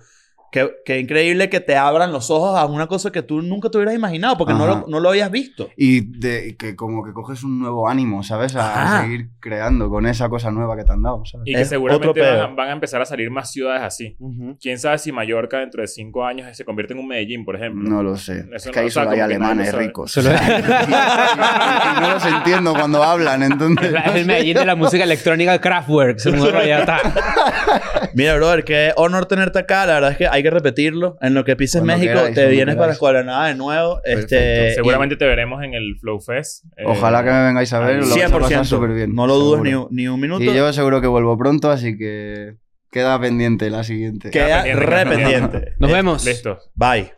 que, 0.51 0.69
que 0.85 0.99
increíble 0.99 1.49
que 1.49 1.61
te 1.61 1.75
abran 1.77 2.11
los 2.11 2.29
ojos 2.29 2.59
a 2.59 2.65
una 2.65 2.87
cosa 2.87 3.11
que 3.11 3.21
tú 3.21 3.41
nunca 3.41 3.69
te 3.69 3.77
hubieras 3.77 3.95
imaginado, 3.95 4.37
porque 4.37 4.53
no 4.53 4.67
lo, 4.67 4.85
no 4.87 4.99
lo 4.99 5.09
habías 5.09 5.31
visto. 5.31 5.69
Y 5.77 6.01
de, 6.19 6.55
que 6.57 6.75
como 6.75 7.03
que 7.05 7.13
coges 7.13 7.43
un 7.43 7.57
nuevo 7.59 7.87
ánimo, 7.87 8.21
¿sabes? 8.21 8.55
A 8.57 8.83
Ajá. 8.83 9.01
seguir 9.03 9.29
creando 9.39 9.89
con 9.89 10.05
esa 10.05 10.27
cosa 10.29 10.51
nueva 10.51 10.75
que 10.75 10.83
te 10.83 10.91
han 10.91 11.01
dado, 11.01 11.23
¿sabes? 11.25 11.47
Y 11.47 11.53
que 11.55 11.61
Es 11.61 11.69
seguramente 11.69 12.19
van, 12.19 12.39
a- 12.39 12.47
van 12.47 12.69
a 12.69 12.71
empezar 12.73 13.01
a 13.01 13.05
salir 13.05 13.31
más 13.31 13.49
ciudades 13.51 13.81
así. 13.81 14.17
Quién 14.61 14.77
sabe 14.77 14.97
si 14.97 15.11
Mallorca 15.11 15.59
dentro 15.59 15.81
de 15.81 15.87
cinco 15.87 16.25
años 16.25 16.55
se 16.55 16.65
convierte 16.65 16.93
en 16.93 16.99
un 16.99 17.07
Medellín, 17.07 17.45
por 17.45 17.55
ejemplo. 17.55 17.89
No 17.89 18.03
lo 18.03 18.17
sé. 18.17 18.39
Eso 18.53 18.55
es 18.55 18.63
que 18.65 18.71
no- 18.71 18.81
ahí 18.81 18.89
solo 18.91 19.09
hay 19.11 19.19
alemanes 19.21 19.73
ricos. 19.73 20.11
Solo- 20.11 20.31
y, 20.35 22.01
no 22.01 22.11
los 22.13 22.25
entiendo 22.25 22.73
cuando 22.73 23.01
hablan, 23.03 23.41
entonces... 23.43 23.93
Es 24.05 24.15
el 24.15 24.25
Medellín 24.25 24.55
de 24.57 24.65
la 24.65 24.75
música 24.75 25.03
electrónica 25.05 25.59
Kraftwerk. 25.61 26.19
Se. 26.19 26.31
Mira, 28.13 28.35
brother, 28.35 28.63
qué 28.63 28.91
honor 28.95 29.25
tenerte 29.25 29.59
acá. 29.59 29.85
La 29.85 29.93
verdad 29.95 30.11
es 30.11 30.17
que 30.17 30.27
hay 30.27 30.40
que 30.43 30.49
repetirlo. 30.49 31.17
En 31.21 31.33
lo 31.33 31.43
que 31.43 31.55
pises 31.55 31.81
Cuando 31.81 31.93
México, 31.95 32.13
queráis, 32.13 32.35
te 32.35 32.41
cuando 32.41 32.51
vienes 32.51 32.75
para 32.75 32.85
queráis. 32.85 32.95
Escuela 32.95 33.19
de 33.19 33.25
Nada 33.25 33.47
de 33.47 33.55
nuevo. 33.55 34.01
Este. 34.03 34.73
Seguramente 34.75 35.15
te 35.15 35.25
veremos 35.25 35.63
en 35.63 35.73
el 35.73 35.95
Flow 35.99 36.19
Fest. 36.19 36.65
Eh, 36.77 36.83
Ojalá 36.85 37.23
que 37.23 37.29
me 37.31 37.43
vengáis 37.45 37.71
a 37.73 37.79
ver, 37.79 37.95
lo 37.97 38.09
vais 38.09 38.23
a 38.25 38.29
pasar 38.29 38.49
100%. 38.49 38.63
súper 38.65 38.93
bien. 38.93 39.13
No 39.15 39.27
lo 39.27 39.35
dudes 39.35 39.61
ni, 39.63 39.69
seguro. 39.69 39.87
un- 39.89 39.95
ni 39.95 40.07
un 40.07 40.19
minuto. 40.19 40.43
Y 40.43 40.53
yo 40.53 40.73
seguro 40.73 41.01
que 41.01 41.07
vuelvo 41.07 41.37
pronto, 41.37 41.69
así 41.71 41.97
que 41.97 42.55
queda 42.91 43.19
pendiente 43.19 43.69
la 43.69 43.83
siguiente. 43.83 44.29
Queda 44.31 44.63
pendiente, 44.63 44.79
re 44.85 44.85
queda 44.95 45.09
pendiente. 45.09 45.47
pendiente. 45.49 45.73
Nos 45.79 45.89
Eh, 45.89 45.93
vemos. 45.93 46.25
Listo. 46.25 46.59
Bye. 46.75 47.13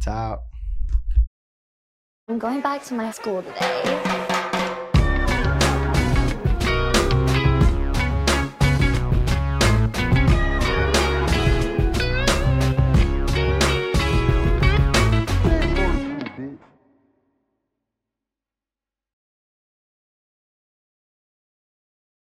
Chao. 0.00 0.40
I'm 2.28 2.38
going 2.38 2.60
back 2.62 2.82
to 2.88 2.94
my 2.94 3.12
school 3.12 3.42
today. 3.42 4.31